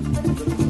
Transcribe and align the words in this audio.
Thank 0.00 0.58
you. 0.60 0.67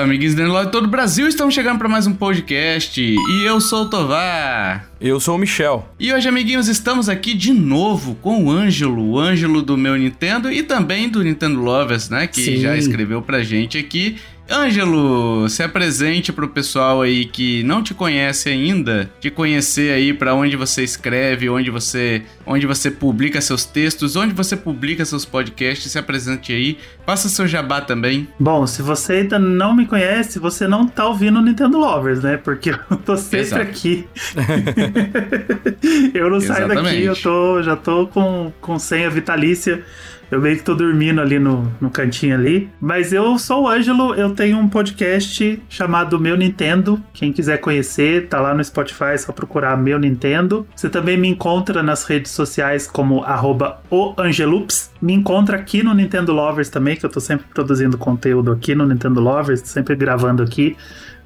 Amiguinhos 0.00 0.34
do 0.34 0.64
de 0.64 0.70
todo 0.70 0.86
o 0.86 0.88
Brasil, 0.88 1.28
estamos 1.28 1.54
chegando 1.54 1.78
para 1.78 1.88
mais 1.88 2.06
um 2.06 2.14
podcast 2.14 2.98
e 3.02 3.44
eu 3.44 3.60
sou 3.60 3.82
o 3.82 3.90
Tovar. 3.90 4.88
Eu 4.98 5.20
sou 5.20 5.36
o 5.36 5.38
Michel. 5.38 5.86
E 5.98 6.10
hoje, 6.10 6.26
amiguinhos, 6.26 6.68
estamos 6.68 7.06
aqui 7.06 7.34
de 7.34 7.52
novo 7.52 8.14
com 8.14 8.46
o 8.46 8.50
Ângelo, 8.50 9.10
o 9.10 9.18
Ângelo 9.18 9.60
do 9.60 9.76
meu 9.76 9.96
Nintendo 9.96 10.50
e 10.50 10.62
também 10.62 11.06
do 11.06 11.22
Nintendo 11.22 11.60
Lovers, 11.60 12.08
né, 12.08 12.26
que 12.26 12.42
Sim. 12.42 12.56
já 12.56 12.78
escreveu 12.78 13.20
pra 13.20 13.42
gente 13.42 13.76
aqui 13.76 14.16
Ângelo, 14.50 15.48
se 15.48 15.62
apresente 15.62 16.32
pro 16.32 16.48
pessoal 16.48 17.02
aí 17.02 17.24
que 17.24 17.62
não 17.62 17.84
te 17.84 17.94
conhece 17.94 18.48
ainda, 18.48 19.08
te 19.20 19.30
conhecer 19.30 19.92
aí 19.92 20.12
para 20.12 20.34
onde 20.34 20.56
você 20.56 20.82
escreve, 20.82 21.48
onde 21.48 21.70
você, 21.70 22.22
onde 22.44 22.66
você 22.66 22.90
publica 22.90 23.40
seus 23.40 23.64
textos, 23.64 24.16
onde 24.16 24.34
você 24.34 24.56
publica 24.56 25.04
seus 25.04 25.24
podcasts, 25.24 25.92
se 25.92 25.98
apresente 25.98 26.52
aí, 26.52 26.78
faça 27.06 27.28
seu 27.28 27.46
jabá 27.46 27.80
também. 27.80 28.26
Bom, 28.40 28.66
se 28.66 28.82
você 28.82 29.12
ainda 29.14 29.38
não 29.38 29.72
me 29.72 29.86
conhece, 29.86 30.40
você 30.40 30.66
não 30.66 30.84
tá 30.84 31.06
ouvindo 31.06 31.38
o 31.38 31.42
Nintendo 31.42 31.78
Lovers, 31.78 32.20
né? 32.20 32.36
Porque 32.36 32.70
eu 32.70 32.96
tô 32.96 33.16
sempre 33.16 33.40
Exato. 33.40 33.62
aqui. 33.62 34.08
eu 36.12 36.28
não 36.28 36.40
saio 36.40 36.66
daqui, 36.66 37.04
eu 37.04 37.14
tô, 37.14 37.62
já 37.62 37.76
tô 37.76 38.08
com, 38.08 38.52
com 38.60 38.80
senha 38.80 39.08
vitalícia 39.08 39.84
eu 40.30 40.40
meio 40.40 40.56
que 40.56 40.62
tô 40.62 40.74
dormindo 40.74 41.20
ali 41.20 41.38
no, 41.38 41.70
no 41.80 41.90
cantinho 41.90 42.34
ali. 42.34 42.70
Mas 42.80 43.12
eu 43.12 43.38
sou 43.38 43.64
o 43.64 43.68
Ângelo, 43.68 44.14
eu 44.14 44.30
tenho 44.30 44.58
um 44.58 44.68
podcast 44.68 45.62
chamado 45.68 46.20
Meu 46.20 46.36
Nintendo. 46.36 47.02
Quem 47.12 47.32
quiser 47.32 47.58
conhecer, 47.58 48.28
tá 48.28 48.40
lá 48.40 48.54
no 48.54 48.62
Spotify, 48.62 49.12
é 49.12 49.16
só 49.18 49.32
procurar 49.32 49.76
Meu 49.76 49.98
Nintendo. 49.98 50.66
Você 50.74 50.88
também 50.88 51.16
me 51.16 51.28
encontra 51.28 51.82
nas 51.82 52.04
redes 52.04 52.32
sociais 52.32 52.86
como 52.86 53.22
arroba 53.24 53.80
oangelups. 53.90 54.90
Me 55.02 55.12
encontra 55.12 55.56
aqui 55.56 55.82
no 55.82 55.94
Nintendo 55.94 56.32
Lovers 56.32 56.68
também, 56.68 56.96
que 56.96 57.04
eu 57.04 57.10
tô 57.10 57.20
sempre 57.20 57.46
produzindo 57.52 57.98
conteúdo 57.98 58.52
aqui 58.52 58.74
no 58.74 58.86
Nintendo 58.86 59.20
Lovers, 59.20 59.60
sempre 59.60 59.96
gravando 59.96 60.42
aqui. 60.42 60.76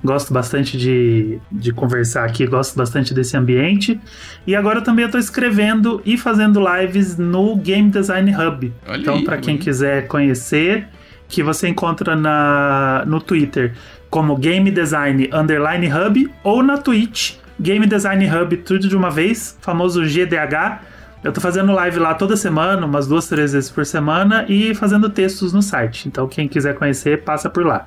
Gosto 0.05 0.35
bastante 0.35 0.77
de, 0.77 1.39
de 1.51 1.73
conversar 1.73 2.27
aqui, 2.27 2.47
gosto 2.47 2.77
bastante 2.77 3.15
desse 3.15 3.37
ambiente. 3.39 3.99
E 4.47 4.55
agora 4.55 4.83
também 4.83 5.07
eu 5.07 5.11
tô 5.11 5.17
escrevendo 5.17 6.03
e 6.05 6.19
fazendo 6.19 6.61
lives 6.61 7.17
no 7.17 7.57
Game 7.57 7.91
Design 7.91 8.31
Hub. 8.37 8.73
Olha 8.87 9.01
então, 9.01 9.25
para 9.25 9.39
quem 9.39 9.57
quiser 9.57 10.07
conhecer, 10.07 10.89
que 11.27 11.43
você 11.43 11.69
encontra 11.69 12.15
na, 12.15 13.03
no 13.07 13.19
Twitter 13.19 13.73
como 14.11 14.37
Game 14.37 14.71
Design 14.71 15.31
Underline 15.33 15.89
Hub 15.91 16.31
ou 16.45 16.63
na 16.63 16.77
Twitch 16.77 17.37
Game 17.59 17.87
Design 17.87 18.29
Hub, 18.31 18.57
tudo 18.59 18.89
de 18.89 18.97
uma 18.97 19.11
vez, 19.11 19.57
famoso 19.61 20.03
GDH. 20.05 20.83
Eu 21.25 21.33
tô 21.33 21.41
fazendo 21.41 21.73
live 21.73 21.99
lá 21.99 22.13
toda 22.13 22.37
semana, 22.37 22.85
umas 22.85 23.07
duas, 23.07 23.27
três 23.27 23.55
vezes 23.55 23.71
por 23.71 23.87
semana, 23.87 24.45
e 24.47 24.75
fazendo 24.75 25.09
textos 25.09 25.55
no 25.55 25.63
site. 25.63 26.07
Então, 26.07 26.29
quem 26.29 26.47
quiser 26.47 26.75
conhecer, 26.75 27.23
passa 27.25 27.49
por 27.49 27.65
lá. 27.65 27.87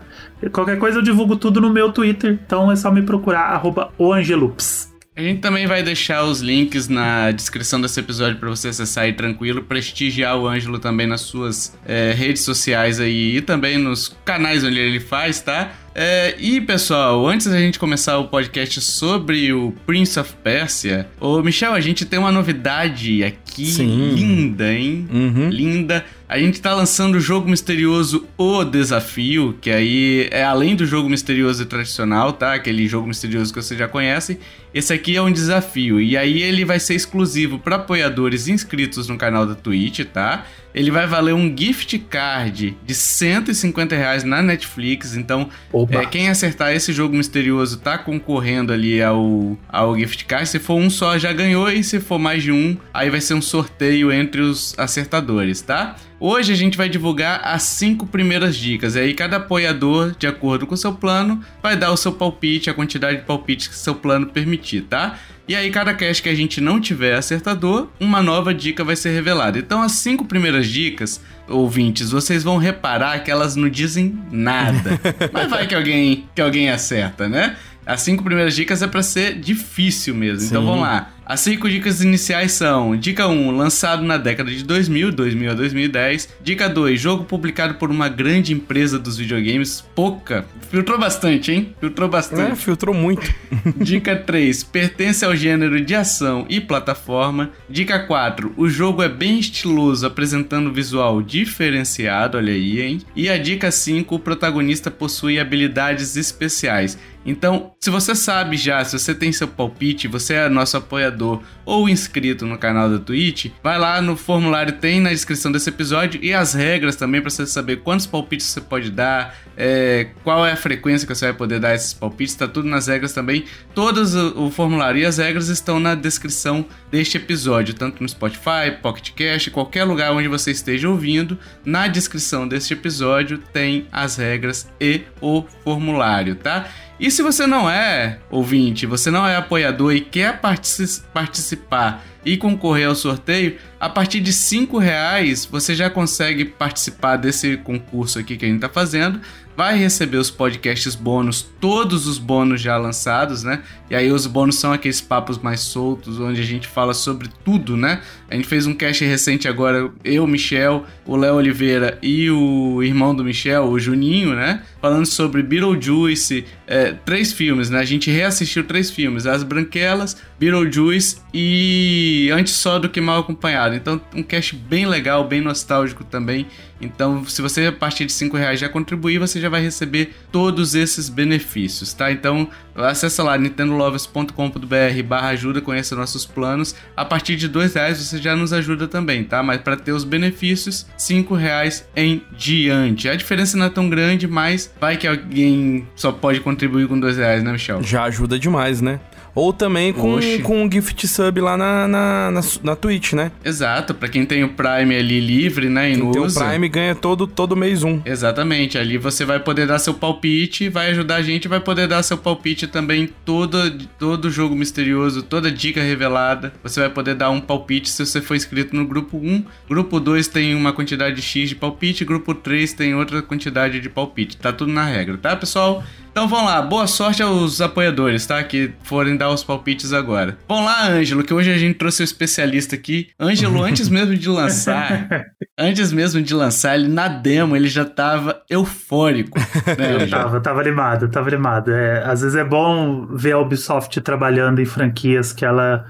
Qualquer 0.51 0.79
coisa 0.79 0.97
eu 0.97 1.03
divulgo 1.03 1.35
tudo 1.35 1.61
no 1.61 1.69
meu 1.69 1.91
Twitter, 1.91 2.39
então 2.43 2.71
é 2.71 2.75
só 2.75 2.91
me 2.91 3.03
procurar, 3.03 3.41
arroba 3.41 3.91
oangelups. 3.95 4.91
A 5.15 5.21
gente 5.21 5.39
também 5.39 5.65
vai 5.65 5.81
deixar 5.81 6.23
os 6.23 6.41
links 6.41 6.87
na 6.87 7.31
descrição 7.31 7.79
desse 7.81 7.99
episódio 7.99 8.37
para 8.39 8.49
você 8.49 8.69
acessar 8.69 9.03
aí 9.03 9.13
tranquilo, 9.13 9.63
prestigiar 9.63 10.37
o 10.37 10.47
Ângelo 10.47 10.77
também 10.77 11.07
nas 11.07 11.21
suas 11.21 11.75
é, 11.87 12.13
redes 12.13 12.43
sociais 12.43 12.99
aí 12.99 13.37
e 13.37 13.41
também 13.41 13.79
nos 13.79 14.15
canais 14.23 14.63
onde 14.63 14.77
ele 14.77 14.99
faz, 14.99 15.41
tá? 15.41 15.71
É, 15.99 16.35
e 16.37 16.61
pessoal, 16.61 17.25
antes 17.25 17.47
da 17.47 17.57
gente 17.57 17.79
começar 17.79 18.19
o 18.19 18.27
podcast 18.27 18.79
sobre 18.81 19.51
o 19.51 19.73
Prince 19.83 20.19
of 20.19 20.31
Persia, 20.43 21.09
ô 21.19 21.41
Michel, 21.41 21.73
a 21.73 21.81
gente 21.81 22.05
tem 22.05 22.19
uma 22.19 22.31
novidade 22.31 23.23
aqui 23.23 23.65
Sim. 23.65 24.13
linda, 24.13 24.71
hein? 24.71 25.09
Uhum. 25.11 25.49
Linda. 25.49 26.05
A 26.29 26.37
gente 26.37 26.61
tá 26.61 26.75
lançando 26.75 27.15
o 27.15 27.19
jogo 27.19 27.49
misterioso 27.49 28.27
O 28.37 28.63
Desafio, 28.63 29.57
que 29.59 29.71
aí 29.71 30.27
é 30.29 30.43
além 30.43 30.75
do 30.75 30.85
jogo 30.85 31.09
misterioso 31.09 31.65
tradicional, 31.65 32.31
tá? 32.31 32.53
Aquele 32.53 32.85
jogo 32.87 33.07
misterioso 33.07 33.51
que 33.51 33.59
você 33.59 33.75
já 33.75 33.87
conhece. 33.87 34.37
Esse 34.77 34.93
aqui 34.93 35.15
é 35.15 35.21
um 35.23 35.31
desafio. 35.31 35.99
E 35.99 36.15
aí 36.15 36.43
ele 36.43 36.63
vai 36.63 36.79
ser 36.79 36.93
exclusivo 36.93 37.57
para 37.57 37.77
apoiadores 37.77 38.47
inscritos 38.47 39.07
no 39.07 39.17
canal 39.17 39.43
da 39.43 39.55
Twitch, 39.55 40.01
tá? 40.05 40.45
Ele 40.71 40.91
vai 40.91 41.07
valer 41.07 41.33
um 41.33 41.51
gift 41.57 41.97
card 41.97 42.77
de 42.85 42.93
150 42.93 43.95
reais 43.95 44.23
na 44.23 44.43
Netflix. 44.43 45.15
Então, 45.15 45.49
é, 45.89 46.05
quem 46.05 46.29
acertar 46.29 46.73
esse 46.73 46.93
jogo 46.93 47.17
misterioso 47.17 47.79
tá 47.79 47.97
concorrendo 47.97 48.71
ali 48.71 49.01
ao, 49.01 49.57
ao 49.67 49.97
gift 49.97 50.25
card. 50.25 50.47
Se 50.47 50.59
for 50.59 50.75
um 50.75 50.91
só, 50.91 51.17
já 51.17 51.33
ganhou. 51.33 51.71
E 51.71 51.83
se 51.83 51.99
for 51.99 52.19
mais 52.19 52.43
de 52.43 52.51
um, 52.51 52.77
aí 52.93 53.09
vai 53.09 53.19
ser 53.19 53.33
um 53.33 53.41
sorteio 53.41 54.11
entre 54.11 54.41
os 54.41 54.77
acertadores, 54.77 55.61
tá? 55.61 55.95
Hoje 56.19 56.51
a 56.51 56.55
gente 56.55 56.75
vai 56.75 56.89
divulgar 56.89 57.41
as 57.43 57.61
cinco 57.63 58.07
primeiras 58.07 58.55
dicas. 58.55 58.95
E 58.95 58.99
aí 58.99 59.13
cada 59.13 59.37
apoiador, 59.37 60.15
de 60.17 60.25
acordo 60.25 60.65
com 60.65 60.73
o 60.73 60.77
seu 60.77 60.93
plano, 60.93 61.43
vai 61.61 61.75
dar 61.75 61.91
o 61.91 61.97
seu 61.97 62.11
palpite, 62.11 62.71
a 62.71 62.73
quantidade 62.73 63.19
de 63.19 63.23
palpites 63.23 63.67
que 63.67 63.75
seu 63.75 63.93
plano 63.93 64.25
permitir, 64.25 64.66
tá? 64.81 65.17
E 65.47 65.55
aí, 65.55 65.69
cada 65.71 65.93
cast 65.93 66.21
que 66.21 66.29
a 66.29 66.35
gente 66.35 66.59
não 66.59 66.79
tiver 66.79 67.15
acertador, 67.15 67.87
uma 67.99 68.21
nova 68.21 68.53
dica 68.53 68.83
vai 68.83 68.95
ser 68.95 69.11
revelada. 69.11 69.57
Então, 69.57 69.81
as 69.81 69.93
cinco 69.93 70.25
primeiras 70.25 70.67
dicas, 70.67 71.21
ouvintes, 71.47 72.11
vocês 72.11 72.43
vão 72.43 72.57
reparar 72.57 73.23
que 73.23 73.31
elas 73.31 73.55
não 73.55 73.69
dizem 73.69 74.19
nada. 74.29 74.99
Mas 75.31 75.49
vai 75.49 75.65
que 75.65 75.73
alguém, 75.73 76.27
que 76.35 76.41
alguém 76.41 76.69
acerta, 76.69 77.29
né? 77.29 77.55
As 77.85 78.01
cinco 78.01 78.23
primeiras 78.23 78.53
dicas 78.53 78.81
é 78.81 78.87
para 78.87 79.01
ser 79.01 79.39
difícil 79.39 80.13
mesmo. 80.13 80.41
Sim. 80.41 80.47
Então 80.47 80.65
vamos 80.65 80.81
lá. 80.81 81.09
As 81.29 81.41
cinco 81.41 81.69
dicas 81.69 82.01
iniciais 82.01 82.53
são: 82.53 82.95
Dica 82.95 83.27
1, 83.27 83.51
lançado 83.51 84.01
na 84.01 84.15
década 84.15 84.49
de 84.49 84.63
2000, 84.63 85.11
2000 85.11 85.51
a 85.51 85.53
2010. 85.53 86.29
Dica 86.41 86.69
2, 86.69 86.97
jogo 86.97 87.25
publicado 87.25 87.73
por 87.73 87.91
uma 87.91 88.07
grande 88.07 88.53
empresa 88.53 88.97
dos 88.97 89.17
videogames, 89.17 89.81
pouca. 89.93 90.45
Filtrou 90.71 90.97
bastante, 90.97 91.51
hein? 91.51 91.75
Filtrou 91.81 92.07
bastante. 92.07 92.53
É, 92.53 92.55
filtrou 92.55 92.95
muito. 92.95 93.29
Dica 93.75 94.15
3, 94.15 94.63
pertence 94.63 95.25
ao 95.25 95.35
gênero 95.35 95.83
de 95.83 95.93
ação 95.93 96.45
e 96.47 96.61
plataforma. 96.61 97.51
Dica 97.69 97.99
4, 97.99 98.53
o 98.55 98.69
jogo 98.69 99.03
é 99.03 99.09
bem 99.09 99.37
estiloso, 99.37 100.07
apresentando 100.07 100.71
visual 100.71 101.21
diferenciado, 101.21 102.37
olha 102.37 102.53
aí, 102.53 102.81
hein? 102.81 103.01
E 103.13 103.27
a 103.27 103.37
dica 103.37 103.69
5, 103.69 104.15
o 104.15 104.19
protagonista 104.19 104.89
possui 104.89 105.41
habilidades 105.41 106.15
especiais. 106.15 106.97
Então, 107.27 107.73
se 107.77 107.89
você 107.89 108.15
sabe 108.15 108.55
já, 108.55 108.83
se 108.85 108.97
você 108.97 109.13
tem 109.13 109.33
seu 109.33 109.49
palpite, 109.49 110.07
você 110.07 110.35
é 110.35 110.49
nosso 110.49 110.77
apoiador 110.77 111.43
ou 111.65 111.89
inscrito 111.89 112.45
no 112.45 112.57
canal 112.57 112.89
da 112.89 112.97
Twitch, 112.97 113.51
vai 113.61 113.77
lá 113.77 114.01
no 114.01 114.15
formulário, 114.15 114.71
tem 114.71 115.01
na 115.01 115.09
descrição 115.09 115.51
desse 115.51 115.67
episódio 115.67 116.23
e 116.23 116.33
as 116.33 116.53
regras 116.53 116.95
também 116.95 117.19
para 117.19 117.29
você 117.29 117.45
saber 117.45 117.81
quantos 117.81 118.05
palpites 118.05 118.47
você 118.47 118.61
pode 118.61 118.89
dar, 118.89 119.35
é, 119.57 120.07
qual 120.23 120.45
é 120.45 120.53
a 120.53 120.55
frequência 120.55 121.05
que 121.05 121.13
você 121.13 121.25
vai 121.25 121.33
poder 121.33 121.59
dar 121.59 121.75
esses 121.75 121.93
palpites, 121.93 122.33
tá 122.33 122.47
tudo 122.47 122.69
nas 122.69 122.87
regras 122.87 123.11
também. 123.11 123.43
Todos 123.75 124.15
o, 124.15 124.45
o 124.45 124.49
formulário 124.49 125.01
e 125.01 125.05
as 125.05 125.17
regras 125.17 125.49
estão 125.49 125.81
na 125.81 125.95
descrição 125.95 126.65
deste 126.89 127.17
episódio, 127.17 127.73
tanto 127.73 128.01
no 128.01 128.07
Spotify, 128.07 128.71
Pocket 128.81 129.11
Cast, 129.11 129.51
qualquer 129.51 129.83
lugar 129.83 130.13
onde 130.13 130.29
você 130.29 130.51
esteja 130.51 130.87
ouvindo. 130.87 131.37
Na 131.65 131.89
descrição 131.89 132.47
deste 132.47 132.73
episódio 132.73 133.37
tem 133.51 133.85
as 133.91 134.15
regras 134.15 134.69
e 134.79 135.01
o 135.19 135.43
formulário, 135.65 136.35
tá? 136.35 136.69
E 136.99 137.11
se 137.11 137.21
você 137.21 137.45
não 137.45 137.69
é 137.69 138.17
ouvinte, 138.29 138.87
você 138.87 139.11
não 139.11 139.25
é 139.25 139.35
apoiador 139.35 139.93
e 139.93 140.01
quer 140.01 140.39
partici 140.39 141.01
participar 141.13 142.03
e 142.25 142.35
concorrer 142.35 142.87
ao 142.87 142.95
sorteio, 142.95 143.57
a 143.79 143.87
partir 143.87 144.19
de 144.19 144.33
cinco 144.33 144.79
reais 144.79 145.45
você 145.45 145.75
já 145.75 145.89
consegue 145.89 146.43
participar 146.43 147.15
desse 147.15 147.57
concurso 147.57 148.17
aqui 148.17 148.35
que 148.35 148.45
a 148.45 148.47
gente 148.47 148.57
está 148.57 148.69
fazendo 148.69 149.21
vai 149.57 149.75
receber 149.75 150.17
os 150.17 150.29
podcasts 150.29 150.93
bônus, 150.93 151.41
todos 151.59 152.05
os 152.05 152.19
bônus 152.19 152.61
já 152.61 152.77
lançados, 152.77 153.41
né? 153.41 153.63
E 153.89 153.95
aí 153.95 154.11
os 154.11 154.27
bônus 154.27 154.59
são 154.59 154.71
aqueles 154.71 155.01
papos 155.01 155.39
mais 155.39 155.61
soltos, 155.61 156.19
onde 156.19 156.39
a 156.39 156.43
gente 156.43 156.67
fala 156.67 156.93
sobre 156.93 157.27
tudo, 157.43 157.75
né? 157.75 158.03
A 158.29 158.35
gente 158.35 158.47
fez 158.47 158.67
um 158.67 158.75
cast 158.75 159.03
recente 159.03 159.47
agora, 159.47 159.89
eu, 160.03 160.27
Michel, 160.27 160.85
o 161.07 161.15
Léo 161.15 161.33
Oliveira 161.33 161.97
e 162.03 162.29
o 162.29 162.83
irmão 162.83 163.15
do 163.15 163.23
Michel, 163.23 163.63
o 163.63 163.79
Juninho, 163.79 164.35
né? 164.35 164.61
Falando 164.79 165.07
sobre 165.07 165.41
Beetlejuice, 165.41 166.45
é, 166.67 166.91
três 166.91 167.33
filmes, 167.33 167.71
né? 167.71 167.79
A 167.79 167.85
gente 167.85 168.11
reassistiu 168.11 168.63
três 168.63 168.91
filmes, 168.91 169.25
As 169.25 169.41
Branquelas, 169.41 170.21
Beetlejuice 170.39 171.17
e 171.33 172.29
Antes 172.31 172.53
Só 172.53 172.77
do 172.77 172.89
Que 172.89 173.01
Mal 173.01 173.21
Acompanhado. 173.21 173.73
Então, 173.73 173.99
um 174.13 174.21
cast 174.21 174.55
bem 174.55 174.85
legal, 174.85 175.27
bem 175.27 175.41
nostálgico 175.41 176.03
também 176.03 176.45
Então, 176.79 177.25
se 177.25 177.41
você 177.41 177.65
a 177.65 177.71
partir 177.71 178.05
de 178.05 178.11
5 178.11 178.37
reais 178.37 178.59
já 178.59 178.69
contribuir, 178.69 179.17
você 179.17 179.39
já 179.39 179.49
vai 179.49 179.61
receber 179.61 180.15
todos 180.31 180.75
esses 180.75 181.09
benefícios, 181.09 181.93
tá? 181.93 182.11
Então, 182.11 182.47
acessa 182.75 183.23
lá 183.23 183.37
nintendolovers.com.br 183.37 185.03
barra 185.05 185.29
ajuda, 185.29 185.61
conheça 185.61 185.95
nossos 185.95 186.25
planos. 186.25 186.75
A 186.95 187.03
partir 187.03 187.35
de 187.35 187.47
2 187.47 187.73
reais 187.73 187.97
você 187.97 188.17
já 188.19 188.35
nos 188.35 188.53
ajuda 188.53 188.87
também, 188.87 189.23
tá? 189.23 189.41
Mas 189.41 189.61
para 189.61 189.75
ter 189.75 189.91
os 189.91 190.03
benefícios, 190.03 190.85
5 190.97 191.33
reais 191.33 191.87
em 191.95 192.21
diante. 192.37 193.09
A 193.09 193.15
diferença 193.15 193.57
não 193.57 193.65
é 193.65 193.69
tão 193.69 193.89
grande, 193.89 194.27
mas 194.27 194.71
vai 194.79 194.97
que 194.97 195.07
alguém 195.07 195.87
só 195.95 196.11
pode 196.11 196.39
contribuir 196.41 196.87
com 196.87 196.99
2 196.99 197.17
reais, 197.17 197.43
né, 197.43 197.51
Michel? 197.51 197.81
Já 197.81 198.03
ajuda 198.03 198.37
demais, 198.37 198.81
né? 198.81 198.99
Ou 199.37 199.53
também 199.53 199.93
com, 199.93 200.17
com 200.41 200.63
um 200.63 200.71
gift 200.71 201.07
sub 201.07 201.39
lá 201.39 201.55
na, 201.55 201.87
na, 201.87 202.31
na, 202.31 202.41
na 202.63 202.75
Twitch, 202.75 203.13
né? 203.13 203.31
Exato, 203.45 203.93
para 203.93 204.09
quem 204.09 204.25
tem 204.25 204.43
o 204.43 204.49
Prime 204.49 204.95
ali 204.95 205.19
livre, 205.19 205.69
né? 205.69 205.91
E 205.91 205.95
quem 205.95 206.11
tem 206.11 206.21
usa. 206.23 206.43
o 206.43 206.49
Prime 206.49 206.67
ganha 206.67 206.95
todo, 206.95 207.27
todo 207.27 207.55
mês 207.55 207.83
um. 207.83 208.01
Exatamente, 208.03 208.79
ali 208.79 208.97
você 208.97 209.23
vai 209.25 209.39
poder 209.39 209.67
dar 209.67 209.77
seu 209.77 209.93
palpite, 209.93 210.69
vai 210.69 210.89
ajudar 210.89 211.17
a 211.17 211.21
gente, 211.21 211.47
vai 211.47 211.59
poder 211.59 211.87
dar 211.87 212.01
seu 212.01 212.17
palpite 212.17 212.65
também 212.65 213.07
todo, 213.23 213.77
todo 213.99 214.31
jogo 214.31 214.55
misterioso, 214.55 215.21
toda 215.21 215.51
dica 215.51 215.83
revelada. 215.83 216.51
Você 216.63 216.79
vai 216.79 216.89
poder 216.89 217.13
dar 217.13 217.29
um 217.29 217.39
palpite 217.39 217.91
se 217.91 218.03
você 218.03 218.19
for 218.19 218.35
inscrito 218.35 218.75
no 218.75 218.87
grupo 218.87 219.17
1. 219.17 219.45
Grupo 219.69 219.99
2 219.99 220.27
tem 220.29 220.55
uma 220.55 220.73
quantidade 220.73 221.21
X 221.21 221.49
de 221.49 221.55
palpite, 221.55 222.03
grupo 222.03 222.33
3 222.33 222.73
tem 222.73 222.95
outra 222.95 223.21
quantidade 223.21 223.79
de 223.79 223.87
palpite. 223.87 224.35
Tá 224.35 224.51
tudo 224.51 224.71
na 224.71 224.85
regra, 224.85 225.15
tá, 225.15 225.35
pessoal? 225.35 225.83
Então 226.17 226.27
vamos 226.27 226.45
lá, 226.47 226.63
boa 226.63 226.87
sorte 226.87 227.21
aos 227.21 227.61
apoiadores, 227.61 228.25
tá? 228.25 228.43
Que 228.43 228.73
forem 228.81 229.15
dar 229.15 229.29
os 229.29 229.43
palpites 229.43 229.93
agora. 229.93 230.35
Vamos 230.49 230.65
lá, 230.65 230.87
Ângelo, 230.87 231.23
que 231.23 231.31
hoje 231.31 231.53
a 231.53 231.57
gente 231.59 231.77
trouxe 231.77 232.01
o 232.01 232.01
um 232.01 232.05
especialista 232.05 232.73
aqui. 232.73 233.09
Ângelo, 233.19 233.61
antes 233.61 233.87
mesmo 233.87 234.15
de 234.15 234.27
lançar, 234.27 235.07
antes 235.55 235.93
mesmo 235.93 236.19
de 236.19 236.33
lançar, 236.33 236.73
ele 236.73 236.87
na 236.87 237.07
demo, 237.07 237.55
ele 237.55 237.67
já 237.67 237.85
tava 237.85 238.41
eufórico. 238.49 239.37
Né, 239.77 240.01
eu 240.01 240.09
tava, 240.09 240.41
tava 240.41 240.59
animado, 240.59 241.07
tava 241.07 241.27
animado. 241.27 241.71
É, 241.71 242.03
às 242.03 242.21
vezes 242.21 242.35
é 242.35 242.43
bom 242.43 243.05
ver 243.15 243.33
a 243.33 243.37
Ubisoft 243.37 244.01
trabalhando 244.01 244.59
em 244.59 244.65
franquias 244.65 245.31
que 245.31 245.45
ela 245.45 245.85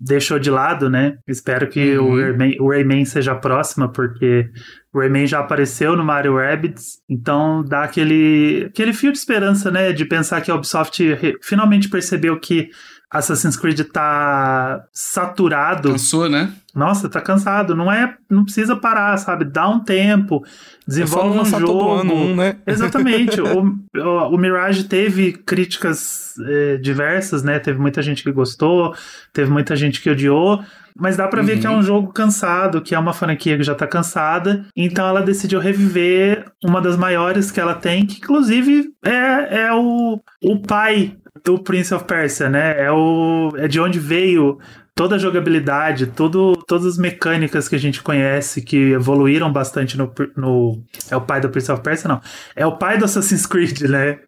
deixou 0.00 0.38
de 0.38 0.50
lado, 0.50 0.88
né? 0.88 1.18
Espero 1.26 1.68
que 1.68 1.98
uhum. 1.98 2.12
o, 2.12 2.16
Rayman, 2.16 2.56
o 2.60 2.70
Rayman 2.70 3.04
seja 3.04 3.32
a 3.32 3.36
próxima, 3.36 3.90
porque 3.90 4.48
o 4.96 4.98
Rayman 4.98 5.26
já 5.26 5.40
apareceu 5.40 5.94
no 5.94 6.02
Mario 6.02 6.36
Rabbids, 6.36 7.00
então 7.06 7.62
dá 7.62 7.82
aquele, 7.82 8.64
aquele 8.70 8.94
fio 8.94 9.12
de 9.12 9.18
esperança, 9.18 9.70
né? 9.70 9.92
De 9.92 10.06
pensar 10.06 10.40
que 10.40 10.50
a 10.50 10.54
Ubisoft 10.54 10.98
finalmente 11.42 11.90
percebeu 11.90 12.40
que 12.40 12.70
Assassin's 13.10 13.58
Creed 13.58 13.78
tá 13.92 14.86
saturado. 14.90 15.92
Cansou, 15.92 16.30
né? 16.30 16.50
Nossa, 16.74 17.10
tá 17.10 17.20
cansado. 17.20 17.76
Não 17.76 17.92
é, 17.92 18.16
não 18.30 18.44
precisa 18.44 18.74
parar, 18.74 19.18
sabe? 19.18 19.44
Dá 19.44 19.68
um 19.68 19.80
tempo, 19.80 20.42
desenvolve 20.88 21.36
é 21.36 21.42
um 21.42 21.44
jogo. 21.44 21.66
Todo 21.66 21.90
ano, 21.90 22.14
um, 22.14 22.34
né? 22.34 22.56
Exatamente. 22.66 23.38
o, 23.38 23.78
o, 23.96 24.34
o, 24.34 24.38
Mirage 24.38 24.84
teve 24.84 25.32
críticas 25.32 26.34
eh, 26.40 26.78
diversas, 26.78 27.42
né? 27.42 27.58
Teve 27.58 27.78
muita 27.78 28.00
gente 28.00 28.22
que 28.22 28.32
gostou, 28.32 28.94
teve 29.30 29.50
muita 29.50 29.76
gente 29.76 30.00
que 30.00 30.08
odiou. 30.08 30.64
Mas 30.98 31.16
dá 31.16 31.28
para 31.28 31.40
uhum. 31.40 31.46
ver 31.46 31.60
que 31.60 31.66
é 31.66 31.70
um 31.70 31.76
uhum. 31.76 31.82
jogo 31.82 32.12
cansado, 32.12 32.80
que 32.80 32.94
é 32.94 32.98
uma 32.98 33.12
franquia 33.12 33.56
que 33.56 33.62
já 33.62 33.74
tá 33.74 33.86
cansada. 33.86 34.64
Então 34.74 35.06
ela 35.06 35.22
decidiu 35.22 35.60
reviver 35.60 36.44
uma 36.64 36.80
das 36.80 36.96
maiores 36.96 37.50
que 37.50 37.60
ela 37.60 37.74
tem, 37.74 38.06
que 38.06 38.18
inclusive 38.18 38.90
é, 39.04 39.64
é 39.64 39.72
o, 39.72 40.20
o 40.42 40.60
pai 40.60 41.16
do 41.44 41.58
Prince 41.58 41.94
of 41.94 42.04
Persia, 42.04 42.48
né? 42.48 42.82
É, 42.82 42.90
o, 42.90 43.52
é 43.56 43.68
de 43.68 43.78
onde 43.80 43.98
veio 43.98 44.58
toda 44.96 45.16
a 45.16 45.18
jogabilidade, 45.18 46.06
todo, 46.06 46.56
todas 46.66 46.86
as 46.86 46.98
mecânicas 46.98 47.68
que 47.68 47.76
a 47.76 47.78
gente 47.78 48.02
conhece 48.02 48.62
que 48.62 48.92
evoluíram 48.92 49.52
bastante 49.52 49.96
no, 49.98 50.10
no. 50.34 50.82
É 51.10 51.16
o 51.16 51.20
pai 51.20 51.38
do 51.38 51.50
Prince 51.50 51.70
of 51.70 51.82
Persia, 51.82 52.08
não. 52.08 52.20
É 52.56 52.66
o 52.66 52.78
pai 52.78 52.96
do 52.96 53.04
Assassin's 53.04 53.44
Creed, 53.44 53.82
né? 53.82 54.18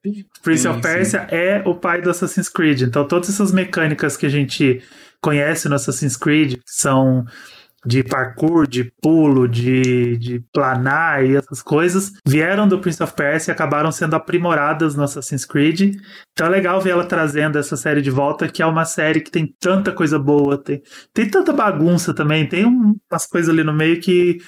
Prince 0.42 0.62
sim, 0.62 0.68
of 0.68 0.82
Persia 0.82 1.20
sim. 1.20 1.34
é 1.34 1.62
o 1.64 1.74
pai 1.74 2.02
do 2.02 2.10
Assassin's 2.10 2.50
Creed. 2.50 2.82
Então, 2.82 3.08
todas 3.08 3.30
essas 3.30 3.50
mecânicas 3.50 4.14
que 4.14 4.26
a 4.26 4.28
gente 4.28 4.82
conhece 5.22 5.68
no 5.68 5.74
Assassin's 5.74 6.16
Creed, 6.16 6.54
que 6.54 6.62
são 6.66 7.24
de 7.86 8.02
parkour, 8.02 8.66
de 8.66 8.92
pulo, 9.00 9.48
de, 9.48 10.16
de 10.18 10.40
planar 10.52 11.24
e 11.24 11.36
essas 11.36 11.62
coisas, 11.62 12.12
vieram 12.26 12.66
do 12.66 12.80
Prince 12.80 13.02
of 13.02 13.12
Persia 13.14 13.52
e 13.52 13.54
acabaram 13.54 13.92
sendo 13.92 14.16
aprimoradas 14.16 14.94
no 14.96 15.04
Assassin's 15.04 15.44
Creed. 15.44 15.96
Então 16.32 16.46
é 16.46 16.50
legal 16.50 16.80
ver 16.80 16.90
ela 16.90 17.04
trazendo 17.04 17.56
essa 17.58 17.76
série 17.76 18.02
de 18.02 18.10
volta, 18.10 18.48
que 18.48 18.62
é 18.62 18.66
uma 18.66 18.84
série 18.84 19.20
que 19.20 19.30
tem 19.30 19.54
tanta 19.60 19.92
coisa 19.92 20.18
boa, 20.18 20.58
tem, 20.58 20.82
tem 21.14 21.30
tanta 21.30 21.52
bagunça 21.52 22.12
também, 22.12 22.48
tem 22.48 22.64
umas 22.64 23.26
coisas 23.26 23.48
ali 23.48 23.62
no 23.62 23.72
meio 23.72 24.00
que 24.00 24.38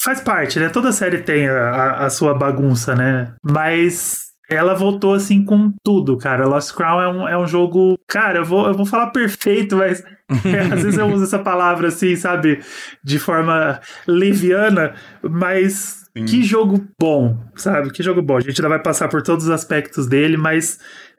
faz 0.00 0.20
parte, 0.20 0.60
né? 0.60 0.68
Toda 0.68 0.92
série 0.92 1.18
tem 1.18 1.48
a, 1.48 2.06
a 2.06 2.10
sua 2.10 2.34
bagunça, 2.34 2.94
né? 2.94 3.34
Mas 3.42 4.26
ela 4.48 4.74
voltou 4.74 5.14
assim 5.14 5.44
com 5.44 5.72
tudo, 5.82 6.16
cara. 6.16 6.46
Lost 6.46 6.72
Crown 6.72 7.00
é 7.00 7.08
um, 7.08 7.28
é 7.28 7.36
um 7.36 7.46
jogo. 7.46 7.98
Cara, 8.06 8.38
eu 8.38 8.44
vou, 8.44 8.68
eu 8.68 8.74
vou 8.74 8.86
falar 8.86 9.08
perfeito, 9.10 9.76
mas 9.76 10.04
às 10.72 10.82
vezes 10.82 10.98
eu 10.98 11.06
uso 11.06 11.24
essa 11.24 11.38
palavra 11.38 11.88
assim, 11.88 12.16
sabe? 12.16 12.60
De 13.02 13.18
forma 13.18 13.80
leviana, 14.06 14.94
mas 15.22 16.04
Sim. 16.16 16.24
que 16.24 16.42
jogo 16.42 16.84
bom, 16.98 17.38
sabe? 17.54 17.90
Que 17.90 18.02
jogo 18.02 18.22
bom. 18.22 18.36
A 18.36 18.40
gente 18.40 18.60
ainda 18.60 18.70
vai 18.70 18.82
passar 18.82 19.08
por 19.08 19.22
todos 19.22 19.44
os 19.44 19.50
aspectos 19.50 20.06
dele, 20.06 20.36
mas 20.36 20.78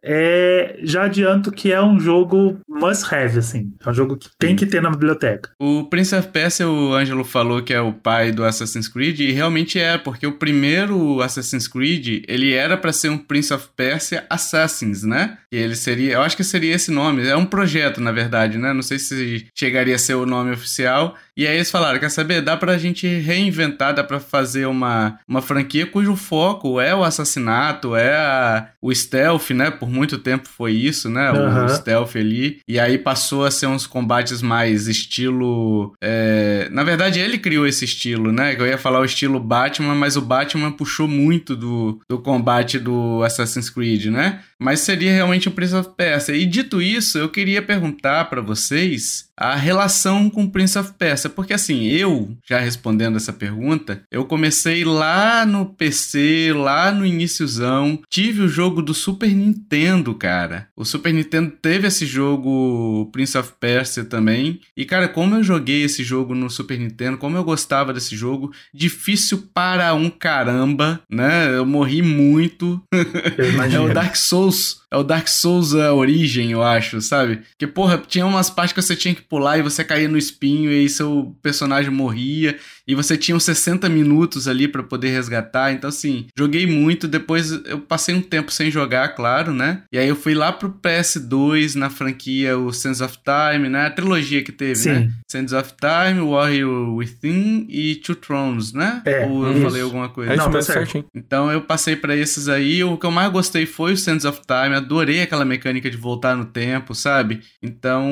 é, 0.09 0.79
já 0.83 1.03
adianto 1.03 1.51
que 1.51 1.73
é 1.73 1.81
um 1.81 1.99
jogo 1.99 2.57
must 2.67 3.13
have, 3.13 3.37
assim. 3.37 3.73
É 3.85 3.89
um 3.89 3.93
jogo 3.93 4.15
que 4.15 4.29
tem 4.39 4.55
que 4.55 4.65
ter 4.65 4.81
na 4.81 4.89
biblioteca. 4.89 5.51
O 5.59 5.83
Prince 5.83 6.15
of 6.15 6.29
Persia, 6.29 6.69
o 6.69 6.93
Ângelo 6.93 7.25
falou 7.25 7.61
que 7.61 7.73
é 7.73 7.81
o 7.81 7.91
pai 7.91 8.31
do 8.31 8.45
Assassin's 8.45 8.87
Creed, 8.87 9.19
e 9.19 9.33
realmente 9.33 9.77
é, 9.77 9.97
porque 9.97 10.25
o 10.25 10.31
primeiro 10.31 11.21
Assassin's 11.21 11.67
Creed, 11.67 12.23
ele 12.27 12.53
era 12.53 12.77
para 12.77 12.93
ser 12.93 13.09
um 13.09 13.17
Prince 13.17 13.53
of 13.53 13.67
Persia 13.75 14.25
Assassins, 14.29 15.03
né? 15.03 15.37
E 15.51 15.57
ele 15.57 15.75
seria, 15.75 16.13
eu 16.13 16.21
acho 16.21 16.37
que 16.37 16.43
seria 16.43 16.73
esse 16.73 16.89
nome. 16.89 17.27
É 17.27 17.35
um 17.35 17.45
projeto, 17.45 17.99
na 17.99 18.13
verdade, 18.13 18.57
né? 18.57 18.71
Não 18.71 18.81
sei 18.81 18.99
se 18.99 19.47
chegaria 19.53 19.95
a 19.95 19.99
ser 19.99 20.15
o 20.15 20.25
nome 20.25 20.51
oficial. 20.51 21.15
E 21.37 21.45
aí 21.45 21.55
eles 21.55 21.69
falaram, 21.69 21.99
quer 21.99 22.09
saber, 22.09 22.41
dá 22.41 22.57
pra 22.57 22.79
gente 22.79 23.07
reinventar, 23.07 23.93
dá 23.93 24.03
pra 24.03 24.19
fazer 24.19 24.65
uma, 24.65 25.19
uma 25.27 25.39
franquia 25.39 25.85
cujo 25.85 26.15
foco 26.15 26.81
é 26.81 26.95
o 26.95 27.03
assassinato, 27.03 27.95
é 27.95 28.15
a, 28.15 28.69
o 28.81 28.93
stealth, 28.93 29.51
né? 29.51 29.69
Por 29.69 29.87
muito 29.87 30.17
tempo 30.17 30.49
foi 30.49 30.71
isso, 30.71 31.11
né? 31.11 31.31
Uhum. 31.31 31.65
O 31.65 31.69
stealth 31.69 32.15
ali. 32.15 32.59
E 32.67 32.79
aí 32.79 32.97
passou 32.97 33.45
a 33.45 33.51
ser 33.51 33.67
uns 33.67 33.85
combates 33.85 34.41
mais 34.41 34.87
estilo. 34.87 35.93
É... 36.01 36.67
Na 36.71 36.83
verdade, 36.83 37.19
ele 37.19 37.37
criou 37.37 37.67
esse 37.67 37.85
estilo, 37.85 38.31
né? 38.31 38.55
Eu 38.57 38.65
ia 38.65 38.77
falar 38.77 38.99
o 38.99 39.05
estilo 39.05 39.39
Batman, 39.39 39.93
mas 39.93 40.17
o 40.17 40.21
Batman 40.21 40.71
puxou 40.71 41.07
muito 41.07 41.55
do, 41.55 42.01
do 42.09 42.17
combate 42.17 42.79
do 42.79 43.21
Assassin's 43.23 43.69
Creed, 43.69 44.05
né? 44.05 44.39
Mas 44.57 44.79
seria 44.79 45.13
realmente 45.13 45.47
um 45.47 45.51
Prince 45.51 45.75
of 45.75 45.91
Persia. 45.95 46.35
E 46.35 46.47
dito 46.47 46.81
isso, 46.81 47.19
eu 47.19 47.29
queria 47.29 47.61
perguntar 47.61 48.25
para 48.25 48.41
vocês 48.41 49.26
a 49.37 49.55
relação 49.55 50.29
com 50.29 50.49
Prince 50.49 50.77
of 50.79 50.93
Persia, 50.97 51.29
porque 51.29 51.53
assim, 51.53 51.83
eu, 51.85 52.35
já 52.47 52.59
respondendo 52.59 53.17
essa 53.17 53.31
pergunta, 53.31 54.01
eu 54.11 54.25
comecei 54.25 54.83
lá 54.83 55.45
no 55.45 55.65
PC, 55.65 56.53
lá 56.55 56.91
no 56.91 57.05
iníciozão, 57.05 58.01
tive 58.09 58.41
o 58.41 58.49
jogo 58.49 58.81
do 58.81 58.93
Super 58.93 59.29
Nintendo, 59.29 60.15
cara. 60.15 60.67
O 60.75 60.83
Super 60.83 61.13
Nintendo 61.13 61.51
teve 61.61 61.87
esse 61.87 62.05
jogo 62.05 63.09
Prince 63.11 63.37
of 63.37 63.53
Persia 63.59 64.03
também, 64.03 64.59
e 64.75 64.85
cara, 64.85 65.07
como 65.07 65.35
eu 65.35 65.43
joguei 65.43 65.83
esse 65.83 66.03
jogo 66.03 66.33
no 66.33 66.49
Super 66.49 66.79
Nintendo, 66.79 67.17
como 67.17 67.37
eu 67.37 67.43
gostava 67.43 67.93
desse 67.93 68.15
jogo, 68.15 68.51
difícil 68.73 69.49
para 69.53 69.93
um 69.93 70.09
caramba, 70.09 70.99
né? 71.09 71.55
Eu 71.55 71.65
morri 71.65 72.01
muito. 72.01 72.81
é 72.93 73.79
o 73.79 73.93
Dark 73.93 74.15
Souls 74.15 74.86
é 74.89 74.97
o 74.97 75.03
Dark 75.03 75.27
Souls 75.27 75.73
a 75.73 75.93
origem, 75.93 76.51
eu 76.51 76.63
acho, 76.63 77.01
sabe? 77.01 77.41
Que, 77.57 77.67
porra, 77.67 77.97
tinha 77.97 78.25
umas 78.25 78.49
partes 78.49 78.73
que 78.73 78.81
você 78.81 78.95
tinha 78.95 79.13
que 79.13 79.21
pular 79.21 79.57
e 79.57 79.61
você 79.61 79.83
caía 79.83 80.07
no 80.07 80.17
espinho 80.17 80.71
e 80.71 80.79
aí 80.79 80.89
seu 80.89 81.35
personagem 81.41 81.91
morria 81.91 82.57
e 82.87 82.93
você 82.93 83.17
tinha 83.17 83.35
uns 83.35 83.43
60 83.43 83.87
minutos 83.89 84.47
ali 84.47 84.67
para 84.67 84.83
poder 84.83 85.09
resgatar. 85.09 85.71
Então, 85.71 85.87
assim, 85.89 86.27
joguei 86.37 86.67
muito. 86.67 87.07
Depois 87.07 87.51
eu 87.65 87.79
passei 87.79 88.13
um 88.13 88.21
tempo 88.21 88.51
sem 88.51 88.69
jogar, 88.69 89.09
claro, 89.09 89.53
né? 89.53 89.83
E 89.91 89.97
aí 89.97 90.07
eu 90.07 90.15
fui 90.15 90.33
lá 90.33 90.51
pro 90.51 90.69
PS2 90.69 91.75
na 91.75 91.89
franquia 91.89 92.57
o 92.57 92.71
Sense 92.73 93.03
of 93.03 93.17
Time, 93.23 93.69
né? 93.69 93.87
A 93.87 93.91
trilogia 93.91 94.43
que 94.43 94.51
teve, 94.51 94.75
Sim. 94.75 94.89
né? 94.89 95.11
Sense 95.27 95.55
of 95.55 95.73
Time, 95.79 96.21
Warrior 96.21 96.95
Within 96.95 97.65
e 97.69 97.95
Two 97.95 98.15
Thrones, 98.15 98.73
né? 98.73 99.01
É, 99.05 99.25
Ou 99.25 99.45
eu 99.45 99.53
isso. 99.53 99.61
falei 99.61 99.81
alguma 99.81 100.09
coisa? 100.09 100.33
É 100.33 100.35
Não, 100.35 100.51
tá 100.51 100.61
certo. 100.61 101.05
Então 101.15 101.51
eu 101.51 101.61
passei 101.61 101.95
para 101.95 102.15
esses 102.15 102.47
aí. 102.49 102.83
O 102.83 102.97
que 102.97 103.05
eu 103.05 103.11
mais 103.11 103.31
gostei 103.31 103.65
foi 103.65 103.93
o 103.93 103.97
Sense 103.97 104.27
of 104.27 104.41
Time 104.41 104.57
Time, 104.57 104.75
adorei 104.75 105.21
aquela 105.21 105.45
mecânica 105.45 105.89
de 105.89 105.97
voltar 105.97 106.35
no 106.35 106.45
tempo, 106.45 106.95
sabe? 106.95 107.41
Então, 107.61 108.09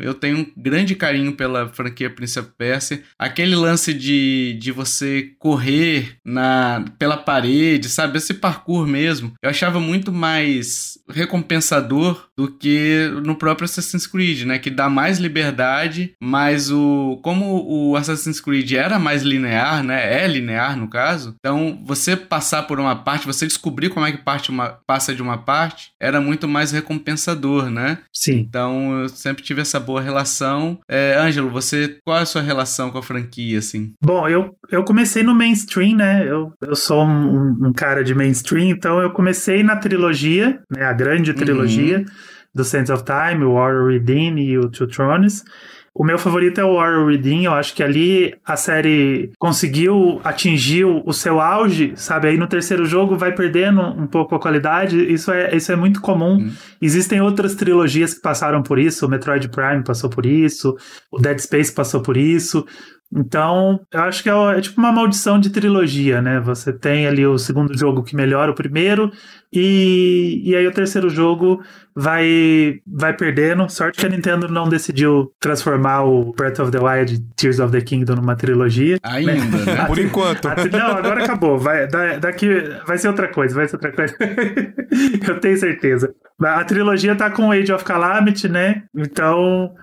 eu 0.00 0.12
tenho 0.12 0.38
um 0.38 0.46
grande 0.56 0.94
carinho 0.94 1.32
pela 1.32 1.68
franquia 1.68 2.10
Prince 2.10 2.38
of 2.38 2.50
Persia. 2.56 3.02
Aquele 3.18 3.54
lance 3.54 3.94
de, 4.00 4.56
de 4.58 4.72
você 4.72 5.30
correr 5.38 6.16
na 6.24 6.84
pela 6.98 7.16
parede, 7.16 7.88
sabe? 7.88 8.18
Esse 8.18 8.34
parkour 8.34 8.86
mesmo, 8.86 9.32
eu 9.42 9.50
achava 9.50 9.78
muito 9.78 10.12
mais 10.12 10.98
recompensador 11.08 12.28
do 12.36 12.48
que 12.48 13.10
no 13.24 13.34
próprio 13.34 13.64
Assassin's 13.64 14.06
Creed, 14.06 14.44
né? 14.44 14.58
Que 14.58 14.70
dá 14.70 14.88
mais 14.88 15.18
liberdade, 15.18 16.14
mas 16.20 16.70
o 16.70 17.20
como 17.22 17.64
o 17.66 17.96
Assassin's 17.96 18.40
Creed 18.40 18.72
era 18.72 18.98
mais 18.98 19.22
linear, 19.22 19.82
né? 19.82 20.22
É 20.22 20.26
linear 20.26 20.76
no 20.76 20.88
caso. 20.88 21.34
Então, 21.38 21.80
você 21.84 22.16
passar 22.16 22.62
por 22.64 22.80
uma 22.80 22.96
parte, 22.96 23.26
você 23.26 23.46
descobrir 23.46 23.90
como 23.90 24.06
é 24.06 24.12
que 24.12 24.18
parte 24.18 24.50
uma, 24.50 24.78
passa 24.86 25.14
de 25.14 25.22
uma 25.22 25.38
parte, 25.38 25.92
era 26.00 26.20
muito 26.20 26.48
mais 26.48 26.72
recompensador, 26.72 27.68
né? 27.70 27.98
Sim. 28.12 28.38
Então, 28.38 29.00
eu 29.02 29.08
sempre 29.08 29.42
tive 29.42 29.60
essa 29.60 29.78
boa 29.78 30.00
relação. 30.00 30.78
É, 30.88 31.16
Ângelo, 31.18 31.50
você, 31.50 31.98
qual 32.04 32.18
é 32.18 32.22
a 32.22 32.26
sua 32.26 32.42
relação 32.42 32.90
com 32.90 32.98
a 32.98 33.02
franquia, 33.02 33.58
assim? 33.58 33.89
Bom, 34.02 34.28
eu, 34.28 34.54
eu 34.70 34.84
comecei 34.84 35.22
no 35.22 35.34
mainstream, 35.34 35.96
né? 35.96 36.26
Eu, 36.26 36.52
eu 36.60 36.74
sou 36.74 37.04
um, 37.04 37.68
um 37.68 37.72
cara 37.72 38.04
de 38.04 38.14
mainstream, 38.14 38.68
então 38.70 39.00
eu 39.00 39.10
comecei 39.10 39.62
na 39.62 39.76
trilogia, 39.76 40.60
né? 40.70 40.84
A 40.84 40.92
grande 40.92 41.32
trilogia. 41.34 41.98
Uhum. 41.98 42.04
Do 42.52 42.64
Sands 42.64 42.90
of 42.90 43.04
Time, 43.04 43.44
o 43.44 43.54
Warrior 43.54 43.84
Within 43.84 44.36
e 44.40 44.58
o 44.58 44.68
Two 44.68 44.88
Thrones. 44.88 45.44
O 45.94 46.04
meu 46.04 46.18
favorito 46.18 46.60
é 46.60 46.64
o 46.64 46.76
Warrior 46.76 47.04
Within, 47.06 47.44
eu 47.44 47.52
acho 47.52 47.74
que 47.74 47.82
ali 47.82 48.32
a 48.46 48.56
série 48.56 49.32
conseguiu 49.38 50.20
atingir 50.22 50.84
o 50.84 51.12
seu 51.12 51.40
auge, 51.40 51.92
sabe? 51.96 52.28
Aí 52.28 52.36
no 52.36 52.46
terceiro 52.46 52.86
jogo 52.86 53.16
vai 53.16 53.34
perdendo 53.34 53.80
um 53.80 54.06
pouco 54.06 54.34
a 54.34 54.40
qualidade, 54.40 54.96
isso 55.12 55.32
é, 55.32 55.54
isso 55.54 55.72
é 55.72 55.76
muito 55.76 56.00
comum. 56.00 56.36
Hum. 56.36 56.52
Existem 56.80 57.20
outras 57.20 57.56
trilogias 57.56 58.14
que 58.14 58.20
passaram 58.20 58.62
por 58.62 58.78
isso, 58.78 59.04
o 59.04 59.08
Metroid 59.08 59.48
Prime 59.48 59.82
passou 59.82 60.08
por 60.08 60.26
isso, 60.26 60.76
o 61.10 61.18
Dead 61.18 61.38
Space 61.40 61.74
passou 61.74 62.00
por 62.00 62.16
isso, 62.16 62.64
então, 63.12 63.80
eu 63.92 64.00
acho 64.02 64.22
que 64.22 64.30
é, 64.30 64.32
é, 64.32 64.60
tipo 64.60 64.80
uma 64.80 64.92
maldição 64.92 65.40
de 65.40 65.50
trilogia, 65.50 66.22
né? 66.22 66.38
Você 66.40 66.72
tem 66.72 67.08
ali 67.08 67.26
o 67.26 67.38
segundo 67.38 67.76
jogo 67.76 68.04
que 68.04 68.14
melhora 68.14 68.52
o 68.52 68.54
primeiro, 68.54 69.10
e, 69.52 70.40
e 70.44 70.54
aí 70.54 70.64
o 70.64 70.72
terceiro 70.72 71.10
jogo 71.10 71.60
vai, 71.92 72.80
vai 72.86 73.12
perdendo. 73.12 73.68
Sorte 73.68 73.98
que 73.98 74.06
a 74.06 74.08
Nintendo 74.08 74.46
não 74.46 74.68
decidiu 74.68 75.32
transformar 75.40 76.04
o 76.04 76.32
Breath 76.32 76.60
of 76.60 76.70
the 76.70 76.78
Wild 76.78 77.20
Tears 77.34 77.58
of 77.58 77.72
the 77.72 77.80
Kingdom 77.80 78.14
numa 78.14 78.36
trilogia. 78.36 78.98
Ainda, 79.02 79.32
né? 79.32 79.64
né? 79.66 79.86
Por 79.88 79.98
enquanto. 79.98 80.46
A, 80.46 80.54
não, 80.54 80.96
agora 80.96 81.24
acabou. 81.24 81.58
Vai, 81.58 81.88
daqui 82.20 82.48
vai 82.86 82.96
ser 82.96 83.08
outra 83.08 83.26
coisa, 83.26 83.56
vai 83.56 83.66
ser 83.66 83.74
outra 83.74 83.90
coisa. 83.90 84.14
eu 85.28 85.40
tenho 85.40 85.56
certeza. 85.56 86.14
A 86.40 86.62
trilogia 86.62 87.16
tá 87.16 87.28
com 87.28 87.50
Age 87.50 87.72
of 87.72 87.84
Calamity, 87.84 88.48
né? 88.48 88.84
Então 88.96 89.74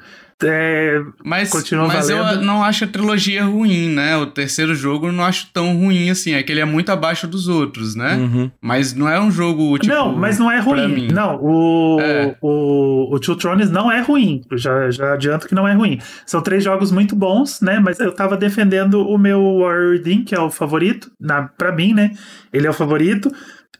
é, 0.44 1.01
mas 1.25 1.51
mas 1.88 2.10
eu 2.10 2.41
não 2.41 2.63
acho 2.63 2.84
a 2.84 2.88
trilogia 2.88 3.44
ruim, 3.44 3.89
né? 3.89 4.15
O 4.17 4.27
terceiro 4.27 4.75
jogo 4.75 5.08
eu 5.08 5.12
não 5.12 5.24
acho 5.24 5.48
tão 5.51 5.75
ruim 5.75 6.12
assim. 6.12 6.34
É 6.34 6.44
que 6.44 6.51
ele 6.51 6.62
é 6.62 6.65
muito 6.65 6.91
abaixo 6.91 7.27
dos 7.27 7.48
outros, 7.48 7.96
né? 7.96 8.15
Uhum. 8.17 8.51
Mas 8.62 8.94
não 8.94 9.10
é 9.10 9.20
um 9.20 9.32
jogo 9.32 9.75
tipo. 9.79 9.94
Não, 9.94 10.15
mas 10.15 10.38
não 10.38 10.51
é 10.51 10.60
ruim. 10.60 11.08
Não, 11.12 11.39
o, 11.41 12.00
é. 12.00 12.36
o, 12.39 13.15
o 13.15 13.20
Two 13.20 13.36
Thrones 13.36 13.72
não 13.72 13.91
é 13.91 14.01
ruim. 14.01 14.44
já, 14.51 14.91
já 14.91 15.13
adianto 15.13 15.48
que 15.48 15.56
não 15.56 15.67
é 15.67 15.74
ruim. 15.74 16.00
São 16.24 16.41
três 16.41 16.63
jogos 16.63 16.91
muito 16.91 17.15
bons, 17.15 17.60
né? 17.60 17.79
Mas 17.79 18.00
eu 18.00 18.12
tava 18.12 18.38
defendendo 18.38 19.08
o 19.08 19.17
meu 19.17 19.41
Warrior 19.62 20.00
Dean, 20.00 20.24
que 20.24 20.36
é 20.36 20.39
o 20.39 20.51
favorito, 20.51 21.10
na, 21.20 21.44
pra 21.44 21.72
mim, 21.72 21.96
né? 21.96 22.12
Ele 22.53 22.67
é 22.67 22.70
o 22.70 22.74
favorito. 22.74 23.32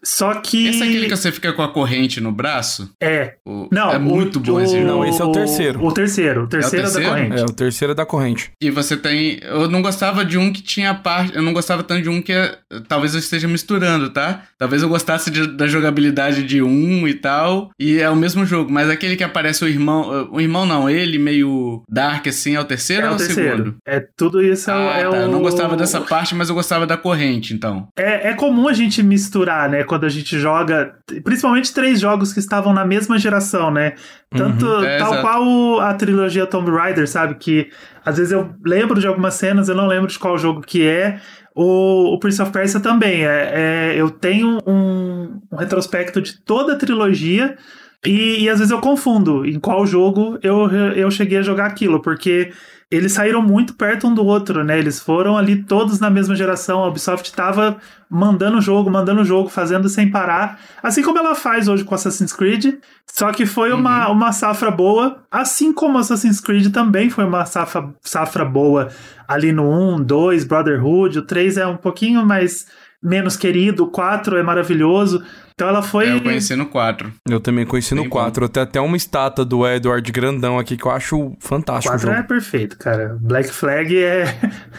Só 0.04 0.36
que. 0.36 0.68
Esse 0.68 0.84
é 0.84 0.88
aquele 0.88 1.08
que 1.08 1.16
você 1.16 1.32
fica 1.32 1.54
com 1.54 1.62
a 1.62 1.72
corrente 1.72 2.22
no 2.22 2.32
braço? 2.32 2.92
É. 3.02 3.36
O... 3.46 3.68
Não, 3.72 3.92
é 3.92 4.00
muito 4.00 4.38
o, 4.38 4.40
bom 4.40 4.60
esse 4.62 4.74
jogo. 4.74 4.88
Não, 4.88 5.06
esse 5.06 5.22
é 5.22 5.26
o 5.26 5.32
terceiro. 5.32 5.84
O 5.84 5.92
terceiro. 5.92 6.44
O 6.44 6.48
terceiro, 6.48 6.86
é, 6.86 6.88
o 6.88 6.92
terceiro 6.92 7.04
da 7.04 7.10
corrente. 7.10 7.40
É, 7.40 7.44
o 7.44 7.54
terceiro 7.54 7.92
é 7.92 7.96
da 7.96 8.06
corrente. 8.06 8.52
E 8.62 8.70
você 8.72 8.98
tem. 8.98 9.40
Eu 9.42 9.70
não 9.70 9.82
gostava 9.82 10.24
de 10.24 10.38
um 10.38 10.52
que 10.52 10.62
tinha 10.62 10.94
parte. 10.94 11.36
Eu 11.36 11.42
não 11.42 11.54
gostava 11.54 11.84
tanto 11.84 12.04
de 12.04 12.10
um 12.10 12.22
que. 12.22 12.32
É... 12.32 12.58
Talvez 12.88 13.14
eu 13.14 13.20
esteja 13.20 13.48
misturando, 13.48 14.10
tá? 14.10 14.44
Talvez 14.58 14.82
eu 14.82 14.90
gostasse 14.90 15.32
de, 15.32 15.48
da 15.48 15.68
jogabilidade 15.68 16.44
de 16.44 16.62
um 16.62 17.08
e 17.08 17.14
tal. 17.14 17.72
E 17.80 18.00
é 18.00 18.10
o 18.10 18.16
mesmo 18.16 18.46
jogo. 18.46 18.72
Mas 18.72 18.90
aquele 18.90 19.16
que 19.16 19.24
aparece 19.24 19.64
o 19.64 19.68
irmão. 19.68 20.30
O 20.32 20.40
irmão 20.40 20.66
não, 20.66 20.90
ele 20.90 21.18
meio 21.18 21.84
dark 21.90 22.28
assim, 22.28 22.56
é 22.56 22.60
o 22.60 22.66
terceiro 22.66 23.04
é 23.04 23.06
ou 23.08 23.14
é 23.14 23.16
o 23.16 23.18
terceiro. 23.18 23.58
segundo? 23.58 23.76
É 23.86 24.06
tudo 24.16 24.42
isso 24.42 24.70
ah, 24.72 24.98
é, 24.98 25.04
tá. 25.04 25.10
o. 25.10 25.16
Eu 25.16 25.28
não 25.28 25.42
gostava 25.42 25.76
dessa 25.76 26.02
parte, 26.02 26.36
mas 26.36 26.50
eu 26.50 26.56
gostava 26.56 26.86
da 26.86 26.98
corrente, 26.98 27.54
então. 27.54 27.88
É, 27.98 28.30
é 28.30 28.34
comum 28.34 28.68
a 28.68 28.74
gente 28.74 29.02
misturar, 29.02 29.70
né? 29.70 29.77
Quando 29.84 30.06
a 30.06 30.10
gente 30.10 30.38
joga 30.38 30.58
joga, 30.58 30.96
principalmente 31.24 31.74
três 31.74 32.00
jogos 32.00 32.34
que 32.34 32.40
estavam 32.40 32.74
na 32.74 32.86
mesma 32.86 33.18
geração, 33.18 33.72
né? 33.72 33.94
Tanto 34.30 34.66
uhum, 34.66 34.84
é, 34.84 34.98
tal 34.98 35.14
exato. 35.14 35.22
qual 35.22 35.80
a 35.82 35.94
trilogia 35.94 36.46
Tomb 36.46 36.72
Raider, 36.72 37.08
sabe? 37.08 37.36
Que 37.36 37.70
às 38.06 38.18
vezes 38.18 38.32
eu 38.32 38.54
lembro 38.66 39.00
de 39.00 39.08
algumas 39.08 39.36
cenas, 39.36 39.70
eu 39.70 39.76
não 39.76 39.88
lembro 39.88 40.08
de 40.08 40.20
qual 40.20 40.38
jogo 40.38 40.62
que 40.62 40.86
é. 40.86 41.20
O, 41.56 42.14
o 42.14 42.20
Prince 42.20 42.42
of 42.42 42.52
Persia 42.52 42.80
também. 42.80 43.26
É, 43.26 43.94
é 43.94 43.96
eu 43.96 44.10
tenho 44.10 44.60
um, 44.66 45.40
um 45.52 45.56
retrospecto 45.56 46.22
de 46.22 46.40
toda 46.42 46.74
a 46.74 46.78
trilogia. 46.78 47.58
E, 48.06 48.44
e, 48.44 48.50
às 48.50 48.60
vezes 48.60 48.72
eu 48.72 48.80
confundo 48.80 49.44
em 49.44 49.60
qual 49.60 49.86
jogo 49.86 50.38
eu, 50.44 50.70
eu 50.70 51.10
cheguei 51.10 51.40
a 51.40 51.42
jogar 51.42 51.66
aquilo, 51.66 52.00
porque 52.00 52.52
eles 52.90 53.12
saíram 53.12 53.42
muito 53.42 53.74
perto 53.74 54.08
um 54.08 54.14
do 54.14 54.26
outro, 54.26 54.64
né? 54.64 54.80
Eles 54.80 54.98
foram 54.98 55.38
ali 55.38 55.62
todos 55.64 56.00
na 56.00 56.10
mesma 56.10 56.36
geração. 56.36 56.82
A 56.82 56.88
Ubisoft 56.88 57.30
estava 57.30 57.78
mandando 58.10 58.62
jogo, 58.62 58.90
mandando 58.90 59.26
jogo, 59.26 59.50
fazendo 59.50 59.90
sem 59.90 60.10
parar. 60.10 60.58
Assim 60.82 61.04
como 61.04 61.20
ela 61.20 61.36
faz 61.36 61.68
hoje 61.68 61.84
com 61.84 61.94
Assassin's 61.94 62.32
Creed. 62.32 62.76
Só 63.06 63.34
que 63.34 63.46
foi 63.46 63.74
uhum. 63.74 63.80
uma, 63.80 64.08
uma 64.08 64.32
safra 64.32 64.72
boa. 64.72 65.22
Assim 65.30 65.74
como 65.74 65.98
Assassin's 65.98 66.40
Creed 66.40 66.72
também 66.72 67.10
foi 67.10 67.26
uma 67.26 67.46
safra, 67.46 67.94
safra 68.02 68.46
boa 68.46 68.88
ali 69.28 69.52
no 69.52 69.70
1, 69.96 70.04
2, 70.04 70.46
Brotherhood. 70.46 71.20
O 71.20 71.24
3 71.24 71.58
é 71.58 71.68
um 71.68 71.76
pouquinho 71.76 72.26
mais 72.26 72.68
menos 73.08 73.38
querido. 73.38 73.86
O 73.86 73.92
4 73.92 74.38
é 74.38 74.44
maravilhoso. 74.44 75.24
Então 75.54 75.68
ela 75.68 75.82
foi. 75.82 76.08
É, 76.08 76.14
eu 76.14 76.22
conheci 76.22 76.56
no 76.56 76.68
4. 76.68 77.12
Eu 77.28 77.40
também 77.40 77.66
conheci 77.66 77.96
Bem 77.96 78.04
no 78.04 78.10
4. 78.10 78.42
Bom. 78.42 78.48
Tem 78.48 78.64
até 78.64 78.82
uma 78.82 78.98
estátua 78.98 79.46
do 79.46 79.68
Edward 79.68 80.12
Grandão 80.12 80.60
aqui 80.60 80.78
que 80.78 80.86
eu 80.86 80.92
acho 80.92 81.36
fantástico. 81.40 81.96
O 81.96 82.00
4 82.00 82.12
é 82.12 82.24
perfeito, 82.24 82.78
cara. 82.78 83.18
Black 83.20 83.50
Flag 83.50 83.98
é, 83.98 84.26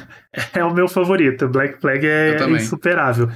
é 0.55 0.65
o 0.65 0.73
meu 0.73 0.87
favorito. 0.87 1.49
Black 1.49 1.81
Flag 1.81 2.07
é 2.07 2.49
insuperável. 2.51 3.29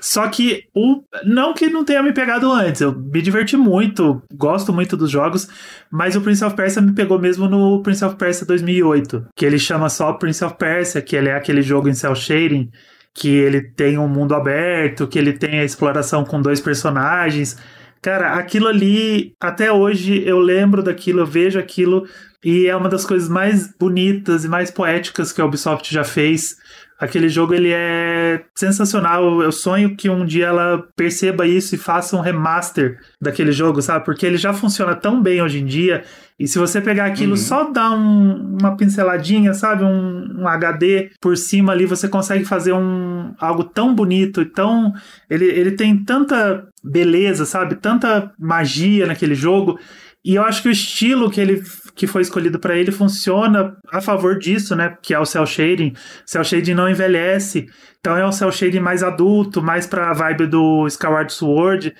Só 0.00 0.26
que 0.26 0.64
o 0.74 1.04
não 1.24 1.54
que 1.54 1.68
não 1.68 1.84
tenha 1.84 2.02
me 2.02 2.12
pegado 2.12 2.50
antes, 2.50 2.80
eu 2.80 2.92
me 2.92 3.22
diverti 3.22 3.56
muito, 3.56 4.20
gosto 4.34 4.72
muito 4.72 4.96
dos 4.96 5.08
jogos, 5.08 5.48
mas 5.88 6.16
o 6.16 6.20
Prince 6.20 6.44
of 6.44 6.56
Persia 6.56 6.82
me 6.82 6.92
pegou 6.92 7.20
mesmo 7.20 7.46
no 7.46 7.80
Prince 7.84 8.04
of 8.04 8.16
Persia 8.16 8.44
2008, 8.44 9.28
que 9.36 9.46
ele 9.46 9.60
chama 9.60 9.88
só 9.88 10.12
Prince 10.14 10.44
of 10.44 10.56
Persia, 10.56 11.00
que 11.00 11.14
ele 11.14 11.28
é 11.28 11.36
aquele 11.36 11.62
jogo 11.62 11.88
em 11.88 11.94
cel 11.94 12.16
shading 12.16 12.68
que 13.14 13.28
ele 13.28 13.60
tem 13.60 13.98
um 13.98 14.08
mundo 14.08 14.34
aberto, 14.34 15.06
que 15.06 15.18
ele 15.18 15.32
tem 15.32 15.60
a 15.60 15.64
exploração 15.64 16.24
com 16.24 16.40
dois 16.40 16.60
personagens. 16.60 17.56
Cara, 18.00 18.34
aquilo 18.34 18.66
ali, 18.66 19.34
até 19.40 19.70
hoje 19.70 20.22
eu 20.26 20.38
lembro 20.38 20.82
daquilo, 20.82 21.20
eu 21.20 21.26
vejo 21.26 21.58
aquilo, 21.58 22.04
e 22.44 22.66
é 22.66 22.74
uma 22.74 22.88
das 22.88 23.06
coisas 23.06 23.28
mais 23.28 23.72
bonitas 23.78 24.44
e 24.44 24.48
mais 24.48 24.70
poéticas 24.70 25.32
que 25.32 25.40
a 25.40 25.44
Ubisoft 25.44 25.92
já 25.92 26.02
fez. 26.02 26.56
Aquele 26.98 27.28
jogo 27.28 27.52
ele 27.52 27.70
é 27.72 28.44
sensacional. 28.54 29.42
Eu 29.42 29.50
sonho 29.50 29.96
que 29.96 30.08
um 30.08 30.24
dia 30.24 30.46
ela 30.46 30.84
perceba 30.96 31.46
isso 31.46 31.74
e 31.74 31.78
faça 31.78 32.16
um 32.16 32.20
remaster 32.20 32.98
daquele 33.20 33.50
jogo, 33.52 33.82
sabe? 33.82 34.04
Porque 34.04 34.24
ele 34.24 34.36
já 34.36 34.52
funciona 34.52 34.94
tão 34.94 35.20
bem 35.20 35.42
hoje 35.42 35.60
em 35.60 35.64
dia. 35.64 36.04
E 36.38 36.48
se 36.48 36.58
você 36.58 36.80
pegar 36.80 37.06
aquilo, 37.06 37.32
uhum. 37.32 37.36
só 37.36 37.70
dar 37.70 37.90
um, 37.92 38.56
uma 38.60 38.76
pinceladinha, 38.76 39.54
sabe? 39.54 39.84
Um, 39.84 40.40
um, 40.40 40.48
HD 40.48 41.10
por 41.20 41.36
cima 41.36 41.72
ali, 41.72 41.86
você 41.86 42.08
consegue 42.08 42.44
fazer 42.44 42.72
um 42.72 43.34
algo 43.38 43.64
tão 43.64 43.94
bonito 43.94 44.42
e 44.42 44.46
tão. 44.46 44.92
Ele, 45.28 45.44
ele 45.44 45.72
tem 45.72 45.96
tanta 46.04 46.66
beleza, 46.82 47.44
sabe? 47.44 47.76
Tanta 47.76 48.32
magia 48.38 49.06
naquele 49.06 49.34
jogo. 49.34 49.78
E 50.24 50.36
eu 50.36 50.42
acho 50.42 50.62
que 50.62 50.68
o 50.68 50.72
estilo 50.72 51.30
que 51.30 51.40
ele 51.40 51.62
que 51.94 52.06
foi 52.06 52.22
escolhido 52.22 52.58
para 52.58 52.76
ele 52.76 52.90
funciona 52.90 53.76
a 53.90 54.00
favor 54.00 54.38
disso, 54.38 54.74
né? 54.74 54.96
Que 55.02 55.12
é 55.12 55.18
o 55.18 55.26
cel 55.26 55.44
shading. 55.44 55.92
Cel 56.24 56.44
shading 56.44 56.74
não 56.74 56.88
envelhece, 56.88 57.68
então 58.00 58.16
é 58.16 58.26
um 58.26 58.32
cel 58.32 58.50
shading 58.50 58.80
mais 58.80 59.02
adulto, 59.02 59.62
mais 59.62 59.86
para 59.86 60.10
a 60.10 60.14
vibe 60.14 60.46
do 60.46 60.86
Skyward 60.86 61.32
Sword. 61.32 61.94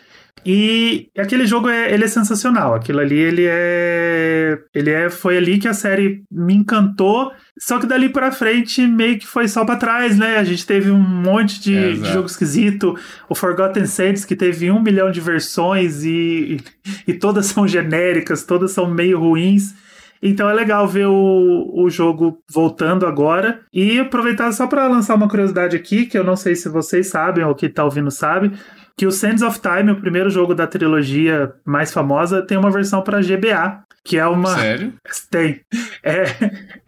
E 0.45 1.09
aquele 1.17 1.47
jogo 1.47 1.69
é, 1.69 1.93
ele 1.93 2.05
é 2.05 2.09
sensacional. 2.09 2.75
Aquilo 2.75 2.99
ali 2.99 3.19
ele 3.19 3.47
é, 3.47 4.59
ele 4.75 4.91
é, 4.91 5.09
foi 5.09 5.37
ali 5.37 5.59
que 5.59 5.69
a 5.69 5.75
série 5.75 6.25
me 6.31 6.55
encantou. 6.55 7.33
Só 7.59 7.79
que 7.79 7.87
dali 7.87 8.09
para 8.09 8.33
frente 8.33 8.85
meio 8.87 9.19
que 9.19 9.27
foi 9.27 9.47
só 9.47 9.65
para 9.65 9.77
trás, 9.77 10.19
né? 10.19 10.39
A 10.39 10.45
gente 10.45 10.67
teve 10.67 10.91
um 10.91 10.99
monte 10.99 11.61
de, 11.61 11.77
é, 11.77 11.93
de, 11.93 12.12
jogo 12.12 12.27
esquisito. 12.27 12.99
O 13.29 13.35
Forgotten 13.35 13.87
Sands 13.87 14.25
que 14.25 14.35
teve 14.35 14.71
um 14.71 14.83
milhão 14.83 15.12
de 15.12 15.21
versões 15.21 16.03
e, 16.03 16.59
e, 17.07 17.12
e 17.12 17.15
todas 17.15 17.47
são 17.47 17.69
genéricas, 17.69 18.43
todas 18.43 18.73
são 18.73 18.91
meio 18.91 19.21
ruins. 19.21 19.75
Então 20.21 20.49
é 20.49 20.55
legal 20.55 20.87
ver 20.87 21.07
o, 21.07 21.73
o 21.75 21.91
jogo 21.91 22.39
voltando 22.49 23.07
agora. 23.07 23.61
E 23.73 24.01
aproveitar 24.01 24.51
só 24.53 24.67
para 24.67 24.89
lançar 24.89 25.15
uma 25.15 25.29
curiosidade 25.29 25.77
aqui, 25.77 26.07
que 26.07 26.19
eu 26.19 26.25
não 26.25 26.37
sei 26.37 26.57
se 26.57 26.69
vocês 26.69 27.09
sabem 27.09 27.45
ou 27.45 27.55
quem 27.55 27.69
tá 27.69 27.85
ouvindo 27.85 28.11
sabe. 28.11 28.53
Que 28.97 29.07
o 29.07 29.13
Sands 29.13 29.43
of 29.43 29.61
Time, 29.61 29.93
o 29.93 30.01
primeiro 30.01 30.31
jogo 30.31 30.55
da 30.55 30.67
trilogia 30.67 31.53
mais 31.65 31.93
famosa, 31.93 32.43
tem 32.43 32.59
uma 32.59 32.71
versão 32.71 33.03
para 33.03 33.21
GBA, 33.21 33.83
que 34.05 34.19
é 34.19 34.27
uma. 34.27 34.57
Sério? 34.57 34.93
Tem. 35.31 35.61
É, 36.03 36.25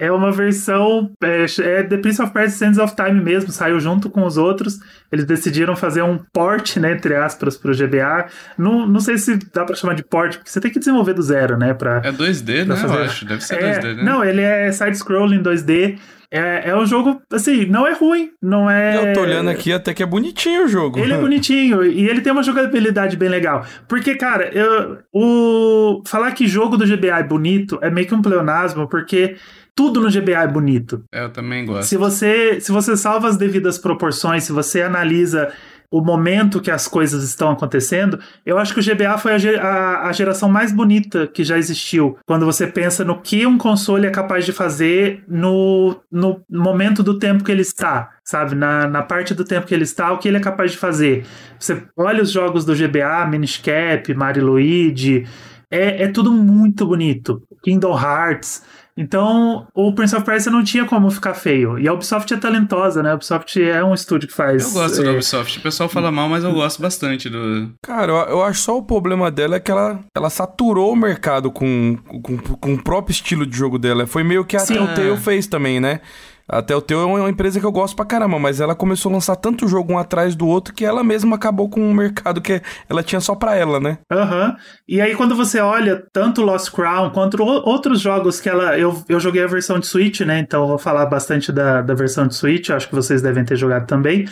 é 0.06 0.12
uma 0.12 0.32
versão. 0.32 1.12
É, 1.23 1.46
é 1.61 1.82
The 1.84 1.99
Prince 1.99 2.20
of 2.20 2.32
Persia 2.32 2.58
Sands 2.58 2.78
of 2.78 2.96
Time 2.96 3.20
mesmo, 3.23 3.52
saiu 3.52 3.78
junto 3.78 4.11
com 4.11 4.25
os 4.25 4.37
outros. 4.37 4.80
Eles 5.12 5.25
decidiram 5.25 5.76
fazer 5.76 6.02
um 6.02 6.18
port, 6.32 6.76
né, 6.78 6.92
entre 6.92 7.14
aspas, 7.14 7.56
pro 7.56 7.75
GBA. 7.75 8.26
Não, 8.58 8.87
não 8.87 8.99
sei 8.99 9.16
se 9.16 9.38
dá 9.52 9.64
pra 9.64 9.76
chamar 9.76 9.94
de 9.94 10.02
port, 10.02 10.37
porque 10.37 10.50
você 10.50 10.61
tem 10.61 10.73
que 10.73 10.80
desenvolver 10.80 11.14
do 11.14 11.23
zero, 11.23 11.56
né? 11.56 11.73
Pra, 11.73 12.02
é 12.04 12.11
2D, 12.11 12.64
né? 12.64 12.75
Fazer... 12.75 12.94
Eu 12.94 13.04
acho. 13.04 13.25
Deve 13.25 13.40
ser 13.44 13.62
é, 13.62 13.78
2D, 13.78 13.94
né? 13.94 14.02
Não, 14.02 14.25
ele 14.25 14.40
é 14.40 14.73
side-scrolling 14.73 15.42
2D. 15.42 15.99
É, 16.34 16.70
é 16.70 16.76
um 16.76 16.84
jogo, 16.84 17.22
assim, 17.32 17.64
não 17.66 17.86
é 17.86 17.92
ruim, 17.92 18.32
não 18.42 18.68
é... 18.68 19.10
Eu 19.10 19.14
tô 19.14 19.20
olhando 19.20 19.48
aqui 19.48 19.72
até 19.72 19.94
que 19.94 20.02
é 20.02 20.06
bonitinho 20.06 20.64
o 20.64 20.68
jogo. 20.68 20.98
Ele 20.98 21.12
é 21.12 21.16
bonitinho 21.16 21.84
e 21.84 22.08
ele 22.08 22.22
tem 22.22 22.32
uma 22.32 22.42
jogabilidade 22.42 23.16
bem 23.16 23.28
legal. 23.28 23.64
Porque, 23.88 24.16
cara, 24.16 24.50
eu, 24.52 24.98
o... 25.12 26.02
falar 26.04 26.32
que 26.32 26.48
jogo 26.48 26.76
do 26.76 26.84
GBA 26.84 27.20
é 27.20 27.22
bonito 27.22 27.78
é 27.80 27.88
meio 27.88 28.08
que 28.08 28.14
um 28.16 28.20
pleonasmo, 28.20 28.88
porque 28.88 29.36
tudo 29.76 30.00
no 30.00 30.10
GBA 30.10 30.42
é 30.42 30.48
bonito. 30.48 31.04
É, 31.12 31.22
eu 31.22 31.30
também 31.30 31.64
gosto. 31.64 31.88
Se 31.88 31.96
você, 31.96 32.60
se 32.60 32.72
você 32.72 32.96
salva 32.96 33.28
as 33.28 33.36
devidas 33.36 33.78
proporções, 33.78 34.42
se 34.42 34.50
você 34.50 34.82
analisa 34.82 35.52
o 35.94 36.00
momento 36.00 36.60
que 36.60 36.72
as 36.72 36.88
coisas 36.88 37.22
estão 37.22 37.52
acontecendo, 37.52 38.18
eu 38.44 38.58
acho 38.58 38.74
que 38.74 38.80
o 38.80 38.82
GBA 38.82 39.16
foi 39.16 39.30
a, 39.32 39.62
a, 39.62 40.08
a, 40.08 40.12
geração 40.12 40.48
mais 40.48 40.72
bonita 40.72 41.28
que 41.28 41.44
já 41.44 41.56
existiu. 41.56 42.18
Quando 42.26 42.44
você 42.44 42.66
pensa 42.66 43.04
no 43.04 43.20
que 43.20 43.46
um 43.46 43.56
console 43.56 44.04
é 44.04 44.10
capaz 44.10 44.44
de 44.44 44.52
fazer 44.52 45.22
no, 45.28 45.94
no 46.10 46.42
momento 46.50 47.00
do 47.00 47.16
tempo 47.16 47.44
que 47.44 47.52
ele 47.52 47.62
está, 47.62 48.10
sabe? 48.24 48.56
Na, 48.56 48.88
na 48.88 49.02
parte 49.04 49.34
do 49.34 49.44
tempo 49.44 49.68
que 49.68 49.74
ele 49.74 49.84
está, 49.84 50.10
o 50.10 50.18
que 50.18 50.26
ele 50.26 50.38
é 50.38 50.40
capaz 50.40 50.72
de 50.72 50.78
fazer. 50.78 51.24
Você 51.60 51.84
olha 51.96 52.24
os 52.24 52.32
jogos 52.32 52.64
do 52.64 52.74
GBA, 52.74 53.24
Minish 53.30 53.58
Cap, 53.58 54.12
Mario 54.14 54.46
Luigi, 54.46 55.24
é, 55.70 56.02
é 56.02 56.08
tudo 56.08 56.32
muito 56.32 56.84
bonito. 56.86 57.40
Kingdom 57.62 57.96
Hearts. 57.96 58.64
Então, 58.96 59.66
o 59.74 59.92
Prince 59.92 60.14
of 60.14 60.24
Persia 60.24 60.52
não 60.52 60.62
tinha 60.62 60.84
como 60.84 61.10
ficar 61.10 61.34
feio. 61.34 61.78
E 61.78 61.88
a 61.88 61.92
Ubisoft 61.92 62.32
é 62.32 62.36
talentosa, 62.36 63.02
né? 63.02 63.10
A 63.10 63.14
Ubisoft 63.14 63.60
é 63.60 63.82
um 63.82 63.92
estúdio 63.92 64.28
que 64.28 64.34
faz. 64.34 64.62
Eu 64.62 64.80
gosto 64.80 65.00
é... 65.00 65.04
da 65.04 65.10
Ubisoft. 65.12 65.58
O 65.58 65.62
pessoal 65.62 65.88
fala 65.88 66.12
mal, 66.12 66.28
mas 66.28 66.44
eu 66.44 66.52
gosto 66.52 66.80
bastante 66.80 67.28
do. 67.28 67.72
Cara, 67.82 68.12
eu, 68.12 68.16
eu 68.16 68.42
acho 68.42 68.60
só 68.60 68.78
o 68.78 68.82
problema 68.82 69.30
dela 69.30 69.56
é 69.56 69.60
que 69.60 69.70
ela, 69.70 69.98
ela 70.14 70.30
saturou 70.30 70.92
o 70.92 70.96
mercado 70.96 71.50
com, 71.50 71.98
com, 72.22 72.38
com 72.38 72.74
o 72.74 72.82
próprio 72.82 73.12
estilo 73.12 73.44
de 73.44 73.56
jogo 73.56 73.78
dela. 73.78 74.06
Foi 74.06 74.22
meio 74.22 74.44
que 74.44 74.56
a 74.56 74.64
Telltale 74.64 75.16
fez 75.16 75.48
também, 75.48 75.80
né? 75.80 76.00
Até 76.48 76.76
o 76.76 76.82
teu 76.82 77.00
é 77.00 77.04
uma 77.04 77.30
empresa 77.30 77.58
que 77.58 77.66
eu 77.66 77.72
gosto 77.72 77.96
pra 77.96 78.04
caramba, 78.04 78.38
mas 78.38 78.60
ela 78.60 78.74
começou 78.74 79.10
a 79.10 79.14
lançar 79.14 79.36
tanto 79.36 79.66
jogo 79.66 79.94
um 79.94 79.98
atrás 79.98 80.34
do 80.34 80.46
outro 80.46 80.74
que 80.74 80.84
ela 80.84 81.02
mesma 81.02 81.36
acabou 81.36 81.68
com 81.68 81.80
um 81.80 81.94
mercado 81.94 82.40
que 82.40 82.60
ela 82.88 83.02
tinha 83.02 83.20
só 83.20 83.34
pra 83.34 83.56
ela, 83.56 83.80
né? 83.80 83.98
Aham. 84.10 84.48
Uhum. 84.48 84.56
E 84.86 85.00
aí, 85.00 85.14
quando 85.14 85.34
você 85.34 85.60
olha 85.60 86.02
tanto 86.12 86.42
Lost 86.42 86.70
Crown 86.70 87.10
quanto 87.10 87.42
outros 87.42 88.00
jogos 88.00 88.40
que 88.40 88.48
ela. 88.48 88.78
Eu, 88.78 89.02
eu 89.08 89.18
joguei 89.18 89.42
a 89.42 89.46
versão 89.46 89.78
de 89.78 89.86
Switch, 89.86 90.20
né? 90.20 90.38
Então 90.38 90.66
vou 90.66 90.78
falar 90.78 91.06
bastante 91.06 91.50
da, 91.50 91.80
da 91.80 91.94
versão 91.94 92.26
de 92.26 92.34
Switch, 92.34 92.70
acho 92.70 92.88
que 92.88 92.94
vocês 92.94 93.22
devem 93.22 93.44
ter 93.44 93.56
jogado 93.56 93.86
também. 93.86 94.26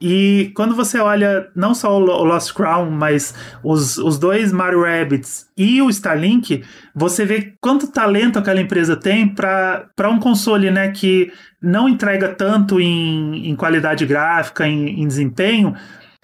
E 0.00 0.52
quando 0.54 0.74
você 0.74 0.98
olha 0.98 1.48
não 1.54 1.74
só 1.74 1.96
o 1.96 2.24
Lost 2.24 2.52
Crown, 2.52 2.90
mas 2.90 3.34
os, 3.62 3.96
os 3.98 4.18
dois 4.18 4.52
Mario 4.52 4.82
Rabbits 4.82 5.46
e 5.56 5.80
o 5.80 5.88
Starlink, 5.88 6.62
você 6.94 7.24
vê 7.24 7.54
quanto 7.60 7.90
talento 7.90 8.38
aquela 8.38 8.60
empresa 8.60 8.96
tem 8.96 9.28
para 9.28 10.10
um 10.10 10.18
console 10.18 10.70
né, 10.70 10.90
que 10.90 11.32
não 11.62 11.88
entrega 11.88 12.28
tanto 12.28 12.80
em, 12.80 13.48
em 13.48 13.56
qualidade 13.56 14.04
gráfica, 14.04 14.66
em, 14.66 15.02
em 15.02 15.06
desempenho, 15.06 15.74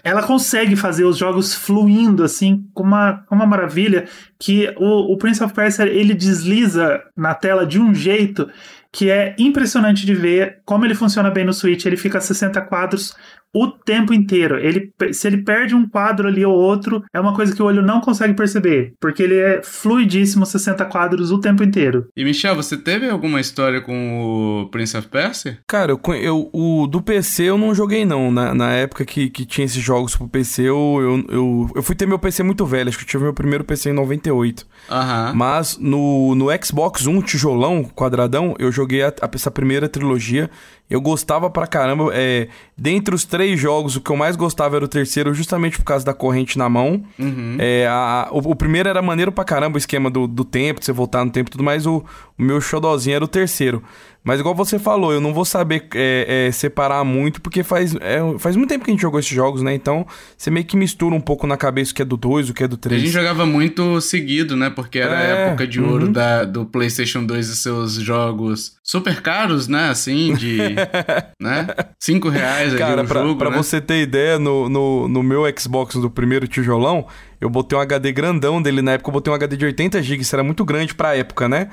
ela 0.03 0.23
consegue 0.23 0.77
fazer 0.77 1.05
os 1.05 1.17
jogos 1.17 1.55
fluindo 1.55 2.25
assim 2.25 2.65
com 2.73 2.83
uma, 2.83 3.25
uma 3.31 3.47
maravilha 3.47 4.07
que 4.39 4.73
o, 4.77 5.13
o 5.13 5.17
Prince 5.17 5.43
of 5.43 5.55
Persia 5.55 5.87
ele 5.87 6.15
desliza 6.15 7.03
na 7.17 7.35
tela 7.35 7.67
de 7.67 7.79
um 7.79 7.95
jeito 7.95 8.49
que 8.93 9.09
é 9.09 9.37
impressionante 9.39 10.05
de 10.05 10.15
ver 10.15 10.59
como 10.65 10.85
ele 10.85 10.95
funciona 10.95 11.31
bem 11.31 11.45
no 11.45 11.53
Switch. 11.53 11.85
Ele 11.85 11.97
fica 11.97 12.19
a 12.19 12.21
60 12.21 12.61
quadros 12.63 13.15
o 13.53 13.69
tempo 13.69 14.15
inteiro. 14.15 14.59
Ele, 14.59 14.93
se 15.13 15.27
ele 15.27 15.39
perde 15.39 15.75
um 15.75 15.89
quadro 15.89 16.29
ali 16.29 16.45
ou 16.45 16.55
outro, 16.55 17.03
é 17.13 17.21
uma 17.21 17.35
coisa 17.35 17.55
que 17.55 17.63
o 17.63 17.67
olho 17.67 17.83
não 17.83 18.01
consegue 18.01 18.35
perceber, 18.35 18.95
porque 19.01 19.23
ele 19.23 19.37
é 19.37 19.63
fluidíssimo 19.63 20.47
60 20.47 20.85
quadros 20.87 21.31
o 21.31 21.39
tempo 21.39 21.63
inteiro. 21.63 22.09
E 22.17 22.25
Michel, 22.25 22.55
você 22.55 22.77
teve 22.77 23.09
alguma 23.09 23.41
história 23.41 23.81
com 23.81 24.63
o 24.63 24.69
Prince 24.71 24.97
of 24.97 25.09
Persia? 25.09 25.59
Cara, 25.67 25.93
eu, 25.93 26.01
eu 26.15 26.51
o 26.53 26.87
do 26.87 27.03
PC 27.03 27.45
eu 27.45 27.59
não 27.59 27.75
joguei 27.75 28.05
não. 28.05 28.31
Na, 28.31 28.55
na 28.55 28.73
época 28.73 29.05
que, 29.05 29.29
que 29.29 29.45
tinha 29.45 29.65
esses 29.65 29.83
jogos 29.83 30.17
pro 30.17 30.29
PC, 30.29 30.63
eu, 30.63 30.99
eu, 31.01 31.25
eu, 31.29 31.71
eu 31.77 31.83
fui 31.83 31.95
ter 31.95 32.07
meu 32.07 32.19
PC 32.19 32.43
muito 32.43 32.65
velho, 32.65 32.89
acho 32.89 32.99
que 32.99 33.05
eu 33.05 33.09
tive 33.09 33.25
meu 33.25 33.35
primeiro 33.35 33.65
PC 33.65 33.91
em 33.91 33.95
98. 33.95 34.67
Aham. 34.91 35.33
Mas 35.35 35.79
no, 35.79 36.35
no 36.35 36.47
Xbox 36.65 37.07
1, 37.07 37.23
tijolão, 37.23 37.85
quadradão, 37.85 38.55
eu 38.59 38.71
joguei 38.71 39.03
a, 39.03 39.09
a, 39.09 39.31
essa 39.33 39.51
primeira 39.51 39.89
trilogia 39.89 40.51
eu 40.91 41.01
gostava 41.01 41.49
pra 41.49 41.69
caramba. 41.69 42.11
É, 42.13 42.49
dentre 42.77 43.15
os 43.15 43.25
três 43.25 43.59
jogos, 43.59 43.95
o 43.95 44.01
que 44.01 44.11
eu 44.11 44.17
mais 44.17 44.35
gostava 44.35 44.75
era 44.75 44.85
o 44.85 44.89
terceiro, 44.89 45.33
justamente 45.33 45.79
por 45.79 45.85
causa 45.85 46.05
da 46.05 46.13
corrente 46.13 46.59
na 46.59 46.69
mão. 46.69 47.03
Uhum. 47.17 47.57
É, 47.61 47.87
a, 47.89 48.29
o, 48.33 48.39
o, 48.39 48.57
primeiro 48.57 48.89
era 48.89 49.01
maneiro 49.01 49.31
pra 49.31 49.45
caramba, 49.45 49.77
o 49.77 49.79
esquema 49.79 50.11
do, 50.11 50.27
do 50.27 50.45
tempo, 50.45 50.81
de 50.81 50.87
você 50.87 50.93
voltar 50.93 51.25
no 51.25 51.31
tempo 51.31 51.49
e 51.49 51.53
tudo 51.53 51.63
mais. 51.63 51.87
O, 51.87 52.05
o 52.37 52.43
meu 52.43 52.61
xodozinho 52.61 53.15
era 53.15 53.25
o 53.25 53.29
terceiro. 53.29 53.83
Mas 54.23 54.39
igual 54.39 54.55
você 54.55 54.79
falou, 54.79 55.13
eu 55.13 55.21
não 55.21 55.33
vou 55.33 55.47
saber 55.47 55.89
é, 55.95 56.47
é, 56.49 56.53
separar 56.53 57.03
muito, 57.05 57.41
porque 57.41 57.63
faz, 57.63 57.95
é, 58.01 58.21
faz 58.39 58.55
muito 58.55 58.69
tempo 58.69 58.85
que 58.85 58.91
a 58.91 58.95
gente 58.95 59.01
jogou 59.01 59.19
esses 59.19 59.33
jogos, 59.33 59.63
né? 59.63 59.75
Então, 59.75 60.07
você 60.37 60.51
meio 60.51 60.67
que 60.67 60.77
mistura 60.77 61.15
um 61.15 61.21
pouco 61.21 61.47
na 61.47 61.57
cabeça 61.57 61.93
o 61.93 61.95
que 61.95 62.03
é 62.03 62.05
do 62.05 62.19
2, 62.19 62.51
o 62.51 62.55
que 62.55 62.63
é 62.63 62.69
do 62.69 62.77
3. 62.77 63.01
A 63.01 63.05
gente 63.05 63.15
jogava 63.15 63.47
muito 63.47 63.99
seguido, 64.03 64.57
né? 64.57 64.69
Porque 64.69 64.99
era 64.99 65.19
a 65.19 65.23
é, 65.23 65.47
época 65.47 65.67
de 65.67 65.81
ouro 65.81 66.07
uhum. 66.07 66.13
da, 66.13 66.45
do 66.45 66.67
PlayStation 66.67 67.25
2 67.25 67.49
e 67.49 67.57
seus 67.57 67.95
jogos 67.95 68.75
super 68.83 69.23
caros, 69.23 69.69
né? 69.69 69.89
Assim, 69.89 70.35
de. 70.35 70.59
né? 71.41 71.69
Cinco 71.99 72.29
reais 72.29 72.75
Cara, 72.75 73.01
ali 73.01 73.09
pra, 73.09 73.23
jogo, 73.23 73.39
pra 73.39 73.51
né? 73.51 73.57
você 73.57 73.81
ter 73.81 74.03
ideia, 74.03 74.39
no, 74.39 74.69
no, 74.69 75.09
no 75.09 75.23
meu 75.23 75.43
Xbox 75.59 75.95
do 75.95 76.11
primeiro 76.11 76.47
tijolão, 76.47 77.07
eu 77.41 77.49
botei 77.49 77.79
um 77.79 77.81
HD 77.81 78.13
grandão 78.13 78.61
dele. 78.61 78.83
Na 78.83 78.93
época 78.93 79.09
eu 79.09 79.15
botei 79.15 79.33
um 79.33 79.37
HD 79.37 79.57
de 79.57 79.65
80 79.65 80.03
GB, 80.03 80.21
isso 80.21 80.37
era 80.37 80.45
muito 80.45 80.63
grande 80.63 80.95
pra 80.95 81.17
época, 81.17 81.49
né? 81.49 81.69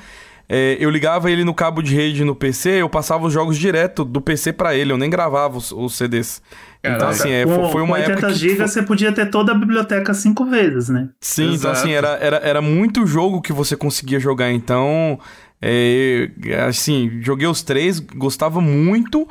É, 0.50 0.78
eu 0.80 0.90
ligava 0.90 1.30
ele 1.30 1.44
no 1.44 1.54
cabo 1.54 1.82
de 1.82 1.94
rede 1.94 2.24
no 2.24 2.34
PC, 2.34 2.82
eu 2.82 2.90
passava 2.90 3.26
os 3.26 3.34
jogos 3.34 3.58
direto 3.58 4.06
do 4.06 4.22
PC 4.22 4.54
para 4.54 4.74
ele, 4.76 4.94
eu 4.94 4.98
nem 4.98 5.10
gravava 5.10 5.58
os, 5.58 5.74
os 5.74 5.96
CDs. 5.98 6.42
Caraca. 6.82 6.98
Então, 6.98 7.10
assim, 7.10 7.32
é, 7.32 7.46
com, 7.46 7.70
foi 7.70 7.82
uma 7.82 7.98
com 7.98 8.02
80 8.02 8.34
GB 8.34 8.56
você 8.56 8.82
podia 8.82 9.12
ter 9.12 9.30
toda 9.30 9.52
a 9.52 9.56
biblioteca 9.56 10.14
cinco 10.14 10.46
vezes, 10.46 10.88
né? 10.88 11.10
Sim, 11.20 11.54
Exato. 11.54 11.58
então 11.58 11.72
assim, 11.72 11.92
era, 11.92 12.18
era, 12.22 12.38
era 12.38 12.62
muito 12.62 13.06
jogo 13.06 13.42
que 13.42 13.52
você 13.52 13.76
conseguia 13.76 14.20
jogar. 14.20 14.52
Então, 14.52 15.20
é, 15.62 16.30
assim, 16.68 17.20
joguei 17.22 17.48
os 17.48 17.62
três, 17.62 18.00
gostava 18.00 18.62
muito. 18.62 19.28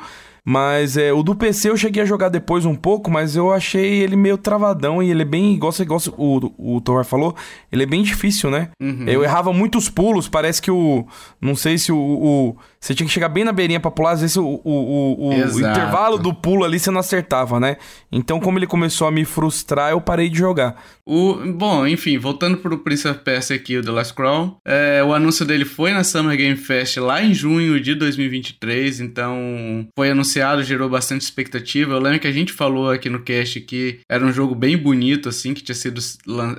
Mas 0.49 0.95
é, 0.95 1.11
o 1.11 1.21
do 1.21 1.35
PC 1.35 1.69
eu 1.69 1.75
cheguei 1.75 2.01
a 2.01 2.05
jogar 2.05 2.29
depois 2.29 2.63
um 2.63 2.73
pouco, 2.73 3.11
mas 3.11 3.35
eu 3.35 3.51
achei 3.51 3.99
ele 3.99 4.15
meio 4.15 4.37
travadão 4.37 5.03
e 5.03 5.11
ele 5.11 5.23
é 5.23 5.25
bem, 5.25 5.53
igual, 5.53 5.73
igual 5.77 5.99
o, 6.17 6.75
o 6.77 6.79
Thor 6.79 7.03
falou, 7.03 7.35
ele 7.69 7.83
é 7.83 7.85
bem 7.85 8.01
difícil, 8.01 8.49
né? 8.49 8.69
Uhum. 8.81 9.03
Eu 9.05 9.25
errava 9.25 9.51
muitos 9.51 9.89
pulos, 9.89 10.29
parece 10.29 10.61
que 10.61 10.71
o. 10.71 11.05
Não 11.41 11.53
sei 11.53 11.77
se 11.77 11.91
o, 11.91 11.97
o 11.97 12.55
você 12.79 12.93
tinha 12.93 13.07
que 13.07 13.13
chegar 13.13 13.29
bem 13.29 13.43
na 13.43 13.51
beirinha 13.51 13.79
pra 13.79 13.89
pular, 13.89 14.11
às 14.11 14.21
vezes 14.21 14.37
o, 14.37 14.45
o, 14.45 14.61
o, 14.63 15.29
o 15.29 15.59
intervalo 15.59 16.17
do 16.17 16.33
pulo 16.33 16.63
ali 16.63 16.79
você 16.79 16.91
não 16.91 16.99
acertava, 16.99 17.59
né? 17.59 17.77
Então, 18.11 18.39
como 18.39 18.59
ele 18.59 18.67
começou 18.67 19.07
a 19.07 19.11
me 19.11 19.25
frustrar, 19.25 19.91
eu 19.91 19.99
parei 19.99 20.29
de 20.29 20.37
jogar. 20.37 20.81
O, 21.05 21.35
bom, 21.53 21.87
enfim, 21.87 22.17
voltando 22.17 22.57
pro 22.57 22.77
Prince 22.79 23.07
of 23.07 23.19
Persia 23.21 23.55
aqui, 23.55 23.77
o 23.77 23.83
The 23.83 23.91
Last 23.91 24.13
Crown, 24.13 24.57
é, 24.65 25.03
o 25.03 25.13
anúncio 25.13 25.45
dele 25.45 25.65
foi 25.65 25.91
na 25.91 26.03
Summer 26.03 26.37
Game 26.37 26.55
Fest 26.55 26.97
lá 26.97 27.23
em 27.23 27.33
junho 27.33 27.79
de 27.79 27.95
2023, 27.95 28.99
então 28.99 29.87
foi 29.95 30.11
anunciado, 30.11 30.63
gerou 30.63 30.89
bastante 30.89 31.21
expectativa. 31.21 31.93
Eu 31.93 31.99
lembro 31.99 32.19
que 32.19 32.27
a 32.27 32.31
gente 32.31 32.53
falou 32.53 32.91
aqui 32.91 33.09
no 33.09 33.21
cast 33.21 33.59
que 33.61 33.99
era 34.09 34.25
um 34.25 34.31
jogo 34.31 34.53
bem 34.53 34.77
bonito, 34.77 35.29
assim, 35.29 35.53
que 35.53 35.63
tinha 35.63 35.75
sido 35.75 35.99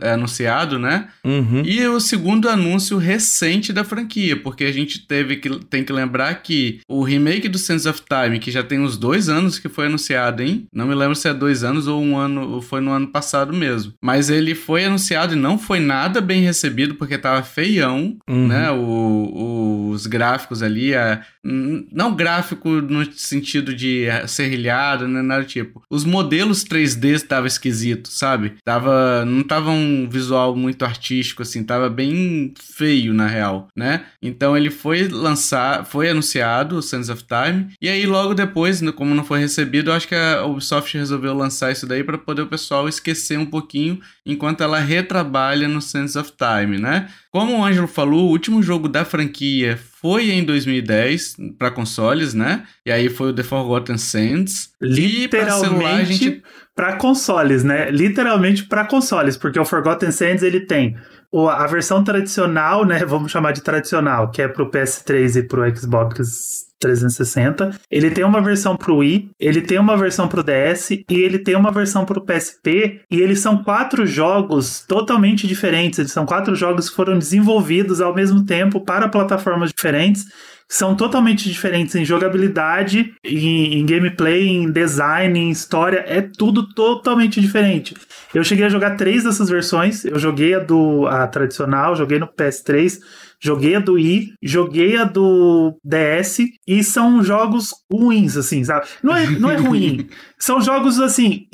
é, 0.01 0.13
anunciado, 0.13 0.79
né? 0.79 1.09
Uhum. 1.25 1.63
E 1.65 1.87
o 1.87 2.01
segundo 2.01 2.49
anúncio 2.49 2.99
recente 2.99 3.73
da 3.73 3.85
franquia, 3.85 4.37
porque 4.37 4.65
a 4.65 4.73
gente 4.73 5.07
teve 5.07 5.37
que, 5.37 5.51
tem 5.67 5.85
que 5.85 5.93
lembrar 5.93 6.08
lembrar 6.09 6.35
que 6.42 6.81
o 6.88 7.03
remake 7.03 7.49
do 7.49 7.59
Sense 7.59 7.88
of 7.88 8.03
Time, 8.09 8.38
que 8.38 8.51
já 8.51 8.62
tem 8.62 8.81
uns 8.81 8.97
dois 8.97 9.29
anos 9.29 9.59
que 9.59 9.68
foi 9.68 9.87
anunciado, 9.87 10.42
hein? 10.42 10.66
Não 10.73 10.87
me 10.87 10.94
lembro 10.94 11.14
se 11.14 11.29
é 11.29 11.35
dois 11.35 11.62
anos 11.62 11.87
ou 11.87 12.03
um 12.03 12.16
ano, 12.16 12.49
ou 12.55 12.62
foi 12.62 12.81
no 12.81 12.90
ano 12.90 13.09
passado 13.09 13.53
mesmo. 13.53 13.92
Mas 14.03 14.31
ele 14.31 14.55
foi 14.55 14.85
anunciado 14.85 15.35
e 15.35 15.37
não 15.37 15.59
foi 15.59 15.81
nada 15.81 16.21
bem 16.21 16.42
recebido 16.42 16.94
porque 16.94 17.18
tava 17.18 17.42
feião, 17.42 18.16
uhum. 18.29 18.49
né? 18.49 18.71
O, 18.71 19.90
os 19.92 20.07
gráficos 20.07 20.62
ali, 20.62 20.94
a, 20.94 21.23
não 21.44 22.14
gráfico 22.14 22.68
no 22.68 23.05
sentido 23.12 23.68
sentido 23.68 23.75
de 23.75 24.07
serrilhado, 24.27 25.07
né? 25.07 25.23
Nada 25.23 25.44
tipo. 25.44 25.83
Os 25.90 26.05
modelos 26.05 26.64
3D 26.64 27.14
estavam 27.14 27.47
esquisitos, 27.47 28.18
sabe? 28.18 28.55
Tava, 28.64 29.25
não 29.25 29.42
tava 29.42 29.71
um 29.71 30.09
visual 30.09 30.57
muito 30.57 30.85
artístico, 30.85 31.42
assim, 31.42 31.64
tava 31.64 31.88
bem 31.88 32.53
feio, 32.59 33.12
na 33.12 33.27
real, 33.27 33.68
né? 33.77 34.05
Então 34.23 34.57
ele 34.57 34.71
foi 34.71 35.09
lançar, 35.09 35.85
foi 35.85 35.98
anunciado, 36.07 36.77
o 36.77 36.83
Sands 36.83 37.09
of 37.09 37.25
Time, 37.25 37.73
e 37.83 37.89
aí 37.89 38.07
logo 38.07 38.35
depois, 38.35 38.81
como 38.93 39.15
não 39.15 39.25
foi 39.25 39.41
recebido, 39.41 39.91
eu 39.91 39.95
acho 39.95 40.07
que 40.07 40.15
a 40.15 40.45
Ubisoft 40.45 40.97
resolveu 40.97 41.35
lançar 41.35 41.73
isso 41.73 41.87
daí 41.87 42.05
para 42.05 42.19
poder 42.19 42.43
o 42.43 42.47
pessoal 42.47 42.89
esquecer 42.89 43.39
um 43.39 43.47
pouquinho 43.47 43.99
enquanto 44.25 44.63
ela 44.63 44.79
retrabalha 44.79 45.67
no 45.67 45.83
Sands 45.83 46.15
of 46.15 46.33
Time, 46.37 46.79
né? 46.79 47.09
Como 47.31 47.59
o 47.59 47.65
Ângelo 47.65 47.89
falou, 47.89 48.27
o 48.27 48.31
último 48.31 48.63
jogo 48.63 48.89
da 48.89 49.05
franquia 49.05 49.79
foi 50.01 50.31
em 50.31 50.45
2010 50.45 51.37
para 51.59 51.71
consoles, 51.71 52.35
né? 52.35 52.65
E 52.87 52.93
aí 52.93 53.09
foi 53.09 53.31
o 53.31 53.33
The 53.33 53.43
Forgotten 53.43 53.99
Sands. 53.99 54.71
Literalmente 54.81 56.43
para 56.79 56.95
consoles, 56.95 57.65
né? 57.65 57.91
Literalmente 57.91 58.65
para 58.65 58.85
consoles, 58.85 59.37
porque 59.37 59.59
o 59.59 59.65
Forgotten 59.65 60.13
Sands 60.13 60.45
ele 60.45 60.61
tem 60.61 60.97
a 61.33 61.67
versão 61.67 62.03
tradicional, 62.03 62.85
né? 62.85 63.05
Vamos 63.05 63.31
chamar 63.31 63.53
de 63.53 63.62
tradicional, 63.62 64.31
que 64.31 64.43
é 64.43 64.49
pro 64.49 64.71
PS3 64.71 65.37
e 65.37 65.43
pro 65.43 65.77
Xbox 65.77 66.69
360. 66.81 67.79
Ele 67.91 68.11
tem 68.11 68.25
uma 68.25 68.41
versão 68.41 68.77
pro 68.77 68.99
Wii, 68.99 69.31
ele 69.38 69.61
tem 69.61 69.79
uma 69.79 69.97
versão 69.97 70.29
pro 70.29 70.43
DS 70.43 70.91
e 70.91 71.05
ele 71.11 71.38
tem 71.38 71.57
uma 71.57 71.73
versão 71.73 72.05
pro 72.05 72.25
PSP. 72.25 73.03
E 73.11 73.21
eles 73.21 73.41
são 73.41 73.62
quatro 73.62 74.07
jogos 74.07 74.85
totalmente 74.87 75.47
diferentes. 75.47 75.99
Eles 75.99 76.12
são 76.12 76.25
quatro 76.25 76.55
jogos 76.55 76.88
que 76.88 76.97
foram 76.97 77.19
desenvolvidos 77.19 78.01
ao 78.01 78.14
mesmo 78.14 78.45
tempo 78.45 78.81
para 78.81 79.09
plataformas 79.09 79.71
diferentes 79.71 80.27
são 80.71 80.95
totalmente 80.95 81.49
diferentes 81.49 81.95
em 81.95 82.05
jogabilidade, 82.05 83.15
em, 83.25 83.81
em, 83.81 83.87
gameplay, 83.87 84.47
em 84.47 84.71
design, 84.71 85.39
em 85.39 85.51
história, 85.51 86.05
é 86.07 86.21
tudo 86.21 86.69
totalmente 86.75 87.41
diferente. 87.41 87.95
Eu 88.35 88.45
cheguei 88.45 88.67
a 88.67 88.69
jogar 88.69 88.97
três 88.97 89.25
dessas 89.25 89.49
versões, 89.49 90.05
eu 90.05 90.19
joguei 90.19 90.55
a 90.55 90.59
do 90.59 91.07
a 91.07 91.27
tradicional, 91.27 91.97
joguei 91.97 92.19
no 92.19 92.29
PS3, 92.29 92.99
Joguei 93.41 93.77
a 93.77 93.81
do 93.81 93.93
Wii, 93.93 94.33
joguei 94.43 94.97
a 94.97 95.05
do 95.05 95.79
DS 95.85 96.41
e 96.67 96.83
são 96.83 97.23
jogos 97.23 97.73
ruins, 97.91 98.37
assim, 98.37 98.65
sabe? 98.65 98.87
Não 99.01 99.15
é, 99.15 99.31
não 99.31 99.49
é 99.51 99.55
ruim. 99.57 100.09
são 100.39 100.61
jogos, 100.61 100.99
assim, 100.99 101.47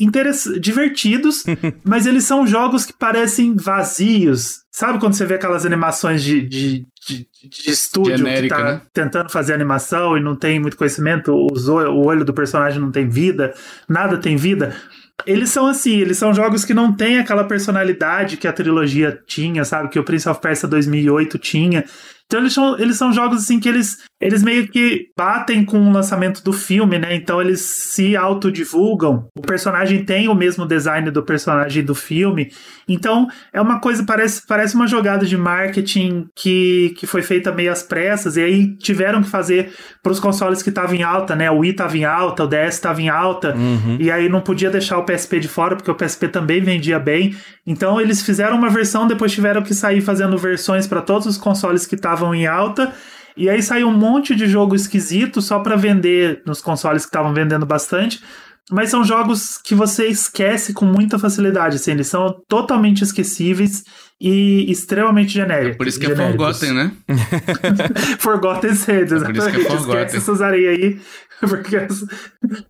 divertidos, 0.61 1.45
mas 1.85 2.07
eles 2.07 2.25
são 2.25 2.47
jogos 2.47 2.87
que 2.87 2.95
parecem 2.95 3.55
vazios. 3.55 4.65
Sabe 4.73 4.99
quando 4.99 5.13
você 5.13 5.27
vê 5.27 5.35
aquelas 5.35 5.67
animações 5.67 6.25
de, 6.25 6.41
de, 6.41 6.87
de, 7.07 7.29
de 7.49 7.71
estúdio 7.71 8.17
Genérica, 8.17 8.57
que 8.57 8.63
tá 8.63 8.71
né? 8.73 8.81
tentando 8.93 9.31
fazer 9.31 9.53
animação 9.53 10.17
e 10.17 10.21
não 10.21 10.35
tem 10.35 10.59
muito 10.59 10.77
conhecimento, 10.77 11.33
o 11.33 12.07
olho 12.07 12.25
do 12.25 12.33
personagem 12.33 12.81
não 12.81 12.91
tem 12.91 13.09
vida, 13.09 13.55
nada 13.89 14.19
tem 14.19 14.37
vida? 14.37 14.75
Eles 15.27 15.51
são 15.51 15.67
assim, 15.67 15.99
eles 16.01 16.19
são 16.19 16.35
jogos 16.35 16.65
que 16.65 16.75
não 16.75 16.93
têm 16.93 17.19
aquela 17.19 17.45
personalidade 17.45 18.37
que 18.37 18.49
a 18.49 18.53
trilogia 18.53 19.19
tinha, 19.27 19.65
sabe? 19.65 19.89
Que 19.89 19.99
o 19.99 20.05
Prince 20.05 20.29
of 20.29 20.41
Persia 20.41 20.69
2008 20.69 21.39
tinha. 21.39 21.85
Então 22.27 22.41
eles 22.41 22.53
são, 22.53 22.79
eles 22.79 22.97
são 22.97 23.13
jogos 23.13 23.43
assim 23.43 23.61
que 23.61 23.69
eles, 23.69 23.99
eles 24.21 24.43
meio 24.43 24.67
que 24.67 25.09
batem 25.17 25.65
com 25.65 25.79
o 25.79 25.93
lançamento 25.93 26.43
do 26.43 26.53
filme, 26.53 26.99
né? 26.99 27.15
Então 27.15 27.41
eles 27.41 27.61
se 27.61 28.17
autodivulgam. 28.17 29.29
O 29.37 29.43
personagem 29.43 30.05
tem 30.05 30.29
o 30.29 30.35
mesmo 30.35 30.67
design 30.67 31.11
do 31.11 31.23
personagem 31.23 31.85
do 31.85 31.95
filme. 31.95 32.51
Então 32.89 33.29
é 33.53 33.61
uma 33.61 33.79
coisa, 33.79 34.03
parece, 34.05 34.47
parece 34.47 34.75
uma 34.75 34.87
jogada 34.87 35.27
de 35.27 35.37
marketing 35.37 36.27
que, 36.35 36.95
que 36.97 37.07
foi 37.07 37.23
feita 37.23 37.53
meio 37.53 37.71
às 37.71 37.83
pressas. 37.83 38.37
E 38.37 38.43
aí 38.43 38.77
tiveram 38.79 39.23
que 39.23 39.29
fazer 39.29 39.73
para 40.03 40.13
os 40.13 40.19
consoles 40.19 40.63
que 40.63 40.71
estavam 40.71 40.95
em 40.95 41.03
alta, 41.03 41.37
né? 41.37 41.51
O 41.51 41.59
Wii 41.59 41.73
estava 41.73 41.97
em 41.97 42.05
alta, 42.05 42.45
o 42.45 42.49
DS 42.49 42.75
estava 42.75 43.03
em 43.03 43.11
alta. 43.11 43.55
Uhum. 43.55 43.99
E 44.01 44.11
aí 44.11 44.29
não 44.31 44.41
podia 44.41 44.71
deixar 44.71 44.99
o 44.99 45.05
PSP 45.05 45.41
de 45.41 45.49
fora, 45.49 45.77
porque 45.77 45.91
o 45.91 45.95
PSP 45.95 46.29
também 46.29 46.63
vendia 46.63 46.99
bem. 46.99 47.37
Então 47.67 48.01
eles 48.01 48.23
fizeram 48.23 48.57
uma 48.57 48.71
versão, 48.71 49.07
depois 49.07 49.33
tiveram 49.33 49.63
que 49.63 49.75
sair 49.75 50.01
fazendo 50.01 50.37
versões 50.39 50.87
para 50.87 51.01
todos 51.01 51.27
os 51.27 51.37
consoles 51.37 51.87
que 51.87 51.95
estavam 51.95 52.14
em 52.35 52.47
alta. 52.47 52.93
E 53.37 53.49
aí 53.51 53.63
saiu 53.63 53.89
um 53.89 53.97
monte 53.97 54.35
de 54.35 54.47
jogo 54.47 54.77
esquisito 54.77 55.43
só 55.43 55.59
para 55.59 55.75
vender 55.75 56.43
nos 56.47 56.61
consoles 56.61 57.03
que 57.03 57.09
estavam 57.09 57.35
vendendo 57.35 57.67
bastante. 57.67 58.23
Mas 58.71 58.91
são 58.91 59.05
jogos 59.05 59.59
que 59.59 59.75
você 59.75 60.07
esquece 60.07 60.73
com 60.73 60.87
muita 60.87 61.19
facilidade, 61.19 61.77
assim, 61.77 61.91
eles 61.91 62.07
são 62.07 62.35
totalmente 62.49 63.03
esquecíveis 63.03 63.85
e 64.21 64.71
extremamente 64.71 65.33
genéricos. 65.33 65.75
É 65.75 65.79
por 65.79 65.87
isso 65.87 65.99
que 65.99 66.07
genéricos. 66.07 66.35
é 66.35 66.39
Forgotten, 66.39 66.73
né? 66.73 66.93
forgotten 68.19 68.75
Sands, 68.75 69.13
exatamente. 69.13 69.39
É 69.39 69.43
por 69.43 69.51
isso 69.51 69.67
que 69.67 69.67
é 69.67 69.77
Forgotten. 69.77 70.05
Esquece 70.05 70.17
essas 70.17 70.41
areias 70.41 70.79
aí 70.79 71.01
Porque 71.49 71.77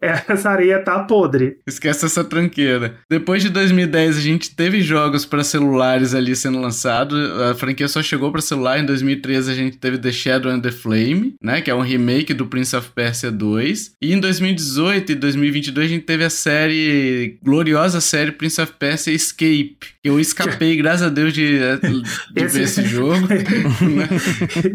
essa 0.01 0.51
areia 0.51 0.83
tá 0.83 1.01
podre. 1.05 1.59
Esquece 1.67 2.07
essa 2.07 2.25
tranqueira. 2.25 2.97
Depois 3.09 3.43
de 3.43 3.51
2010, 3.51 4.17
a 4.17 4.21
gente 4.21 4.55
teve 4.55 4.81
jogos 4.81 5.25
para 5.25 5.45
celulares 5.45 6.15
ali 6.15 6.35
sendo 6.35 6.61
lançados. 6.61 7.19
A 7.43 7.55
franquia 7.55 7.89
só 7.89 8.03
chegou 8.03 8.31
para 8.31 8.41
celular. 8.41 8.79
Em 8.79 8.87
2013, 8.87 9.51
a 9.51 9.55
gente 9.55 9.79
teve 9.79 9.99
The 9.99 10.13
Shadow 10.13 10.51
and 10.51 10.61
the 10.61 10.71
Flame, 10.71 11.35
né? 11.43 11.61
Que 11.61 11.71
é 11.71 11.75
um 11.75 11.81
remake 11.81 12.35
do 12.35 12.47
Prince 12.47 12.75
of 12.75 12.91
Persia 12.95 13.31
2. 13.31 13.93
E 14.03 14.13
em 14.13 14.21
2018 14.21 15.13
e 15.13 15.15
2022, 15.15 15.87
a 15.87 15.95
gente 15.95 16.05
teve 16.05 16.25
a 16.25 16.31
série, 16.31 17.39
gloriosa 17.43 18.01
série 18.01 18.33
Prince 18.33 18.61
of 18.61 18.73
Persia 18.79 19.13
Escape. 19.13 19.94
Eu 20.05 20.21
escapei, 20.21 20.77
graças 20.77 21.07
a 21.07 21.09
Deus, 21.09 21.33
de, 21.33 21.59
de 21.59 22.43
esse... 22.43 22.59
ver 22.59 22.65
esse 22.65 22.83
jogo. 22.85 23.27
né? 23.27 23.39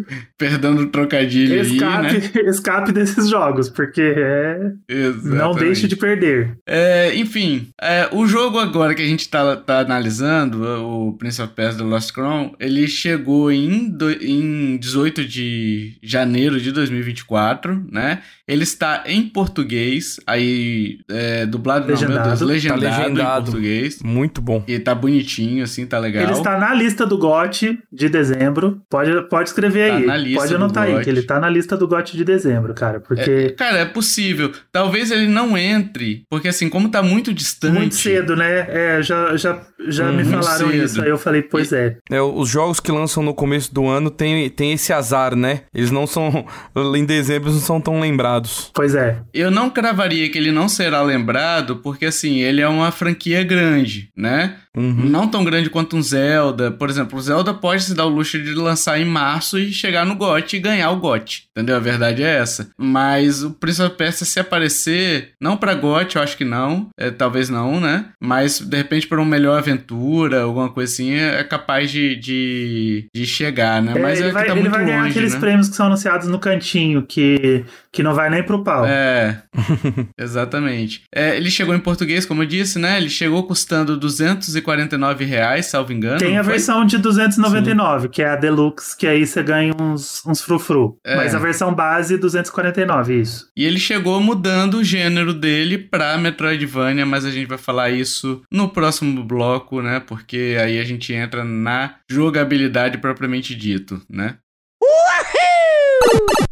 Perdão 0.35 0.75
o 0.75 0.87
trocadilho 0.87 1.61
escape, 1.61 2.07
aí, 2.07 2.19
né? 2.19 2.49
Escape 2.49 2.91
desses 2.91 3.29
jogos, 3.29 3.69
porque 3.69 4.01
é. 4.01 4.71
Exatamente. 4.87 5.37
Não 5.37 5.53
deixe 5.53 5.87
de 5.87 5.95
perder. 5.95 6.57
É, 6.65 7.15
enfim, 7.15 7.69
é, 7.79 8.09
o 8.11 8.25
jogo 8.25 8.57
agora 8.57 8.95
que 8.95 9.03
a 9.03 9.05
gente 9.05 9.29
tá, 9.29 9.55
tá 9.55 9.79
analisando, 9.79 10.63
o 10.63 11.13
Prince 11.13 11.41
of 11.41 11.53
Persia 11.53 11.77
The 11.77 11.83
Lost 11.83 12.11
Crown, 12.11 12.55
ele 12.59 12.87
chegou 12.87 13.51
em, 13.51 13.87
do, 13.87 14.11
em 14.11 14.77
18 14.77 15.25
de 15.25 15.97
janeiro 16.01 16.59
de 16.59 16.71
2024, 16.71 17.85
né? 17.91 18.23
Ele 18.47 18.63
está 18.63 19.03
em 19.05 19.29
português, 19.29 20.19
aí 20.25 21.01
é, 21.07 21.45
dublado, 21.45 21.87
legendado. 21.87 22.13
não, 22.15 22.25
meu 22.25 22.35
Deus, 22.35 22.49
legendado, 22.49 22.81
tá 22.81 22.97
legendado 22.97 23.41
em 23.41 23.43
português. 23.43 24.01
Muito 24.01 24.41
bom. 24.41 24.63
E 24.67 24.79
tá 24.79 24.95
bonitinho, 25.19 25.63
assim, 25.63 25.85
tá 25.85 25.99
legal. 25.99 26.23
Ele 26.23 26.31
está 26.31 26.57
na 26.57 26.73
lista 26.73 27.05
do 27.05 27.17
GOT 27.17 27.79
de 27.91 28.09
dezembro. 28.09 28.81
Pode, 28.89 29.27
pode 29.29 29.49
escrever 29.49 30.05
tá 30.05 30.13
aí. 30.13 30.33
pode 30.33 30.55
anotar 30.55 30.83
aí, 30.83 31.03
que 31.03 31.09
ele 31.09 31.21
tá 31.21 31.39
na 31.39 31.49
lista 31.49 31.75
do 31.75 31.87
GOT 31.87 32.15
de 32.15 32.23
dezembro, 32.23 32.73
cara, 32.73 32.99
porque... 32.99 33.29
É, 33.29 33.49
cara, 33.49 33.79
é 33.79 33.85
possível. 33.85 34.51
Talvez 34.71 35.11
ele 35.11 35.27
não 35.27 35.57
entre, 35.57 36.23
porque 36.29 36.47
assim, 36.47 36.69
como 36.69 36.89
tá 36.89 37.03
muito 37.03 37.33
distante. 37.33 37.73
Muito 37.73 37.95
cedo, 37.95 38.35
né? 38.35 38.65
É, 38.69 39.01
já, 39.01 39.35
já, 39.35 39.61
já 39.87 40.09
hum, 40.09 40.15
me 40.15 40.23
falaram 40.23 40.71
isso. 40.71 41.01
Aí 41.01 41.09
eu 41.09 41.17
falei, 41.17 41.41
pois 41.41 41.71
é. 41.73 41.97
é. 42.09 42.21
Os 42.21 42.49
jogos 42.49 42.79
que 42.79 42.91
lançam 42.91 43.21
no 43.21 43.33
começo 43.33 43.73
do 43.73 43.87
ano 43.87 44.09
tem, 44.09 44.49
tem 44.49 44.73
esse 44.73 44.93
azar, 44.93 45.35
né? 45.35 45.61
Eles 45.73 45.91
não 45.91 46.07
são. 46.07 46.45
Em 46.95 47.05
dezembro 47.05 47.51
não 47.51 47.59
são 47.59 47.81
tão 47.81 47.99
lembrados. 47.99 48.71
Pois 48.73 48.95
é. 48.95 49.17
Eu 49.33 49.51
não 49.51 49.69
cravaria 49.69 50.29
que 50.29 50.37
ele 50.37 50.51
não 50.51 50.67
será 50.67 51.01
lembrado, 51.01 51.77
porque 51.77 52.05
assim, 52.05 52.39
ele 52.39 52.61
é 52.61 52.67
uma 52.67 52.91
franquia 52.91 53.43
grande, 53.43 54.09
né? 54.15 54.55
Uhum. 54.77 55.09
Não 55.09 55.27
tão 55.27 55.43
grande 55.43 55.69
quanto 55.69 55.95
um 55.97 56.01
Zelda. 56.01 56.71
Por 56.71 56.89
exemplo, 56.89 57.17
o 57.17 57.21
Zelda 57.21 57.53
pode 57.53 57.83
se 57.83 57.93
dar 57.93 58.05
o 58.05 58.09
luxo 58.09 58.41
de 58.41 58.53
lançar 58.53 58.99
em 58.99 59.05
março 59.05 59.57
e 59.57 59.73
chegar 59.73 60.05
no 60.05 60.15
GOT 60.15 60.55
e 60.55 60.59
ganhar 60.59 60.91
o 60.91 60.97
GOT. 60.97 61.43
Entendeu? 61.51 61.75
A 61.75 61.79
verdade 61.79 62.23
é 62.23 62.37
essa. 62.37 62.69
Mas 62.77 63.43
o 63.43 63.51
Prince 63.51 63.81
of 63.81 63.95
Persia, 63.95 64.25
se 64.25 64.39
aparecer, 64.39 65.31
não 65.41 65.57
pra 65.57 65.73
GOT, 65.73 66.15
eu 66.15 66.21
acho 66.21 66.37
que 66.37 66.45
não. 66.45 66.87
É, 66.97 67.09
talvez 67.09 67.49
não, 67.49 67.79
né? 67.79 68.05
Mas 68.21 68.59
de 68.59 68.77
repente 68.77 69.07
para 69.07 69.19
uma 69.19 69.25
melhor 69.29 69.57
aventura, 69.57 70.43
alguma 70.43 70.69
coisa 70.69 70.91
assim, 70.91 71.13
é 71.13 71.43
capaz 71.43 71.91
de, 71.91 72.15
de, 72.15 73.07
de 73.13 73.25
chegar, 73.25 73.81
né? 73.81 73.93
É, 73.95 73.99
Mas 73.99 74.19
ele 74.19 74.29
é 74.29 74.31
vai, 74.31 74.45
tá 74.45 74.55
ele 74.55 74.69
vai 74.69 74.85
ganhar 74.85 74.99
longe, 74.99 75.11
aqueles 75.11 75.33
né? 75.33 75.39
prêmios 75.39 75.69
que 75.69 75.75
são 75.75 75.87
anunciados 75.87 76.27
no 76.27 76.39
cantinho, 76.39 77.01
que, 77.01 77.65
que 77.91 78.03
não 78.03 78.13
vai 78.13 78.29
nem 78.29 78.43
pro 78.43 78.63
pau. 78.63 78.85
É, 78.85 79.41
exatamente. 80.17 81.03
É, 81.13 81.35
ele 81.35 81.49
chegou 81.49 81.73
em 81.73 81.79
português, 81.79 82.25
como 82.25 82.43
eu 82.43 82.47
disse, 82.47 82.77
né? 82.77 82.97
Ele 82.97 83.09
chegou 83.09 83.45
custando 83.45 83.97
249 83.97 85.25
reais, 85.25 85.65
salvo 85.65 85.91
engano. 85.91 86.19
Tem 86.19 86.37
a 86.37 86.43
foi? 86.43 86.53
versão 86.53 86.85
de 86.85 86.97
299, 86.97 88.03
Sim. 88.03 88.09
que 88.09 88.21
é 88.21 88.29
a 88.29 88.35
Deluxe, 88.35 88.95
que 88.95 89.07
aí 89.07 89.25
você 89.25 89.41
ganha 89.41 89.73
uns, 89.79 90.23
uns 90.25 90.41
frufru. 90.41 90.97
É. 91.05 91.15
Mas 91.15 91.33
a 91.33 91.39
versão 91.39 91.73
base, 91.73 92.17
249, 92.17 93.19
isso. 93.19 93.47
E 93.57 93.65
ele 93.65 93.79
chegou 93.79 94.21
mudando 94.21 94.75
o 94.75 94.83
gênero 94.83 95.33
dele 95.33 95.77
pra 95.77 96.17
Metroidvania, 96.17 97.05
mas 97.05 97.25
a 97.25 97.31
gente 97.31 97.47
vai 97.47 97.57
falar 97.57 97.89
isso 97.89 98.41
no 98.51 98.69
próximo 98.69 99.23
bloco, 99.23 99.81
né? 99.81 99.99
Porque 99.99 100.57
aí 100.61 100.79
a 100.79 100.83
gente 100.83 101.13
entra 101.13 101.43
na 101.43 101.95
jogabilidade 102.09 102.97
propriamente 102.99 103.55
dito, 103.55 104.01
né? 104.09 104.35
Uhul! 104.81 106.48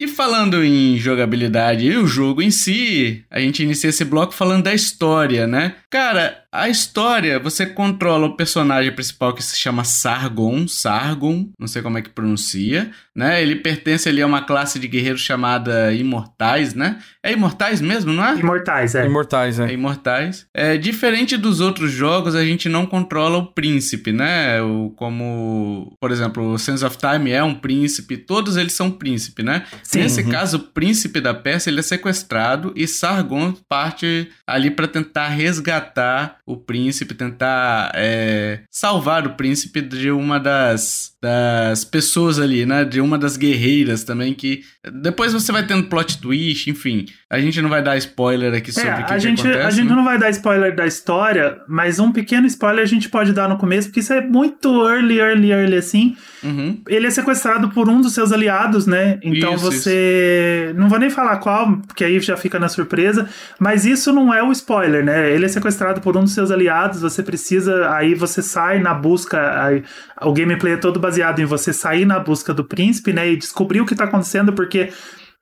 E 0.00 0.06
falando 0.06 0.62
em 0.62 0.96
jogabilidade 0.96 1.84
e 1.86 1.96
o 1.96 2.06
jogo 2.06 2.40
em 2.40 2.52
si, 2.52 3.24
a 3.28 3.40
gente 3.40 3.64
inicia 3.64 3.90
esse 3.90 4.04
bloco 4.04 4.32
falando 4.32 4.62
da 4.62 4.72
história, 4.72 5.44
né? 5.44 5.74
Cara, 5.90 6.44
A 6.50 6.66
história, 6.68 7.38
você 7.38 7.66
controla 7.66 8.26
o 8.26 8.34
personagem 8.36 8.90
principal 8.90 9.34
que 9.34 9.44
se 9.44 9.54
chama 9.58 9.84
Sargon, 9.84 10.66
Sargon, 10.66 11.50
não 11.58 11.66
sei 11.68 11.82
como 11.82 11.98
é 11.98 12.02
que 12.02 12.08
pronuncia, 12.08 12.90
né? 13.14 13.42
Ele 13.42 13.56
pertence 13.56 14.08
ali 14.08 14.22
a 14.22 14.26
uma 14.26 14.40
classe 14.40 14.78
de 14.78 14.88
guerreiros 14.88 15.20
chamada 15.20 15.92
Imortais, 15.92 16.72
né? 16.72 17.00
É 17.22 17.32
Imortais 17.32 17.82
mesmo, 17.82 18.14
não 18.14 18.24
é? 18.24 18.34
Imortais, 18.34 18.94
é. 18.94 19.04
Imortais, 19.04 19.60
é. 19.60 19.68
É 19.68 19.72
Imortais. 19.74 20.46
É, 20.54 20.78
diferente 20.78 21.36
dos 21.36 21.60
outros 21.60 21.92
jogos, 21.92 22.34
a 22.34 22.42
gente 22.42 22.66
não 22.66 22.86
controla 22.86 23.36
o 23.36 23.52
príncipe, 23.52 24.10
né? 24.10 24.62
O, 24.62 24.90
como, 24.96 25.94
por 26.00 26.10
exemplo, 26.10 26.52
o 26.52 26.58
Sense 26.58 26.82
of 26.82 26.96
Time 26.96 27.30
é 27.30 27.42
um 27.44 27.54
príncipe, 27.54 28.16
todos 28.16 28.56
eles 28.56 28.72
são 28.72 28.90
príncipe, 28.90 29.42
né? 29.42 29.64
Sim. 29.82 30.00
Nesse 30.00 30.22
Uhum. 30.22 30.30
caso, 30.30 30.56
o 30.56 30.60
príncipe 30.60 31.20
da 31.20 31.34
Pérsia, 31.34 31.68
ele 31.68 31.80
é 31.80 31.82
sequestrado 31.82 32.72
e 32.74 32.86
Sargon 32.88 33.52
parte 33.68 34.30
ali 34.46 34.70
para 34.70 34.88
tentar 34.88 35.28
resgatar 35.28 36.38
o 36.48 36.56
príncipe, 36.56 37.14
tentar 37.14 37.92
é, 37.94 38.62
salvar 38.70 39.26
o 39.26 39.34
príncipe 39.34 39.82
de 39.82 40.10
uma 40.10 40.40
das, 40.40 41.14
das 41.20 41.84
pessoas 41.84 42.38
ali, 42.38 42.64
né? 42.64 42.84
De 42.84 43.00
uma 43.00 43.18
das 43.18 43.36
guerreiras 43.36 44.04
também, 44.04 44.32
que 44.34 44.60
depois 45.02 45.32
você 45.32 45.50
vai 45.50 45.66
tendo 45.66 45.88
plot 45.88 46.20
twist, 46.20 46.70
enfim. 46.70 47.06
A 47.30 47.40
gente 47.40 47.60
não 47.60 47.68
vai 47.68 47.82
dar 47.82 47.96
spoiler 47.98 48.54
aqui 48.54 48.70
sobre 48.72 48.88
É, 48.88 48.92
o 48.92 48.96
que, 48.96 49.02
a, 49.02 49.06
que 49.18 49.26
acontece. 49.26 49.58
a 49.58 49.70
gente 49.70 49.88
né? 49.88 49.94
não 49.96 50.04
vai 50.04 50.16
dar 50.16 50.30
spoiler 50.30 50.74
da 50.74 50.86
história, 50.86 51.58
mas 51.68 51.98
um 51.98 52.12
pequeno 52.12 52.46
spoiler 52.46 52.82
a 52.84 52.86
gente 52.86 53.08
pode 53.08 53.32
dar 53.32 53.48
no 53.48 53.58
começo, 53.58 53.88
porque 53.88 54.00
isso 54.00 54.12
é 54.12 54.20
muito 54.20 54.88
early, 54.88 55.18
early, 55.18 55.50
early 55.50 55.76
assim. 55.76 56.16
Uhum. 56.42 56.80
Ele 56.88 57.06
é 57.08 57.10
sequestrado 57.10 57.68
por 57.70 57.88
um 57.88 58.00
dos 58.00 58.14
seus 58.14 58.30
aliados, 58.32 58.86
né? 58.86 59.18
Então 59.22 59.54
Isso, 59.54 59.64
você. 59.64 60.72
Não 60.76 60.88
vou 60.88 60.98
nem 60.98 61.10
falar 61.10 61.38
qual, 61.38 61.78
porque 61.86 62.04
aí 62.04 62.20
já 62.20 62.36
fica 62.36 62.58
na 62.60 62.68
surpresa. 62.68 63.28
Mas 63.58 63.84
isso 63.84 64.12
não 64.12 64.32
é 64.32 64.42
o 64.42 64.52
spoiler, 64.52 65.04
né? 65.04 65.30
Ele 65.32 65.44
é 65.44 65.48
sequestrado 65.48 66.00
por 66.00 66.16
um 66.16 66.22
dos 66.22 66.32
seus 66.32 66.50
aliados. 66.50 67.00
Você 67.02 67.22
precisa. 67.22 67.90
Aí 67.90 68.14
você 68.14 68.40
sai 68.40 68.78
na 68.78 68.94
busca. 68.94 69.64
Aí, 69.64 69.82
o 70.22 70.32
gameplay 70.32 70.74
é 70.74 70.76
todo 70.76 70.98
baseado 71.08 71.40
em 71.40 71.44
você 71.44 71.72
sair 71.72 72.04
na 72.04 72.18
busca 72.18 72.52
do 72.52 72.64
príncipe, 72.64 73.12
né? 73.12 73.30
E 73.30 73.36
descobrir 73.36 73.80
o 73.80 73.86
que 73.86 73.94
tá 73.94 74.04
acontecendo, 74.04 74.52
porque. 74.52 74.90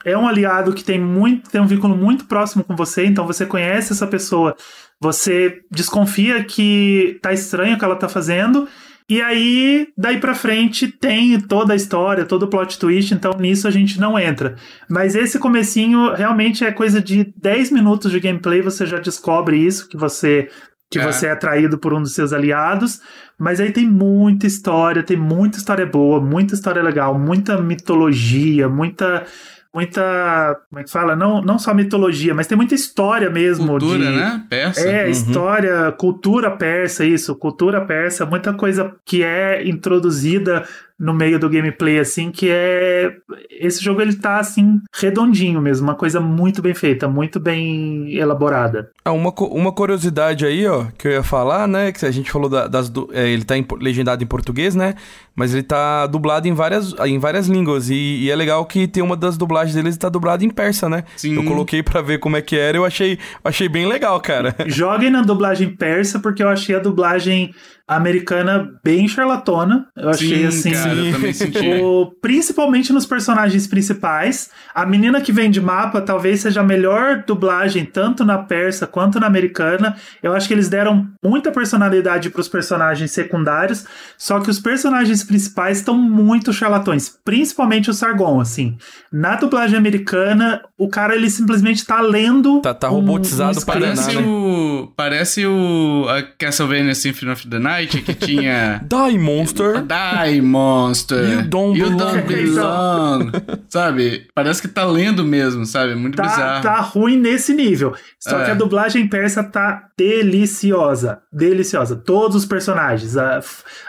É 0.05 0.17
um 0.17 0.29
aliado 0.29 0.73
que 0.73 0.85
tem 0.85 1.01
muito, 1.01 1.51
tem 1.51 1.61
um 1.61 1.67
vínculo 1.67 1.97
muito 1.97 2.27
próximo 2.27 2.63
com 2.63 2.77
você, 2.77 3.07
então 3.07 3.27
você 3.27 3.45
conhece 3.45 3.93
essa 3.93 4.07
pessoa, 4.07 4.55
você 5.01 5.63
desconfia 5.69 6.45
que 6.45 7.19
tá 7.21 7.33
estranho 7.33 7.75
o 7.75 7.79
que 7.79 7.85
ela 7.85 7.97
tá 7.97 8.09
fazendo, 8.09 8.69
e 9.09 9.23
aí, 9.23 9.87
daí 9.97 10.19
pra 10.19 10.35
frente, 10.35 10.89
tem 10.89 11.41
toda 11.41 11.73
a 11.73 11.77
história, 11.77 12.25
todo 12.25 12.43
o 12.43 12.49
plot 12.49 12.77
twist, 12.77 13.15
então 13.15 13.33
nisso 13.39 13.69
a 13.69 13.71
gente 13.71 14.01
não 14.01 14.19
entra. 14.19 14.57
Mas 14.89 15.15
esse 15.15 15.39
comecinho 15.39 16.13
realmente 16.13 16.65
é 16.65 16.73
coisa 16.73 17.01
de 17.01 17.33
10 17.37 17.71
minutos 17.71 18.11
de 18.11 18.19
gameplay, 18.19 18.61
você 18.61 18.85
já 18.85 18.99
descobre 18.99 19.57
isso, 19.57 19.89
que 19.89 19.97
você 19.97 20.49
que 20.90 20.99
É. 20.99 21.03
você 21.05 21.27
é 21.27 21.31
atraído 21.33 21.79
por 21.79 21.92
um 21.92 22.01
dos 22.03 22.14
seus 22.14 22.33
aliados, 22.33 23.01
mas 23.38 23.61
aí 23.61 23.72
tem 23.72 23.87
muita 23.88 24.46
história, 24.46 25.03
tem 25.03 25.16
muita 25.16 25.59
história 25.59 25.85
boa, 25.87 26.20
muita 26.20 26.55
história 26.55 26.83
legal, 26.83 27.18
muita 27.18 27.61
mitologia, 27.61 28.68
muita 28.68 29.25
muita, 29.75 30.59
como 30.70 30.81
é 30.81 30.85
que 30.85 30.90
fala? 30.90 31.14
Não, 31.14 31.42
não 31.42 31.59
só 31.59 31.75
mitologia, 31.75 32.33
mas 32.35 32.46
tem 32.46 32.57
muita 32.57 32.75
história 32.75 33.29
mesmo 33.29 33.66
Cultura, 33.66 33.99
de 33.99 34.05
né? 34.16 34.42
Persa. 34.49 34.81
é, 34.81 35.05
Uhum. 35.05 35.11
história, 35.11 35.92
cultura 35.92 36.51
persa, 36.51 37.05
isso, 37.05 37.35
cultura 37.37 37.85
persa, 37.85 38.25
muita 38.25 38.55
coisa 38.55 38.94
que 39.05 39.22
é 39.22 39.68
introduzida 39.68 40.64
no 40.99 41.13
meio 41.13 41.39
do 41.39 41.49
gameplay, 41.51 41.99
assim, 41.99 42.31
que 42.31 42.49
é. 42.51 43.13
Esse 43.51 43.83
jogo 43.85 44.01
ele 44.01 44.15
tá 44.15 44.39
assim, 44.39 44.81
redondinho 44.95 45.61
mesmo, 45.61 45.87
uma 45.87 45.95
coisa 45.95 46.21
muito 46.21 46.63
bem 46.63 46.73
feita, 46.75 47.07
muito 47.09 47.39
bem 47.39 48.15
elaborada. 48.15 48.91
Ah, 49.05 49.13
uma, 49.13 49.31
uma 49.51 49.73
curiosidade 49.73 50.45
aí, 50.47 50.67
ó, 50.67 50.87
que 50.99 51.07
eu 51.09 51.13
ia 51.13 51.23
falar, 51.23 51.67
né? 51.69 51.93
Que 51.93 52.05
a 52.07 52.11
gente 52.11 52.31
falou 52.31 52.49
da- 52.49 52.67
das. 52.67 52.89
du- 52.89 53.09
é, 53.13 53.29
ele 53.29 53.45
tá 53.45 53.57
em 53.57 53.67
legendado 53.81 54.23
em 54.25 54.27
português, 54.27 54.75
né? 54.75 54.95
Mas 55.35 55.53
ele 55.53 55.63
tá 55.63 56.07
dublado 56.07 56.49
em 56.49 56.55
várias, 56.55 56.95
em 57.05 57.19
várias 57.19 57.47
línguas. 57.47 57.91
E, 57.91 57.95
e 58.25 58.31
é 58.31 58.37
legal 58.37 58.65
que 58.65 58.89
tem 58.89 59.03
uma 59.03 59.17
das 59.17 59.37
dublagens 59.37 59.75
deles 59.75 59.97
tá 59.99 60.09
dublada 60.09 60.45
em 60.45 60.51
persa, 60.51 60.89
né? 60.89 61.05
Sim. 61.17 61.35
Eu 61.35 61.45
coloquei 61.45 61.83
pra 61.83 62.01
ver 62.01 62.19
como 62.19 62.37
é 62.39 62.43
que 62.43 62.57
era 62.57 62.77
eu 62.79 62.85
achei, 62.87 63.19
achei 63.45 63.69
bem 63.69 63.87
legal, 63.87 64.19
cara. 64.21 64.55
Joguem 64.67 65.11
na 65.11 65.21
dublagem 65.23 65.69
persa, 65.77 66.19
porque 66.19 66.43
eu 66.43 66.49
achei 66.49 66.75
a 66.75 66.79
dublagem 66.79 67.55
americana 67.88 68.72
bem 68.83 69.07
charlatona. 69.07 69.87
Eu 69.96 70.09
achei 70.11 70.51
Sim, 70.51 70.70
assim. 70.70 70.72
cara, 70.72 70.94
eu 70.94 71.12
também 71.12 71.33
senti. 71.33 71.68
O- 71.83 72.11
principalmente 72.20 72.92
nos 72.92 73.07
personagens 73.07 73.66
principais. 73.66 74.51
A 74.75 74.85
menina 74.85 75.20
que 75.20 75.33
vem 75.33 75.51
de 75.51 75.61
mapa 75.61 76.01
talvez 76.01 76.40
seja 76.40 76.61
a 76.61 76.64
melhor 76.64 77.22
dublagem, 77.27 77.85
tanto 77.85 78.25
na 78.25 78.38
persa 78.38 78.87
quanto 78.87 79.20
na 79.20 79.27
americana. 79.27 79.96
Eu 80.22 80.35
acho 80.35 80.49
que 80.49 80.55
eles 80.55 80.68
deram 80.68 81.07
muita 81.22 81.53
personalidade 81.53 82.31
para 82.31 82.40
os 82.40 82.49
personagens 82.49 83.11
secundários, 83.12 83.85
só 84.18 84.40
que 84.40 84.51
os 84.51 84.59
personagens 84.59 85.22
principais 85.22 85.79
estão 85.79 85.96
muito 85.96 86.53
charlatões, 86.53 87.09
principalmente 87.25 87.88
o 87.90 87.94
Sargon, 87.94 88.40
assim. 88.40 88.77
Na 89.12 89.37
dublagem 89.37 89.79
americana, 89.79 90.62
o 90.79 90.88
cara 90.88 91.14
ele 91.14 91.31
simplesmente 91.31 91.85
tá 91.87 92.01
lendo. 92.01 92.61
Tá- 92.61 92.75
tá 92.75 92.90
um- 92.90 92.94
robotizado 92.96 93.59
um 93.61 93.64
pra 93.64 93.75
script. 93.79 93.81
danar, 93.81 94.05
Parece 94.05 94.16
né? 94.20 94.27
o. 94.27 94.92
Parece 94.96 95.46
o. 95.46 96.07
A 96.09 96.22
Castlevania 96.22 96.94
Symphony 96.94 97.33
of 97.33 97.49
the 97.49 97.59
Night, 97.59 97.76
que 97.85 98.15
tinha. 98.15 98.81
Die 98.89 99.19
Monster. 99.19 99.83
Die 99.83 100.41
Monster. 100.41 101.25
You 101.29 101.43
don't 101.49 101.79
belong. 101.79 102.23
belong. 102.27 103.33
sabe? 103.69 104.27
Parece 104.35 104.62
que 104.62 104.69
tá 104.69 104.85
lendo 104.85 105.25
mesmo, 105.25 105.67
sabe? 105.67 105.95
Muito 105.95 106.17
Tá, 106.17 106.23
bizarro. 106.23 106.62
tá 106.62 106.81
ruim 106.81 107.19
nesse 107.19 107.53
nível. 107.53 107.95
Só 108.21 108.41
É. 108.41 108.45
que 108.47 108.51
a 108.53 108.55
dublagem 108.55 109.07
persa 109.09 109.43
tá 109.45 109.83
deliciosa. 109.99 111.19
Deliciosa. 111.33 111.97
Todos 111.97 112.37
os 112.37 112.47
personagens. 112.47 113.17
A- 113.17 113.41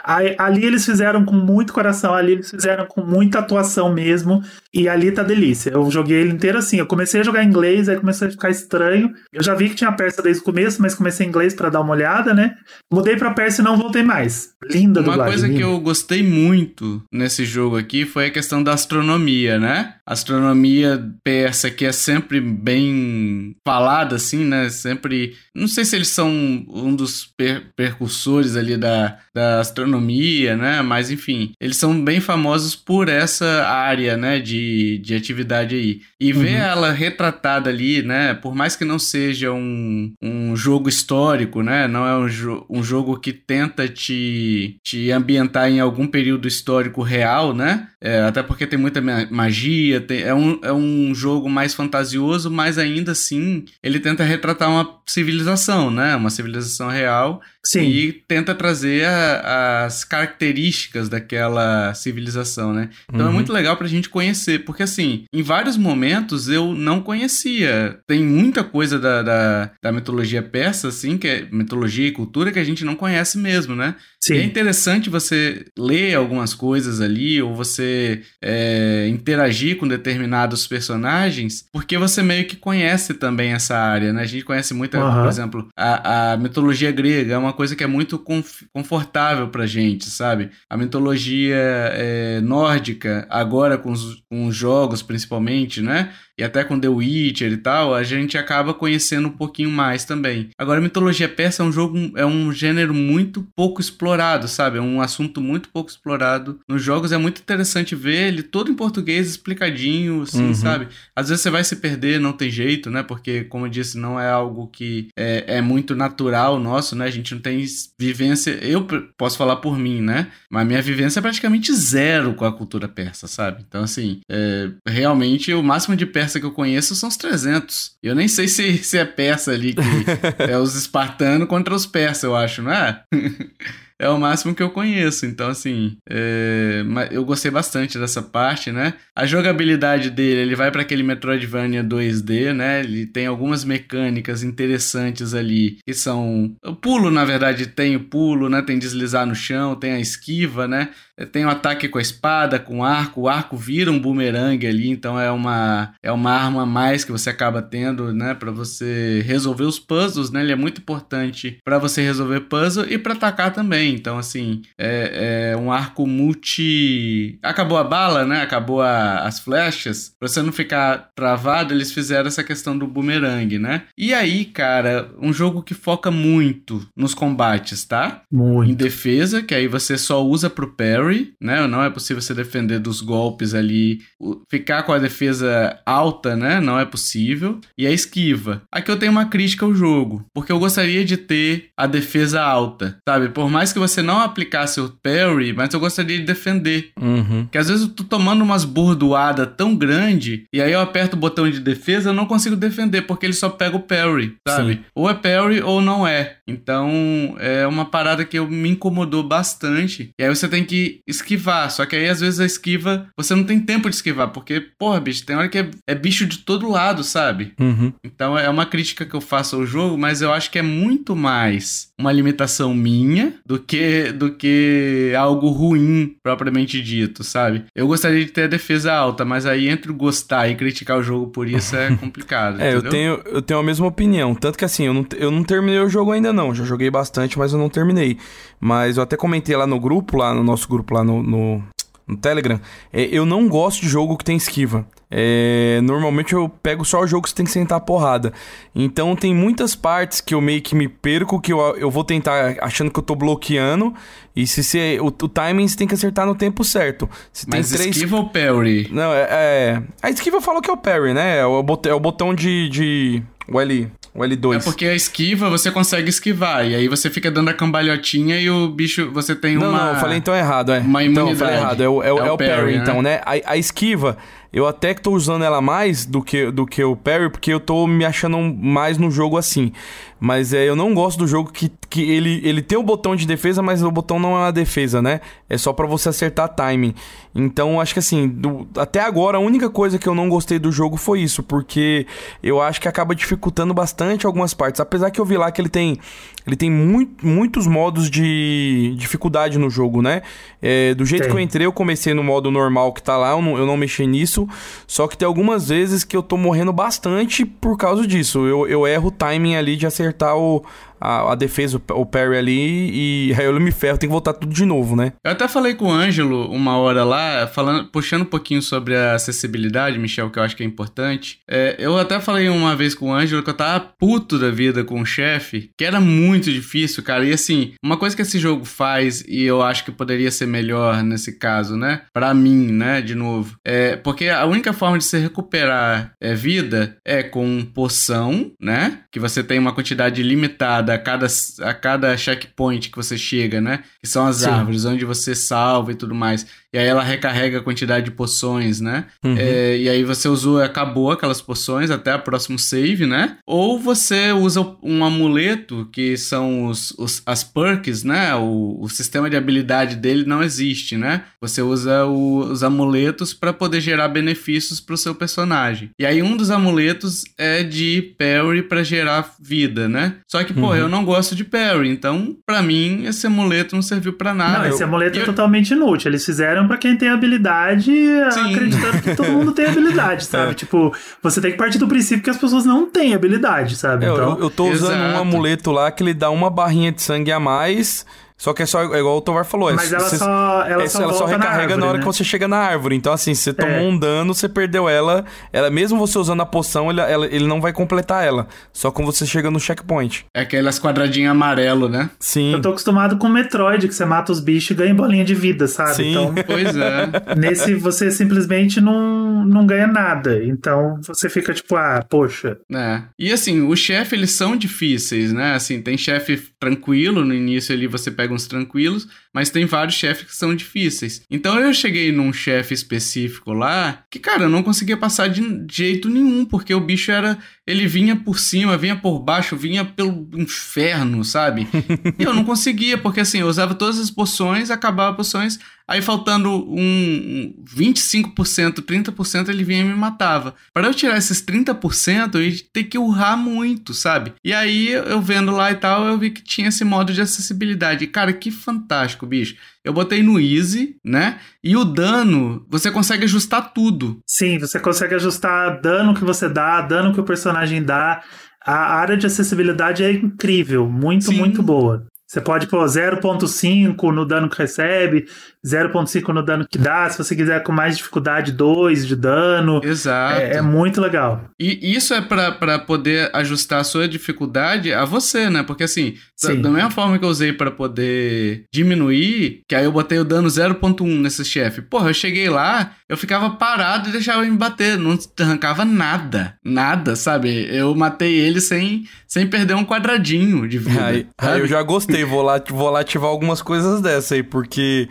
a- 0.04 0.20
ali 0.38 0.64
eles 0.64 0.84
fizeram 0.84 1.24
com 1.24 1.34
muito 1.34 1.72
coração, 1.72 2.14
ali 2.14 2.32
eles 2.32 2.50
fizeram 2.50 2.86
com 2.86 3.02
muita 3.02 3.38
atuação 3.38 3.92
mesmo. 3.92 4.42
E 4.74 4.88
ali 4.88 5.10
tá 5.10 5.22
delícia. 5.22 5.70
Eu 5.70 5.90
joguei 5.90 6.18
ele 6.18 6.32
inteiro 6.32 6.58
assim. 6.58 6.76
Eu 6.78 6.86
comecei 6.86 7.20
a 7.20 7.24
jogar 7.24 7.42
em 7.42 7.48
inglês, 7.48 7.88
aí 7.88 7.96
começou 7.96 8.28
a 8.28 8.30
ficar 8.30 8.50
estranho. 8.50 9.10
Eu 9.32 9.42
já 9.42 9.54
vi 9.54 9.70
que 9.70 9.74
tinha 9.74 9.90
persa 9.92 10.20
desde 10.22 10.42
o 10.42 10.44
começo, 10.44 10.82
mas 10.82 10.94
comecei 10.94 11.24
em 11.24 11.28
inglês 11.30 11.54
pra 11.54 11.70
dar 11.70 11.80
uma 11.80 11.92
olhada, 11.94 12.34
né? 12.34 12.54
Mudei 12.92 13.16
pra 13.16 13.30
persa 13.32 13.62
e 13.62 13.64
não 13.64 13.78
voltei 13.78 14.02
mais. 14.02 14.50
Linda 14.70 15.00
Uma 15.00 15.12
dublagem. 15.12 15.32
coisa 15.40 15.48
que 15.56 15.62
eu 15.62 15.80
gostei 15.80 16.22
muito 16.22 17.02
nesse 17.12 17.44
jogo 17.46 17.78
aqui 17.78 18.04
foi 18.04 18.26
a 18.26 18.30
questão 18.30 18.62
da 18.62 18.74
astronomia, 18.74 19.58
né? 19.58 19.94
Astronomia 20.06 21.02
persa, 21.24 21.70
que 21.70 21.84
é 21.86 21.92
sempre 21.92 22.40
bem 22.40 23.56
falada, 23.66 24.16
assim, 24.16 24.44
né? 24.44 24.68
Sempre. 24.68 25.34
Não 25.54 25.66
sei 25.66 25.84
se 25.84 25.96
eles 25.96 26.08
são 26.08 26.28
um 26.30 26.94
dos 26.94 27.26
per- 27.36 27.64
percursores 27.76 28.54
ali 28.56 28.76
da, 28.76 29.16
da 29.34 29.60
astronomia, 29.60 30.56
né? 30.56 30.82
Mas 30.82 31.10
enfim, 31.10 31.52
eles 31.60 31.76
são 31.76 32.04
bem 32.04 32.20
famosos 32.20 32.76
por 32.76 33.08
essa 33.08 33.66
área, 33.66 34.16
né? 34.16 34.38
De, 34.38 34.57
de 35.02 35.14
atividade 35.14 35.74
aí. 35.76 36.00
E 36.20 36.32
ver 36.32 36.52
ela 36.54 36.90
retratada 36.92 37.70
ali, 37.70 38.02
né? 38.02 38.34
Por 38.34 38.54
mais 38.54 38.74
que 38.76 38.84
não 38.84 38.98
seja 38.98 39.52
um, 39.52 40.12
um 40.22 40.56
jogo 40.56 40.88
histórico, 40.88 41.62
né? 41.62 41.86
Não 41.86 42.06
é 42.06 42.16
um, 42.16 42.28
jo 42.28 42.64
um 42.68 42.82
jogo 42.82 43.18
que 43.18 43.32
tenta 43.32 43.88
te, 43.88 44.76
te 44.82 45.10
ambientar 45.10 45.68
em 45.70 45.80
algum 45.80 46.06
período 46.06 46.46
histórico 46.48 47.02
real, 47.02 47.54
né? 47.54 47.88
É, 48.00 48.20
até 48.22 48.42
porque 48.42 48.66
tem 48.66 48.78
muita 48.78 49.00
ma- 49.00 49.26
magia, 49.30 50.00
tem- 50.00 50.22
é, 50.22 50.32
um, 50.32 50.60
é 50.62 50.72
um 50.72 51.12
jogo 51.14 51.48
mais 51.50 51.74
fantasioso, 51.74 52.48
mas 52.50 52.78
ainda 52.78 53.12
assim 53.12 53.64
ele 53.82 53.98
tenta 53.98 54.22
retratar 54.22 54.70
uma 54.70 54.98
civilização, 55.06 55.90
né? 55.90 56.14
Uma 56.14 56.30
civilização 56.30 56.88
real 56.88 57.40
Sim. 57.64 57.82
e 57.88 58.12
tenta 58.12 58.54
trazer 58.54 59.04
a- 59.04 59.84
as 59.86 60.04
características 60.04 61.08
daquela 61.08 61.92
civilização, 61.94 62.72
né? 62.72 62.88
Então 63.12 63.26
é 63.26 63.28
Uhum. 63.28 63.34
muito 63.34 63.52
legal 63.52 63.76
pra 63.76 63.88
gente 63.88 64.08
conhecer, 64.08 64.47
porque 64.56 64.84
assim, 64.84 65.24
em 65.32 65.42
vários 65.42 65.76
momentos 65.76 66.48
eu 66.48 66.72
não 66.72 67.00
conhecia. 67.00 67.98
Tem 68.06 68.22
muita 68.22 68.62
coisa 68.62 69.00
da, 69.00 69.22
da, 69.22 69.72
da 69.82 69.92
mitologia 69.92 70.40
persa, 70.42 70.88
assim, 70.88 71.18
que 71.18 71.26
é 71.26 71.48
mitologia 71.50 72.06
e 72.06 72.12
cultura 72.12 72.52
que 72.52 72.58
a 72.60 72.64
gente 72.64 72.84
não 72.84 72.94
conhece 72.94 73.36
mesmo, 73.36 73.74
né? 73.74 73.96
Sim. 74.20 74.34
E 74.34 74.38
é 74.38 74.42
interessante 74.42 75.08
você 75.08 75.64
ler 75.78 76.14
algumas 76.14 76.52
coisas 76.52 77.00
ali, 77.00 77.40
ou 77.40 77.54
você 77.54 78.22
é, 78.42 79.06
interagir 79.08 79.76
com 79.76 79.86
determinados 79.86 80.66
personagens, 80.66 81.64
porque 81.72 81.96
você 81.96 82.22
meio 82.22 82.44
que 82.46 82.56
conhece 82.56 83.14
também 83.14 83.52
essa 83.52 83.76
área, 83.76 84.12
né? 84.12 84.22
A 84.22 84.26
gente 84.26 84.44
conhece 84.44 84.74
muito, 84.74 84.96
Aham. 84.96 85.22
por 85.22 85.28
exemplo, 85.28 85.68
a, 85.76 86.32
a 86.32 86.36
mitologia 86.36 86.90
grega, 86.90 87.34
é 87.34 87.38
uma 87.38 87.52
coisa 87.52 87.76
que 87.76 87.84
é 87.84 87.86
muito 87.86 88.18
conf- 88.18 88.64
confortável 88.72 89.48
pra 89.48 89.66
gente, 89.66 90.10
sabe? 90.10 90.50
A 90.68 90.76
mitologia 90.76 91.56
é, 91.56 92.40
nórdica, 92.40 93.26
agora 93.30 93.78
com 93.78 93.92
os, 93.92 94.22
com 94.28 94.46
os 94.46 94.56
jogos 94.56 95.00
principalmente, 95.00 95.80
né? 95.80 96.12
E 96.38 96.44
até 96.44 96.64
com 96.64 96.78
The 96.78 96.88
Witcher 96.88 97.52
e 97.52 97.56
tal, 97.56 97.94
a 97.94 98.02
gente 98.02 98.38
acaba 98.38 98.72
conhecendo 98.72 99.28
um 99.28 99.32
pouquinho 99.32 99.70
mais 99.70 100.04
também. 100.04 100.50
Agora, 100.58 100.78
a 100.78 100.82
mitologia 100.82 101.28
persa 101.28 101.62
é 101.62 101.66
um 101.66 101.72
jogo, 101.72 102.12
é 102.16 102.24
um 102.24 102.52
gênero 102.52 102.94
muito 102.94 103.46
pouco 103.54 103.80
explorado 103.80 104.18
explorado, 104.18 104.48
sabe? 104.48 104.78
É 104.78 104.80
um 104.80 105.00
assunto 105.00 105.40
muito 105.40 105.68
pouco 105.68 105.90
explorado. 105.90 106.60
Nos 106.68 106.82
jogos 106.82 107.12
é 107.12 107.18
muito 107.18 107.40
interessante 107.40 107.94
ver 107.94 108.28
ele 108.28 108.42
todo 108.42 108.70
em 108.70 108.74
português, 108.74 109.28
explicadinho, 109.28 110.22
assim, 110.22 110.48
uhum. 110.48 110.54
sabe? 110.54 110.88
Às 111.14 111.28
vezes 111.28 111.42
você 111.42 111.50
vai 111.50 111.64
se 111.64 111.76
perder, 111.76 112.20
não 112.20 112.32
tem 112.32 112.50
jeito, 112.50 112.90
né? 112.90 113.02
Porque, 113.02 113.44
como 113.44 113.66
eu 113.66 113.70
disse, 113.70 113.98
não 113.98 114.18
é 114.18 114.28
algo 114.28 114.68
que 114.68 115.08
é, 115.16 115.58
é 115.58 115.60
muito 115.60 115.94
natural 115.94 116.58
nosso, 116.58 116.94
né? 116.94 117.06
A 117.06 117.10
gente 117.10 117.34
não 117.34 117.40
tem 117.40 117.64
vivência. 117.98 118.50
Eu 118.62 118.86
posso 119.16 119.36
falar 119.36 119.56
por 119.56 119.78
mim, 119.78 120.00
né? 120.00 120.28
Mas 120.50 120.66
minha 120.66 120.82
vivência 120.82 121.20
é 121.20 121.22
praticamente 121.22 121.74
zero 121.74 122.34
com 122.34 122.44
a 122.44 122.52
cultura 122.52 122.88
persa, 122.88 123.26
sabe? 123.26 123.64
Então, 123.66 123.82
assim, 123.82 124.20
é, 124.28 124.70
realmente 124.86 125.52
o 125.52 125.62
máximo 125.62 125.96
de 125.96 126.06
persa 126.06 126.27
que 126.36 126.44
eu 126.44 126.52
conheço 126.52 126.94
são 126.94 127.08
os 127.08 127.16
300. 127.16 127.92
Eu 128.02 128.14
nem 128.14 128.28
sei 128.28 128.48
se, 128.48 128.78
se 128.78 128.98
é 128.98 129.04
persa 129.04 129.52
ali, 129.52 129.74
que 129.74 129.80
é 130.42 130.58
os 130.58 130.74
espartanos 130.74 131.48
contra 131.48 131.74
os 131.74 131.86
persas, 131.86 132.24
eu 132.24 132.36
acho, 132.36 132.62
não 132.62 132.72
é? 132.72 133.02
é 133.98 134.08
o 134.08 134.18
máximo 134.18 134.54
que 134.54 134.62
eu 134.62 134.70
conheço. 134.70 135.26
Então, 135.26 135.48
assim, 135.48 135.96
é... 136.08 136.84
eu 137.10 137.24
gostei 137.24 137.50
bastante 137.50 137.98
dessa 137.98 138.22
parte, 138.22 138.72
né? 138.72 138.94
A 139.14 139.26
jogabilidade 139.26 140.10
dele, 140.10 140.40
ele 140.40 140.54
vai 140.54 140.70
para 140.70 140.82
aquele 140.82 141.02
Metroidvania 141.02 141.84
2D, 141.84 142.52
né? 142.54 142.80
Ele 142.80 143.06
tem 143.06 143.26
algumas 143.26 143.64
mecânicas 143.64 144.42
interessantes 144.42 145.34
ali, 145.34 145.78
que 145.86 145.92
são... 145.92 146.54
O 146.64 146.74
pulo, 146.74 147.10
na 147.10 147.24
verdade, 147.24 147.66
tem 147.66 147.96
o 147.96 148.00
pulo, 148.00 148.48
né? 148.48 148.62
Tem 148.62 148.78
deslizar 148.78 149.26
no 149.26 149.34
chão, 149.34 149.74
tem 149.74 149.92
a 149.92 150.00
esquiva, 150.00 150.66
né? 150.66 150.88
Tem 151.32 151.44
o 151.44 151.50
ataque 151.50 151.88
com 151.88 151.98
a 151.98 152.02
espada, 152.02 152.58
com 152.60 152.78
o 152.78 152.84
arco. 152.84 153.22
O 153.22 153.28
arco 153.28 153.56
vira 153.56 153.90
um 153.90 153.98
boomerang 153.98 154.64
ali, 154.66 154.88
então 154.88 155.18
é 155.18 155.30
uma, 155.30 155.92
é 156.00 156.12
uma 156.12 156.30
arma 156.30 156.62
a 156.62 156.66
mais 156.66 157.04
que 157.04 157.10
você 157.10 157.30
acaba 157.30 157.60
tendo, 157.60 158.12
né? 158.12 158.34
para 158.38 158.50
você 158.50 159.22
resolver 159.26 159.64
os 159.64 159.78
puzzles, 159.78 160.30
né? 160.30 160.42
Ele 160.42 160.52
é 160.52 160.56
muito 160.56 160.80
importante 160.80 161.58
para 161.64 161.78
você 161.78 162.02
resolver 162.02 162.40
puzzle 162.40 162.86
e 162.88 162.96
para 162.96 163.12
atacar 163.12 163.52
também. 163.52 163.87
Então, 163.88 164.18
assim, 164.18 164.62
é, 164.78 165.52
é, 165.52 165.56
um 165.56 165.72
arco 165.72 166.06
multi. 166.06 167.38
Acabou 167.42 167.78
a 167.78 167.84
bala, 167.84 168.24
né? 168.24 168.42
Acabou 168.42 168.80
a, 168.80 169.20
as 169.20 169.40
flechas. 169.40 170.14
Pra 170.18 170.28
você 170.28 170.42
não 170.42 170.52
ficar 170.52 171.10
travado, 171.14 171.74
eles 171.74 171.92
fizeram 171.92 172.28
essa 172.28 172.44
questão 172.44 172.76
do 172.76 172.86
boomerang, 172.86 173.58
né? 173.58 173.84
E 173.96 174.12
aí, 174.12 174.44
cara, 174.44 175.10
um 175.20 175.32
jogo 175.32 175.62
que 175.62 175.74
foca 175.74 176.10
muito 176.10 176.86
nos 176.96 177.14
combates, 177.14 177.84
tá? 177.84 178.22
Muito. 178.30 178.70
Em 178.70 178.74
defesa, 178.74 179.42
que 179.42 179.54
aí 179.54 179.66
você 179.66 179.96
só 179.96 180.24
usa 180.24 180.50
pro 180.50 180.74
parry, 180.74 181.34
né? 181.40 181.66
Não 181.66 181.82
é 181.82 181.90
possível 181.90 182.22
você 182.22 182.34
defender 182.34 182.78
dos 182.78 183.00
golpes 183.00 183.54
ali. 183.54 184.00
Ficar 184.48 184.82
com 184.82 184.92
a 184.92 184.98
defesa 184.98 185.78
alta, 185.84 186.36
né? 186.36 186.60
Não 186.60 186.78
é 186.78 186.84
possível. 186.84 187.60
E 187.76 187.86
a 187.86 187.90
esquiva. 187.90 188.62
Aqui 188.70 188.90
eu 188.90 188.98
tenho 188.98 189.12
uma 189.12 189.26
crítica 189.26 189.64
ao 189.64 189.74
jogo, 189.74 190.24
porque 190.34 190.52
eu 190.52 190.58
gostaria 190.58 191.04
de 191.04 191.16
ter 191.16 191.70
a 191.76 191.86
defesa 191.86 192.42
alta, 192.42 192.98
sabe? 193.08 193.28
Por 193.28 193.50
mais 193.50 193.72
que 193.72 193.77
que 193.78 193.88
você 193.88 194.02
não 194.02 194.20
aplicasse 194.20 194.80
o 194.80 194.88
parry, 195.02 195.52
mas 195.52 195.72
eu 195.72 195.78
gostaria 195.80 196.18
de 196.18 196.24
defender. 196.24 196.90
Uhum. 197.00 197.46
Que 197.50 197.58
às 197.58 197.68
vezes 197.68 197.84
eu 197.84 197.90
tô 197.90 198.02
tomando 198.02 198.42
umas 198.42 198.64
burdoadas 198.64 199.48
tão 199.56 199.76
grande 199.76 200.44
e 200.52 200.60
aí 200.60 200.72
eu 200.72 200.80
aperto 200.80 201.16
o 201.16 201.18
botão 201.18 201.48
de 201.48 201.60
defesa 201.60 202.10
eu 202.10 202.14
não 202.14 202.26
consigo 202.26 202.56
defender, 202.56 203.02
porque 203.02 203.24
ele 203.24 203.32
só 203.32 203.48
pega 203.48 203.76
o 203.76 203.80
parry, 203.80 204.36
sabe? 204.46 204.74
Sim. 204.74 204.80
Ou 204.94 205.08
é 205.08 205.14
parry 205.14 205.62
ou 205.62 205.80
não 205.80 206.06
é. 206.06 206.36
Então 206.46 207.36
é 207.38 207.66
uma 207.66 207.84
parada 207.84 208.24
que 208.24 208.38
eu, 208.38 208.48
me 208.48 208.70
incomodou 208.70 209.22
bastante. 209.22 210.10
E 210.18 210.24
aí 210.24 210.28
você 210.28 210.48
tem 210.48 210.64
que 210.64 211.00
esquivar. 211.06 211.70
Só 211.70 211.86
que 211.86 211.94
aí 211.94 212.08
às 212.08 212.20
vezes 212.20 212.40
a 212.40 212.46
esquiva, 212.46 213.06
você 213.16 213.34
não 213.34 213.44
tem 213.44 213.60
tempo 213.60 213.88
de 213.88 213.94
esquivar, 213.94 214.28
porque, 214.28 214.60
porra, 214.78 215.00
bicho, 215.00 215.24
tem 215.24 215.36
hora 215.36 215.48
que 215.48 215.58
é, 215.58 215.70
é 215.86 215.94
bicho 215.94 216.26
de 216.26 216.38
todo 216.38 216.68
lado, 216.68 217.04
sabe? 217.04 217.52
Uhum. 217.60 217.92
Então 218.04 218.36
é 218.36 218.48
uma 218.48 218.66
crítica 218.66 219.04
que 219.04 219.14
eu 219.14 219.20
faço 219.20 219.56
ao 219.56 219.66
jogo, 219.66 219.96
mas 219.96 220.20
eu 220.20 220.32
acho 220.32 220.50
que 220.50 220.58
é 220.58 220.62
muito 220.62 221.14
mais 221.14 221.90
uma 221.98 222.12
limitação 222.12 222.74
minha 222.74 223.34
do 223.46 223.58
que, 223.68 224.10
do 224.12 224.32
que 224.32 225.12
algo 225.16 225.50
ruim 225.50 226.16
propriamente 226.22 226.80
dito, 226.80 227.22
sabe? 227.22 227.66
Eu 227.74 227.86
gostaria 227.86 228.24
de 228.24 228.32
ter 228.32 228.44
a 228.44 228.48
defesa 228.48 228.92
alta, 228.92 229.24
mas 229.26 229.44
aí 229.44 229.68
entre 229.68 229.92
gostar 229.92 230.48
e 230.48 230.56
criticar 230.56 230.98
o 230.98 231.02
jogo 231.02 231.26
por 231.28 231.46
isso 231.46 231.76
é 231.76 231.94
complicado. 232.00 232.60
é, 232.60 232.74
eu 232.74 232.82
tenho, 232.82 233.20
eu 233.26 233.42
tenho 233.42 233.60
a 233.60 233.62
mesma 233.62 233.86
opinião. 233.86 234.34
Tanto 234.34 234.56
que 234.56 234.64
assim, 234.64 234.86
eu 234.86 234.94
não, 234.94 235.06
eu 235.16 235.30
não 235.30 235.44
terminei 235.44 235.80
o 235.80 235.88
jogo 235.88 236.12
ainda 236.12 236.32
não. 236.32 236.54
Já 236.54 236.64
joguei 236.64 236.90
bastante, 236.90 237.38
mas 237.38 237.52
eu 237.52 237.58
não 237.58 237.68
terminei. 237.68 238.16
Mas 238.58 238.96
eu 238.96 239.02
até 239.02 239.16
comentei 239.16 239.54
lá 239.54 239.66
no 239.66 239.78
grupo, 239.78 240.16
lá 240.16 240.32
no 240.32 240.42
nosso 240.42 240.66
grupo 240.66 240.94
lá 240.94 241.04
no, 241.04 241.22
no 241.22 241.62
no 242.08 242.16
Telegram, 242.16 242.58
é, 242.92 243.02
eu 243.02 243.26
não 243.26 243.46
gosto 243.48 243.82
de 243.82 243.88
jogo 243.88 244.16
que 244.16 244.24
tem 244.24 244.36
esquiva. 244.36 244.86
É, 245.10 245.80
normalmente 245.82 246.34
eu 246.34 246.48
pego 246.48 246.84
só 246.84 247.00
o 247.00 247.06
jogo 247.06 247.22
que 247.22 247.30
você 247.30 247.36
tem 247.36 247.46
que 247.46 247.52
sentar 247.52 247.78
a 247.78 247.80
porrada. 247.80 248.32
Então 248.74 249.14
tem 249.14 249.34
muitas 249.34 249.74
partes 249.74 250.20
que 250.20 250.34
eu 250.34 250.40
meio 250.40 250.60
que 250.60 250.74
me 250.74 250.88
perco, 250.88 251.40
que 251.40 251.52
eu, 251.52 251.58
eu 251.76 251.90
vou 251.90 252.04
tentar 252.04 252.56
achando 252.60 252.90
que 252.90 252.98
eu 252.98 253.02
tô 253.02 253.14
bloqueando. 253.14 253.94
E 254.34 254.46
se 254.46 254.62
você. 254.62 254.98
O, 255.00 255.06
o 255.06 255.28
timing 255.28 255.66
você 255.66 255.76
tem 255.76 255.88
que 255.88 255.94
acertar 255.94 256.26
no 256.26 256.34
tempo 256.34 256.62
certo. 256.62 257.08
Se 257.32 257.46
Mas 257.48 257.68
tem 257.68 257.78
três... 257.78 257.96
esquiva 257.96 258.16
ou 258.16 258.28
parry? 258.28 258.88
Não, 258.90 259.12
é, 259.12 259.26
é. 259.30 259.82
A 260.02 260.10
esquiva 260.10 260.40
falou 260.40 260.60
que 260.60 260.70
é 260.70 260.72
o 260.72 260.76
parry, 260.76 261.14
né? 261.14 261.38
É 261.38 261.46
o, 261.46 261.62
botão, 261.62 261.92
é 261.92 261.94
o 261.94 262.00
botão 262.00 262.34
de. 262.34 262.68
de... 262.68 263.22
O 263.50 263.58
L. 263.58 263.90
O 264.18 264.22
L2. 264.22 264.56
É 264.56 264.58
porque 264.58 264.86
a 264.86 264.94
esquiva 264.94 265.48
você 265.48 265.70
consegue 265.70 266.08
esquivar. 266.08 266.66
E 266.66 266.74
aí 266.74 266.88
você 266.88 267.08
fica 267.08 267.30
dando 267.30 267.50
a 267.50 267.54
cambalhotinha 267.54 268.40
e 268.40 268.50
o 268.50 268.68
bicho. 268.68 269.10
Você 269.12 269.34
tem 269.34 269.56
não, 269.56 269.70
uma. 269.70 269.78
Não, 269.78 269.88
eu 269.94 270.00
falei 270.00 270.18
então 270.18 270.34
errado, 270.34 270.72
é. 270.72 270.80
Uma 270.80 271.04
imunidade. 271.04 271.36
Então, 271.36 271.46
falei 271.46 271.54
errado. 271.54 271.82
É 271.82 271.88
o, 271.88 272.02
é, 272.02 272.06
é, 272.06 272.08
é 272.08 272.32
o 272.32 272.36
parry, 272.36 272.50
parry 272.50 272.76
né? 272.76 272.82
então, 272.82 273.00
né? 273.00 273.20
A, 273.24 273.52
a 273.52 273.56
esquiva 273.56 274.18
eu 274.52 274.66
até 274.66 274.94
que 274.94 275.02
tô 275.02 275.12
usando 275.12 275.44
ela 275.44 275.60
mais 275.60 276.06
do 276.06 276.22
que, 276.22 276.50
do 276.50 276.66
que 276.66 276.82
o 276.82 276.96
parry, 276.96 277.30
porque 277.30 277.52
eu 277.52 277.60
tô 277.60 277.86
me 277.86 278.04
achando 278.04 278.38
mais 278.38 278.96
no 278.96 279.10
jogo 279.10 279.36
assim. 279.36 279.72
Mas 280.20 280.52
é, 280.52 280.68
eu 280.68 280.74
não 280.74 280.92
gosto 280.94 281.18
do 281.18 281.26
jogo 281.26 281.52
que, 281.52 281.70
que 281.88 282.02
ele, 282.02 282.40
ele 282.44 282.60
tem 282.60 282.76
o 282.76 282.82
botão 282.82 283.14
de 283.14 283.26
defesa, 283.26 283.62
mas 283.62 283.82
o 283.82 283.90
botão 283.90 284.18
não 284.18 284.30
é 284.30 284.40
uma 284.40 284.52
defesa, 284.52 285.00
né? 285.00 285.20
É 285.48 285.56
só 285.56 285.72
para 285.72 285.86
você 285.86 286.08
acertar 286.08 286.48
timing. 286.48 286.94
Então, 287.34 287.80
acho 287.80 287.92
que 287.92 288.00
assim, 288.00 288.26
do, 288.26 288.66
até 288.76 289.00
agora 289.00 289.36
a 289.36 289.40
única 289.40 289.70
coisa 289.70 289.98
que 289.98 290.08
eu 290.08 290.14
não 290.14 290.28
gostei 290.28 290.58
do 290.58 290.72
jogo 290.72 290.96
foi 290.96 291.20
isso, 291.20 291.42
porque 291.42 292.04
eu 292.42 292.60
acho 292.60 292.80
que 292.80 292.88
acaba 292.88 293.14
dificultando 293.14 293.72
bastante 293.72 294.26
algumas 294.26 294.52
partes. 294.52 294.80
Apesar 294.80 295.10
que 295.10 295.20
eu 295.20 295.24
vi 295.24 295.36
lá 295.36 295.52
que 295.52 295.60
ele 295.60 295.68
tem, 295.68 295.98
ele 296.44 296.56
tem 296.56 296.70
muito, 296.70 297.24
muitos 297.24 297.66
modos 297.68 298.10
de 298.10 298.94
dificuldade 298.96 299.56
no 299.56 299.70
jogo, 299.70 300.02
né? 300.02 300.22
É, 300.60 300.94
do 300.94 301.04
jeito 301.04 301.28
que 301.28 301.34
eu 301.34 301.38
entrei, 301.38 301.64
eu 301.64 301.72
comecei 301.72 302.12
no 302.12 302.24
modo 302.24 302.50
normal 302.50 302.92
que 302.92 303.02
tá 303.02 303.16
lá, 303.16 303.30
eu 303.30 303.42
não, 303.42 303.56
eu 303.56 303.66
não 303.66 303.76
mexi 303.76 304.04
nisso. 304.04 304.48
Só 304.86 305.06
que 305.06 305.16
tem 305.16 305.26
algumas 305.26 305.68
vezes 305.68 306.02
que 306.02 306.16
eu 306.16 306.22
tô 306.22 306.36
morrendo 306.36 306.72
bastante 306.72 307.44
por 307.44 307.76
causa 307.76 308.04
disso. 308.04 308.46
Eu, 308.46 308.66
eu 308.66 308.86
erro 308.86 309.08
o 309.08 309.12
timing 309.12 309.54
ali 309.54 309.76
de 309.76 309.86
acertar 309.86 310.07
acertar 310.08 310.36
o, 310.36 310.64
a, 311.00 311.32
a, 311.32 311.34
defesa, 311.34 311.80
o 311.90 312.06
parry 312.06 312.36
ali, 312.36 312.90
e 313.30 313.34
aí 313.34 313.44
eu 313.44 313.58
me 313.60 313.72
ferro, 313.72 313.98
tem 313.98 314.08
que 314.08 314.12
voltar 314.12 314.32
tudo 314.32 314.52
de 314.52 314.64
novo, 314.64 314.96
né? 314.96 315.12
Eu 315.24 315.32
até 315.32 315.48
falei 315.48 315.74
com 315.74 315.86
o 315.86 315.90
Ângelo 315.90 316.50
uma 316.50 316.76
hora 316.76 317.04
lá, 317.04 317.46
falando, 317.46 317.88
puxando 317.88 318.22
um 318.22 318.26
pouquinho 318.26 318.62
sobre 318.62 318.96
a 318.96 319.14
acessibilidade, 319.14 319.98
Michel, 319.98 320.30
que 320.30 320.38
eu 320.38 320.42
acho 320.42 320.56
que 320.56 320.62
é 320.62 320.66
importante. 320.66 321.40
É, 321.48 321.76
eu 321.78 321.98
até 321.98 322.20
falei 322.20 322.48
uma 322.48 322.76
vez 322.76 322.94
com 322.94 323.10
o 323.10 323.12
Ângelo 323.12 323.42
que 323.42 323.50
eu 323.50 323.54
tava 323.54 323.80
puto 323.98 324.38
da 324.38 324.50
vida 324.50 324.84
com 324.84 325.00
o 325.00 325.06
chefe, 325.06 325.70
que 325.76 325.84
era 325.84 326.00
muito 326.00 326.50
difícil, 326.50 327.02
cara. 327.02 327.24
E 327.24 327.32
assim, 327.32 327.72
uma 327.82 327.96
coisa 327.96 328.14
que 328.14 328.22
esse 328.22 328.38
jogo 328.38 328.64
faz, 328.64 329.24
e 329.26 329.42
eu 329.42 329.62
acho 329.62 329.84
que 329.84 329.92
poderia 329.92 330.30
ser 330.30 330.46
melhor 330.46 331.02
nesse 331.02 331.38
caso, 331.38 331.76
né? 331.76 332.02
Pra 332.12 332.32
mim, 332.34 332.72
né? 332.72 333.00
De 333.00 333.14
novo. 333.14 333.56
É, 333.64 333.96
porque 333.96 334.28
a 334.28 334.46
única 334.46 334.72
forma 334.72 334.98
de 334.98 335.04
se 335.04 335.18
recuperar 335.18 336.12
é, 336.20 336.34
vida 336.34 336.96
é 337.04 337.22
com 337.22 337.64
poção, 337.64 338.52
né? 338.60 339.00
Que 339.10 339.20
você 339.20 339.42
tem 339.42 339.58
uma 339.58 339.72
quantidade 339.72 340.22
limitada 340.22 340.87
a 340.94 340.98
cada, 340.98 341.26
a 341.60 341.74
cada 341.74 342.16
checkpoint 342.16 342.90
que 342.90 342.96
você 342.96 343.16
chega, 343.16 343.60
né? 343.60 343.82
Que 344.00 344.08
são 344.08 344.26
as 344.26 344.36
Sim. 344.38 344.50
árvores, 344.50 344.84
onde 344.84 345.04
você 345.04 345.34
salva 345.34 345.92
e 345.92 345.94
tudo 345.94 346.14
mais. 346.14 346.46
E 346.72 346.78
aí 346.78 346.86
ela 346.86 347.02
recarrega 347.02 347.58
a 347.58 347.62
quantidade 347.62 348.06
de 348.06 348.10
poções, 348.10 348.80
né? 348.80 349.06
Uhum. 349.24 349.36
É, 349.38 349.76
e 349.78 349.88
aí 349.88 350.04
você 350.04 350.28
usou, 350.28 350.60
acabou 350.62 351.10
aquelas 351.10 351.40
poções 351.40 351.90
até 351.90 352.14
o 352.14 352.20
próximo 352.20 352.58
save, 352.58 353.06
né? 353.06 353.38
Ou 353.46 353.78
você 353.78 354.32
usa 354.32 354.76
um 354.82 355.04
amuleto, 355.04 355.88
que 355.92 356.16
são 356.16 356.66
os, 356.66 356.90
os 356.98 357.22
as 357.24 357.42
perks, 357.42 358.04
né? 358.04 358.34
O, 358.34 358.78
o, 358.82 358.88
sistema 358.88 359.30
de 359.30 359.36
habilidade 359.36 359.96
dele 359.96 360.24
não 360.26 360.42
existe, 360.42 360.96
né? 360.96 361.22
Você 361.40 361.62
usa 361.62 362.04
o, 362.04 362.38
os 362.40 362.62
amuletos 362.62 363.32
para 363.32 363.52
poder 363.52 363.80
gerar 363.80 364.08
benefícios 364.08 364.80
para 364.80 364.94
o 364.94 364.98
seu 364.98 365.14
personagem. 365.14 365.90
E 365.98 366.04
aí 366.04 366.22
um 366.22 366.36
dos 366.36 366.50
amuletos 366.50 367.24
é 367.38 367.62
de 367.62 368.14
parry 368.18 368.62
para 368.62 368.82
gerar 368.82 369.34
vida, 369.40 369.88
né? 369.88 370.16
Só 370.30 370.44
que, 370.44 370.52
pô, 370.52 370.68
uhum. 370.68 370.76
eu 370.76 370.88
não 370.88 371.04
gosto 371.04 371.34
de 371.34 371.44
parry, 371.44 371.88
então 371.88 372.36
para 372.44 372.62
mim 372.62 373.04
esse 373.06 373.26
amuleto 373.26 373.74
não 373.74 373.82
serviu 373.82 374.12
para 374.12 374.34
nada. 374.34 374.58
Não, 374.58 374.68
esse 374.68 374.82
amuleto 374.82 375.18
eu... 375.18 375.22
é 375.22 375.26
totalmente 375.26 375.70
inútil. 375.70 376.10
Eles 376.10 376.24
fizeram 376.24 376.57
fizeram 376.58 376.66
para 376.66 376.76
quem 376.76 376.96
tem 376.96 377.08
habilidade, 377.08 377.92
Sim. 378.30 378.52
acreditando 378.52 379.02
que 379.02 379.14
todo 379.14 379.30
mundo 379.30 379.52
tem 379.52 379.66
habilidade, 379.66 380.24
sabe? 380.26 380.52
É. 380.52 380.54
Tipo, 380.54 380.92
você 381.22 381.40
tem 381.40 381.52
que 381.52 381.56
partir 381.56 381.78
do 381.78 381.86
princípio 381.86 382.22
que 382.22 382.30
as 382.30 382.36
pessoas 382.36 382.64
não 382.64 382.86
têm 382.86 383.14
habilidade, 383.14 383.76
sabe? 383.76 384.06
É, 384.06 384.10
então, 384.10 384.36
eu, 384.36 384.44
eu 384.44 384.50
tô 384.50 384.68
usando 384.68 384.94
Exato. 384.94 385.16
um 385.16 385.18
amuleto 385.18 385.70
lá 385.70 385.90
que 385.90 386.02
ele 386.02 386.14
dá 386.14 386.30
uma 386.30 386.50
barrinha 386.50 386.90
de 386.90 387.00
sangue 387.00 387.30
a 387.30 387.38
mais 387.38 388.04
Só 388.38 388.52
que 388.54 388.62
é 388.62 388.66
só 388.66 388.82
é 388.94 389.00
igual 389.00 389.16
o 389.16 389.20
Tovar 389.20 389.44
falou. 389.44 389.74
Mas 389.74 389.92
é, 389.92 389.96
ela 389.96 390.08
cê, 390.08 390.16
só, 390.16 390.62
ela 390.64 390.82
é, 390.84 390.88
só, 390.88 391.02
ela 391.02 391.12
só 391.12 391.24
recarrega 391.26 391.48
na, 391.48 391.50
árvore, 391.62 391.80
na 391.80 391.86
hora 391.86 391.98
né? 391.98 392.00
que 392.00 392.06
você 392.06 392.22
chega 392.24 392.46
na 392.46 392.56
árvore. 392.56 392.94
Então, 392.94 393.12
assim, 393.12 393.34
você 393.34 393.52
tomou 393.52 393.74
É. 393.74 393.80
um 393.82 393.98
dano, 393.98 394.32
você 394.32 394.48
perdeu 394.48 394.88
ela. 394.88 395.24
ela 395.52 395.68
mesmo 395.70 395.98
você 395.98 396.16
usando 396.18 396.40
a 396.40 396.46
poção, 396.46 396.88
ele, 396.88 397.00
ela- 397.00 397.26
ele 397.26 397.46
não 397.48 397.60
vai 397.60 397.72
completar 397.72 398.24
ela. 398.24 398.46
Só 398.72 398.90
quando 398.92 399.06
você 399.12 399.26
chega 399.26 399.50
no 399.50 399.58
checkpoint. 399.58 400.24
É 400.32 400.42
aquelas 400.42 400.78
quadradinhas 400.78 401.32
amarelo, 401.32 401.88
né? 401.88 402.10
Sim. 402.20 402.52
Eu 402.52 402.62
tô 402.62 402.68
acostumado 402.70 403.18
com 403.18 403.28
Metroid, 403.28 403.88
que 403.88 403.94
você 403.94 404.04
mata 404.04 404.30
os 404.30 404.38
bichos 404.38 404.70
e 404.70 404.74
ganha 404.74 404.94
bolinha 404.94 405.24
de 405.24 405.34
vida, 405.34 405.66
sabe? 405.66 405.94
Sim. 405.94 406.10
Então, 406.10 406.34
Pois 406.46 406.76
é. 406.76 407.34
nesse 407.36 407.74
você 407.74 408.10
simplesmente 408.10 408.80
não, 408.80 409.44
não 409.44 409.66
ganha 409.66 409.88
nada. 409.88 410.42
Então 410.44 411.00
você 411.02 411.28
fica 411.28 411.52
tipo, 411.52 411.74
ah, 411.74 412.04
poxa. 412.08 412.56
É. 412.72 413.02
E 413.18 413.32
assim, 413.32 413.66
os 413.66 413.80
chefes, 413.80 414.12
eles 414.12 414.30
são 414.30 414.56
difíceis, 414.56 415.32
né? 415.32 415.54
Assim, 415.54 415.82
tem 415.82 415.98
chefe 415.98 416.40
tranquilo, 416.60 417.24
no 417.24 417.34
início 417.34 417.74
ali 417.74 417.86
você 417.88 418.10
pega 418.12 418.27
uns 418.34 418.46
tranquilos, 418.46 419.08
mas 419.32 419.50
tem 419.50 419.64
vários 419.64 419.96
chefes 419.96 420.24
que 420.24 420.36
são 420.36 420.54
difíceis. 420.54 421.22
Então 421.30 421.58
eu 421.58 421.72
cheguei 421.72 422.10
num 422.12 422.32
chefe 422.32 422.74
específico 422.74 423.52
lá, 423.52 424.04
que, 424.10 424.18
cara, 424.18 424.44
eu 424.44 424.48
não 424.48 424.62
conseguia 424.62 424.96
passar 424.96 425.28
de 425.28 425.42
jeito 425.70 426.08
nenhum, 426.08 426.44
porque 426.44 426.74
o 426.74 426.80
bicho 426.80 427.10
era. 427.10 427.38
Ele 427.68 427.86
vinha 427.86 428.16
por 428.16 428.38
cima, 428.38 428.76
vinha 428.76 428.96
por 428.96 429.20
baixo, 429.20 429.56
vinha 429.56 429.84
pelo 429.84 430.28
inferno, 430.34 431.24
sabe? 431.24 431.68
e 432.18 432.22
eu 432.22 432.34
não 432.34 432.44
conseguia, 432.44 432.98
porque 432.98 433.20
assim, 433.20 433.38
eu 433.38 433.46
usava 433.46 433.74
todas 433.74 433.98
as 433.98 434.10
poções, 434.10 434.70
acabava 434.70 435.16
poções, 435.16 435.58
aí 435.86 436.02
faltando 436.02 436.50
um 436.50 436.88
um 436.88 437.54
25%, 437.64 438.80
30%, 438.80 439.48
ele 439.48 439.64
vinha 439.64 439.80
e 439.80 439.84
me 439.84 439.94
matava. 439.94 440.54
Para 440.72 440.86
eu 440.86 440.94
tirar 440.94 441.16
esses 441.16 441.42
30%, 441.44 442.34
eu 442.34 442.42
ia 442.42 442.56
ter 442.72 442.84
que 442.84 442.98
urrar 442.98 443.36
muito, 443.36 443.92
sabe? 443.94 444.32
E 444.44 444.52
aí, 444.52 444.88
eu 444.88 445.20
vendo 445.20 445.52
lá 445.52 445.70
e 445.70 445.76
tal, 445.76 446.06
eu 446.06 446.18
vi 446.18 446.30
que 446.30 446.42
tinha 446.42 446.68
esse 446.68 446.84
modo 446.84 447.12
de 447.12 447.20
acessibilidade. 447.20 448.06
Cara, 448.06 448.32
que 448.32 448.50
fantástico, 448.50 449.26
bicho. 449.26 449.56
Eu 449.88 449.92
botei 449.94 450.22
no 450.22 450.38
Easy, 450.38 450.96
né? 451.02 451.38
E 451.64 451.74
o 451.74 451.82
dano, 451.82 452.66
você 452.68 452.90
consegue 452.90 453.24
ajustar 453.24 453.72
tudo. 453.72 454.20
Sim, 454.26 454.58
você 454.58 454.78
consegue 454.78 455.14
ajustar 455.14 455.80
dano 455.80 456.12
que 456.12 456.22
você 456.22 456.46
dá, 456.46 456.82
dano 456.82 457.14
que 457.14 457.20
o 457.20 457.24
personagem 457.24 457.82
dá. 457.82 458.22
A 458.62 458.96
área 458.96 459.16
de 459.16 459.26
acessibilidade 459.26 460.04
é 460.04 460.12
incrível, 460.12 460.86
muito, 460.86 461.24
Sim. 461.24 461.38
muito 461.38 461.62
boa. 461.62 462.04
Você 462.26 462.38
pode 462.38 462.66
pôr 462.66 462.84
0.5 462.84 464.12
no 464.12 464.26
dano 464.26 464.50
que 464.50 464.58
recebe, 464.58 465.24
0.5 465.66 466.28
no 466.32 466.42
dano 466.42 466.66
que 466.68 466.78
dá. 466.78 467.08
Se 467.08 467.18
você 467.18 467.34
quiser 467.34 467.62
com 467.62 467.72
mais 467.72 467.96
dificuldade, 467.96 468.52
2 468.52 469.06
de 469.06 469.16
dano. 469.16 469.80
Exato. 469.82 470.40
É, 470.40 470.56
é 470.56 470.62
muito 470.62 471.00
legal. 471.00 471.44
E 471.58 471.94
isso 471.94 472.14
é 472.14 472.20
pra 472.20 472.52
pra 472.52 472.78
poder 472.78 473.30
ajustar 473.32 473.80
a 473.80 473.84
sua 473.84 474.08
dificuldade 474.08 474.92
a 474.92 475.04
você, 475.04 475.48
né? 475.48 475.62
Porque 475.62 475.84
assim, 475.84 476.16
da, 476.42 476.48
Sim. 476.50 476.60
da 476.60 476.70
mesma 476.70 476.90
forma 476.90 477.18
que 477.18 477.24
eu 477.24 477.28
usei 477.28 477.52
pra 477.52 477.70
poder 477.70 478.64
diminuir, 478.72 479.62
que 479.68 479.74
aí 479.74 479.84
eu 479.84 479.92
botei 479.92 480.18
o 480.18 480.24
dano 480.24 480.48
0.1 480.48 481.20
nesse 481.20 481.44
chefe. 481.44 481.82
Porra, 481.82 482.10
eu 482.10 482.14
cheguei 482.14 482.48
lá, 482.48 482.92
eu 483.08 483.16
ficava 483.16 483.50
parado 483.50 484.08
e 484.08 484.12
deixava 484.12 484.42
ele 484.42 484.50
me 484.50 484.56
bater, 484.56 484.98
não 484.98 485.18
arrancava 485.40 485.84
nada. 485.84 486.54
Nada, 486.64 487.16
sabe? 487.16 487.68
Eu 487.70 487.94
matei 487.94 488.34
ele 488.34 488.60
sem, 488.60 489.04
sem 489.26 489.46
perder 489.46 489.74
um 489.74 489.84
quadradinho 489.84 490.68
de 490.68 490.78
vida. 490.78 491.04
Aí, 491.04 491.26
aí 491.38 491.60
eu 491.60 491.66
já 491.66 491.82
gostei, 491.82 492.24
vou 492.24 492.42
lá, 492.42 492.62
vou 492.68 492.90
lá 492.90 493.00
ativar 493.00 493.30
algumas 493.30 493.62
coisas 493.62 494.00
dessa 494.00 494.34
aí, 494.34 494.42
porque 494.42 495.08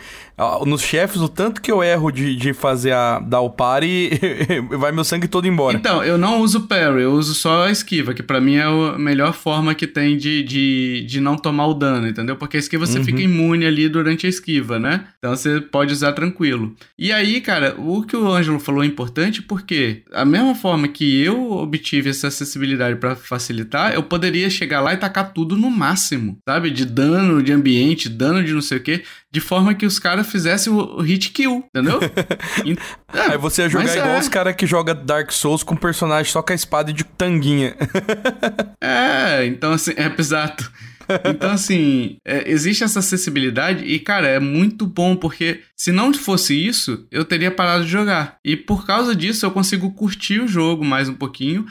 nos 0.65 0.81
chefes, 0.81 1.19
o 1.21 1.27
tanto 1.27 1.61
que 1.61 1.71
eu 1.71 1.83
erro 1.83 2.11
de, 2.11 2.35
de 2.35 2.53
fazer 2.53 2.91
a 2.93 3.19
dar 3.19 3.41
o 3.41 3.49
pare, 3.49 4.11
vai 4.77 4.91
meu 4.91 5.03
sangue 5.03 5.27
todo 5.27 5.47
embora. 5.47 5.75
Então, 5.77 6.03
eu 6.03 6.17
não 6.17 6.41
uso 6.41 6.67
parry, 6.67 7.01
eu 7.01 7.13
uso 7.13 7.33
só 7.33 7.65
a 7.65 7.71
esquiva, 7.71 8.13
que 8.13 8.21
pra 8.21 8.39
mim 8.39 8.55
é 8.55 8.63
a 8.63 8.97
melhor 8.99 9.33
forma 9.33 9.73
que 9.73 9.87
tem 9.87 10.15
de, 10.15 10.43
de, 10.43 11.05
de 11.07 11.19
não 11.19 11.35
tomar 11.35 11.65
o 11.67 11.73
dano, 11.73 12.07
entendeu? 12.07 12.35
Porque 12.35 12.57
a 12.57 12.59
esquiva 12.59 12.85
você 12.85 12.99
Uhum. 12.99 13.05
fica 13.05 13.21
imune 13.21 13.65
ali 13.65 13.89
durante 13.89 14.25
a 14.25 14.29
esquiva, 14.29 14.77
né? 14.79 15.05
Então 15.17 15.35
você 15.35 15.59
pode 15.59 15.91
usar 15.93 16.13
tranquilo. 16.13 16.75
E 16.97 17.11
aí, 17.11 17.41
cara, 17.41 17.75
o 17.77 18.03
que 18.03 18.15
o 18.15 18.27
Ângelo 18.31 18.59
falou 18.59 18.83
é 18.83 18.87
importante 18.87 19.41
porque 19.41 20.03
a 20.13 20.23
mesma 20.25 20.53
forma 20.55 20.87
que 20.87 21.21
eu 21.23 21.51
obtive 21.51 22.09
essa 22.09 22.27
acessibilidade 22.27 22.97
pra 22.99 23.15
facilitar, 23.15 23.93
eu 23.93 24.03
poderia 24.03 24.49
chegar 24.49 24.81
lá 24.81 24.93
e 24.93 24.97
tacar 24.97 25.33
tudo 25.33 25.55
no 25.55 25.69
máximo, 25.69 26.37
sabe? 26.47 26.69
De 26.69 26.85
dano 26.85 27.41
de 27.41 27.51
ambiente, 27.51 28.07
dano 28.09 28.43
de 28.43 28.53
não 28.53 28.61
sei 28.61 28.77
o 28.77 28.81
quê, 28.81 29.03
de 29.37 29.41
forma 29.41 29.75
que 29.75 29.85
os 29.85 29.99
caras 29.99 30.25
fizessem 30.25 30.73
o 30.73 30.99
hit 30.99 31.29
kill, 31.29 31.63
entendeu? 31.69 31.99
É, 33.13 33.31
Aí 33.31 33.37
você 33.37 33.61
ia 33.61 33.69
jogar 33.69 33.95
igual 33.95 34.15
é. 34.15 34.19
os 34.19 34.27
caras 34.27 34.55
que 34.55 34.67
joga 34.67 34.93
Dark 34.93 35.31
Souls 35.31 35.63
com 35.63 35.75
personagem 35.75 36.31
só 36.31 36.41
com 36.41 36.51
a 36.51 36.55
espada 36.55 36.91
de 36.91 37.03
tanguinha. 37.03 37.75
É, 38.81 39.45
então 39.45 39.73
assim, 39.73 39.91
é 39.95 40.11
exato. 40.19 40.71
Então, 41.25 41.51
assim, 41.51 42.17
é, 42.25 42.49
existe 42.49 42.83
essa 42.83 42.99
acessibilidade 42.99 43.83
e, 43.85 43.97
cara, 43.99 44.27
é 44.27 44.39
muito 44.39 44.85
bom, 44.85 45.15
porque 45.15 45.61
se 45.75 45.91
não 45.91 46.13
fosse 46.13 46.53
isso, 46.53 47.07
eu 47.11 47.23
teria 47.23 47.49
parado 47.49 47.85
de 47.85 47.89
jogar. 47.89 48.37
E 48.43 48.55
por 48.55 48.85
causa 48.85 49.15
disso, 49.15 49.45
eu 49.45 49.51
consigo 49.51 49.91
curtir 49.93 50.39
o 50.39 50.47
jogo 50.47 50.83
mais 50.83 51.07
um 51.07 51.13
pouquinho. 51.13 51.65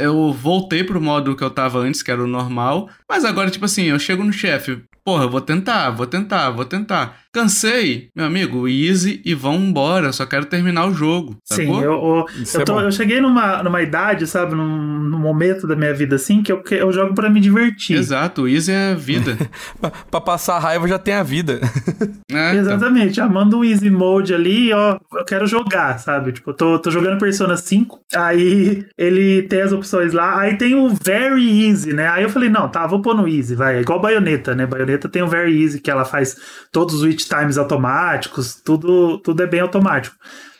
Eu 0.00 0.32
voltei 0.32 0.82
pro 0.82 1.00
modo 1.00 1.36
que 1.36 1.44
eu 1.44 1.50
tava 1.50 1.78
antes, 1.78 2.02
que 2.02 2.10
era 2.10 2.22
o 2.22 2.26
normal. 2.26 2.88
Mas 3.08 3.24
agora, 3.24 3.50
tipo 3.50 3.64
assim, 3.64 3.84
eu 3.84 3.98
chego 3.98 4.24
no 4.24 4.32
chefe, 4.32 4.82
porra, 5.08 5.24
eu 5.24 5.30
vou 5.30 5.40
tentar, 5.40 5.88
vou 5.90 6.06
tentar, 6.06 6.50
vou 6.50 6.66
tentar. 6.66 7.18
Cansei, 7.42 8.08
meu 8.16 8.24
amigo, 8.26 8.66
easy 8.66 9.22
e 9.24 9.32
vambora, 9.32 10.06
eu 10.08 10.12
só 10.12 10.26
quero 10.26 10.44
terminar 10.46 10.86
o 10.86 10.92
jogo. 10.92 11.36
Sim, 11.44 11.68
eu, 11.76 11.82
eu, 11.82 11.92
eu, 11.92 12.60
é 12.60 12.64
tô- 12.64 12.74
bom. 12.74 12.80
eu 12.80 12.90
cheguei 12.90 13.20
numa, 13.20 13.62
numa 13.62 13.80
idade, 13.80 14.26
sabe, 14.26 14.56
num, 14.56 14.66
num 15.04 15.20
momento 15.20 15.64
da 15.64 15.76
minha 15.76 15.94
vida 15.94 16.16
assim, 16.16 16.42
que 16.42 16.50
eu, 16.50 16.60
eu 16.68 16.92
jogo 16.92 17.14
pra 17.14 17.30
me 17.30 17.38
divertir. 17.38 17.96
Exato, 17.96 18.42
o 18.42 18.48
easy 18.48 18.72
é 18.72 18.92
vida. 18.96 19.36
pra, 19.80 19.92
pra 20.10 20.20
passar 20.20 20.58
raiva 20.58 20.88
já 20.88 20.98
tem 20.98 21.14
a 21.14 21.22
vida. 21.22 21.60
né? 22.28 22.48
Então, 22.58 22.74
Exatamente, 22.74 23.20
ah, 23.20 23.28
manda 23.28 23.56
um 23.56 23.64
easy 23.64 23.88
mode 23.90 24.34
ali, 24.34 24.72
ó, 24.72 24.98
eu 25.12 25.24
quero 25.24 25.46
jogar, 25.46 25.98
sabe? 25.98 26.32
Tipo, 26.32 26.50
eu 26.50 26.54
tô, 26.54 26.78
tô 26.78 26.90
jogando 26.90 27.18
Persona 27.18 27.56
5, 27.56 28.00
aí 28.14 28.84
ele 28.96 29.42
tem 29.42 29.62
as 29.62 29.72
opções 29.72 30.12
lá, 30.12 30.40
aí 30.40 30.56
tem 30.56 30.74
o 30.74 30.88
Very 30.88 31.66
Easy, 31.68 31.92
né? 31.92 32.08
Aí 32.08 32.22
eu 32.22 32.30
falei, 32.30 32.48
não, 32.48 32.68
tá, 32.68 32.86
vou 32.86 33.00
pôr 33.00 33.14
no 33.14 33.28
Easy, 33.28 33.54
vai. 33.54 33.76
É 33.78 33.80
igual 33.80 34.00
Bayonetta, 34.00 34.54
né? 34.54 34.66
Bayonetta 34.66 35.08
tem 35.08 35.22
o 35.22 35.28
Very 35.28 35.62
Easy, 35.62 35.80
que 35.80 35.90
ela 35.90 36.04
faz 36.04 36.36
todos 36.72 36.96
os 36.96 37.02
witch 37.02 37.27
times 37.28 37.58
automáticos, 37.58 38.54
tudo, 38.54 39.18
tudo 39.18 39.42
é 39.42 39.46
bem 39.46 39.60
automático. 39.60 40.16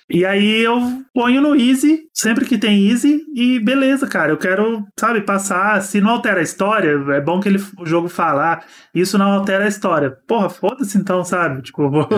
E 0.09 0.25
aí 0.25 0.61
eu 0.61 0.81
ponho 1.13 1.41
no 1.41 1.55
Easy, 1.55 2.08
sempre 2.19 2.45
que 2.45 2.59
tem 2.59 2.89
Easy, 2.89 3.23
e 3.35 3.61
beleza, 3.61 4.07
cara, 4.07 4.33
eu 4.33 4.37
quero, 4.37 4.85
sabe, 4.99 5.21
passar. 5.21 5.81
Se 5.83 6.01
não 6.01 6.11
altera 6.11 6.41
a 6.41 6.43
história, 6.43 6.91
é 7.13 7.21
bom 7.21 7.39
que 7.39 7.49
ele, 7.49 7.63
o 7.79 7.87
jogo 7.87 8.09
falar, 8.09 8.65
isso 8.93 9.17
não 9.17 9.33
altera 9.33 9.65
a 9.65 9.69
história. 9.69 10.17
Porra, 10.27 10.51
foda-se 10.51 10.99
então, 10.99 11.25
sabe? 11.25 11.63
Tipo, 11.69 11.83
eu 11.83 11.91
vou, 11.91 12.09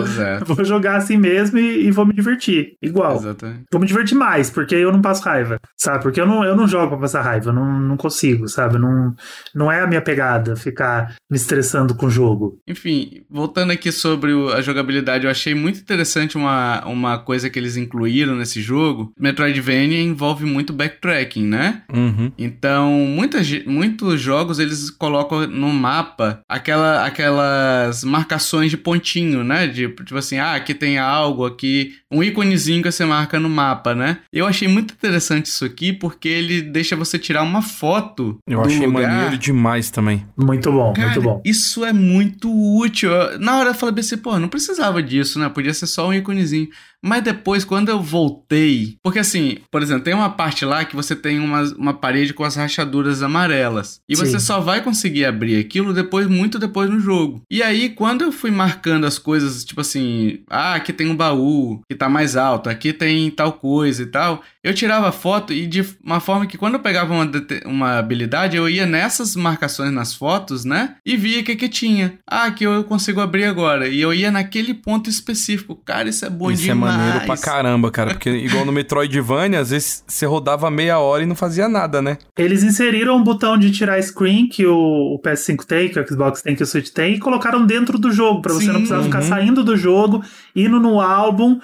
vou 0.55 0.65
jogar 0.65 0.95
assim 0.95 1.17
mesmo 1.17 1.59
e, 1.59 1.87
e 1.87 1.91
vou 1.91 2.05
me 2.05 2.13
divertir. 2.13 2.77
Igual. 2.81 3.17
Exatamente. 3.17 3.65
Vou 3.71 3.81
me 3.81 3.85
divertir 3.85 4.15
mais, 4.15 4.49
porque 4.49 4.73
eu 4.73 4.91
não 4.91 5.01
passo 5.01 5.23
raiva, 5.23 5.59
sabe? 5.77 6.01
Porque 6.01 6.19
eu 6.19 6.25
não, 6.25 6.43
eu 6.43 6.55
não 6.55 6.67
jogo 6.67 6.89
pra 6.89 6.97
passar 6.97 7.21
raiva, 7.21 7.49
eu 7.49 7.53
não, 7.53 7.79
não 7.79 7.97
consigo, 7.97 8.47
sabe? 8.47 8.79
Não, 8.79 9.13
não 9.53 9.71
é 9.71 9.81
a 9.81 9.87
minha 9.87 10.01
pegada 10.01 10.55
ficar 10.55 11.15
me 11.29 11.37
estressando 11.37 11.93
com 11.93 12.07
o 12.07 12.09
jogo. 12.09 12.57
Enfim, 12.67 13.23
voltando 13.29 13.71
aqui 13.71 13.91
sobre 13.91 14.31
a 14.53 14.61
jogabilidade, 14.61 15.25
eu 15.25 15.31
achei 15.31 15.53
muito 15.53 15.79
interessante 15.79 16.37
uma, 16.37 16.83
uma 16.85 17.19
coisa 17.19 17.49
que 17.49 17.59
eles 17.59 17.77
incluíram 17.77 18.35
nesse 18.35 18.61
jogo. 18.61 19.11
Metroidvania 19.19 19.90
envolve 19.99 20.45
muito 20.45 20.71
backtracking, 20.73 21.45
né? 21.45 21.81
Uhum. 21.93 22.31
Então, 22.37 22.91
muitas, 22.91 23.49
muitos 23.65 24.19
jogos 24.21 24.59
eles 24.59 24.89
colocam 24.89 25.47
no 25.47 25.69
mapa 25.69 26.41
aquela, 26.47 27.05
aquelas 27.05 28.03
marcações 28.03 28.69
de 28.71 28.77
pontinho, 28.77 29.43
né? 29.43 29.67
De, 29.67 29.87
tipo 29.89 30.17
assim, 30.17 30.37
ah, 30.37 30.55
aqui 30.55 30.73
tem 30.73 30.97
algo, 30.97 31.45
aqui. 31.45 31.95
Um 32.11 32.21
íconezinho 32.21 32.81
que 32.83 32.91
você 32.91 33.05
marca 33.05 33.39
no 33.39 33.49
mapa, 33.49 33.95
né? 33.95 34.17
Eu 34.33 34.45
achei 34.45 34.67
muito 34.67 34.93
interessante 34.93 35.45
isso 35.45 35.63
aqui 35.63 35.93
porque 35.93 36.27
ele 36.27 36.61
deixa 36.61 36.95
você 36.95 37.17
tirar 37.17 37.41
uma 37.43 37.61
foto. 37.61 38.37
Eu 38.47 38.61
do 38.61 38.67
achei 38.67 38.85
lugar. 38.85 39.09
maneiro 39.11 39.37
demais 39.37 39.89
também. 39.89 40.25
Muito 40.37 40.71
bom, 40.71 40.93
Cara, 40.93 41.07
muito 41.09 41.21
bom. 41.21 41.41
Isso 41.45 41.85
é 41.85 41.93
muito 41.93 42.49
útil. 42.77 43.09
Eu- 43.11 43.39
Na 43.39 43.57
hora 43.59 43.69
eu 43.69 43.73
falei 43.73 43.99
assim, 43.99 44.17
pô, 44.17 44.37
não 44.37 44.47
precisava 44.49 45.01
disso, 45.01 45.39
né? 45.39 45.47
Podia 45.49 45.73
ser 45.73 45.87
só 45.87 46.07
um 46.09 46.13
íconezinho. 46.13 46.67
Mas 47.03 47.23
depois, 47.23 47.65
quando 47.65 47.89
eu 47.89 48.01
voltei. 48.01 48.97
Porque 49.01 49.19
assim, 49.19 49.57
por 49.71 49.81
exemplo, 49.81 50.03
tem 50.03 50.13
uma 50.13 50.29
parte 50.29 50.63
lá 50.65 50.85
que 50.85 50.95
você 50.95 51.15
tem 51.15 51.39
uma, 51.39 51.63
uma 51.77 51.93
parede 51.93 52.33
com 52.33 52.43
as 52.43 52.55
rachaduras 52.55 53.23
amarelas. 53.23 54.01
E 54.07 54.15
você 54.15 54.39
Sim. 54.39 54.45
só 54.45 54.59
vai 54.59 54.81
conseguir 54.81 55.25
abrir 55.25 55.57
aquilo 55.57 55.93
depois, 55.93 56.27
muito 56.27 56.59
depois 56.59 56.89
no 56.89 56.99
jogo. 56.99 57.41
E 57.49 57.63
aí, 57.63 57.89
quando 57.89 58.23
eu 58.23 58.31
fui 58.31 58.51
marcando 58.51 59.05
as 59.05 59.17
coisas, 59.17 59.63
tipo 59.63 59.81
assim, 59.81 60.39
ah, 60.49 60.75
aqui 60.75 60.93
tem 60.93 61.09
um 61.09 61.15
baú 61.15 61.81
que 61.89 61.95
tá 61.95 62.07
mais 62.07 62.35
alto, 62.35 62.69
aqui 62.69 62.93
tem 62.93 63.29
tal 63.31 63.53
coisa 63.53 64.03
e 64.03 64.05
tal. 64.05 64.43
Eu 64.63 64.73
tirava 64.73 65.11
foto 65.11 65.51
e 65.51 65.65
de 65.65 65.83
uma 66.03 66.19
forma 66.19 66.45
que 66.45 66.57
quando 66.57 66.75
eu 66.75 66.79
pegava 66.79 67.13
uma, 67.13 67.29
uma 67.65 67.97
habilidade, 67.97 68.55
eu 68.55 68.69
ia 68.69 68.85
nessas 68.85 69.35
marcações 69.35 69.91
nas 69.91 70.13
fotos, 70.13 70.63
né? 70.63 70.95
E 71.05 71.17
via 71.17 71.41
o 71.41 71.43
que 71.43 71.55
que 71.55 71.67
tinha. 71.67 72.19
Ah, 72.27 72.51
que 72.51 72.63
eu 72.63 72.83
consigo 72.83 73.21
abrir 73.21 73.45
agora. 73.45 73.87
E 73.87 73.99
eu 73.99 74.13
ia 74.13 74.31
naquele 74.31 74.73
ponto 74.73 75.09
específico. 75.09 75.75
Cara, 75.75 76.09
isso 76.09 76.25
é 76.25 76.29
bom 76.29 76.51
Isso 76.51 76.63
é 76.63 76.65
demais, 76.67 76.90
maneiro 76.97 77.25
pra 77.25 77.37
caramba, 77.37 77.91
cara. 77.91 78.11
Porque 78.11 78.29
igual 78.29 78.65
no 78.65 78.71
Metroidvania, 78.71 79.59
às 79.59 79.69
vezes 79.69 80.03
você 80.07 80.25
rodava 80.25 80.69
meia 80.69 80.99
hora 80.99 81.23
e 81.23 81.25
não 81.25 81.35
fazia 81.35 81.67
nada, 81.67 82.01
né? 82.01 82.17
Eles 82.37 82.63
inseriram 82.63 83.17
um 83.17 83.23
botão 83.23 83.57
de 83.57 83.71
tirar 83.71 84.01
screen 84.01 84.47
que 84.47 84.65
o, 84.65 84.75
o 84.75 85.21
PS5 85.21 85.65
tem, 85.65 85.89
que 85.89 85.99
o 85.99 86.07
Xbox 86.07 86.41
tem, 86.41 86.55
que 86.55 86.63
o 86.63 86.67
Switch 86.67 86.89
tem, 86.89 87.15
e 87.15 87.19
colocaram 87.19 87.65
dentro 87.65 87.97
do 87.97 88.11
jogo, 88.11 88.41
pra 88.41 88.53
você 88.53 88.67
não 88.67 88.75
precisar 88.75 88.97
uhum. 88.97 89.03
ficar 89.05 89.21
saindo 89.21 89.63
do 89.63 89.75
jogo, 89.75 90.23
indo 90.55 90.79
no 90.79 90.99
álbum 90.99 91.59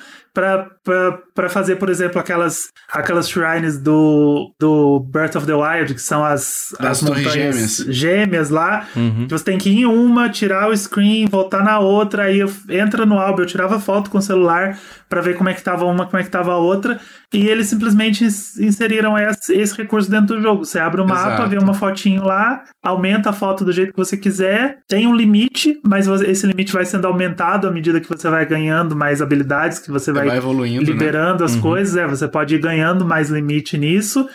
para 1.38 1.50
fazer, 1.50 1.76
por 1.76 1.88
exemplo, 1.88 2.20
aquelas, 2.20 2.70
aquelas 2.92 3.30
shrines 3.30 3.78
do, 3.78 4.52
do 4.60 5.00
Breath 5.02 5.36
of 5.36 5.46
the 5.46 5.54
Wild, 5.54 5.94
que 5.94 6.02
são 6.02 6.26
as, 6.26 6.74
as, 6.80 6.86
as 6.88 7.02
montanhas 7.04 7.32
gêmeas. 7.32 7.78
gêmeas 7.90 8.50
lá. 8.50 8.88
Uhum. 8.96 9.28
Você 9.30 9.44
tem 9.44 9.60
que 9.60 9.70
ir 9.70 9.82
em 9.82 9.86
uma, 9.86 10.30
tirar 10.30 10.68
o 10.68 10.76
screen, 10.76 11.28
voltar 11.28 11.64
na 11.64 11.78
outra, 11.78 12.24
aí 12.24 12.40
entra 12.68 13.06
no 13.06 13.20
álbum. 13.20 13.44
Eu 13.44 13.46
tirava 13.46 13.80
foto 13.80 14.10
com 14.10 14.18
o 14.18 14.22
celular 14.22 14.80
para 15.08 15.22
ver 15.22 15.36
como 15.36 15.48
é 15.48 15.54
que 15.54 15.62
tava 15.62 15.86
uma, 15.86 16.08
como 16.08 16.18
é 16.18 16.24
que 16.24 16.32
tava 16.32 16.54
a 16.54 16.58
outra. 16.58 17.00
E 17.32 17.46
eles 17.46 17.68
simplesmente 17.68 18.24
inseriram 18.24 19.18
esse, 19.18 19.54
esse 19.54 19.78
recurso 19.78 20.10
dentro 20.10 20.38
do 20.38 20.42
jogo. 20.42 20.66
Você 20.66 20.80
abre 20.80 21.02
o 21.02 21.06
mapa, 21.06 21.34
Exato. 21.34 21.50
vê 21.50 21.58
uma 21.58 21.74
fotinho 21.74 22.24
lá, 22.24 22.64
aumenta 22.82 23.30
a 23.30 23.34
foto 23.34 23.64
do 23.64 23.72
jeito 23.72 23.92
que 23.92 23.98
você 23.98 24.18
quiser. 24.18 24.80
Tem 24.88 25.06
um 25.06 25.16
limite, 25.16 25.80
mas 25.86 26.08
esse 26.08 26.48
limite 26.48 26.74
vai 26.74 26.86
sendo 26.86 27.06
aumentado 27.06 27.68
à 27.68 27.72
medida 27.72 28.00
que 28.00 28.08
você 28.08 28.30
vai 28.30 28.46
ganhando 28.46 28.96
mais 28.96 29.22
habilidades, 29.22 29.78
que 29.78 29.92
você 29.92 30.12
vai 30.12 30.26
vai, 30.26 30.38
evoluindo, 30.38 30.86
né? 30.86 30.92
liberando 30.92 31.27
né? 31.27 31.27
As 31.44 31.56
uhum. 31.56 31.62
coisas, 31.62 31.96
é, 31.96 32.08
você 32.08 32.28
pode 32.28 32.56
ir 32.56 32.60
ganhando 32.60 33.06
mais 33.06 33.30
limite 33.30 33.78
nisso. 33.78 34.28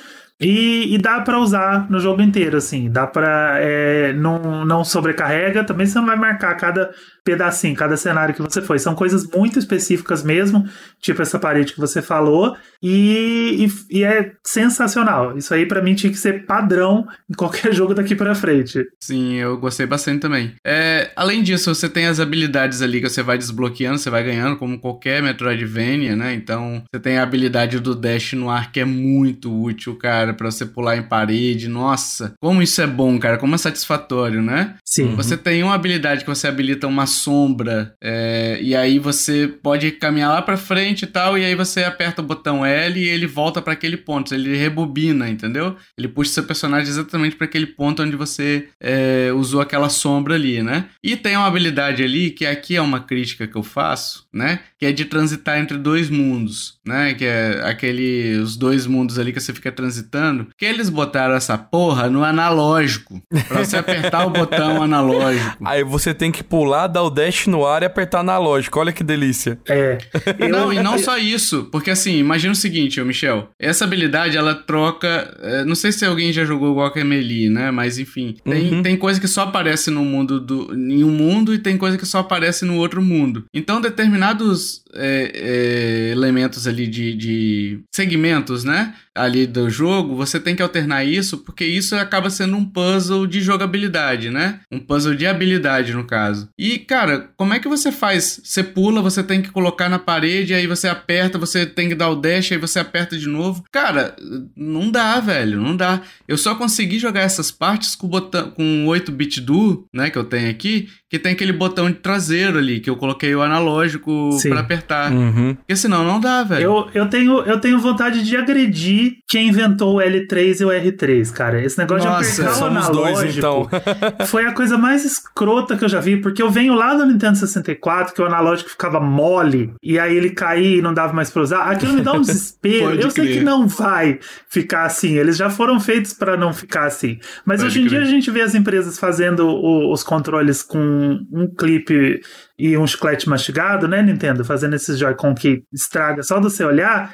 E, 0.43 0.95
e, 0.95 0.99
dá 0.99 1.21
para 1.21 1.39
usar 1.39 1.89
no 1.91 2.01
jogo 2.01 2.21
inteiro, 2.21 2.57
assim. 2.57 2.91
Dá 2.91 3.07
para 3.07 3.59
é, 3.61 4.13
não, 4.13 4.65
não 4.65 4.85
sobrecarrega. 4.85 5.65
Também 5.65 5.87
você 5.87 5.99
não 5.99 6.07
vai 6.07 6.17
marcar 6.17 6.55
cada 6.57 6.91
pedacinho, 7.25 7.77
cada 7.77 7.97
cenário 7.97 8.35
que 8.35 8.43
você 8.43 8.61
foi. 8.61 8.79
São 8.79 8.95
coisas 8.95 9.27
muito 9.29 9.59
específicas 9.59 10.23
mesmo, 10.23 10.69
tipo 11.01 11.23
essa 11.23 11.39
parede 11.39 11.73
que 11.73 11.81
você 11.81 12.03
falou, 12.03 12.57
e, 12.83 13.67
e, 13.91 13.99
e 13.99 14.05
é 14.05 14.33
sensacional. 14.45 15.37
Isso 15.37 15.55
aí 15.55 15.67
para 15.67 15.83
mim 15.83 15.95
tinha 15.95 16.13
que 16.13 16.19
ser 16.19 16.45
padrão 16.47 17.07
em 17.31 17.35
qualquer 17.35 17.73
jogo 17.75 17.95
daqui 17.95 18.15
para 18.15 18.35
frente. 18.35 18.85
Sim, 19.01 19.35
eu 19.35 19.57
gostei 19.59 19.87
bastante 19.87 20.21
também. 20.21 20.55
É, 20.65 21.13
além 21.15 21.43
disso, 21.43 21.73
você 21.73 21.89
tem 21.89 22.07
as 22.07 22.19
habilidades 22.19 22.83
ali 22.83 23.01
que 23.01 23.09
você 23.09 23.23
vai 23.23 23.39
desbloqueando, 23.39 23.99
você 23.99 24.11
vai 24.11 24.25
ganhando, 24.25 24.57
como 24.57 24.81
qualquer 24.81 25.23
Metroidvania, 25.23 26.17
né? 26.17 26.35
Então, 26.35 26.83
você 26.93 27.01
tem 27.01 27.19
a 27.19 27.23
habilidade 27.23 27.79
do 27.79 27.95
dash 27.95 28.33
no 28.33 28.51
ar 28.51 28.73
que 28.73 28.81
é 28.81 28.85
muito 28.85 29.53
útil, 29.63 29.95
cara, 29.97 30.32
para 30.33 30.51
você 30.51 30.67
pular 30.67 30.97
em 30.97 31.03
parede. 31.03 31.69
Nossa, 31.69 32.35
como 32.41 32.63
isso 32.63 32.81
é 32.81 32.87
bom, 32.87 33.19
cara, 33.19 33.39
como 33.39 33.55
é 33.55 33.59
satisfatório, 33.59 34.43
né? 34.43 34.77
Sim. 34.85 35.15
Você 35.15 35.37
tem 35.37 35.63
uma 35.63 35.75
habilidade 35.75 36.25
que 36.25 36.31
você 36.31 36.47
habilita 36.47 36.87
uma 36.87 37.07
sombra. 37.07 37.95
É, 38.03 38.59
e 38.61 38.75
aí 38.75 38.99
você 38.99 39.49
pode 39.63 39.91
caminhar 39.93 40.33
lá 40.33 40.43
pra 40.43 40.57
frente 40.57 41.03
e 41.03 41.07
tal, 41.07 41.39
e 41.39 41.45
aí 41.45 41.55
você 41.55 41.85
aperta 41.85 42.23
o 42.23 42.25
botão 42.25 42.65
L 42.65 43.01
e 43.01 43.09
ele 43.09 43.27
volta 43.27 43.61
para 43.63 43.73
aquele 43.73 43.97
ponto. 43.97 44.35
Ele 44.35 44.57
rebobina, 44.57 45.29
entendeu? 45.29 45.77
Ele 45.97 46.09
puxa 46.09 46.33
seu 46.33 46.45
personagem 46.45 46.89
exatamente 46.89 47.37
para 47.37 47.47
aquele 47.47 47.67
ponto 47.67 48.03
onde 48.03 48.17
você 48.17 48.69
é, 48.81 49.31
usou 49.35 49.61
aquela 49.61 49.89
sombra 49.89 50.35
ali, 50.35 50.63
né? 50.63 50.87
E 51.03 51.17
tem 51.17 51.37
uma 51.37 51.47
habilidade 51.47 52.03
ali, 52.03 52.31
que 52.31 52.47
aqui 52.47 52.77
é 52.77 52.83
uma 52.83 53.01
crítica 53.01 53.47
que 53.47 53.57
eu 53.57 53.63
faço, 53.63 54.27
né? 54.33 54.61
Que 54.79 54.87
é 54.87 54.93
de 54.93 55.05
transitar 55.05 55.59
entre 55.59 55.79
dois 55.79 56.11
mundos, 56.11 56.79
né? 56.87 57.15
Que 57.15 57.25
é 57.25 57.63
aquele. 57.65 58.39
os 58.39 58.57
dois 58.57 58.87
mundos 58.87 59.19
ali 59.19 59.33
que 59.33 59.41
você 59.41 59.53
fica 59.53 59.73
transitando. 59.73 60.22
Que 60.57 60.65
eles 60.65 60.89
botaram 60.89 61.35
essa 61.35 61.59
porra 61.59 62.09
no 62.09 62.25
analógico. 62.25 63.23
Pra 63.49 63.65
você 63.65 63.77
apertar 63.77 64.27
o 64.27 64.31
botão 64.31 64.83
analógico. 64.83 65.59
Aí 65.65 65.85
você 65.85 66.15
tem 66.15 66.33
que 66.33 66.43
pular 66.43 66.87
da 66.87 67.03
dar 67.03 67.03
o 67.03 67.11
dash 67.11 67.47
no 67.47 67.67
ar 67.67 67.83
e 67.83 67.87
apertar 67.87 68.21
analógico. 68.21 68.79
Olha 68.79 68.93
que 68.93 69.03
delícia. 69.03 69.59
É. 69.69 69.99
Eu... 70.39 70.49
Não, 70.49 70.73
e 70.73 70.81
não 70.81 70.99
só 70.99 71.19
isso. 71.19 71.69
Porque 71.71 71.91
assim, 71.91 72.19
imagina 72.19 72.53
o 72.53 72.57
seguinte, 72.57 73.01
ô 73.01 73.05
Michel. 73.05 73.49
Essa 73.59 73.85
habilidade, 73.85 74.37
ela 74.37 74.55
troca. 74.55 75.37
É, 75.41 75.65
não 75.65 75.75
sei 75.75 75.93
se 75.93 76.05
alguém 76.05 76.33
já 76.33 76.45
jogou 76.45 76.77
Guacamelee, 76.77 77.49
né? 77.49 77.71
Mas 77.71 77.99
enfim. 77.99 78.37
Tem, 78.45 78.73
uhum. 78.73 78.83
tem 78.83 78.97
coisa 78.97 79.21
que 79.21 79.29
só 79.29 79.43
aparece 79.43 79.91
no 79.91 80.05
mundo 80.05 80.41
do. 80.41 80.75
em 80.75 81.03
um 81.03 81.11
mundo 81.11 81.53
e 81.53 81.59
tem 81.59 81.77
coisa 81.77 81.99
que 81.99 82.07
só 82.07 82.21
aparece 82.21 82.65
no 82.65 82.77
outro 82.77 83.03
mundo. 83.03 83.45
Então, 83.53 83.81
determinados 83.81 84.82
é, 84.95 85.33
é, 85.35 86.11
elementos 86.11 86.67
ali 86.67 86.87
de, 86.87 87.15
de 87.15 87.81
segmentos, 87.95 88.65
né? 88.65 88.95
Ali 89.15 89.47
do 89.47 89.69
jogo, 89.69 90.17
você 90.17 90.41
tem 90.41 90.57
que 90.57 90.63
alternar 90.63 91.05
isso, 91.05 91.39
porque 91.39 91.65
isso 91.65 91.95
acaba 91.97 92.31
sendo 92.31 92.57
um 92.57 92.65
puzzle 92.65 93.27
de 93.27 93.41
jogabilidade, 93.41 94.31
né? 94.31 94.61
Um 94.71 94.79
puzzle 94.79 95.15
de 95.15 95.27
habilidade, 95.27 95.93
no 95.93 96.05
caso. 96.05 96.49
E, 96.59 96.79
cara, 96.79 97.31
como 97.37 97.53
é 97.53 97.59
que 97.59 97.69
você 97.69 97.93
faz? 97.93 98.41
Você 98.43 98.63
pula, 98.63 99.03
você 99.03 99.23
tem 99.23 99.43
que 99.43 99.51
colocar 99.51 99.89
na 99.89 99.99
parede, 99.99 100.55
aí 100.55 100.67
você 100.67 100.89
aperta, 100.89 101.39
você 101.39 101.67
tem 101.67 101.89
que 101.89 101.95
dar 101.95 102.09
o 102.09 102.17
dash, 102.17 102.53
aí 102.53 102.59
você 102.59 102.79
aperta 102.79 103.19
de 103.19 103.29
novo. 103.29 103.65
Cara, 103.71 104.17
não 104.57 104.91
dá, 104.91 105.21
velho, 105.21 105.61
não 105.61 105.77
dá. 105.77 106.01
Eu 106.27 106.39
só 106.39 106.55
consegui 106.55 106.99
jogar 106.99 107.21
essas 107.21 107.51
partes 107.51 107.95
com 107.95 108.07
o 108.07 108.11
botão, 108.11 108.51
com 108.51 108.87
8-bit 108.87 109.41
do, 109.41 109.87
né, 109.93 110.11
que 110.11 110.19
eu 110.19 110.25
tenho 110.25 110.51
aqui, 110.51 110.89
que 111.13 111.19
tem 111.19 111.33
aquele 111.35 111.53
botão 111.53 111.91
de 111.91 111.99
traseiro 111.99 112.57
ali, 112.57 112.81
que 112.81 112.89
eu 112.89 112.97
coloquei 112.97 113.35
o 113.35 113.43
analógico 113.43 114.31
para 114.49 114.61
apertar. 114.61 115.13
Uhum. 115.13 115.55
Porque 115.57 115.77
senão 115.77 116.07
não 116.07 116.19
dá, 116.19 116.43
velho. 116.43 116.63
Eu, 116.63 116.89
eu, 116.95 117.07
tenho, 117.07 117.41
eu 117.43 117.61
tenho 117.61 117.79
vontade 117.79 118.23
de 118.23 118.35
agredir 118.35 119.19
quem 119.29 119.49
inventou 119.49 119.97
o 119.97 119.99
L3 119.99 120.61
e 120.61 120.65
o 120.65 120.69
R3, 120.69 121.31
cara. 121.31 121.63
Esse 121.63 121.77
negócio 121.77 122.09
Nossa, 122.09 122.35
de 122.35 122.49
apertar 122.49 122.63
o 122.63 122.67
analógico 122.67 123.03
dois, 123.03 123.37
então. 123.37 123.69
foi 124.27 124.47
a 124.47 124.53
coisa 124.55 124.79
mais 124.79 125.05
escrota 125.05 125.77
que 125.77 125.85
eu 125.85 125.89
já 125.91 126.01
vi, 126.01 126.17
porque 126.17 126.41
eu 126.41 126.51
venho 126.51 126.73
lá 126.73 126.95
do 126.95 127.05
Nintendo 127.05 127.37
64, 127.37 128.15
que 128.15 128.23
o 128.23 128.25
analógico 128.25 128.71
ficava 128.71 128.99
mole, 128.99 129.75
e 129.83 129.99
aí 129.99 130.17
ele 130.17 130.31
caía 130.31 130.79
e 130.79 130.81
não 130.81 130.95
dava 130.95 131.13
mais 131.13 131.29
pra 131.29 131.43
usar. 131.43 131.65
Aquilo 131.65 131.93
me 131.93 132.01
dá 132.01 132.15
um 132.15 132.23
desespero. 132.23 132.99
eu 132.99 133.11
sei 133.11 133.35
que 133.35 133.41
não 133.41 133.69
vai 133.69 134.19
ficar 134.49 134.85
assim, 134.87 135.19
eles 135.19 135.37
já 135.37 135.51
foram 135.51 135.79
feitos 135.79 136.15
para 136.15 136.39
não 136.39 136.55
ficar 136.55 136.87
assim. 136.87 137.19
Mas 137.45 137.61
Pode 137.61 137.67
hoje 137.67 137.83
em 137.83 137.87
crer. 137.87 138.01
dia 138.01 138.09
a 138.09 138.11
gente 138.11 138.31
vê 138.31 138.41
as 138.41 138.55
empresas 138.55 138.99
fazendo 138.99 139.47
o, 139.47 139.93
os 139.93 140.03
controles 140.03 140.63
com 140.63 141.02
um, 141.33 141.47
clipe 141.47 142.21
e 142.59 142.77
um 142.77 142.87
chiclete 142.87 143.29
mastigado, 143.29 143.89
né, 143.89 144.03
Nintendo? 144.03 144.45
Fazendo 144.45 144.75
esses 144.75 144.99
Joy-Con 144.99 145.35
que 145.35 145.63
estraga 145.73 146.23
só 146.23 146.39
do 146.39 146.51
seu 146.51 146.69
olhar. 146.69 147.13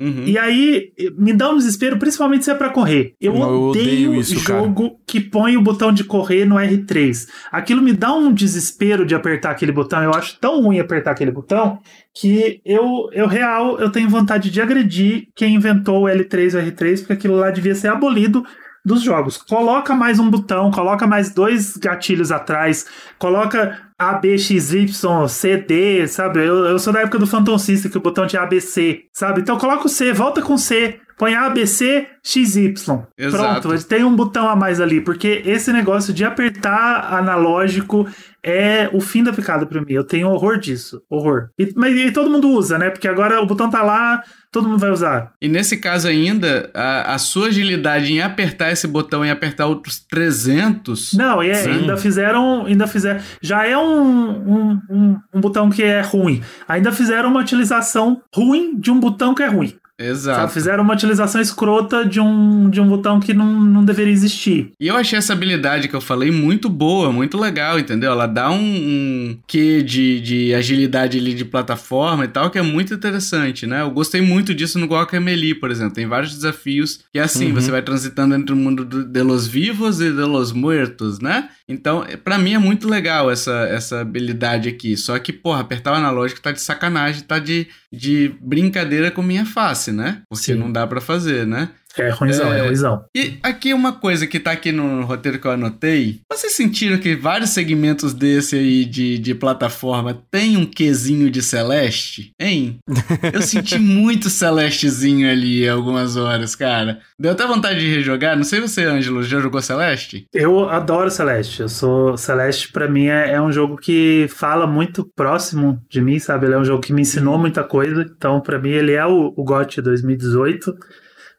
Uhum. 0.00 0.24
E 0.24 0.38
aí 0.38 0.92
me 1.18 1.34
dá 1.34 1.50
um 1.50 1.58
desespero, 1.58 1.98
principalmente 1.98 2.46
se 2.46 2.50
é 2.50 2.54
para 2.54 2.70
correr. 2.70 3.14
Eu, 3.20 3.36
eu 3.36 3.40
odeio, 3.40 4.10
odeio 4.10 4.14
isso, 4.14 4.38
jogo 4.38 4.88
cara. 4.88 4.94
que 5.06 5.20
põe 5.20 5.58
o 5.58 5.62
botão 5.62 5.92
de 5.92 6.04
correr 6.04 6.46
no 6.46 6.54
R3. 6.54 7.28
Aquilo 7.52 7.82
me 7.82 7.92
dá 7.92 8.14
um 8.14 8.32
desespero 8.32 9.04
de 9.04 9.14
apertar 9.14 9.50
aquele 9.50 9.72
botão. 9.72 10.02
Eu 10.02 10.14
acho 10.14 10.38
tão 10.40 10.62
ruim 10.62 10.80
apertar 10.80 11.10
aquele 11.10 11.30
botão 11.30 11.78
que 12.14 12.62
eu, 12.64 13.10
eu 13.12 13.26
real, 13.26 13.78
eu 13.78 13.90
tenho 13.90 14.08
vontade 14.08 14.50
de 14.50 14.60
agredir 14.62 15.28
quem 15.36 15.54
inventou 15.54 16.04
o 16.04 16.06
L3 16.06 16.54
e 16.54 16.56
o 16.56 16.72
R3, 16.72 16.98
porque 17.00 17.12
aquilo 17.12 17.36
lá 17.36 17.50
devia 17.50 17.74
ser 17.74 17.88
abolido 17.88 18.42
dos 18.84 19.02
jogos. 19.02 19.36
Coloca 19.36 19.94
mais 19.94 20.18
um 20.18 20.30
botão, 20.30 20.70
coloca 20.70 21.06
mais 21.06 21.32
dois 21.32 21.76
gatilhos 21.76 22.32
atrás, 22.32 22.86
coloca 23.18 23.89
A, 24.00 24.14
B, 24.14 24.38
X, 24.38 24.72
Y, 24.72 25.28
C, 25.28 25.58
D, 25.58 26.08
sabe? 26.08 26.40
Eu, 26.40 26.64
eu 26.64 26.78
sou 26.78 26.90
da 26.90 27.00
época 27.00 27.18
do 27.18 27.26
Phantom 27.26 27.58
System, 27.58 27.90
que 27.90 27.98
o 27.98 28.00
botão 28.00 28.26
tinha 28.26 28.40
ABC, 28.40 29.02
sabe? 29.12 29.42
Então 29.42 29.58
coloca 29.58 29.84
o 29.84 29.90
C, 29.90 30.10
volta 30.10 30.40
com 30.40 30.56
C, 30.56 30.98
põe 31.18 31.34
A, 31.34 31.50
B, 31.50 31.66
C, 31.66 32.06
X, 32.22 32.56
Y. 32.56 33.02
Exato. 33.18 33.68
Pronto, 33.68 33.84
tem 33.84 34.02
um 34.02 34.16
botão 34.16 34.48
a 34.48 34.56
mais 34.56 34.80
ali, 34.80 35.02
porque 35.02 35.42
esse 35.44 35.70
negócio 35.70 36.14
de 36.14 36.24
apertar 36.24 37.12
analógico 37.12 38.08
é 38.42 38.88
o 38.92 39.00
fim 39.00 39.22
da 39.22 39.32
picada 39.32 39.66
pra 39.66 39.80
mim. 39.80 39.92
Eu 39.92 40.04
tenho 40.04 40.28
horror 40.28 40.58
disso. 40.58 41.02
Horror. 41.08 41.50
E, 41.58 41.72
mas 41.76 41.94
e 41.96 42.10
todo 42.10 42.30
mundo 42.30 42.48
usa, 42.48 42.78
né? 42.78 42.90
Porque 42.90 43.06
agora 43.06 43.40
o 43.40 43.46
botão 43.46 43.68
tá 43.68 43.82
lá, 43.82 44.22
todo 44.50 44.68
mundo 44.68 44.78
vai 44.78 44.90
usar. 44.90 45.32
E 45.40 45.48
nesse 45.48 45.76
caso 45.76 46.08
ainda, 46.08 46.70
a, 46.74 47.14
a 47.14 47.18
sua 47.18 47.48
agilidade 47.48 48.12
em 48.12 48.20
apertar 48.20 48.72
esse 48.72 48.86
botão 48.86 49.24
e 49.24 49.30
apertar 49.30 49.66
outros 49.66 50.00
300. 50.00 51.12
Não, 51.14 51.42
e 51.42 51.50
é, 51.50 51.66
ainda 51.66 51.96
fizeram. 51.96 52.66
Ainda 52.66 52.86
fizeram. 52.86 53.20
Já 53.42 53.66
é 53.66 53.76
um, 53.76 53.89
um, 53.90 54.80
um, 54.90 55.20
um 55.34 55.40
botão 55.40 55.70
que 55.70 55.82
é 55.82 56.00
ruim. 56.00 56.42
Ainda 56.68 56.92
fizeram 56.92 57.30
uma 57.30 57.40
utilização 57.40 58.22
ruim 58.34 58.78
de 58.78 58.90
um 58.90 59.00
botão 59.00 59.34
que 59.34 59.42
é 59.42 59.46
ruim. 59.46 59.74
Exato. 60.00 60.40
Sabe? 60.40 60.52
Fizeram 60.52 60.82
uma 60.82 60.94
utilização 60.94 61.40
escrota 61.40 62.06
de 62.06 62.18
um, 62.18 62.70
de 62.70 62.80
um 62.80 62.88
botão 62.88 63.20
que 63.20 63.34
não, 63.34 63.60
não 63.60 63.84
deveria 63.84 64.12
existir. 64.12 64.72
E 64.80 64.88
eu 64.88 64.96
achei 64.96 65.18
essa 65.18 65.34
habilidade 65.34 65.88
que 65.88 65.94
eu 65.94 66.00
falei 66.00 66.30
muito 66.30 66.70
boa, 66.70 67.12
muito 67.12 67.36
legal, 67.36 67.78
entendeu? 67.78 68.10
Ela 68.10 68.26
dá 68.26 68.50
um, 68.50 68.56
um 68.56 69.38
quê 69.46 69.82
de, 69.82 70.20
de 70.20 70.54
agilidade 70.54 71.18
ali 71.18 71.34
de 71.34 71.44
plataforma 71.44 72.24
e 72.24 72.28
tal, 72.28 72.50
que 72.50 72.58
é 72.58 72.62
muito 72.62 72.94
interessante, 72.94 73.66
né? 73.66 73.82
Eu 73.82 73.90
gostei 73.90 74.22
muito 74.22 74.54
disso 74.54 74.78
no 74.78 74.86
Guacamelee, 74.86 75.54
por 75.54 75.70
exemplo. 75.70 75.94
Tem 75.94 76.06
vários 76.06 76.34
desafios 76.34 77.00
que 77.12 77.18
é 77.18 77.22
assim, 77.22 77.48
uhum. 77.48 77.54
você 77.54 77.70
vai 77.70 77.82
transitando 77.82 78.34
entre 78.34 78.54
o 78.54 78.56
mundo 78.56 78.84
de 78.84 79.22
los 79.22 79.46
vivos 79.46 80.00
e 80.00 80.10
de 80.10 80.24
los 80.24 80.52
muertos, 80.52 81.20
né? 81.20 81.50
Então, 81.68 82.04
para 82.24 82.36
mim 82.36 82.54
é 82.54 82.58
muito 82.58 82.88
legal 82.88 83.30
essa, 83.30 83.52
essa 83.70 84.00
habilidade 84.00 84.68
aqui. 84.68 84.96
Só 84.96 85.16
que, 85.18 85.32
porra, 85.32 85.60
apertar 85.60 85.92
o 85.92 85.94
analógico 85.94 86.40
tá 86.40 86.50
de 86.50 86.60
sacanagem, 86.60 87.22
tá 87.22 87.38
de, 87.38 87.68
de 87.92 88.34
brincadeira 88.40 89.10
com 89.10 89.22
minha 89.22 89.46
face, 89.46 89.89
né? 89.92 90.22
Porque 90.28 90.52
Sim. 90.52 90.54
não 90.54 90.70
dá 90.70 90.86
para 90.86 91.00
fazer, 91.00 91.46
né? 91.46 91.70
É 91.96 92.08
ruimzão, 92.10 92.52
é, 92.52 92.58
é 92.58 92.62
ruimzão. 92.62 93.04
E 93.14 93.38
aqui 93.42 93.74
uma 93.74 93.92
coisa 93.92 94.26
que 94.26 94.38
tá 94.38 94.52
aqui 94.52 94.70
no 94.70 95.02
roteiro 95.04 95.38
que 95.38 95.46
eu 95.46 95.50
anotei. 95.50 96.20
Vocês 96.30 96.52
sentiram 96.52 96.98
que 96.98 97.16
vários 97.16 97.50
segmentos 97.50 98.14
desse 98.14 98.56
aí 98.56 98.84
de, 98.84 99.18
de 99.18 99.34
plataforma 99.34 100.22
tem 100.30 100.56
um 100.56 100.66
quesinho 100.66 101.30
de 101.30 101.42
Celeste? 101.42 102.32
Hein? 102.38 102.78
Eu 103.32 103.42
senti 103.42 103.78
muito 103.78 104.30
Celestezinho 104.30 105.30
ali 105.30 105.68
algumas 105.68 106.16
horas, 106.16 106.54
cara. 106.54 107.00
Deu 107.18 107.32
até 107.32 107.46
vontade 107.46 107.80
de 107.80 107.94
rejogar. 107.94 108.36
Não 108.36 108.44
sei 108.44 108.60
você, 108.60 108.84
Ângelo, 108.84 109.22
já 109.22 109.40
jogou 109.40 109.60
Celeste? 109.60 110.26
Eu 110.32 110.68
adoro 110.68 111.10
Celeste. 111.10 111.62
Eu 111.62 111.68
sou. 111.68 112.16
Celeste, 112.16 112.70
para 112.72 112.88
mim, 112.88 113.06
é, 113.06 113.32
é, 113.32 113.42
um 113.42 113.52
jogo 113.52 113.76
que 113.76 114.26
fala 114.28 114.66
muito 114.66 115.04
próximo 115.16 115.80
de 115.88 116.00
mim, 116.00 116.18
sabe? 116.18 116.46
Ele 116.46 116.54
é 116.54 116.58
um 116.58 116.64
jogo 116.64 116.82
que 116.82 116.92
me 116.92 117.02
ensinou 117.02 117.38
muita 117.38 117.64
coisa. 117.64 118.02
Então, 118.16 118.40
para 118.40 118.58
mim, 118.58 118.70
ele 118.70 118.92
é 118.92 119.04
o, 119.04 119.32
o 119.36 119.44
GOT 119.44 119.82
2018 119.82 120.74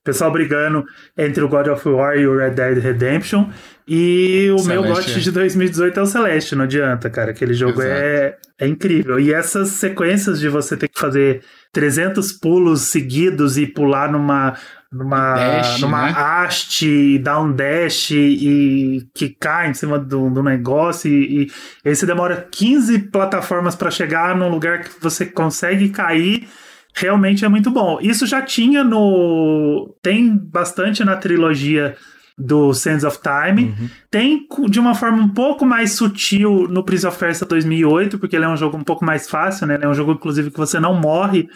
pessoal 0.03 0.31
brigando 0.31 0.83
entre 1.17 1.43
o 1.43 1.47
God 1.47 1.67
of 1.67 1.87
War 1.87 2.17
e 2.17 2.27
o 2.27 2.37
Red 2.37 2.51
Dead 2.51 2.77
Redemption. 2.77 3.49
E 3.87 4.49
o 4.51 4.59
Celeste, 4.59 4.67
meu 4.67 4.95
GOT 4.95 5.11
é. 5.11 5.19
de 5.19 5.31
2018 5.31 5.99
é 5.99 6.03
o 6.03 6.05
Celeste, 6.05 6.55
não 6.55 6.63
adianta, 6.63 7.09
cara. 7.09 7.31
Aquele 7.31 7.53
jogo 7.53 7.81
é, 7.81 8.37
é 8.57 8.67
incrível. 8.67 9.19
E 9.19 9.33
essas 9.33 9.69
sequências 9.69 10.39
de 10.39 10.47
você 10.47 10.77
ter 10.77 10.87
que 10.87 10.99
fazer 10.99 11.43
300 11.73 12.31
pulos 12.33 12.81
seguidos 12.81 13.57
e 13.57 13.67
pular 13.67 14.11
numa 14.11 14.57
numa, 14.91 15.35
dash, 15.35 15.79
numa 15.79 16.05
né? 16.07 16.13
haste, 16.17 17.17
dar 17.19 17.39
um 17.39 17.53
dash 17.53 18.11
e 18.11 19.07
quicar 19.13 19.69
em 19.69 19.73
cima 19.73 19.97
do, 19.97 20.29
do 20.29 20.43
negócio 20.43 21.09
e, 21.09 21.43
e 21.43 21.51
aí 21.89 21.95
você 21.95 22.05
demora 22.05 22.45
15 22.51 22.99
plataformas 23.03 23.73
para 23.73 23.89
chegar 23.89 24.35
num 24.35 24.49
lugar 24.49 24.81
que 24.81 24.89
você 24.99 25.25
consegue 25.25 25.87
cair 25.89 26.45
realmente 26.93 27.45
é 27.45 27.49
muito 27.49 27.71
bom. 27.71 27.99
Isso 28.01 28.25
já 28.25 28.41
tinha 28.41 28.83
no. 28.83 29.95
Tem 30.01 30.35
bastante 30.35 31.03
na 31.03 31.15
trilogia 31.15 31.95
do 32.37 32.73
Sands 32.73 33.03
of 33.03 33.19
Time. 33.21 33.65
Uhum. 33.65 33.89
Tem 34.09 34.47
de 34.69 34.79
uma 34.79 34.95
forma 34.95 35.17
um 35.17 35.29
pouco 35.29 35.65
mais 35.65 35.93
sutil 35.93 36.67
no 36.67 36.83
Prince 36.83 37.05
of 37.05 37.17
Persia 37.17 37.45
2008, 37.45 38.17
porque 38.17 38.35
ele 38.35 38.45
é 38.45 38.49
um 38.49 38.57
jogo 38.57 38.77
um 38.77 38.83
pouco 38.83 39.05
mais 39.05 39.29
fácil, 39.29 39.67
né? 39.67 39.75
Ele 39.75 39.85
é 39.85 39.87
um 39.87 39.93
jogo, 39.93 40.13
inclusive, 40.13 40.49
que 40.49 40.57
você 40.57 40.79
não 40.79 40.93
morre. 40.93 41.47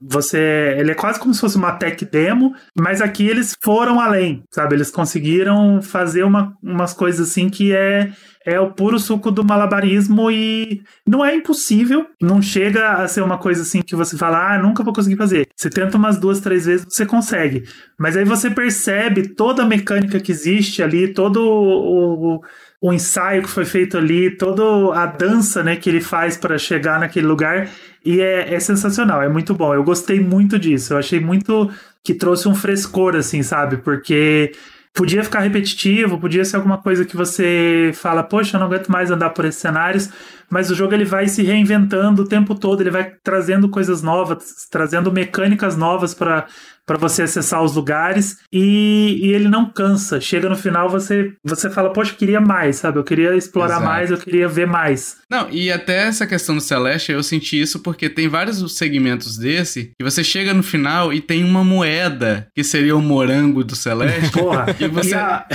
Você, 0.00 0.76
ele 0.78 0.92
é 0.92 0.94
quase 0.94 1.18
como 1.18 1.34
se 1.34 1.40
fosse 1.40 1.56
uma 1.56 1.72
tech 1.72 2.04
demo, 2.04 2.54
mas 2.78 3.00
aqui 3.00 3.26
eles 3.26 3.56
foram 3.62 4.00
além, 4.00 4.44
sabe? 4.50 4.76
Eles 4.76 4.90
conseguiram 4.90 5.82
fazer 5.82 6.22
uma, 6.22 6.54
umas 6.62 6.94
coisas 6.94 7.28
assim 7.28 7.48
que 7.48 7.72
é 7.72 8.12
é 8.44 8.60
o 8.60 8.72
puro 8.72 8.98
suco 8.98 9.30
do 9.30 9.44
malabarismo 9.44 10.30
e 10.30 10.82
não 11.06 11.24
é 11.24 11.34
impossível, 11.34 12.06
não 12.20 12.42
chega 12.42 12.92
a 12.92 13.08
ser 13.08 13.22
uma 13.22 13.38
coisa 13.38 13.62
assim 13.62 13.80
que 13.80 13.96
você 13.96 14.16
fala, 14.18 14.54
ah, 14.54 14.58
nunca 14.58 14.82
vou 14.82 14.92
conseguir 14.92 15.16
fazer. 15.16 15.48
Você 15.56 15.70
tenta 15.70 15.96
umas 15.96 16.18
duas, 16.18 16.40
três 16.40 16.66
vezes, 16.66 16.86
você 16.88 17.06
consegue. 17.06 17.64
Mas 17.98 18.16
aí 18.16 18.24
você 18.24 18.50
percebe 18.50 19.28
toda 19.28 19.62
a 19.62 19.66
mecânica 19.66 20.20
que 20.20 20.30
existe 20.30 20.82
ali, 20.82 21.14
todo 21.14 21.40
o, 21.40 22.40
o, 22.82 22.92
ensaio 22.92 23.42
que 23.42 23.48
foi 23.48 23.64
feito 23.64 23.96
ali, 23.96 24.36
toda 24.36 24.94
a 24.94 25.06
dança 25.06 25.62
né, 25.62 25.76
que 25.76 25.88
ele 25.88 26.00
faz 26.00 26.36
para 26.36 26.58
chegar 26.58 27.00
naquele 27.00 27.26
lugar. 27.26 27.70
E 28.04 28.20
é, 28.20 28.52
é 28.54 28.60
sensacional, 28.60 29.22
é 29.22 29.28
muito 29.28 29.54
bom. 29.54 29.74
Eu 29.74 29.82
gostei 29.82 30.20
muito 30.20 30.58
disso. 30.58 30.92
Eu 30.92 30.98
achei 30.98 31.18
muito 31.18 31.70
que 32.02 32.12
trouxe 32.12 32.46
um 32.46 32.54
frescor, 32.54 33.16
assim, 33.16 33.42
sabe? 33.42 33.78
Porque 33.78 34.52
podia 34.94 35.24
ficar 35.24 35.40
repetitivo, 35.40 36.20
podia 36.20 36.44
ser 36.44 36.56
alguma 36.56 36.78
coisa 36.78 37.04
que 37.04 37.16
você 37.16 37.90
fala, 37.94 38.22
poxa, 38.22 38.56
eu 38.56 38.60
não 38.60 38.68
aguento 38.68 38.88
mais 38.88 39.10
andar 39.10 39.30
por 39.30 39.44
esses 39.44 39.60
cenários, 39.60 40.08
mas 40.48 40.70
o 40.70 40.74
jogo 40.74 40.94
ele 40.94 41.04
vai 41.04 41.26
se 41.26 41.42
reinventando 41.42 42.22
o 42.22 42.28
tempo 42.28 42.54
todo, 42.54 42.80
ele 42.80 42.90
vai 42.90 43.12
trazendo 43.22 43.68
coisas 43.68 44.02
novas, 44.02 44.68
trazendo 44.70 45.10
mecânicas 45.10 45.76
novas 45.76 46.14
para 46.14 46.46
para 46.86 46.98
você 46.98 47.22
acessar 47.22 47.62
os 47.62 47.74
lugares 47.74 48.38
e, 48.52 49.18
e, 49.22 49.32
ele 49.32 49.48
não 49.48 49.70
cansa. 49.70 50.20
Chega 50.20 50.48
no 50.48 50.56
final, 50.56 50.88
você 50.88 51.32
você 51.42 51.70
fala, 51.70 51.92
poxa, 51.92 52.12
eu 52.12 52.16
queria 52.16 52.40
mais, 52.40 52.76
sabe? 52.76 52.98
Eu 52.98 53.04
queria 53.04 53.34
explorar 53.36 53.76
Exato. 53.76 53.84
mais, 53.84 54.10
eu 54.10 54.18
queria 54.18 54.48
ver 54.48 54.66
mais. 54.66 55.16
Não, 55.30 55.48
e 55.50 55.72
até 55.72 56.06
essa 56.06 56.26
questão 56.26 56.54
do 56.54 56.60
Celeste, 56.60 57.12
eu 57.12 57.22
senti 57.22 57.60
isso 57.60 57.80
porque 57.80 58.08
tem 58.08 58.28
vários 58.28 58.76
segmentos 58.76 59.36
desse 59.36 59.92
que 59.98 60.04
você 60.04 60.22
chega 60.22 60.52
no 60.52 60.62
final 60.62 61.12
e 61.12 61.20
tem 61.20 61.44
uma 61.44 61.64
moeda 61.64 62.48
que 62.54 62.62
seria 62.62 62.96
o 62.96 63.02
morango 63.02 63.64
do 63.64 63.74
Celeste. 63.74 64.30
Porra, 64.32 64.66
e 64.78 64.86
você, 64.86 65.10
e, 65.10 65.14
a... 65.14 65.46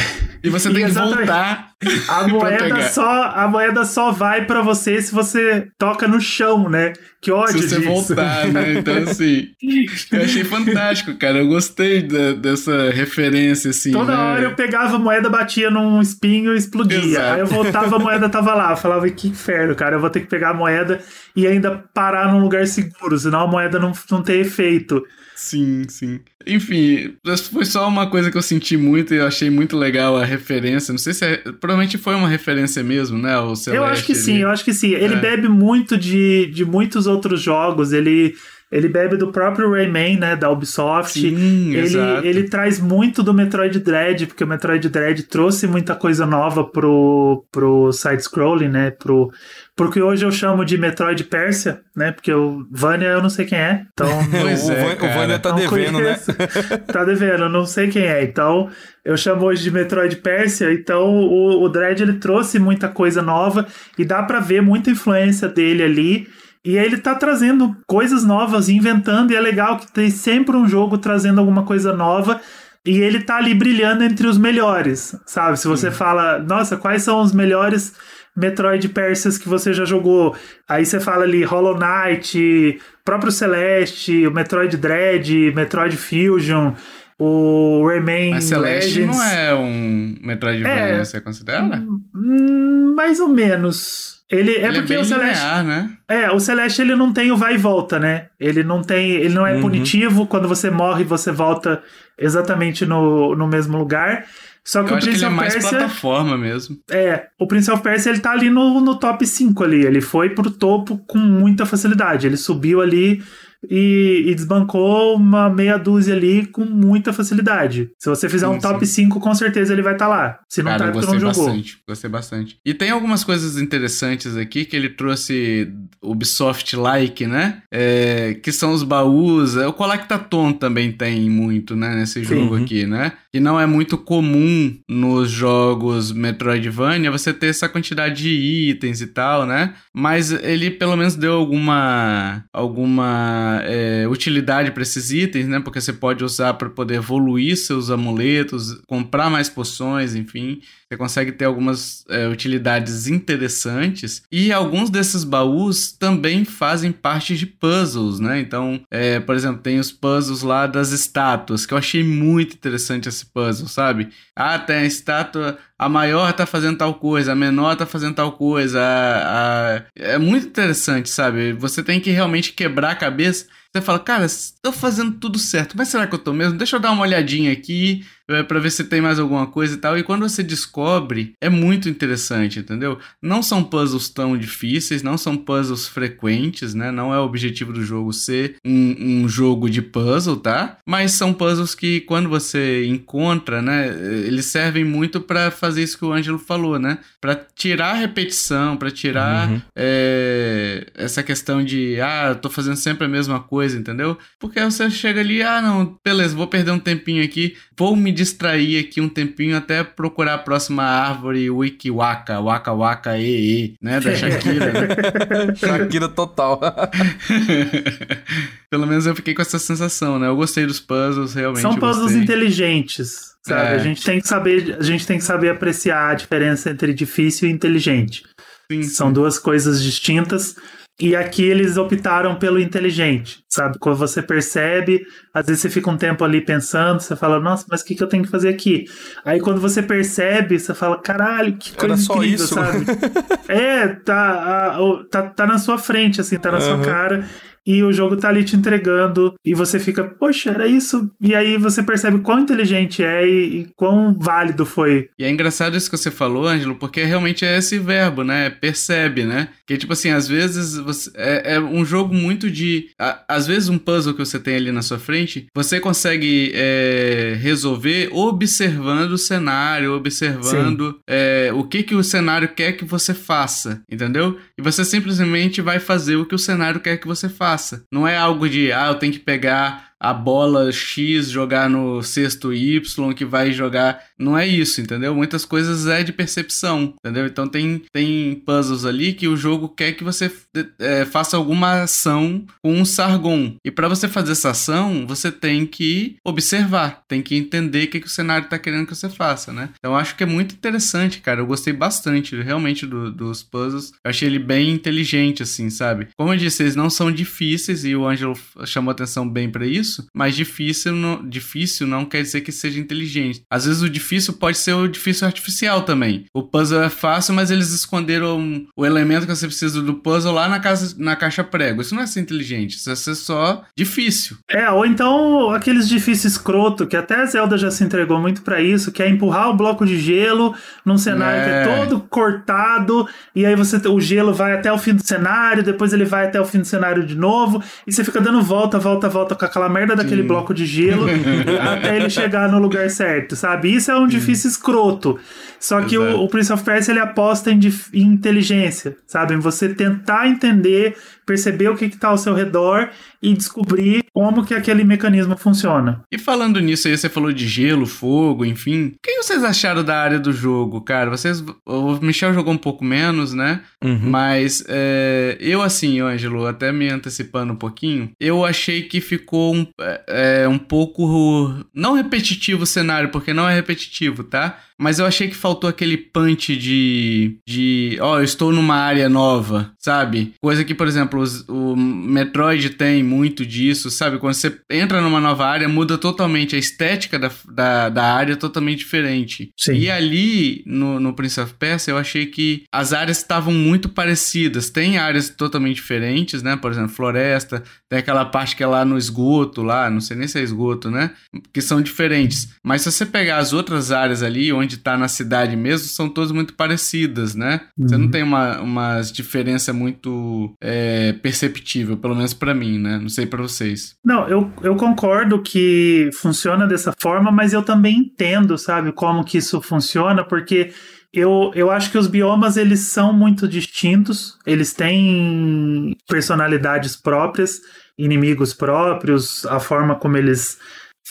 e 0.44 0.50
você 0.50 0.70
tem 0.74 0.86
que 0.86 0.92
voltar. 0.92 1.69
A 2.10 2.28
moeda 2.30 2.82
só 2.90 3.24
a 3.36 3.48
moeda 3.48 3.86
só 3.86 4.12
vai 4.12 4.46
para 4.46 4.62
você 4.62 5.02
se 5.02 5.14
você 5.14 5.68
toca 5.78 6.08
no 6.08 6.20
chão, 6.20 6.70
né? 6.70 6.94
Que 7.22 7.32
ódio 7.32 7.62
Se 7.62 7.70
você 7.70 7.80
disso. 7.80 8.16
voltar, 8.16 8.48
né? 8.48 8.74
Então, 8.76 8.96
assim, 9.04 9.50
eu 10.12 10.22
achei 10.22 10.44
fantástico, 10.46 11.18
cara. 11.18 11.40
Eu 11.40 11.48
gostei 11.48 12.02
da, 12.02 12.32
dessa 12.32 12.90
referência, 12.92 13.72
assim. 13.72 13.92
Toda 13.92 14.16
né? 14.16 14.18
hora 14.18 14.42
eu 14.44 14.56
pegava 14.56 14.96
a 14.96 15.00
moeda, 15.00 15.30
batia 15.30 15.70
num 15.70 16.02
espinho 16.02 16.54
e 16.54 16.58
explodia. 16.58 16.98
Exato. 16.98 17.34
Aí 17.34 17.40
eu 17.42 17.48
voltava, 17.48 17.96
a 17.96 18.00
moeda 18.00 18.30
tava 18.30 18.54
lá. 18.54 18.72
Eu 18.72 18.78
falava, 18.78 19.10
que 19.10 19.28
inferno, 19.28 19.76
cara. 19.76 19.98
Eu 19.98 20.00
vou 20.00 20.10
ter 20.10 20.22
que 20.22 20.28
pegar 20.28 20.52
a 20.52 20.54
moeda 20.54 21.02
e 21.40 21.48
ainda 21.48 21.84
parar 21.94 22.32
num 22.32 22.42
lugar 22.42 22.68
seguro, 22.68 23.18
senão 23.18 23.42
a 23.42 23.48
moeda 23.48 23.80
não, 23.80 23.92
não 24.12 24.22
tem 24.22 24.42
efeito. 24.42 25.04
Sim, 25.40 25.86
sim. 25.88 26.20
Enfim, 26.46 27.16
foi 27.50 27.64
só 27.64 27.88
uma 27.88 28.08
coisa 28.08 28.30
que 28.30 28.38
eu 28.38 28.42
senti 28.42 28.76
muito 28.76 29.14
e 29.14 29.18
eu 29.18 29.26
achei 29.26 29.50
muito 29.50 29.78
legal 29.78 30.18
a 30.18 30.26
referência. 30.26 30.92
Não 30.92 31.00
sei 31.00 31.14
se 31.14 31.24
é. 31.24 31.38
Provavelmente 31.38 31.98
foi 31.98 32.14
uma 32.14 32.28
referência 32.28 32.84
mesmo, 32.84 33.18
né? 33.18 33.38
O 33.40 33.56
Celeste, 33.56 33.78
eu 33.78 33.86
acho 33.86 34.06
que 34.06 34.16
sim, 34.16 34.38
eu 34.40 34.50
acho 34.50 34.66
que 34.66 34.74
sim. 34.74 34.90
Ele 34.90 35.14
é. 35.14 35.18
bebe 35.20 35.48
muito 35.48 35.98
de, 35.98 36.48
de 36.48 36.66
muitos 36.66 37.08
outros 37.08 37.42
jogos. 37.42 37.94
Ele. 37.94 38.36
Ele 38.72 38.88
bebe 38.88 39.18
do 39.18 39.32
próprio 39.32 39.72
Rayman, 39.72 40.18
né, 40.18 40.36
da 40.36 40.50
Ubisoft. 40.50 41.20
Sim, 41.20 41.70
ele, 41.74 41.80
exato. 41.80 42.26
ele 42.26 42.44
traz 42.44 42.80
muito 42.80 43.24
do 43.24 43.34
Metroid 43.34 43.80
Dread, 43.80 44.28
porque 44.28 44.44
o 44.44 44.48
Metroid 44.48 44.88
Dread 44.90 45.24
trouxe 45.24 45.66
muita 45.66 45.96
coisa 45.96 46.26
nova 46.26 46.64
pro, 46.64 47.46
pro 47.52 47.92
side-scrolling, 47.92 48.70
né, 48.70 48.92
pro, 48.92 49.32
porque 49.80 50.02
hoje 50.02 50.26
eu 50.26 50.32
chamo 50.32 50.66
de 50.66 50.78
Metroid 50.78 51.24
Pérsia, 51.24 51.80
né? 51.96 52.12
Porque 52.12 52.34
o 52.34 52.68
Vânia 52.70 53.08
eu 53.08 53.22
não 53.22 53.30
sei 53.30 53.46
quem 53.46 53.58
é. 53.58 53.86
Então, 53.94 54.10
pois 54.30 54.70
é, 54.70 54.98
o 55.00 55.14
Vânia 55.14 55.40
tá 55.40 55.52
devendo, 55.52 56.00
né? 56.00 56.20
tá 56.92 57.06
devendo, 57.06 57.44
eu 57.44 57.50
não 57.50 57.66
sei 57.66 57.88
quem 57.88 58.04
é. 58.04 58.22
Então, 58.22 58.70
eu 59.06 59.16
chamo 59.16 59.46
hoje 59.46 59.64
de 59.64 59.72
Metroid 59.72 60.18
Pérsia. 60.18 60.74
Então, 60.74 61.08
o, 61.08 61.64
o 61.64 61.70
Dredd 61.70 62.02
ele 62.02 62.20
trouxe 62.20 62.60
muita 62.60 62.90
coisa 62.90 63.22
nova 63.22 63.66
e 63.98 64.04
dá 64.04 64.22
para 64.22 64.42
ver 64.42 64.62
muita 64.62 64.92
influência 64.92 65.48
dele 65.48 65.82
ali. 65.82 66.28
E 66.66 66.78
ele 66.78 66.98
tá 66.98 67.16
trazendo 67.16 67.76
coisas 67.88 68.26
novas, 68.26 68.68
inventando, 68.68 69.32
e 69.32 69.36
é 69.36 69.40
legal 69.40 69.78
que 69.78 69.92
tem 69.92 70.10
sempre 70.10 70.56
um 70.56 70.68
jogo 70.68 70.98
trazendo 70.98 71.40
alguma 71.40 71.64
coisa 71.64 71.94
nova. 71.94 72.42
E 72.86 72.98
ele 73.00 73.22
tá 73.22 73.38
ali 73.38 73.54
brilhando 73.54 74.04
entre 74.04 74.28
os 74.28 74.38
melhores, 74.38 75.16
sabe? 75.26 75.60
Se 75.60 75.68
você 75.68 75.92
fala, 75.92 76.40
nossa, 76.40 76.78
quais 76.78 77.04
são 77.04 77.22
os 77.22 77.34
melhores 77.34 77.94
Metroid 78.40 78.88
Persias 78.90 79.38
que 79.38 79.50
você 79.50 79.74
já 79.74 79.84
jogou. 79.84 80.36
Aí 80.68 80.86
você 80.86 81.00
fala 81.00 81.24
ali 81.24 81.44
Hollow 81.44 81.78
Knight, 81.78 82.80
próprio 83.04 83.32
Celeste, 83.32 84.26
o 84.26 84.32
Metroid 84.32 84.78
Dread, 84.78 85.52
Metroid 85.54 85.98
Fusion, 85.98 86.74
o 87.20 87.86
Rayman 87.86 88.32
Mas 88.32 88.46
Celeste 88.46 89.00
Legends. 89.00 89.18
não 89.18 89.24
é 89.24 89.54
um 89.54 90.16
Metroidvania, 90.22 90.80
é, 90.80 91.04
você 91.04 91.20
considera? 91.20 91.84
Hum, 92.16 92.94
mais 92.96 93.20
ou 93.20 93.28
menos. 93.28 94.20
Ele, 94.32 94.56
é 94.56 94.68
ele 94.68 94.80
porque 94.80 94.94
é 94.94 95.00
o 95.00 95.04
Celeste. 95.06 95.44
Linear, 95.44 95.64
né? 95.66 95.92
É, 96.08 96.32
o 96.32 96.40
Celeste 96.40 96.82
ele 96.82 96.96
não 96.96 97.12
tem 97.12 97.32
o 97.32 97.36
vai 97.36 97.56
e 97.56 97.58
volta, 97.58 98.00
né? 98.00 98.28
Ele 98.40 98.64
não 98.64 98.82
tem. 98.82 99.12
Ele 99.12 99.34
não 99.34 99.46
é 99.46 99.56
uhum. 99.56 99.62
punitivo. 99.62 100.28
Quando 100.28 100.48
você 100.48 100.70
morre, 100.70 101.04
você 101.04 101.32
volta 101.32 101.84
exatamente 102.18 102.86
no, 102.86 103.36
no 103.36 103.48
mesmo 103.48 103.78
lugar. 103.78 104.26
Só 104.64 104.84
que 104.84 104.92
Eu 104.92 104.94
o 104.94 104.98
acho 104.98 105.08
Prince 105.08 105.20
que 105.20 105.26
ele 105.26 105.26
é 105.26 105.28
of 105.28 105.36
mais 105.36 105.54
Persia, 105.54 105.70
plataforma 105.72 106.38
mesmo. 106.38 106.78
É, 106.90 107.28
o 107.40 107.48
Prince 107.48 107.72
of 107.72 107.82
Persia 107.82 108.12
ele 108.12 108.20
tá 108.20 108.32
ali 108.32 108.50
no, 108.50 108.80
no 108.80 108.96
top 108.96 109.26
5 109.26 109.64
ali. 109.64 109.84
Ele 109.84 110.00
foi 110.00 110.30
pro 110.30 110.52
topo 110.52 111.00
com 111.08 111.18
muita 111.18 111.66
facilidade. 111.66 112.28
Ele 112.28 112.38
subiu 112.38 112.82
ali 112.82 113.22
e, 113.68 114.26
e, 114.28 114.36
desbancou 114.36 115.16
uma 115.16 115.50
meia 115.50 115.78
dúzia 115.78 116.16
ali 116.16 116.46
com 116.46 116.64
muita 116.64 117.12
facilidade. 117.12 117.92
Se 118.00 118.10
você 118.10 118.30
fizer 118.30 118.48
sim, 118.48 118.54
um 118.54 118.60
top 118.60 118.86
sim. 118.86 119.04
5, 119.04 119.20
com 119.20 119.36
certeza 119.36 119.74
ele 119.74 119.82
vai 119.82 119.94
estar 119.94 120.06
tá 120.06 120.10
lá. 120.10 120.40
Se 120.48 120.64
não 120.64 120.72
Cara, 120.72 120.92
tá, 120.92 120.92
você 120.92 121.08
não 121.08 121.20
jogou. 121.20 121.46
Bastante, 121.46 121.78
gostei 121.88 122.10
bastante. 122.10 122.58
E 122.66 122.74
tem 122.74 122.90
algumas 122.90 123.24
coisas 123.24 123.62
interessantes 123.62 124.38
aqui 124.38 124.66
que 124.66 124.76
ele 124.76 124.90
trouxe 124.90 125.72
Ubisoft-like, 126.02 127.28
né? 127.28 127.62
É, 127.72 128.36
que 128.42 128.52
são 128.52 128.72
os 128.72 128.84
baús. 128.84 129.58
É, 129.58 129.68
o 129.68 129.74
Collectathon 129.74 130.54
também 130.54 130.92
tem 130.92 131.30
muito, 131.30 131.76
né? 131.76 131.96
Nesse 131.96 132.24
jogo 132.24 132.58
sim. 132.58 132.64
aqui, 132.64 132.86
né? 132.86 133.14
Que 133.32 133.40
não 133.40 133.60
é 133.60 133.66
muito 133.66 133.98
comum 133.98 134.76
nos 134.88 135.30
jogos 135.30 136.12
Metroidvania 136.12 137.12
você 137.12 137.34
ter 137.34 137.48
essa 137.48 137.68
quantidade 137.68 138.24
de 138.24 138.30
itens 138.30 139.02
e 139.02 139.08
tal, 139.08 139.46
né? 139.46 139.74
Mas 139.94 140.32
ele 140.32 140.72
pelo 140.72 140.96
menos 140.96 141.16
deu 141.16 141.34
alguma 141.34 142.44
alguma 142.54 143.49
é, 143.64 144.08
utilidade 144.08 144.72
para 144.72 144.84
esses 144.84 145.12
itens, 145.12 145.48
né? 145.48 145.60
Porque 145.60 145.80
você 145.82 145.94
pode 145.94 146.24
usar 146.24 146.54
para 146.56 146.70
poder 146.70 146.96
evoluir 146.96 147.58
seus 147.58 147.90
amuletos, 147.90 148.82
comprar 148.88 149.30
mais 149.30 149.50
poções, 149.50 150.16
enfim. 150.16 150.62
Você 150.92 150.98
consegue 150.98 151.32
ter 151.32 151.46
algumas 151.46 152.04
é, 152.10 152.28
utilidades 152.28 153.08
interessantes. 153.08 154.24
E 154.32 154.52
alguns 154.52 154.90
desses 154.90 155.24
baús 155.24 155.92
também 155.92 156.44
fazem 156.44 156.92
parte 156.92 157.38
de 157.38 157.46
puzzles, 157.46 158.20
né? 158.20 158.40
Então, 158.40 158.82
é, 158.90 159.20
por 159.20 159.36
exemplo, 159.36 159.62
tem 159.62 159.78
os 159.78 159.92
puzzles 159.92 160.42
lá 160.42 160.66
das 160.66 160.92
estátuas, 160.92 161.68
que 161.68 161.76
eu 161.76 161.78
achei 161.78 162.04
muito 162.04 162.56
interessante 162.56 163.08
esse 163.08 163.24
puzzle, 163.24 163.68
sabe? 163.68 164.10
Ah, 164.36 164.58
tem 164.58 164.78
a 164.78 164.86
estátua, 164.86 165.60
a 165.78 165.88
maior 165.88 166.34
tá 166.34 166.48
fazendo 166.48 166.80
tal 166.80 166.96
coisa, 166.96 167.34
a 167.34 167.36
menor 167.36 167.76
tá 167.76 167.86
fazendo 167.86 168.16
tal 168.16 168.32
coisa. 168.32 168.82
A, 168.82 169.76
a... 169.78 169.84
É 169.96 170.18
muito 170.18 170.48
interessante, 170.48 171.08
sabe? 171.10 171.54
Você 171.54 171.84
tem 171.84 172.00
que 172.00 172.10
realmente 172.10 172.52
quebrar 172.54 172.92
a 172.92 172.96
cabeça. 172.96 173.46
Você 173.72 173.82
fala, 173.82 174.00
cara, 174.00 174.26
estou 174.26 174.72
fazendo 174.72 175.14
tudo 175.20 175.38
certo, 175.38 175.76
mas 175.78 175.90
será 175.90 176.08
que 176.08 176.16
eu 176.16 176.20
tô 176.20 176.34
mesmo? 176.34 176.58
Deixa 176.58 176.76
eu 176.76 176.80
dar 176.80 176.92
uma 176.92 177.04
olhadinha 177.04 177.52
aqui 177.52 178.04
é, 178.30 178.44
para 178.44 178.60
ver 178.60 178.72
se 178.72 178.84
tem 178.84 179.02
mais 179.02 179.20
alguma 179.20 179.48
coisa 179.48 179.74
e 179.74 179.78
tal. 179.78 179.98
E 179.98 180.04
quando 180.04 180.28
você 180.28 180.44
descobre, 180.44 181.34
é 181.42 181.50
muito 181.50 181.90
interessante, 181.90 182.60
entendeu? 182.60 183.00
Não 183.22 183.42
são 183.42 183.64
puzzles 183.64 184.08
tão 184.08 184.38
difíceis, 184.38 185.02
não 185.02 185.18
são 185.18 185.36
puzzles 185.36 185.88
frequentes, 185.88 186.76
né? 186.76 186.92
Não 186.92 187.14
é 187.14 187.20
o 187.20 187.24
objetivo 187.24 187.74
do 187.74 187.84
jogo 187.84 188.14
ser 188.14 188.58
um, 188.64 189.24
um 189.24 189.28
jogo 189.28 189.68
de 189.68 189.82
puzzle, 189.82 190.38
tá? 190.38 190.78
Mas 190.86 191.14
são 191.14 191.34
puzzles 191.34 191.74
que 191.74 192.02
quando 192.02 192.30
você 192.30 192.86
encontra, 192.86 193.62
né? 193.62 193.88
Eles 194.26 194.46
servem 194.46 194.86
muito 194.86 195.20
para 195.20 195.50
fazer 195.50 195.82
isso 195.82 195.98
que 195.98 196.06
o 196.06 196.14
Ângelo 196.14 196.38
falou, 196.38 196.78
né? 196.78 197.00
Para 197.20 197.36
tirar 197.56 197.92
a 197.92 198.00
repetição, 198.00 198.78
para 198.78 198.92
tirar 198.92 199.50
uhum. 199.50 199.62
é, 199.76 200.86
essa 200.94 201.24
questão 201.24 201.64
de, 201.64 202.00
ah, 202.00 202.28
eu 202.30 202.36
tô 202.36 202.50
fazendo 202.50 202.76
sempre 202.76 203.06
a 203.06 203.10
mesma 203.10 203.40
coisa, 203.40 203.59
entendeu? 203.74 204.18
Porque 204.40 204.64
você 204.64 204.90
chega 204.90 205.20
ali, 205.20 205.42
ah, 205.42 205.62
não, 205.62 206.00
beleza, 206.04 206.36
vou 206.36 206.48
perder 206.48 206.72
um 206.72 206.80
tempinho 206.80 207.24
aqui, 207.24 207.56
vou 207.78 207.96
me 207.96 208.12
distrair 208.12 208.80
aqui 208.80 209.02
um 209.02 209.10
tempinho 209.10 209.58
até 209.58 209.84
procurar 209.84 210.36
a 210.36 210.38
próxima 210.38 210.84
árvore 210.84 211.50
Wikiwaka, 211.50 212.40
Waka 212.40 212.74
Waka 212.74 213.18
E, 213.18 213.24
e 213.24 213.74
né? 213.82 214.00
Da 214.00 214.14
Shakira. 214.16 214.74
Né? 214.74 215.56
Shakira 215.56 216.10
total. 216.10 216.60
Pelo 218.70 218.86
menos 218.86 219.06
eu 219.06 219.16
fiquei 219.16 219.34
com 219.34 219.42
essa 219.42 219.60
sensação, 219.60 220.20
né? 220.20 220.28
Eu 220.28 220.36
gostei 220.36 220.66
dos 220.66 220.80
puzzles, 220.80 221.34
realmente. 221.34 221.62
São 221.62 221.76
puzzles 221.76 222.14
inteligentes. 222.14 223.30
Sabe? 223.44 223.62
É. 223.62 223.76
A 223.76 223.78
gente 223.80 224.04
tem 224.04 224.20
que 224.20 224.28
saber, 224.28 224.78
a 224.80 224.84
gente 224.84 225.08
tem 225.08 225.18
que 225.18 225.24
saber 225.24 225.50
apreciar 225.50 226.12
a 226.12 226.14
diferença 226.14 226.70
entre 226.70 226.94
difícil 226.94 227.50
e 227.50 227.52
inteligente. 227.52 228.24
Sim, 228.72 228.84
São 228.84 229.08
sim. 229.08 229.14
duas 229.14 229.40
coisas 229.40 229.82
distintas. 229.82 230.56
E 231.02 231.16
aqui 231.16 231.44
eles 231.44 231.78
optaram 231.78 232.36
pelo 232.36 232.60
inteligente, 232.60 233.42
sabe? 233.48 233.80
Quando 233.80 233.96
você 233.98 234.22
percebe, 234.22 235.02
às 235.34 235.46
vezes 235.46 235.62
você 235.62 235.70
fica 235.70 235.90
um 235.90 235.96
tempo 235.96 236.26
ali 236.26 236.42
pensando, 236.42 237.00
você 237.00 237.16
fala, 237.16 237.40
nossa, 237.40 237.66
mas 237.70 237.82
o 237.82 237.86
que, 237.86 237.96
que 237.96 238.04
eu 238.04 238.08
tenho 238.08 238.24
que 238.24 238.30
fazer 238.30 238.50
aqui? 238.50 238.84
Aí 239.24 239.40
quando 239.40 239.62
você 239.62 239.82
percebe, 239.82 240.60
você 240.60 240.74
fala, 240.74 241.00
caralho, 241.02 241.56
que 241.56 241.74
coisa 241.74 241.94
Era 241.94 242.04
incrível, 242.04 242.46
só 242.46 242.46
isso. 242.46 242.54
sabe? 242.54 242.86
é, 243.48 243.88
tá, 243.88 244.76
a, 244.76 245.04
tá, 245.10 245.22
tá 245.30 245.48
na 245.48 245.58
sua 245.58 245.78
frente, 245.78 246.20
assim, 246.20 246.38
tá 246.38 246.52
na 246.52 246.58
uhum. 246.58 246.64
sua 246.64 246.82
cara 246.82 247.30
e 247.70 247.84
o 247.84 247.94
jogo 247.94 248.18
tá 248.18 248.30
ali 248.30 248.44
te 248.44 248.56
entregando 248.56 249.36
e 249.46 249.54
você 249.54 249.80
fica, 249.80 250.04
poxa, 250.04 250.50
era 250.50 250.68
isso. 250.68 251.08
E 251.22 251.36
aí 251.36 251.56
você 251.56 251.84
percebe 251.84 252.18
quão 252.18 252.40
inteligente 252.40 253.04
é 253.04 253.24
e, 253.28 253.60
e 253.60 253.68
quão 253.76 254.18
válido 254.18 254.66
foi. 254.66 255.10
E 255.20 255.24
é 255.24 255.30
engraçado 255.30 255.78
isso 255.78 255.88
que 255.88 255.96
você 255.96 256.10
falou, 256.10 256.48
Ângelo, 256.48 256.76
porque 256.76 257.04
realmente 257.04 257.46
é 257.46 257.60
esse 257.60 257.78
verbo, 257.78 258.24
né? 258.24 258.50
Percebe, 258.50 259.24
né? 259.24 259.50
Que 259.68 259.78
tipo 259.78 259.94
assim, 259.94 260.10
às 260.10 260.28
vezes 260.28 260.78
você, 260.78 261.12
é, 261.14 261.56
é 261.56 261.60
um 261.60 261.86
jogo 261.86 262.12
muito 262.12 262.50
de. 262.50 262.90
A, 262.98 263.24
às 263.28 263.46
vezes 263.46 263.70
um 263.70 263.78
puzzle 263.78 264.16
que 264.16 264.26
você 264.26 264.40
tem 264.40 264.56
ali 264.56 264.72
na 264.72 264.82
sua 264.82 264.98
frente, 264.98 265.46
você 265.54 265.80
consegue 265.80 266.52
é, 266.56 267.38
resolver 267.40 268.10
observando 268.12 269.12
o 269.12 269.18
cenário, 269.18 269.94
observando 269.94 271.00
é, 271.08 271.52
o 271.54 271.64
que, 271.66 271.84
que 271.84 271.94
o 271.94 272.04
cenário 272.04 272.48
quer 272.48 272.72
que 272.72 272.84
você 272.84 273.14
faça, 273.14 273.84
entendeu? 273.92 274.40
E 274.60 274.62
você 274.62 274.84
simplesmente 274.84 275.62
vai 275.62 275.80
fazer 275.80 276.18
o 276.18 276.26
que 276.26 276.36
o 276.36 276.38
cenário 276.38 276.82
quer 276.82 276.98
que 276.98 277.08
você 277.08 277.30
faça. 277.30 277.86
Não 277.90 278.06
é 278.06 278.18
algo 278.18 278.50
de, 278.50 278.74
ah, 278.74 278.88
eu 278.88 278.96
tenho 278.96 279.14
que 279.14 279.20
pegar 279.20 279.89
a 280.00 280.14
bola 280.14 280.72
X 280.72 281.30
jogar 281.30 281.70
no 281.70 282.02
cesto 282.02 282.54
Y 282.54 283.14
que 283.14 283.26
vai 283.26 283.52
jogar. 283.52 284.02
Não 284.18 284.38
é 284.38 284.48
isso, 284.48 284.80
entendeu? 284.80 285.14
Muitas 285.14 285.44
coisas 285.44 285.88
é 285.88 286.04
de 286.04 286.14
percepção, 286.14 286.94
entendeu? 287.00 287.26
Então 287.26 287.48
tem, 287.48 287.82
tem 287.92 288.36
puzzles 288.46 288.86
ali 288.86 289.14
que 289.14 289.28
o 289.28 289.36
jogo 289.36 289.70
quer 289.70 289.94
que 289.94 290.04
você 290.04 290.32
é, 290.80 291.06
faça 291.06 291.36
alguma 291.36 291.84
ação 291.84 292.46
com 292.64 292.74
um 292.74 292.86
Sargon. 292.86 293.56
E 293.64 293.72
para 293.72 293.88
você 293.88 294.08
fazer 294.08 294.32
essa 294.32 294.52
ação, 294.52 295.06
você 295.06 295.32
tem 295.32 295.66
que 295.66 296.16
observar, 296.24 297.04
tem 297.08 297.22
que 297.22 297.36
entender 297.36 297.86
o 297.86 297.88
que, 297.90 298.00
que 298.00 298.08
o 298.08 298.10
cenário 298.10 298.46
está 298.46 298.58
querendo 298.58 298.88
que 298.88 298.96
você 298.96 299.10
faça, 299.10 299.52
né? 299.52 299.70
Então 299.78 299.96
acho 299.96 300.16
que 300.16 300.24
é 300.24 300.28
muito 300.28 300.56
interessante, 300.56 301.20
cara. 301.20 301.42
Eu 301.42 301.48
gostei 301.48 301.74
bastante, 301.74 302.42
realmente, 302.42 302.86
do, 302.86 303.12
dos 303.12 303.44
puzzles. 303.44 303.92
Eu 304.04 304.10
achei 304.10 304.28
ele 304.28 304.40
bem 304.40 304.70
inteligente, 304.72 305.44
assim, 305.44 305.70
sabe? 305.70 306.08
Como 306.18 306.34
eu 306.34 306.38
disse, 306.38 306.64
eles 306.64 306.76
não 306.76 306.90
são 306.90 307.12
difíceis 307.12 307.84
e 307.84 307.96
o 307.96 308.08
Ângelo 308.08 308.38
chamou 308.66 308.92
atenção 308.92 309.28
bem 309.28 309.50
para 309.50 309.66
isso 309.66 309.89
isso, 309.90 310.08
mas 310.14 310.36
difícil 310.36 310.94
não, 310.94 311.28
difícil 311.28 311.88
não 311.88 312.06
quer 312.06 312.22
dizer 312.22 312.42
que 312.42 312.52
seja 312.52 312.80
inteligente. 312.80 313.42
Às 313.50 313.66
vezes 313.66 313.82
o 313.82 313.90
difícil 313.90 314.34
pode 314.34 314.58
ser 314.58 314.74
o 314.74 314.88
difícil 314.88 315.26
artificial 315.26 315.82
também. 315.82 316.26
O 316.34 316.44
puzzle 316.44 316.84
é 316.84 316.90
fácil, 316.90 317.34
mas 317.34 317.50
eles 317.50 317.72
esconderam 317.72 318.66
o 318.76 318.86
elemento 318.86 319.26
que 319.26 319.36
você 319.36 319.48
precisa 319.48 319.82
do 319.82 319.96
puzzle 319.96 320.34
lá 320.34 320.48
na, 320.48 320.60
casa, 320.60 320.96
na 320.98 321.16
caixa 321.16 321.44
prego. 321.44 321.82
Isso 321.82 321.96
não 321.96 322.04
é 322.04 322.08
ser 322.08 322.22
inteligente, 322.22 322.78
isso 322.78 322.90
é 322.90 322.96
ser 322.96 323.16
só 323.16 323.64
difícil. 323.76 324.38
É, 324.50 324.70
ou 324.70 324.86
então 324.86 325.52
aqueles 325.52 325.88
difíceis 325.88 326.34
escroto, 326.34 326.86
que 326.86 326.96
até 326.96 327.16
a 327.16 327.26
Zelda 327.26 327.58
já 327.58 327.72
se 327.72 327.84
entregou 327.84 328.20
muito 328.20 328.42
para 328.42 328.62
isso, 328.62 328.92
que 328.92 329.02
é 329.02 329.10
empurrar 329.10 329.50
o 329.50 329.56
bloco 329.56 329.86
de 329.86 329.98
gelo 329.98 330.56
num 330.86 330.98
cenário 330.98 331.42
é. 331.42 331.46
que 331.64 331.70
é 331.70 331.78
todo 331.78 332.00
cortado, 332.02 333.08
e 333.36 333.46
aí 333.46 333.56
você 333.56 333.80
o 333.88 334.00
gelo 334.00 334.34
vai 334.34 334.54
até 334.54 334.72
o 334.72 334.78
fim 334.78 334.94
do 334.94 335.06
cenário, 335.06 335.64
depois 335.64 335.94
ele 335.94 336.06
vai 336.06 336.26
até 336.26 336.40
o 336.40 336.46
fim 336.46 336.60
do 336.60 336.66
cenário 336.66 337.06
de 337.06 337.16
novo, 337.16 337.64
e 337.88 337.92
você 337.92 338.04
fica 338.04 338.20
dando 338.20 338.42
volta, 338.42 338.78
volta, 338.78 339.08
volta 339.08 339.36
com 339.36 339.46
aquela 339.46 339.70
merda 339.70 339.79
daquele 339.88 340.22
Sim. 340.22 340.28
bloco 340.28 340.54
de 340.54 340.66
gelo 340.66 341.06
até 341.62 341.98
ele 341.98 342.10
chegar 342.10 342.50
no 342.50 342.60
lugar 342.60 342.90
certo, 342.90 343.36
sabe? 343.36 343.74
Isso 343.74 343.92
é 343.92 343.98
um 343.98 344.08
difícil 344.08 344.50
escroto. 344.50 345.20
Só 345.60 345.82
que 345.82 345.98
o, 345.98 346.22
o, 346.22 346.28
Prince 346.28 346.54
of 346.54 346.64
Persia 346.64 346.94
ele 346.94 347.00
aposta 347.00 347.52
em, 347.52 347.60
em, 347.94 348.02
inteligência, 348.02 348.98
sabe? 349.06 349.34
Em 349.34 349.40
você 349.40 349.70
tentar 349.70 350.28
entender, 350.28 350.96
perceber 351.26 351.70
o 351.70 351.76
que 351.76 351.86
está 351.86 352.08
ao 352.08 352.18
seu 352.18 352.34
redor 352.34 352.90
e 353.22 353.34
descobrir 353.34 354.06
como 354.14 354.46
que 354.46 354.54
aquele 354.54 354.84
mecanismo 354.84 355.38
funciona. 355.38 356.02
E 356.12 356.18
falando 356.18 356.60
nisso 356.60 356.88
aí, 356.88 356.98
você 356.98 357.10
falou 357.10 357.34
de 357.34 357.48
gelo, 357.48 357.86
fogo, 357.86 358.46
enfim. 358.46 358.88
O 358.88 358.96
que 359.04 359.22
vocês 359.22 359.44
acharam 359.44 359.84
da 359.84 359.98
área 359.98 360.20
do 360.20 360.32
jogo, 360.32 360.82
cara? 360.82 361.10
Vocês. 361.10 361.44
O 361.66 362.00
Michel 362.02 362.34
jogou 362.34 362.54
um 362.54 362.58
pouco 362.58 362.84
menos, 362.84 363.34
né? 363.34 363.62
Uhum. 363.84 364.10
Mas 364.10 364.64
é, 364.68 365.38
eu, 365.40 365.62
assim, 365.62 366.00
Ângelo, 366.00 366.46
até 366.46 366.72
me 366.72 366.90
antecipando 366.90 367.54
um 367.54 367.58
pouquinho, 367.58 368.12
eu 368.20 368.46
achei 368.46 368.84
que 368.84 369.02
ficou 369.02 369.56
um, 369.56 369.68
é, 370.08 370.48
um 370.48 370.58
pouco. 370.58 371.54
Não 371.74 371.94
repetitivo 371.94 372.64
o 372.64 372.68
cenário, 372.68 373.10
porque 373.10 373.34
não 373.34 373.48
é 373.48 373.54
repetitivo, 373.54 374.24
tá? 374.24 374.58
Mas 374.80 374.98
eu 374.98 375.06
achei 375.06 375.28
que 375.28 375.36
faltou 375.36 375.70
aquele 375.70 375.98
punch 375.98 376.56
de. 376.56 377.38
de. 377.46 377.98
Ó, 378.00 378.14
oh, 378.14 378.20
eu 378.20 378.24
estou 378.24 378.54
numa 378.54 378.76
área 378.76 379.10
nova, 379.10 379.74
sabe? 379.78 380.34
Coisa 380.42 380.64
que, 380.64 380.74
por 380.74 380.88
exemplo, 380.88 381.20
os, 381.20 381.44
o 381.50 381.76
Metroid 381.76 382.70
tem 382.72 383.04
muito 383.04 383.46
disso, 383.46 383.92
sabe? 383.92 384.18
Quando 384.18 384.36
você 384.36 384.58
entra 384.70 385.02
numa 385.02 385.20
nova 385.20 385.46
área, 385.46 385.68
muda 385.68 385.98
totalmente 385.98 386.56
a 386.56 386.60
estética 386.60 387.20
da, 387.20 387.30
da, 387.52 387.90
da 387.90 388.14
área, 388.14 388.34
é 388.34 388.38
totalmente 388.38 388.80
diferente. 388.80 389.52
Sim. 389.58 389.74
E 389.74 389.92
ali, 389.92 390.64
no, 390.66 390.98
no 390.98 391.14
Prince 391.14 391.42
of 391.42 391.54
Persia, 391.56 391.92
eu 391.92 391.98
achei 391.98 392.26
que 392.28 392.64
as 392.72 392.94
áreas 392.94 393.18
estavam 393.18 393.54
muito 393.54 393.90
parecidas. 393.90 394.70
Tem 394.70 394.98
áreas 394.98 395.30
totalmente 395.30 395.76
diferentes, 395.76 396.42
né? 396.42 396.56
Por 396.56 396.72
exemplo, 396.72 396.90
floresta, 396.90 397.64
tem 397.90 398.00
aquela 398.00 398.24
parte 398.24 398.56
que 398.56 398.64
é 398.64 398.68
lá 398.68 398.86
no 398.86 398.98
esgoto, 398.98 399.62
lá, 399.62 399.90
não 399.90 400.00
sei 400.00 400.16
nem 400.16 400.28
se 400.28 400.40
é 400.40 400.42
esgoto, 400.42 400.90
né? 400.90 401.12
Que 401.52 401.62
são 401.62 401.82
diferentes. 401.82 402.50
Mas 402.64 402.82
se 402.82 402.92
você 402.92 403.06
pegar 403.06 403.38
as 403.38 403.52
outras 403.52 403.92
áreas 403.92 404.24
ali, 404.24 404.54
onde 404.54 404.69
tá 404.78 404.98
na 404.98 405.08
cidade 405.08 405.56
mesmo, 405.56 405.88
são 405.88 406.10
todas 406.10 406.32
muito 406.32 406.54
parecidas, 406.54 407.36
né? 407.36 407.62
Uhum. 407.78 407.88
Você 407.88 407.98
não 407.98 408.06
uhum. 408.06 408.12
tem 408.12 408.24
uma, 408.24 408.60
uma 408.60 409.02
diferença 409.02 409.74
muito 409.74 410.54
é, 410.62 411.14
perceptível, 411.14 411.98
pelo 411.98 412.16
menos 412.16 412.34
para 412.34 412.54
mim, 412.54 412.80
né? 412.80 412.98
Não 412.98 413.10
sei 413.10 413.26
para 413.26 413.42
vocês. 413.42 413.96
Não, 414.04 414.28
eu, 414.28 414.52
eu 414.62 414.76
concordo 414.76 415.42
que 415.42 416.10
funciona 416.14 416.68
dessa 416.68 416.94
forma, 417.00 417.32
mas 417.32 417.54
eu 417.54 417.62
também 417.62 417.98
entendo, 417.98 418.58
sabe, 418.58 418.92
como 418.92 419.24
que 419.24 419.38
isso 419.38 419.62
funciona, 419.62 420.24
porque 420.24 420.72
eu, 421.14 421.52
eu 421.56 421.72
acho 421.72 421.92
que 421.92 421.98
os 421.98 422.08
biomas 422.08 422.56
eles 422.56 422.82
são 422.82 423.12
muito 423.12 423.48
distintos, 423.48 424.38
eles 424.46 424.74
têm 424.74 425.98
personalidades 426.08 426.96
próprias, 426.96 427.62
inimigos 427.98 428.54
próprios, 428.54 429.46
a 429.48 429.60
forma 429.60 429.96
como 429.96 430.18
eles 430.18 430.58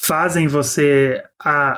fazem 0.09 0.49
você 0.49 1.23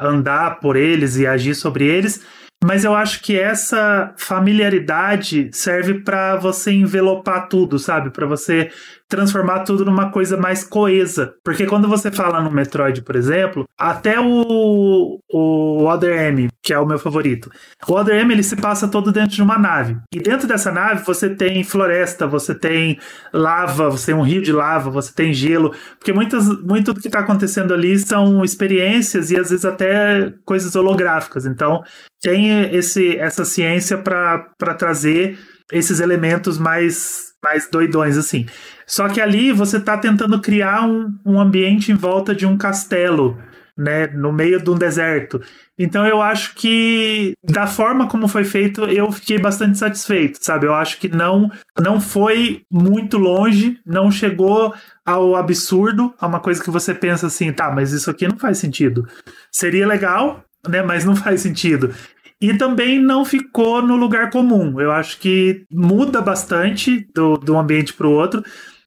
andar 0.01 0.61
por 0.61 0.77
eles 0.77 1.17
e 1.17 1.27
agir 1.27 1.57
sobre 1.57 1.85
eles. 1.85 2.25
Mas 2.63 2.85
eu 2.85 2.95
acho 2.95 3.21
que 3.23 3.37
essa 3.37 4.15
familiaridade 4.17 5.51
serve 5.53 5.95
para 5.95 6.37
você 6.37 6.71
envelopar 6.71 7.49
tudo, 7.49 7.77
sabe? 7.79 8.11
Para 8.11 8.27
você 8.27 8.71
transformar 9.11 9.65
tudo 9.65 9.85
numa 9.85 10.11
coisa 10.11 10.37
mais 10.37 10.63
coesa. 10.63 11.35
Porque 11.45 11.67
quando 11.67 11.89
você 11.89 12.11
fala 12.11 12.41
no 12.41 12.51
Metroid, 12.51 13.03
por 13.03 13.17
exemplo, 13.17 13.69
até 13.77 14.19
o, 14.21 15.19
o 15.29 15.85
Other 15.85 16.17
M, 16.29 16.49
que 16.63 16.73
é 16.73 16.79
o 16.79 16.87
meu 16.87 16.99
favorito, 16.99 17.51
o 17.87 17.93
Other 17.93 18.15
M 18.21 18.33
ele 18.33 18.43
se 18.45 18.57
passa 18.57 18.87
todo 18.87 19.11
dentro 19.11 19.35
de 19.35 19.43
uma 19.43 19.59
nave. 19.59 19.97
E 20.15 20.21
dentro 20.21 20.47
dessa 20.47 20.71
nave 20.71 21.05
você 21.05 21.29
tem 21.29 21.65
floresta, 21.65 22.27
você 22.27 22.55
tem 22.55 22.99
lava, 23.33 23.91
você 23.91 24.07
tem 24.07 24.15
um 24.15 24.23
rio 24.23 24.41
de 24.41 24.53
lava, 24.53 24.91
você 24.91 25.13
tem 25.13 25.35
gelo. 25.35 25.75
Porque 25.99 26.13
muitas, 26.13 26.47
muito 26.63 26.95
do 26.95 27.01
que 27.01 27.09
está 27.09 27.19
acontecendo 27.19 27.75
ali 27.75 27.99
são 27.99 28.45
experiências 28.45 29.33
e 29.33 29.37
às 29.37 29.51
vezes 29.51 29.65
até 29.65 30.33
coisas 30.45 30.77
holográficas. 30.77 31.45
Então 31.47 31.83
tem 32.23 32.75
esse, 32.75 33.17
essa 33.17 33.45
ciência 33.45 33.99
para 33.99 34.75
trazer 34.79 35.37
esses 35.73 36.01
elementos 36.01 36.59
mais, 36.59 37.30
mais 37.43 37.69
doidões, 37.71 38.17
assim. 38.17 38.47
Só 38.87 39.09
que 39.09 39.21
ali 39.21 39.53
você 39.53 39.79
está 39.79 39.97
tentando 39.97 40.41
criar 40.41 40.87
um, 40.87 41.13
um 41.25 41.41
ambiente 41.41 41.91
em 41.91 41.95
volta 41.95 42.35
de 42.35 42.47
um 42.47 42.57
castelo, 42.57 43.39
né, 43.77 44.09
no 44.09 44.33
meio 44.33 44.63
de 44.63 44.69
um 44.69 44.75
deserto. 44.75 45.41
Então 45.79 46.07
eu 46.07 46.21
acho 46.21 46.55
que 46.55 47.33
da 47.43 47.67
forma 47.67 48.07
como 48.07 48.29
foi 48.29 48.45
feito, 48.45 48.85
eu 48.85 49.11
fiquei 49.11 49.39
bastante 49.39 49.79
satisfeito, 49.79 50.39
sabe? 50.43 50.67
Eu 50.67 50.75
acho 50.75 50.99
que 50.99 51.09
não 51.09 51.51
não 51.81 51.99
foi 51.99 52.63
muito 52.71 53.17
longe, 53.17 53.81
não 53.87 54.11
chegou 54.11 54.75
ao 55.07 55.35
absurdo, 55.35 56.13
a 56.21 56.27
uma 56.27 56.41
coisa 56.41 56.63
que 56.63 56.71
você 56.71 56.95
pensa 56.95 57.29
assim, 57.29 57.51
tá, 57.51 57.71
mas 57.71 57.93
isso 57.93 58.11
aqui 58.11 58.29
não 58.29 58.37
faz 58.37 58.59
sentido. 58.59 59.09
Seria 59.51 59.87
legal, 59.87 60.45
né, 60.69 60.83
mas 60.83 61.07
não 61.07 61.17
faz 61.17 61.41
sentido. 61.41 61.95
E 62.41 62.55
também 62.55 62.99
não 62.99 63.25
ficou 63.25 63.83
no 63.83 63.97
lugar 63.97 64.31
comum. 64.31 64.81
Eu 64.81 64.91
acho 64.91 65.19
que 65.19 65.65
muda 65.71 66.23
bastante 66.23 67.07
do, 67.15 67.37
do 67.37 67.57
ambiente 67.57 67.93
para 67.93 68.07
o 68.07 68.13
outro. 68.13 68.43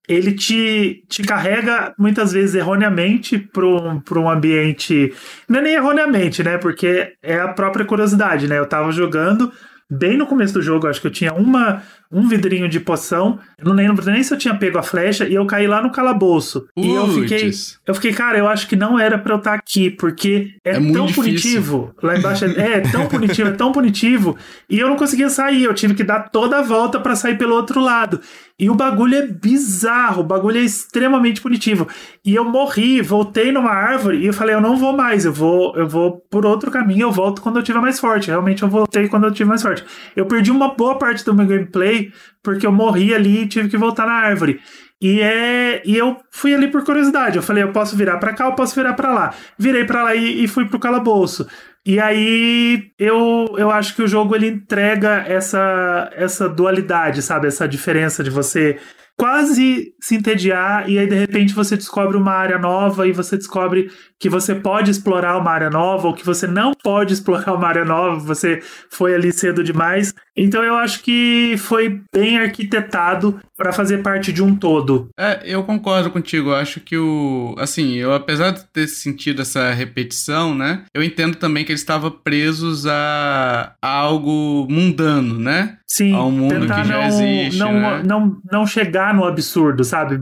Ele 0.08 0.34
te, 0.34 1.04
te 1.08 1.22
carrega 1.22 1.94
muitas 1.98 2.34
vezes 2.34 2.56
erroneamente 2.56 3.38
para 3.38 3.66
um, 3.66 4.02
um 4.18 4.30
ambiente. 4.30 5.14
Não 5.48 5.60
é 5.60 5.62
nem 5.62 5.74
erroneamente, 5.76 6.44
né? 6.44 6.58
Porque 6.58 7.14
é 7.22 7.40
a 7.40 7.50
própria 7.50 7.86
curiosidade, 7.86 8.48
né? 8.48 8.58
Eu 8.58 8.66
tava 8.66 8.92
jogando 8.92 9.52
bem 9.90 10.18
no 10.18 10.26
começo 10.26 10.54
do 10.56 10.62
jogo, 10.62 10.88
acho 10.88 11.00
que 11.00 11.08
eu 11.08 11.12
tinha 11.12 11.34
uma, 11.34 11.84
um 12.14 12.28
vidrinho 12.28 12.70
de 12.70 12.80
poção. 12.80 13.40
Eu 13.58 13.66
não 13.66 13.74
lembro 13.74 14.06
nem 14.06 14.22
se 14.22 14.32
eu 14.32 14.38
tinha 14.38 14.56
pego 14.56 14.78
a 14.78 14.84
flecha 14.84 15.28
e 15.28 15.34
eu 15.34 15.46
caí 15.46 15.66
lá 15.66 15.82
no 15.82 15.92
calabouço. 15.92 16.68
Puts. 16.76 16.86
E 16.86 16.90
eu 16.90 17.08
fiquei, 17.08 17.52
eu 17.88 17.96
fiquei, 17.96 18.14
cara, 18.14 18.38
eu 18.38 18.48
acho 18.48 18.68
que 18.68 18.76
não 18.76 19.00
era 19.00 19.18
para 19.18 19.34
eu 19.34 19.38
estar 19.40 19.56
aqui, 19.56 19.90
porque 19.90 20.54
é, 20.64 20.72
é 20.72 20.92
tão 20.92 21.08
punitivo. 21.08 21.94
Lá 22.02 22.16
embaixo 22.16 22.46
é, 22.46 22.74
é 22.74 22.80
tão 22.82 23.08
punitivo, 23.08 23.50
é 23.50 23.54
tão 23.54 23.72
punitivo. 23.72 24.38
E 24.70 24.80
eu 24.80 24.88
não 24.88 24.96
conseguia 24.96 25.30
sair, 25.30 25.64
eu 25.64 25.74
tive 25.74 25.96
que 25.96 26.04
dar 26.04 26.30
toda 26.30 26.60
a 26.60 26.62
volta 26.62 27.00
para 27.00 27.16
sair 27.16 27.38
pelo 27.38 27.56
outro 27.56 27.82
lado. 27.82 28.22
E 28.60 28.70
o 28.70 28.76
bagulho 28.76 29.16
é 29.16 29.26
bizarro, 29.26 30.22
o 30.22 30.26
bagulho 30.26 30.58
é 30.58 30.62
extremamente 30.62 31.42
punitivo. 31.42 31.88
E 32.24 32.36
eu 32.36 32.46
morri, 32.46 33.02
voltei 33.02 33.52
numa 33.52 33.72
árvore 33.72 34.20
e 34.20 34.28
eu 34.28 34.34
falei, 34.34 34.54
eu 34.54 34.62
não 34.62 34.78
vou 34.78 34.96
mais, 34.96 35.26
eu 35.26 35.34
vou, 35.34 35.76
eu 35.76 35.88
vou 35.88 36.24
por 36.30 36.46
outro 36.46 36.70
caminho, 36.70 37.02
eu 37.02 37.12
volto 37.12 37.42
quando 37.42 37.58
eu 37.58 37.64
tiver 37.64 37.80
mais 37.80 38.00
forte. 38.00 38.28
Realmente 38.28 38.62
eu 38.62 38.70
voltei 38.70 39.08
quando 39.08 39.26
eu 39.26 39.32
tive 39.32 39.50
mais 39.50 39.62
forte. 39.62 39.84
Eu 40.16 40.28
perdi 40.28 40.52
uma 40.52 40.76
boa 40.76 40.98
parte 40.98 41.26
do 41.26 41.34
meu 41.34 41.48
gameplay 41.48 42.03
porque 42.42 42.66
eu 42.66 42.72
morri 42.72 43.14
ali 43.14 43.44
e 43.44 43.48
tive 43.48 43.70
que 43.70 43.78
voltar 43.78 44.06
na 44.06 44.14
árvore. 44.14 44.60
E, 45.02 45.22
é, 45.22 45.82
e 45.86 45.98
eu 45.98 46.18
fui 46.32 46.56
ali 46.56 46.70
por 46.70 46.84
curiosidade. 46.84 47.36
Eu 47.36 47.44
falei, 47.44 47.62
eu 47.62 47.72
posso 47.72 47.96
virar 47.96 48.18
para 48.18 48.34
cá, 48.34 48.46
eu 48.46 48.56
posso 48.56 48.74
virar 48.74 48.94
para 48.94 49.14
lá. 49.14 49.34
Virei 49.60 49.84
para 49.84 50.04
lá 50.04 50.16
e, 50.16 50.44
e 50.44 50.48
fui 50.48 50.66
pro 50.66 50.80
calabouço. 50.80 51.46
E 51.86 52.00
aí 52.00 52.92
eu, 52.98 53.54
eu 53.58 53.70
acho 53.70 53.96
que 53.96 54.02
o 54.02 54.08
jogo 54.08 54.34
ele 54.34 54.48
entrega 54.48 55.26
essa, 55.28 56.10
essa 56.14 56.48
dualidade, 56.48 57.22
sabe? 57.22 57.48
Essa 57.48 57.68
diferença 57.68 58.24
de 58.24 58.30
você 58.30 58.80
quase 59.18 59.94
se 60.02 60.16
entediar 60.16 60.90
e 60.90 60.98
aí 60.98 61.06
de 61.06 61.16
repente 61.16 61.54
você 61.54 61.76
descobre 61.76 62.18
uma 62.18 62.32
área 62.32 62.58
nova 62.58 63.08
e 63.08 63.12
você 63.12 63.38
descobre 63.38 63.92
que 64.24 64.30
você 64.30 64.56
pode 64.56 64.90
explorar 64.90 65.38
uma 65.38 65.52
área 65.52 65.70
nova 65.70 66.08
ou 66.08 66.14
que 66.14 66.26
você 66.26 66.48
não 66.48 66.72
pode 66.74 67.14
explorar 67.14 67.56
uma 67.56 67.68
área 67.68 67.84
nova, 67.84 68.18
você 68.22 68.62
foi 68.90 69.14
ali 69.14 69.34
cedo 69.34 69.62
demais. 69.62 70.14
Então 70.34 70.64
eu 70.64 70.76
acho 70.76 71.04
que 71.04 71.56
foi 71.58 72.02
bem 72.14 72.38
arquitetado 72.38 73.38
para 73.58 73.72
fazer 73.72 74.00
parte 74.00 74.32
de 74.32 74.42
um 74.42 74.56
todo. 74.56 75.10
É, 75.18 75.42
eu 75.46 75.64
concordo 75.64 76.10
contigo. 76.10 76.50
Eu 76.50 76.56
acho 76.56 76.80
que 76.80 76.98
o. 76.98 77.54
Assim, 77.58 77.96
eu 77.96 78.14
apesar 78.14 78.52
de 78.52 78.64
ter 78.66 78.88
sentido 78.88 79.42
essa 79.42 79.72
repetição, 79.72 80.56
né? 80.56 80.84
Eu 80.94 81.04
entendo 81.04 81.36
também 81.36 81.64
que 81.64 81.72
eles 81.72 81.82
estavam 81.82 82.10
presos 82.10 82.88
a, 82.88 83.76
a 83.82 83.90
algo 83.90 84.66
mundano, 84.70 85.38
né? 85.38 85.78
Sim, 85.86 86.14
ao 86.16 86.32
mundo 86.32 86.62
tentar 86.62 86.82
que 86.82 86.88
já 86.88 86.98
não, 86.98 87.08
existe. 87.08 87.60
não, 87.60 87.74
né? 87.74 88.04
não, 88.04 88.38
não 88.52 88.66
chegar 88.66 89.14
no 89.14 89.26
absurdo, 89.26 89.84
sabe? 89.84 90.20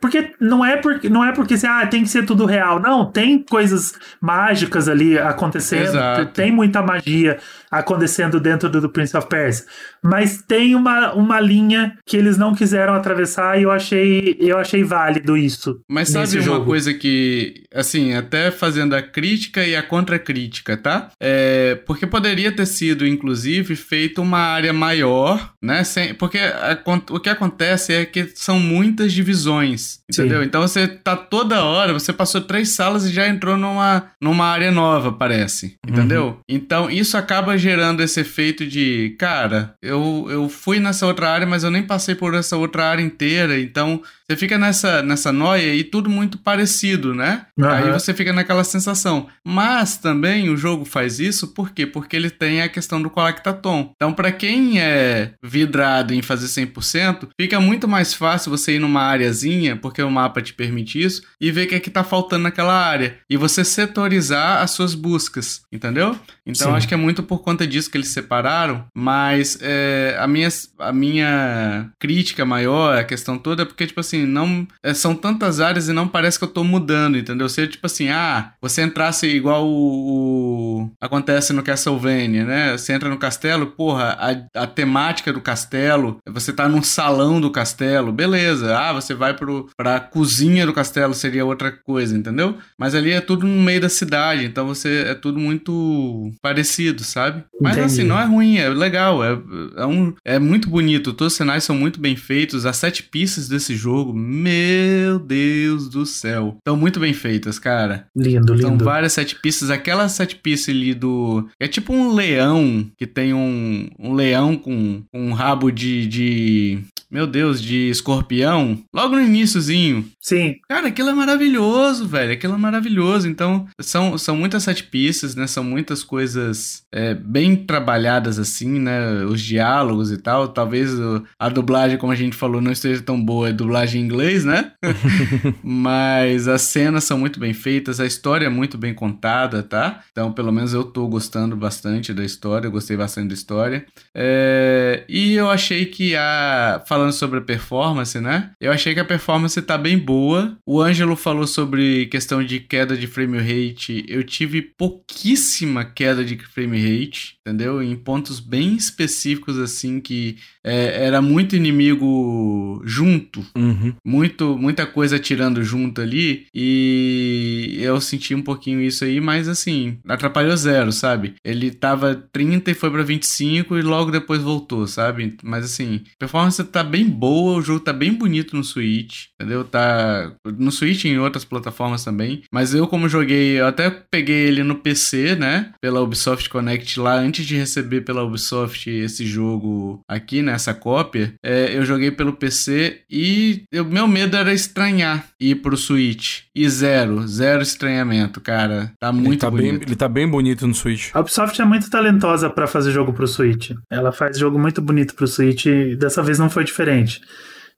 Porque 0.00 0.32
não 0.40 0.64
é 0.64 0.76
porque 0.76 1.08
não 1.08 1.24
é 1.24 1.32
porque 1.32 1.54
assim, 1.54 1.66
ah, 1.66 1.84
tem 1.88 2.04
que 2.04 2.08
ser 2.08 2.24
tudo 2.24 2.46
real. 2.46 2.78
Não, 2.78 3.10
tem 3.10 3.37
coisas 3.42 3.94
mágicas 4.20 4.88
ali 4.88 5.18
acontecendo, 5.18 5.88
Exato. 5.88 6.32
tem 6.32 6.50
muita 6.52 6.82
magia 6.82 7.38
acontecendo 7.70 8.40
dentro 8.40 8.68
do, 8.68 8.80
do 8.80 8.88
Prince 8.88 9.16
of 9.16 9.28
Persia. 9.28 9.64
Mas 10.02 10.42
tem 10.42 10.74
uma, 10.74 11.12
uma 11.12 11.40
linha 11.40 11.96
que 12.06 12.16
eles 12.16 12.36
não 12.38 12.54
quiseram 12.54 12.94
atravessar 12.94 13.58
e 13.58 13.62
eu 13.64 13.70
achei, 13.70 14.36
eu 14.40 14.58
achei 14.58 14.82
válido 14.84 15.36
isso. 15.36 15.80
Mas 15.88 16.08
sabe 16.10 16.34
uma 16.36 16.42
jogo. 16.42 16.64
coisa 16.66 16.94
que, 16.94 17.64
assim, 17.74 18.14
até 18.14 18.50
fazendo 18.50 18.94
a 18.94 19.02
crítica 19.02 19.64
e 19.66 19.74
a 19.76 19.82
contracrítica, 19.82 20.76
tá? 20.76 21.10
É, 21.20 21.74
porque 21.86 22.06
poderia 22.06 22.50
ter 22.52 22.66
sido, 22.66 23.06
inclusive, 23.06 23.74
feito 23.76 24.22
uma 24.22 24.38
área 24.38 24.72
maior, 24.72 25.52
né? 25.62 25.84
Sem, 25.84 26.14
porque 26.14 26.38
a- 26.38 26.78
o 27.10 27.20
que 27.20 27.28
acontece 27.28 27.92
é 27.92 28.04
que 28.04 28.30
são 28.34 28.58
muitas 28.58 29.12
divisões, 29.12 30.00
Sim. 30.10 30.22
entendeu? 30.22 30.42
Então 30.42 30.62
você 30.62 30.86
tá 30.86 31.16
toda 31.16 31.62
hora, 31.64 31.92
você 31.92 32.12
passou 32.12 32.40
três 32.40 32.70
salas 32.70 33.04
e 33.04 33.12
já 33.12 33.28
entrou 33.28 33.56
numa, 33.56 34.10
numa 34.20 34.46
área 34.46 34.70
nova, 34.70 35.12
parece, 35.12 35.76
entendeu? 35.86 36.38
Então 36.48 36.90
isso 36.90 37.16
acaba 37.16 37.57
gerando 37.58 38.02
esse 38.02 38.20
efeito 38.20 38.66
de, 38.66 39.16
cara, 39.18 39.74
eu, 39.82 40.26
eu 40.30 40.48
fui 40.48 40.78
nessa 40.80 41.06
outra 41.06 41.30
área, 41.30 41.46
mas 41.46 41.64
eu 41.64 41.70
nem 41.70 41.82
passei 41.82 42.14
por 42.14 42.34
essa 42.34 42.56
outra 42.56 42.84
área 42.86 43.02
inteira, 43.02 43.58
então 43.58 44.02
você 44.28 44.36
fica 44.36 44.58
nessa, 44.58 45.02
nessa 45.02 45.32
noia 45.32 45.74
e 45.74 45.82
tudo 45.82 46.10
muito 46.10 46.36
parecido, 46.36 47.14
né? 47.14 47.46
Aham. 47.58 47.72
Aí 47.72 47.90
você 47.90 48.12
fica 48.12 48.30
naquela 48.30 48.62
sensação. 48.62 49.26
Mas 49.42 49.96
também 49.96 50.50
o 50.50 50.56
jogo 50.56 50.84
faz 50.84 51.18
isso, 51.18 51.48
por 51.48 51.70
quê? 51.70 51.86
Porque 51.86 52.14
ele 52.14 52.28
tem 52.28 52.60
a 52.60 52.68
questão 52.68 53.00
do 53.00 53.08
collectatom. 53.08 53.90
Então, 53.96 54.12
pra 54.12 54.30
quem 54.30 54.78
é 54.80 55.32
vidrado 55.42 56.12
em 56.12 56.20
fazer 56.20 56.46
100%, 56.46 57.28
fica 57.40 57.58
muito 57.58 57.88
mais 57.88 58.12
fácil 58.12 58.50
você 58.50 58.74
ir 58.74 58.78
numa 58.78 59.00
areazinha, 59.00 59.76
porque 59.76 60.02
o 60.02 60.10
mapa 60.10 60.42
te 60.42 60.52
permite 60.52 61.02
isso, 61.02 61.22
e 61.40 61.50
ver 61.50 61.64
o 61.64 61.68
que 61.70 61.74
é 61.76 61.80
que 61.80 61.90
tá 61.90 62.04
faltando 62.04 62.42
naquela 62.42 62.74
área. 62.74 63.16
E 63.30 63.36
você 63.38 63.64
setorizar 63.64 64.60
as 64.60 64.72
suas 64.72 64.94
buscas, 64.94 65.62
entendeu? 65.72 66.14
Então, 66.44 66.70
Sim. 66.70 66.76
acho 66.76 66.88
que 66.88 66.94
é 66.94 66.98
muito 66.98 67.22
por 67.22 67.38
conta 67.48 67.66
disso 67.66 67.90
que 67.90 67.96
eles 67.96 68.08
separaram, 68.08 68.84
mas 68.94 69.58
é, 69.60 70.16
a, 70.18 70.26
minha, 70.26 70.48
a 70.78 70.92
minha 70.92 71.90
crítica 71.98 72.44
maior, 72.44 72.96
a 72.98 73.04
questão 73.04 73.38
toda, 73.38 73.62
é 73.62 73.64
porque, 73.64 73.86
tipo 73.86 74.00
assim, 74.00 74.26
não. 74.26 74.66
é, 74.82 74.92
são 74.94 75.14
tantas 75.14 75.60
áreas 75.60 75.88
e 75.88 75.92
não 75.92 76.06
parece 76.06 76.38
que 76.38 76.44
eu 76.44 76.48
tô 76.48 76.62
mudando, 76.62 77.16
entendeu? 77.18 77.48
Seria 77.48 77.70
tipo 77.70 77.86
assim, 77.86 78.08
ah, 78.08 78.52
você 78.60 78.82
entrasse 78.82 79.26
igual 79.26 79.66
o. 79.66 80.82
o- 80.82 80.90
acontece 81.00 81.52
no 81.52 81.62
Castlevania, 81.62 82.44
né? 82.44 82.76
Você 82.76 82.92
entra 82.92 83.08
no 83.08 83.18
castelo, 83.18 83.66
porra, 83.68 84.16
a, 84.54 84.62
a 84.62 84.66
temática 84.66 85.32
do 85.32 85.40
castelo, 85.40 86.18
você 86.28 86.52
tá 86.52 86.68
num 86.68 86.82
salão 86.82 87.40
do 87.40 87.50
castelo, 87.50 88.12
beleza. 88.12 88.76
Ah, 88.76 88.92
você 88.92 89.14
vai 89.14 89.34
pro, 89.34 89.68
pra 89.76 90.00
cozinha 90.00 90.66
do 90.66 90.72
castelo, 90.72 91.14
seria 91.14 91.44
outra 91.44 91.70
coisa, 91.72 92.16
entendeu? 92.16 92.56
Mas 92.78 92.94
ali 92.94 93.10
é 93.12 93.20
tudo 93.20 93.46
no 93.46 93.62
meio 93.62 93.80
da 93.80 93.88
cidade, 93.88 94.44
então 94.44 94.66
você 94.66 95.04
é 95.08 95.14
tudo 95.14 95.38
muito 95.38 96.30
parecido, 96.42 97.02
sabe? 97.04 97.37
Mas 97.60 97.76
Entendi. 97.76 97.86
assim, 97.86 98.04
não 98.04 98.18
é 98.18 98.24
ruim, 98.24 98.56
é 98.56 98.68
legal, 98.68 99.22
é, 99.24 99.38
é, 99.76 99.86
um, 99.86 100.14
é 100.24 100.38
muito 100.38 100.68
bonito, 100.68 101.12
todos 101.12 101.32
os 101.32 101.36
cenários 101.36 101.64
são 101.64 101.76
muito 101.76 102.00
bem 102.00 102.16
feitos, 102.16 102.64
as 102.64 102.76
sete 102.76 103.02
pistas 103.02 103.48
desse 103.48 103.74
jogo, 103.74 104.12
meu 104.12 105.18
Deus 105.18 105.88
do 105.88 106.06
céu, 106.06 106.54
estão 106.58 106.76
muito 106.76 107.00
bem 107.00 107.12
feitas, 107.12 107.58
cara. 107.58 108.06
Lindo, 108.16 108.58
São 108.60 108.70
lindo. 108.70 108.84
várias 108.84 109.12
sete 109.12 109.36
pistas, 109.36 109.70
aquela 109.70 110.08
sete 110.08 110.36
pistas 110.36 110.74
ali 110.74 110.94
do... 110.94 111.48
É 111.60 111.66
tipo 111.66 111.92
um 111.92 112.12
leão, 112.12 112.90
que 112.96 113.06
tem 113.06 113.34
um, 113.34 113.88
um 113.98 114.14
leão 114.14 114.56
com 114.56 115.02
um 115.12 115.32
rabo 115.32 115.70
de, 115.70 116.06
de... 116.06 116.78
Meu 117.10 117.26
Deus, 117.26 117.60
de 117.60 117.88
escorpião, 117.88 118.78
logo 118.94 119.16
no 119.16 119.22
iniciozinho. 119.22 120.06
Sim, 120.20 120.56
Cara, 120.68 120.88
aquilo 120.88 121.08
é 121.08 121.14
maravilhoso, 121.14 122.06
velho. 122.06 122.32
Aquilo 122.32 122.54
é 122.54 122.58
maravilhoso. 122.58 123.26
Então, 123.26 123.66
são, 123.80 124.18
são 124.18 124.36
muitas 124.36 124.62
sete 124.64 124.84
pistas, 124.84 125.34
né? 125.34 125.46
São 125.46 125.64
muitas 125.64 126.04
coisas 126.04 126.82
é, 126.92 127.14
bem 127.14 127.56
trabalhadas, 127.56 128.38
assim, 128.38 128.78
né? 128.78 129.24
Os 129.24 129.40
diálogos 129.40 130.12
e 130.12 130.18
tal. 130.18 130.48
Talvez 130.48 130.90
a 131.38 131.48
dublagem, 131.48 131.96
como 131.96 132.12
a 132.12 132.16
gente 132.16 132.36
falou, 132.36 132.60
não 132.60 132.70
esteja 132.70 133.00
tão 133.02 133.18
boa. 133.22 133.48
É 133.48 133.52
dublagem 133.52 134.02
em 134.02 134.04
inglês, 134.04 134.44
né? 134.44 134.72
Mas 135.64 136.46
as 136.46 136.62
cenas 136.62 137.04
são 137.04 137.18
muito 137.18 137.40
bem 137.40 137.54
feitas. 137.54 137.98
A 137.98 138.06
história 138.06 138.46
é 138.46 138.50
muito 138.50 138.76
bem 138.76 138.92
contada, 138.92 139.62
tá? 139.62 140.00
Então, 140.12 140.32
pelo 140.32 140.52
menos 140.52 140.74
eu 140.74 140.84
tô 140.84 141.06
gostando 141.08 141.56
bastante 141.56 142.12
da 142.12 142.24
história. 142.24 142.66
Eu 142.66 142.72
gostei 142.72 142.96
bastante 142.96 143.28
da 143.28 143.34
história. 143.34 143.86
É, 144.14 145.04
e 145.08 145.32
eu 145.32 145.50
achei 145.50 145.86
que 145.86 146.14
a... 146.14 146.82
Falando 146.98 147.12
sobre 147.12 147.38
a 147.38 147.42
performance, 147.42 148.20
né? 148.20 148.50
Eu 148.60 148.72
achei 148.72 148.92
que 148.92 148.98
a 148.98 149.04
performance 149.04 149.62
tá 149.62 149.78
bem 149.78 149.96
boa. 149.96 150.58
O 150.66 150.80
Ângelo 150.82 151.14
falou 151.14 151.46
sobre 151.46 152.06
questão 152.06 152.42
de 152.42 152.58
queda 152.58 152.96
de 152.96 153.06
frame 153.06 153.38
rate. 153.38 154.04
Eu 154.08 154.24
tive 154.24 154.60
pouquíssima 154.60 155.84
queda 155.84 156.24
de 156.24 156.36
frame 156.38 156.76
rate, 156.76 157.36
entendeu? 157.40 157.80
Em 157.80 157.94
pontos 157.94 158.40
bem 158.40 158.74
específicos, 158.74 159.58
assim, 159.58 160.00
que 160.00 160.38
é, 160.64 161.06
era 161.06 161.22
muito 161.22 161.54
inimigo 161.54 162.82
junto. 162.84 163.46
Uhum. 163.56 163.94
Muito, 164.04 164.58
muita 164.58 164.84
coisa 164.84 165.16
atirando 165.16 165.62
junto 165.62 166.00
ali. 166.00 166.46
E 166.52 167.78
eu 167.80 168.00
senti 168.00 168.34
um 168.34 168.42
pouquinho 168.42 168.80
isso 168.80 169.04
aí, 169.04 169.20
mas 169.20 169.48
assim, 169.48 169.98
atrapalhou 170.08 170.56
zero, 170.56 170.90
sabe? 170.90 171.36
Ele 171.44 171.70
tava 171.70 172.14
30 172.32 172.72
e 172.72 172.74
foi 172.74 172.90
pra 172.90 173.04
25 173.04 173.78
e 173.78 173.82
logo 173.82 174.10
depois 174.10 174.42
voltou, 174.42 174.86
sabe? 174.86 175.36
Mas 175.44 175.64
assim, 175.64 176.02
performance 176.18 176.62
tá 176.64 176.82
bem 176.88 177.08
boa, 177.08 177.58
o 177.58 177.62
jogo 177.62 177.80
tá 177.80 177.92
bem 177.92 178.12
bonito 178.12 178.56
no 178.56 178.64
Switch, 178.64 179.26
entendeu? 179.34 179.64
Tá 179.64 180.32
no 180.44 180.72
Switch 180.72 181.04
e 181.04 181.08
em 181.08 181.18
outras 181.18 181.44
plataformas 181.44 182.04
também. 182.04 182.42
Mas 182.52 182.74
eu, 182.74 182.86
como 182.86 183.08
joguei, 183.08 183.60
eu 183.60 183.66
até 183.66 183.90
peguei 183.90 184.48
ele 184.48 184.62
no 184.62 184.76
PC, 184.76 185.36
né? 185.36 185.72
Pela 185.80 186.00
Ubisoft 186.00 186.48
Connect 186.48 186.98
lá, 186.98 187.14
antes 187.14 187.46
de 187.46 187.56
receber 187.56 188.00
pela 188.00 188.24
Ubisoft 188.24 188.88
esse 188.88 189.26
jogo 189.26 190.00
aqui, 190.08 190.42
né? 190.42 190.52
Essa 190.52 190.74
cópia. 190.74 191.34
É, 191.44 191.76
eu 191.76 191.84
joguei 191.84 192.10
pelo 192.10 192.32
PC 192.32 193.02
e 193.10 193.62
o 193.74 193.84
meu 193.84 194.08
medo 194.08 194.36
era 194.36 194.52
estranhar 194.52 195.28
ir 195.40 195.56
pro 195.56 195.76
Switch. 195.76 196.42
E 196.58 196.68
zero, 196.68 197.24
zero 197.28 197.62
estranhamento, 197.62 198.40
cara. 198.40 198.92
Tá 198.98 199.12
muito 199.12 199.28
ele 199.28 199.36
tá 199.38 199.50
bonito. 199.50 199.78
Bem, 199.78 199.82
ele 199.86 199.96
tá 199.96 200.08
bem 200.08 200.28
bonito 200.28 200.66
no 200.66 200.74
Switch. 200.74 201.10
A 201.14 201.20
Ubisoft 201.20 201.62
é 201.62 201.64
muito 201.64 201.88
talentosa 201.88 202.50
pra 202.50 202.66
fazer 202.66 202.90
jogo 202.90 203.12
pro 203.12 203.28
Switch. 203.28 203.70
Ela 203.88 204.10
faz 204.10 204.36
jogo 204.36 204.58
muito 204.58 204.82
bonito 204.82 205.14
pro 205.14 205.28
Switch 205.28 205.66
e 205.66 205.94
dessa 205.94 206.20
vez 206.20 206.36
não 206.36 206.50
foi 206.50 206.64
diferente. 206.64 207.20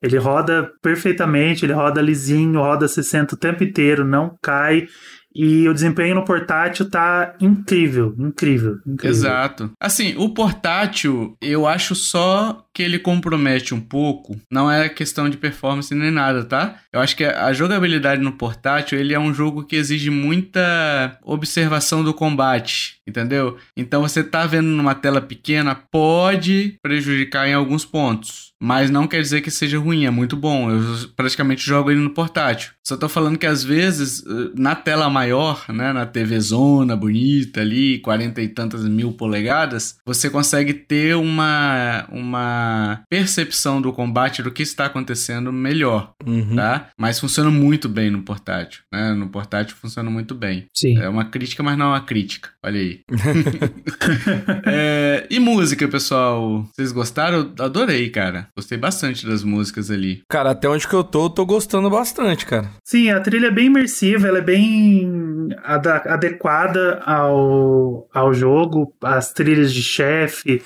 Ele 0.03 0.17
roda 0.17 0.71
perfeitamente, 0.81 1.67
ele 1.67 1.75
roda 1.75 2.01
lisinho, 2.01 2.59
roda 2.61 2.89
60 2.89 3.35
o 3.35 3.39
tempo 3.39 3.63
inteiro, 3.63 4.03
não 4.03 4.35
cai. 4.41 4.87
E 5.35 5.69
o 5.69 5.75
desempenho 5.75 6.15
no 6.15 6.25
portátil 6.25 6.91
tá 6.91 7.37
incrível, 7.39 8.15
incrível, 8.19 8.79
incrível. 8.87 9.11
Exato. 9.11 9.71
Assim, 9.79 10.15
o 10.17 10.33
portátil, 10.33 11.37
eu 11.41 11.67
acho 11.67 11.95
só 11.95 12.65
que 12.75 12.83
ele 12.83 12.99
compromete 12.99 13.75
um 13.75 13.81
pouco. 13.81 14.41
Não 14.51 14.71
é 14.71 14.89
questão 14.89 15.29
de 15.29 15.37
performance 15.37 15.95
nem 15.95 16.11
nada, 16.11 16.45
tá? 16.45 16.77
Eu 16.93 17.01
acho 17.01 17.17
que 17.17 17.25
a 17.25 17.53
jogabilidade 17.53 18.23
no 18.23 18.33
portátil, 18.33 18.99
ele 18.99 19.15
é 19.15 19.19
um 19.19 19.35
jogo 19.35 19.65
que 19.65 19.77
exige 19.77 20.11
muita 20.11 21.19
observação 21.23 22.05
do 22.05 22.15
combate, 22.15 22.97
entendeu? 23.07 23.57
Então 23.77 24.03
você 24.03 24.23
tá 24.23 24.47
vendo 24.47 24.69
numa 24.69 24.95
tela 24.95 25.21
pequena, 25.21 25.75
pode 25.75 26.77
prejudicar 26.83 27.49
em 27.49 27.55
alguns 27.55 27.85
pontos. 27.85 28.51
Mas 28.63 28.91
não 28.91 29.07
quer 29.07 29.23
dizer 29.23 29.41
que 29.41 29.51
seja 29.51 29.79
ruim, 29.79 30.05
é 30.05 30.11
muito 30.11 30.37
bom. 30.37 30.71
Eu 30.71 30.83
praticamente 31.17 31.65
jogo 31.65 31.91
ele 31.91 32.01
no 32.01 32.11
portátil. 32.11 32.73
Só 32.87 32.95
tô 32.95 33.09
falando 33.09 33.39
que 33.39 33.47
às 33.47 33.65
vezes, 33.65 34.23
na 34.55 34.75
tela 34.75 35.09
maior, 35.09 35.65
né, 35.71 35.95
na 35.95 36.05
TV 36.05 36.39
zona 36.41 36.95
bonita 36.95 37.63
ali, 37.63 37.99
40 38.01 38.43
e 38.43 38.49
tantas 38.49 38.85
mil 38.85 39.13
polegadas, 39.13 39.97
você 40.05 40.29
consegue 40.29 40.75
ter 40.75 41.17
uma, 41.17 42.07
uma 42.11 42.60
percepção 43.09 43.81
do 43.81 43.93
combate 43.93 44.43
do 44.43 44.51
que 44.51 44.63
está 44.63 44.87
acontecendo 44.87 45.53
melhor, 45.53 46.13
Uhum. 46.27 46.57
tá? 46.57 46.89
Mas 46.99 47.19
funciona 47.21 47.51
muito 47.51 47.89
bem 47.89 48.11
no 48.11 48.23
portátil, 48.23 48.83
né? 48.93 49.13
No 49.15 49.29
portátil 49.29 49.77
funciona 49.77 50.11
muito 50.11 50.35
bem. 50.35 50.67
Sim. 50.77 50.99
É 51.01 51.09
uma 51.09 51.25
crítica, 51.25 51.63
mas 51.63 51.77
não 51.79 51.87
é 51.87 51.89
uma 51.91 52.01
crítica. 52.05 52.51
Olha 52.65 52.81
aí. 52.81 53.01
É, 54.67 55.27
e 55.31 55.39
música, 55.39 55.87
pessoal? 55.89 56.65
Vocês 56.75 56.93
gostaram? 56.93 57.53
Eu 57.59 57.65
adorei, 57.65 58.09
cara. 58.11 58.49
Gostei 58.57 58.79
bastante 58.79 59.27
das 59.27 59.43
músicas 59.43 59.91
ali. 59.91 60.23
Cara, 60.29 60.51
até 60.51 60.69
onde 60.69 60.87
que 60.87 60.95
eu 60.95 61.05
tô, 61.05 61.27
eu 61.27 61.31
tô 61.31 61.45
gostando 61.47 61.89
bastante, 61.91 62.47
cara. 62.47 62.71
Sim, 62.85 63.11
a 63.11 63.21
trilha 63.21 63.47
é 63.49 63.51
bem 63.51 63.67
imersiva, 63.67 64.29
ela 64.29 64.39
é 64.39 64.43
bem 64.43 65.49
ada- 65.63 66.03
adequada 66.07 67.01
ao, 67.05 68.09
ao 68.13 68.33
jogo, 68.35 68.95
as 69.03 69.33
trilhas 69.33 69.73
de 69.73 69.83
chefe, 69.83 70.63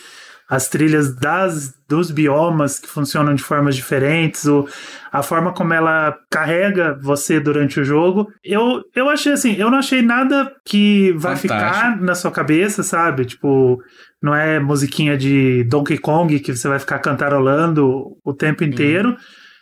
as 0.48 0.68
trilhas 0.68 1.14
das, 1.14 1.72
dos 1.88 2.10
biomas 2.10 2.78
que 2.78 2.88
funcionam 2.88 3.34
de 3.34 3.42
formas 3.42 3.74
diferentes, 3.74 4.44
o, 4.44 4.68
a 5.10 5.22
forma 5.22 5.52
como 5.52 5.72
ela 5.72 6.14
carrega 6.30 6.98
você 7.02 7.40
durante 7.40 7.80
o 7.80 7.84
jogo. 7.84 8.28
Eu, 8.44 8.82
eu 8.94 9.08
achei 9.08 9.32
assim, 9.32 9.54
eu 9.56 9.70
não 9.70 9.78
achei 9.78 10.02
nada 10.02 10.52
que 10.64 11.12
vai 11.12 11.36
Fantástico. 11.36 11.82
ficar 11.82 12.00
na 12.00 12.14
sua 12.14 12.30
cabeça, 12.30 12.82
sabe? 12.82 13.24
Tipo, 13.24 13.78
não 14.22 14.34
é 14.34 14.60
musiquinha 14.60 15.16
de 15.16 15.64
Donkey 15.64 15.98
Kong 15.98 16.38
que 16.40 16.54
você 16.54 16.68
vai 16.68 16.78
ficar 16.78 16.98
cantarolando 16.98 18.16
o 18.24 18.34
tempo 18.34 18.64
inteiro. 18.64 19.16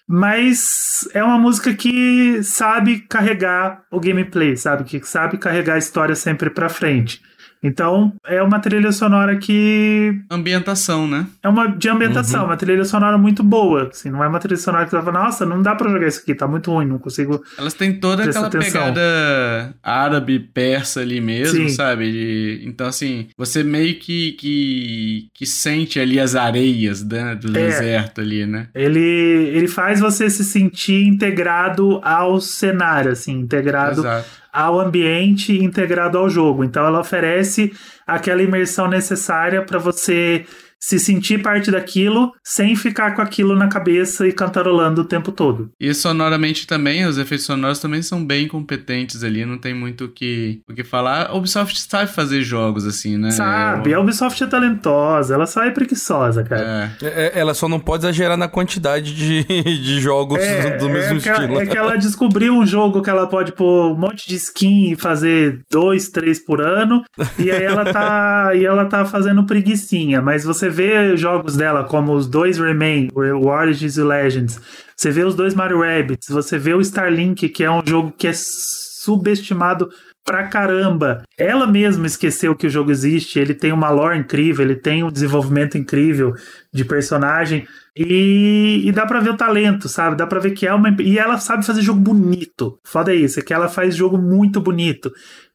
Mas 0.09 1.09
é 1.15 1.23
uma 1.23 1.39
música 1.39 1.73
que 1.73 2.43
sabe 2.43 3.01
carregar 3.09 3.83
o 3.91 4.01
gameplay, 4.01 4.57
sabe? 4.57 4.85
Que 4.85 5.03
sabe 5.07 5.39
carregar 5.39 5.75
a 5.75 5.79
história 5.79 6.15
sempre 6.15 6.51
pra 6.51 6.69
frente. 6.69 7.21
Então, 7.63 8.13
é 8.27 8.43
uma 8.43 8.59
trilha 8.59 8.91
sonora 8.91 9.37
que 9.37 10.13
Ambientação, 10.31 11.07
né? 11.07 11.27
é 11.43 11.49
uma 11.49 11.67
de 11.69 11.89
ambientação, 11.89 12.45
uma 12.45 12.57
trilha 12.57 12.85
sonora 12.85 13.17
muito 13.17 13.43
boa. 13.43 13.89
Assim, 13.93 14.11
não 14.11 14.23
é 14.25 14.27
uma 14.29 14.39
trilha 14.41 14.57
sonora 14.59 14.85
que 14.85 14.91
você 14.91 14.97
vai 14.97 15.05
falar, 15.05 15.25
nossa, 15.27 15.47
não 15.47 15.63
dá 15.63 15.75
pra 15.75 15.89
jogar 15.91 16.09
isso 16.09 16.21
aqui, 16.21 16.35
tá 16.35 16.49
muito 16.49 16.71
ruim, 16.73 16.87
não 16.87 16.99
consigo. 16.99 17.41
Elas 17.57 17.75
têm 17.75 17.99
toda 18.01 18.25
aquela 18.25 18.49
atenção. 18.49 18.73
pegada 18.93 19.75
árabe, 19.83 20.41
persa 20.41 21.01
ali 21.01 21.21
mesmo, 21.21 21.57
Sim. 21.57 21.69
sabe? 21.69 22.11
De- 22.11 22.63
então, 22.67 22.87
assim, 22.89 23.29
você 23.37 23.63
meio 23.63 23.95
que, 23.99 24.33
que, 24.33 25.29
que 25.35 25.47
sente 25.47 26.01
ali 26.01 26.19
as 26.19 26.35
areias 26.35 27.03
né, 27.05 27.35
do 27.37 27.49
É. 27.49 27.53
deserto 27.67 28.21
ali, 28.21 28.45
né? 28.45 28.69
Ele, 28.75 28.99
ele 29.01 29.69
faz 29.69 30.01
você 30.01 30.29
se 30.29 30.45
sentir 30.45 31.07
integrado 31.07 32.01
ao 32.03 32.41
cenário, 32.41 33.13
assim, 33.13 33.33
integrado 33.39 34.01
Exato. 34.01 34.42
Ao 34.53 34.79
ambiente 34.79 35.57
integrado 35.63 36.19
ao 36.19 36.29
jogo. 36.29 36.63
Então 36.63 36.85
ela 36.85 37.01
oferece 37.01 37.73
aquela 38.07 38.43
imersão 38.43 38.87
necessária 38.87 39.63
para 39.63 39.79
você 39.79 40.45
se 40.85 40.99
sentir 40.99 41.41
parte 41.41 41.71
daquilo 41.71 42.33
sem 42.45 42.75
ficar 42.75 43.15
com 43.15 43.23
aquilo 43.23 43.55
na 43.55 43.69
cabeça 43.69 44.27
e 44.27 44.33
cantarolando 44.33 45.03
o 45.03 45.05
tempo 45.05 45.31
todo. 45.31 45.71
E 45.81 45.95
sonoramente 45.95 46.67
também, 46.67 47.07
os 47.07 47.19
efeitos 47.19 47.47
sonoros 47.47 47.79
também 47.79 48.03
são 48.03 48.25
bem 48.25 48.49
competentes 48.49 49.23
ali, 49.23 49.45
não 49.47 49.59
tem 49.59 49.73
muito 49.73 50.07
o 50.07 50.09
que, 50.09 50.61
o 50.69 50.75
que 50.75 50.83
falar. 50.83 51.29
A 51.29 51.35
Ubisoft 51.37 51.81
sabe 51.81 52.11
fazer 52.11 52.43
jogos 52.43 52.85
assim, 52.85 53.17
né? 53.17 53.31
Sabe? 53.31 53.95
A 53.95 54.01
Ubisoft 54.01 54.43
é 54.43 54.47
talentosa, 54.49 55.35
ela 55.35 55.47
só 55.47 55.63
é 55.63 55.71
preguiçosa, 55.71 56.43
cara. 56.43 56.93
É, 57.01 57.07
É- 57.07 57.27
é- 57.27 57.39
ela 57.39 57.55
só 57.55 57.69
não 57.69 57.79
pode 57.79 58.05
exagerar 58.05 58.37
na 58.37 58.49
quantidade 58.49 59.15
de, 59.15 59.45
de 59.63 60.01
jogos 60.01 60.39
do 60.81 60.89
mesmo 60.89 61.19
é 61.19 61.21
que, 61.21 61.29
ela- 61.29 61.39
estilo. 61.45 61.61
é 61.61 61.67
que 61.67 61.79
ela 61.79 61.97
descobriu 61.97 62.55
um 62.55 62.67
jogo 62.67 63.03
que 63.03 63.11
ela 63.11 63.29
pode 63.29 63.53
pôr 63.53 63.93
um 63.93 63.97
monte 63.97 64.27
de 64.29 64.35
skin 64.35 64.93
e 64.93 64.97
fazer 64.97 65.61
dois, 65.71 66.09
três 66.09 66.45
por 66.45 66.61
ano, 66.61 67.03
e 67.39 67.51
aí 67.53 67.63
ela 67.63 67.85
tá, 67.85 68.51
e 68.57 68.65
ela 68.65 68.87
tá 68.87 69.05
fazendo 69.05 69.45
preguiçinha. 69.47 70.21
Mas 70.21 70.43
você 70.45 70.72
vê 70.73 71.17
jogos 71.17 71.57
dela, 71.57 71.85
como 71.85 72.13
os 72.13 72.27
dois 72.27 72.59
Remain, 72.59 73.09
o 73.15 73.47
Origins 73.47 73.97
e 73.97 74.03
Legends, 74.03 74.61
você 74.97 75.11
vê 75.11 75.23
os 75.23 75.35
dois 75.35 75.55
Mario 75.55 75.81
Rabbids, 75.81 76.29
você 76.29 76.59
vê 76.59 76.75
o 76.75 76.81
Starlink, 76.81 77.49
que 77.49 77.63
é 77.63 77.71
um 77.71 77.83
jogo 77.87 78.13
que 78.17 78.27
é 78.27 78.33
subestimado 78.35 79.89
pra 80.25 80.47
caramba. 80.49 81.23
Ela 81.37 81.67
mesma 81.67 82.07
esqueceu 82.07 82.55
que 82.55 82.67
o 82.67 82.71
jogo 82.71 82.91
existe, 82.91 83.39
ele 83.39 83.55
tem 83.55 83.73
uma 83.73 83.91
lore 83.91 84.19
incrível, 84.19 84.65
ele 84.65 84.77
tem 84.77 85.03
um 85.03 85.11
desenvolvimento 85.11 85.77
incrível 85.77 86.35
de 86.73 86.85
personagem. 86.85 87.67
E, 87.97 88.83
e 88.87 88.93
dá 88.93 89.05
pra 89.05 89.21
ver 89.21 89.31
o 89.31 89.37
talento, 89.37 89.87
sabe? 89.89 90.17
Dá 90.17 90.27
pra 90.27 90.41
ver 90.41 90.53
que 90.53 90.67
é 90.67 90.73
uma. 90.73 90.95
E 91.01 91.19
ela 91.19 91.37
sabe 91.39 91.67
fazer 91.67 91.83
jogo 91.83 92.01
bonito. 92.01 92.79
Foda 92.85 93.15
isso, 93.15 93.39
é 93.39 93.43
que 93.43 93.53
ela 93.53 93.69
faz 93.69 93.95
jogo 93.95 94.17
muito 94.17 94.61
bonito. 94.61 95.13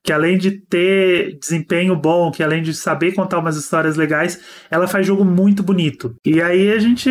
Que 0.08 0.14
além 0.14 0.38
de 0.38 0.52
ter 0.52 1.38
desempenho 1.38 1.94
bom, 1.94 2.32
que 2.32 2.42
além 2.42 2.62
de 2.64 2.74
saber 2.74 3.12
contar 3.14 3.40
umas 3.40 3.58
histórias 3.58 3.98
legais, 3.98 4.40
ela 4.72 4.88
faz 4.88 5.06
jogo 5.06 5.26
muito 5.26 5.62
bonito. 5.62 6.16
E 6.26 6.42
aí 6.42 6.72
a 6.72 6.80
gente 6.80 7.10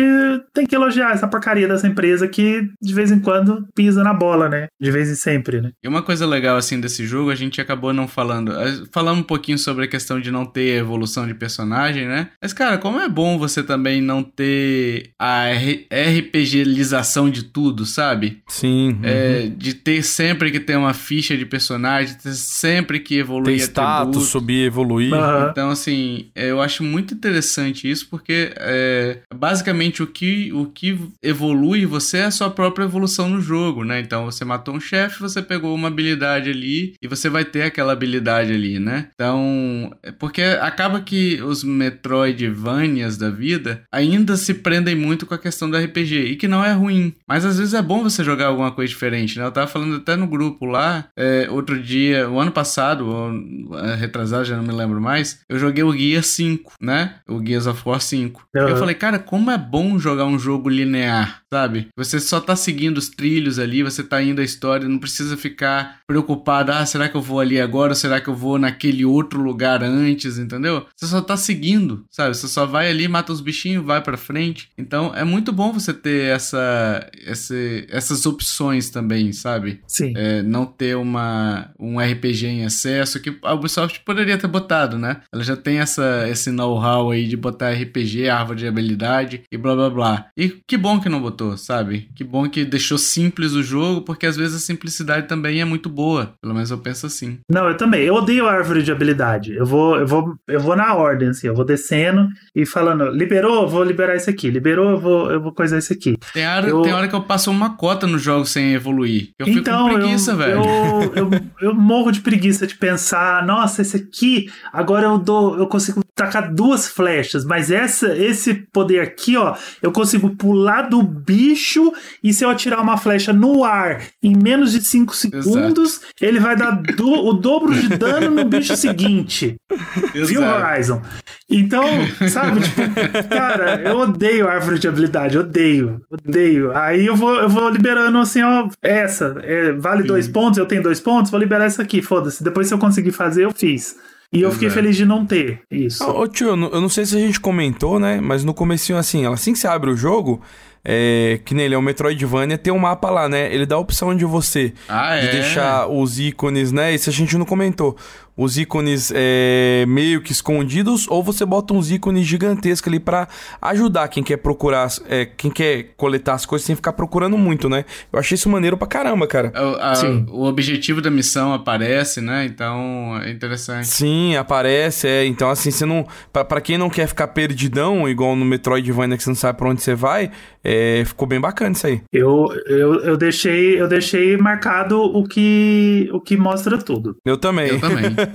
tem 0.51 0.65
que 0.65 0.73
elogiar 0.75 1.11
essa 1.11 1.27
porcaria 1.27 1.67
dessa 1.67 1.87
empresa 1.87 2.27
que 2.27 2.67
de 2.81 2.93
vez 2.95 3.11
em 3.11 3.19
quando 3.19 3.67
pisa 3.75 4.03
na 4.03 4.15
bola, 4.15 4.49
né? 4.49 4.65
De 4.81 4.89
vez 4.89 5.11
em 5.11 5.15
sempre, 5.15 5.61
né? 5.61 5.69
E 5.83 5.87
uma 5.87 6.01
coisa 6.01 6.25
legal 6.25 6.57
assim 6.57 6.79
desse 6.81 7.05
jogo, 7.05 7.29
a 7.29 7.35
gente 7.35 7.61
acabou 7.61 7.93
não 7.93 8.07
falando. 8.07 8.51
eh, 8.53 8.81
Falamos 8.91 9.19
um 9.21 9.27
pouquinho 9.27 9.59
sobre 9.59 9.85
a 9.85 9.87
questão 9.87 10.19
de 10.19 10.31
não 10.31 10.43
ter 10.43 10.79
evolução 10.79 11.27
de 11.27 11.35
personagem, 11.35 12.07
né? 12.07 12.29
Mas, 12.41 12.51
cara, 12.51 12.79
como 12.79 12.99
é 12.99 13.07
bom 13.07 13.37
você 13.37 13.61
também 13.61 14.01
não 14.01 14.23
ter 14.23 15.11
a 15.19 15.45
RPGização 15.91 17.29
de 17.29 17.43
tudo, 17.43 17.85
sabe? 17.85 18.41
Sim. 18.47 18.93
uhum. 18.93 18.99
É, 19.03 19.51
de 19.55 19.75
ter 19.75 20.01
sempre 20.03 20.49
que 20.49 20.59
ter 20.59 20.75
uma 20.77 20.95
ficha 20.95 21.37
de 21.37 21.45
personagem, 21.45 22.15
ter 22.15 22.33
sempre 22.33 22.86
que 22.99 23.15
Ter 23.15 23.21
evoluir 23.21 23.59
status, 23.59 23.99
atributos. 24.01 24.29
subir, 24.29 24.65
evoluir. 24.65 25.13
Aham. 25.13 25.47
Então, 25.51 25.69
assim, 25.69 26.27
é, 26.35 26.51
eu 26.51 26.61
acho 26.61 26.83
muito 26.83 27.13
interessante 27.13 27.89
isso, 27.89 28.07
porque 28.09 28.51
é, 28.57 29.19
basicamente 29.33 30.03
o 30.03 30.07
que, 30.07 30.51
o 30.51 30.65
que 30.65 30.99
evolui 31.23 31.85
você 31.85 32.17
é 32.17 32.25
a 32.25 32.31
sua 32.31 32.49
própria 32.49 32.83
evolução 32.83 33.29
no 33.29 33.39
jogo, 33.39 33.85
né? 33.85 34.01
Então, 34.01 34.25
você 34.25 34.43
matou 34.43 34.75
um 34.75 34.79
chefe, 34.79 35.21
você 35.21 35.41
pegou 35.41 35.73
uma 35.73 35.87
habilidade 35.87 36.49
ali, 36.49 36.93
e 37.01 37.07
você 37.07 37.29
vai 37.29 37.37
vai 37.37 37.45
ter 37.45 37.61
aquela 37.61 37.93
habilidade 37.93 38.51
ali, 38.51 38.79
né? 38.79 39.09
Então, 39.13 39.91
é 40.01 40.11
porque 40.11 40.41
acaba 40.41 40.99
que 41.01 41.39
os 41.43 41.63
Metroidvanias 41.63 43.15
da 43.15 43.29
vida 43.29 43.83
ainda 43.91 44.35
se 44.35 44.55
prendem 44.55 44.95
muito 44.95 45.25
com 45.27 45.35
a 45.35 45.37
questão 45.37 45.69
do 45.69 45.77
RPG, 45.77 46.15
e 46.31 46.35
que 46.35 46.47
não 46.47 46.65
é 46.65 46.73
ruim, 46.73 47.13
mas 47.27 47.45
às 47.45 47.59
vezes 47.59 47.75
é 47.75 47.81
bom 47.81 48.01
você 48.01 48.23
jogar 48.23 48.47
alguma 48.47 48.71
coisa 48.71 48.89
diferente, 48.89 49.37
né? 49.37 49.45
Eu 49.45 49.51
tava 49.51 49.67
falando 49.67 49.97
até 49.97 50.15
no 50.15 50.25
grupo 50.25 50.65
lá, 50.65 51.07
é, 51.15 51.47
outro 51.51 51.79
dia, 51.79 52.27
o 52.27 52.39
ano 52.39 52.51
passado, 52.51 52.66
ou 53.05 53.79
é, 53.79 53.95
retrasado, 53.95 54.45
já 54.45 54.57
não 54.57 54.63
me 54.63 54.73
lembro 54.73 54.99
mais, 54.99 55.39
eu 55.47 55.57
joguei 55.57 55.83
o 55.83 55.91
Guia 55.91 56.21
5, 56.21 56.73
né? 56.81 57.15
O 57.27 57.43
Gears 57.45 57.67
of 57.67 57.81
War 57.85 58.01
5. 58.01 58.47
Uhum. 58.55 58.67
Eu 58.67 58.77
falei, 58.77 58.95
cara, 58.95 59.19
como 59.19 59.49
é 59.51 59.57
bom 59.57 59.97
jogar 59.97 60.25
um 60.25 60.37
jogo 60.37 60.69
linear, 60.69 61.41
sabe? 61.51 61.87
Você 61.95 62.19
só 62.19 62.39
tá 62.39 62.55
seguindo 62.55 62.97
os 62.97 63.09
trilhos 63.09 63.59
ali, 63.59 63.83
você 63.83 64.03
tá 64.03 64.21
indo 64.21 64.41
a 64.41 64.43
história, 64.43 64.87
não 64.87 64.99
precisa 64.99 65.37
ficar 65.37 65.99
preocupado, 66.07 66.71
ah, 66.71 66.85
será 66.85 67.09
que 67.09 67.15
eu 67.15 67.21
vou 67.21 67.39
ali 67.39 67.59
agora 67.59 67.91
ou 67.91 67.95
será 67.95 68.19
que 68.21 68.27
eu 68.27 68.35
vou 68.35 68.57
naquele 68.57 69.05
outro 69.05 69.41
lugar 69.41 69.83
antes, 69.83 70.37
entendeu? 70.37 70.85
Você 70.95 71.07
só 71.07 71.21
tá 71.21 71.37
seguindo, 71.37 72.05
sabe? 72.09 72.35
Você 72.35 72.47
só 72.47 72.65
vai 72.65 72.89
ali, 72.89 73.07
mata 73.07 73.31
os 73.31 73.41
bichinhos, 73.41 73.85
vai 73.85 74.01
para 74.01 74.17
frente. 74.17 74.69
Então 74.77 75.13
é 75.15 75.23
muito 75.23 75.51
bom 75.51 75.71
você 75.71 75.93
ter 75.93 76.35
essa, 76.35 77.09
essa 77.25 77.55
essas 77.89 78.25
opções 78.25 78.89
também, 78.89 79.31
sabe? 79.31 79.81
Sim. 79.87 80.13
É, 80.15 80.41
não 80.41 80.65
ter 80.65 80.95
uma, 80.95 81.69
um 81.79 81.99
RPG 81.99 82.45
em 82.47 82.63
excesso 82.63 83.19
que 83.19 83.37
a 83.43 83.53
Ubisoft 83.53 84.01
poderia 84.01 84.37
ter 84.37 84.47
botado, 84.47 84.97
né? 84.97 85.21
Ela 85.31 85.43
já 85.43 85.55
tem 85.55 85.79
essa, 85.79 86.27
esse 86.29 86.51
know-how 86.51 87.11
aí 87.11 87.27
de 87.27 87.37
botar 87.37 87.71
RPG, 87.71 88.29
árvore 88.29 88.59
de 88.59 88.67
habilidade 88.67 89.43
e 89.51 89.57
blá 89.57 89.75
blá 89.75 89.89
blá. 89.89 90.25
E 90.37 90.49
que 90.67 90.77
bom 90.77 90.99
que 90.99 91.09
não 91.09 91.21
botou, 91.21 91.36
sabe? 91.57 92.09
Que 92.15 92.23
bom 92.23 92.49
que 92.49 92.65
deixou 92.65 92.97
simples 92.97 93.53
o 93.53 93.63
jogo, 93.63 94.01
porque 94.01 94.25
às 94.25 94.37
vezes 94.37 94.55
a 94.55 94.59
simplicidade 94.59 95.27
também 95.27 95.61
é 95.61 95.65
muito 95.65 95.89
boa. 95.89 96.33
Pelo 96.41 96.53
menos 96.53 96.71
eu 96.71 96.77
penso 96.77 97.05
assim. 97.05 97.39
Não, 97.51 97.67
eu 97.67 97.77
também. 97.77 98.03
Eu 98.03 98.15
odeio 98.15 98.47
árvore 98.47 98.83
de 98.83 98.91
habilidade. 98.91 99.53
Eu 99.53 99.65
vou, 99.65 99.97
eu 99.97 100.07
vou, 100.07 100.35
eu 100.47 100.59
vou 100.59 100.75
na 100.75 100.93
ordem, 100.95 101.29
assim. 101.29 101.47
Eu 101.47 101.55
vou 101.55 101.65
descendo 101.65 102.27
e 102.55 102.65
falando, 102.65 103.09
liberou, 103.09 103.67
vou 103.67 103.83
liberar 103.83 104.15
isso 104.15 104.29
aqui. 104.29 104.49
Liberou, 104.49 104.91
eu 104.91 104.99
vou, 104.99 105.31
eu 105.31 105.41
vou 105.41 105.53
coisar 105.53 105.77
isso 105.77 105.93
aqui. 105.93 106.15
Tem 106.33 106.47
hora, 106.47 106.67
eu... 106.67 106.81
tem 106.81 106.93
hora 106.93 107.07
que 107.07 107.15
eu 107.15 107.23
passo 107.23 107.51
uma 107.51 107.75
cota 107.75 108.07
no 108.07 108.17
jogo 108.17 108.45
sem 108.45 108.73
evoluir. 108.73 109.31
Eu 109.39 109.47
então, 109.47 109.87
fico 109.87 109.93
com 109.93 109.99
preguiça, 109.99 110.31
eu, 110.31 110.37
velho. 110.37 110.61
Eu, 110.61 111.13
eu, 111.15 111.31
eu 111.61 111.75
morro 111.75 112.11
de 112.11 112.21
preguiça 112.21 112.65
de 112.65 112.75
pensar, 112.75 113.45
nossa, 113.45 113.81
esse 113.81 113.97
aqui, 113.97 114.49
agora 114.71 115.05
eu 115.05 115.17
dou, 115.17 115.57
eu 115.57 115.67
consigo 115.67 116.01
tacar 116.17 116.51
duas 116.51 116.87
flechas, 116.87 117.45
mas 117.45 117.69
essa, 117.69 118.17
esse 118.17 118.55
poder 118.73 118.99
aqui, 118.99 119.37
ó, 119.37 119.55
eu 119.83 119.91
consigo 119.91 120.35
pular 120.35 120.89
do 120.89 121.03
bicho 121.03 121.93
e 122.23 122.33
se 122.33 122.43
eu 122.43 122.49
atirar 122.49 122.81
uma 122.81 122.97
flecha 122.97 123.31
no 123.31 123.63
ar 123.63 124.01
em 124.21 124.35
menos 124.35 124.71
de 124.71 124.83
5 124.83 125.15
segundos, 125.15 125.97
Exato. 125.97 126.13
ele 126.19 126.39
vai 126.39 126.55
dar 126.55 126.71
do, 126.71 127.07
o 127.07 127.33
dobro 127.33 127.73
de 127.73 127.89
dano 127.89 128.31
no 128.31 128.45
bicho 128.45 128.75
seguinte. 128.75 129.55
Exato. 130.13 130.25
Viu, 130.25 130.41
Horizon? 130.41 131.01
Então, 131.49 131.83
sabe, 132.29 132.61
tipo, 132.61 132.81
cara, 133.29 133.81
eu 133.81 133.99
odeio 133.99 134.49
árvore 134.49 134.79
de 134.79 134.87
habilidade, 134.87 135.37
odeio, 135.37 136.01
odeio. 136.09 136.75
Aí 136.75 137.05
eu 137.05 137.15
vou, 137.15 137.35
eu 137.35 137.47
vou 137.47 137.69
liberando 137.69 138.17
assim, 138.17 138.41
ó, 138.41 138.67
essa, 138.81 139.37
é, 139.43 139.71
vale 139.73 140.01
Sim. 140.01 140.07
dois 140.07 140.27
pontos, 140.27 140.57
eu 140.57 140.65
tenho 140.65 140.81
dois 140.81 140.99
pontos, 140.99 141.29
vou 141.29 141.39
liberar 141.39 141.65
essa 141.65 141.83
aqui, 141.83 142.01
foda-se. 142.01 142.43
Depois 142.43 142.67
se 142.67 142.73
eu 142.73 142.79
conseguir 142.79 143.11
fazer, 143.11 143.45
eu 143.45 143.51
fiz. 143.51 143.95
E 144.31 144.41
eu 144.41 144.51
fiquei 144.51 144.69
feliz 144.69 144.95
de 144.95 145.05
não 145.05 145.25
ter 145.25 145.61
isso. 145.71 146.03
Ô, 146.03 146.27
tio, 146.27 146.49
eu 146.49 146.81
não 146.81 146.89
sei 146.89 147.05
se 147.05 147.15
a 147.15 147.19
gente 147.19 147.39
comentou, 147.39 147.97
né? 147.97 148.19
Mas 148.21 148.43
no 148.43 148.53
comecinho, 148.53 148.97
assim, 148.97 149.25
assim 149.25 149.53
que 149.53 149.59
você 149.59 149.67
abre 149.67 149.89
o 149.89 149.95
jogo, 149.95 150.41
é, 150.83 151.39
que 151.45 151.53
nele 151.53 151.75
é 151.75 151.77
um 151.77 151.81
Metroidvania, 151.81 152.57
tem 152.57 152.73
um 152.73 152.79
mapa 152.79 153.09
lá, 153.09 153.29
né? 153.29 153.53
Ele 153.53 153.65
dá 153.65 153.75
a 153.75 153.79
opção 153.79 154.15
de 154.15 154.25
você 154.25 154.73
ah, 154.89 155.17
de 155.17 155.27
é? 155.27 155.31
deixar 155.31 155.87
os 155.87 156.19
ícones, 156.19 156.71
né? 156.73 156.93
Isso 156.93 157.09
a 157.09 157.13
gente 157.13 157.37
não 157.37 157.45
comentou 157.45 157.95
os 158.37 158.57
ícones 158.57 159.11
é, 159.13 159.83
meio 159.87 160.21
que 160.21 160.31
escondidos, 160.31 161.07
ou 161.09 161.23
você 161.23 161.43
bota 161.43 161.73
uns 161.73 161.89
ícones 161.89 162.25
gigantescos 162.25 162.87
ali 162.87 162.99
para 162.99 163.27
ajudar 163.59 164.07
quem 164.09 164.23
quer 164.23 164.37
procurar, 164.37 164.87
é, 165.09 165.25
quem 165.25 165.49
quer 165.49 165.93
coletar 165.97 166.33
as 166.33 166.45
coisas 166.45 166.65
sem 166.65 166.75
ficar 166.75 166.93
procurando 166.93 167.35
muito, 167.37 167.67
né? 167.67 167.83
Eu 168.13 168.19
achei 168.19 168.35
isso 168.35 168.47
maneiro 168.47 168.77
pra 168.77 168.87
caramba, 168.87 169.25
cara. 169.25 169.51
O, 169.55 169.81
a, 169.81 169.95
Sim. 169.95 170.25
o 170.29 170.45
objetivo 170.45 171.01
da 171.01 171.09
missão 171.09 171.51
aparece, 171.51 172.21
né? 172.21 172.45
Então 172.45 173.19
é 173.23 173.31
interessante. 173.31 173.87
Sim, 173.87 174.35
aparece, 174.35 175.07
é. 175.07 175.25
Então, 175.25 175.49
assim, 175.49 175.71
você 175.71 175.85
não. 175.85 176.05
para 176.31 176.61
quem 176.61 176.77
não 176.77 176.89
quer 176.89 177.07
ficar 177.07 177.27
perdidão, 177.29 178.07
igual 178.07 178.35
no 178.35 178.45
Metroidvania 178.45 179.17
que 179.17 179.23
você 179.23 179.29
não 179.29 179.35
sabe 179.35 179.57
pra 179.57 179.69
onde 179.69 179.81
você 179.81 179.95
vai, 179.95 180.29
é, 180.63 181.03
ficou 181.05 181.27
bem 181.27 181.39
bacana 181.39 181.71
isso 181.71 181.87
aí. 181.87 182.01
Eu, 182.13 182.47
eu, 182.67 182.99
eu, 183.01 183.17
deixei, 183.17 183.79
eu 183.81 183.87
deixei 183.87 184.37
marcado 184.37 185.01
o 185.01 185.23
que, 185.23 186.09
o 186.11 186.19
que 186.19 186.37
mostra 186.37 186.77
tudo. 186.77 187.15
Eu 187.25 187.37
também. 187.37 187.69
Eu 187.69 187.79
também. 187.79 188.15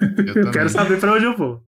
eu, 0.00 0.42
eu 0.42 0.50
quero 0.50 0.68
saber 0.68 0.98
pra 1.00 1.14
onde 1.14 1.24
eu 1.24 1.36
vou. 1.36 1.62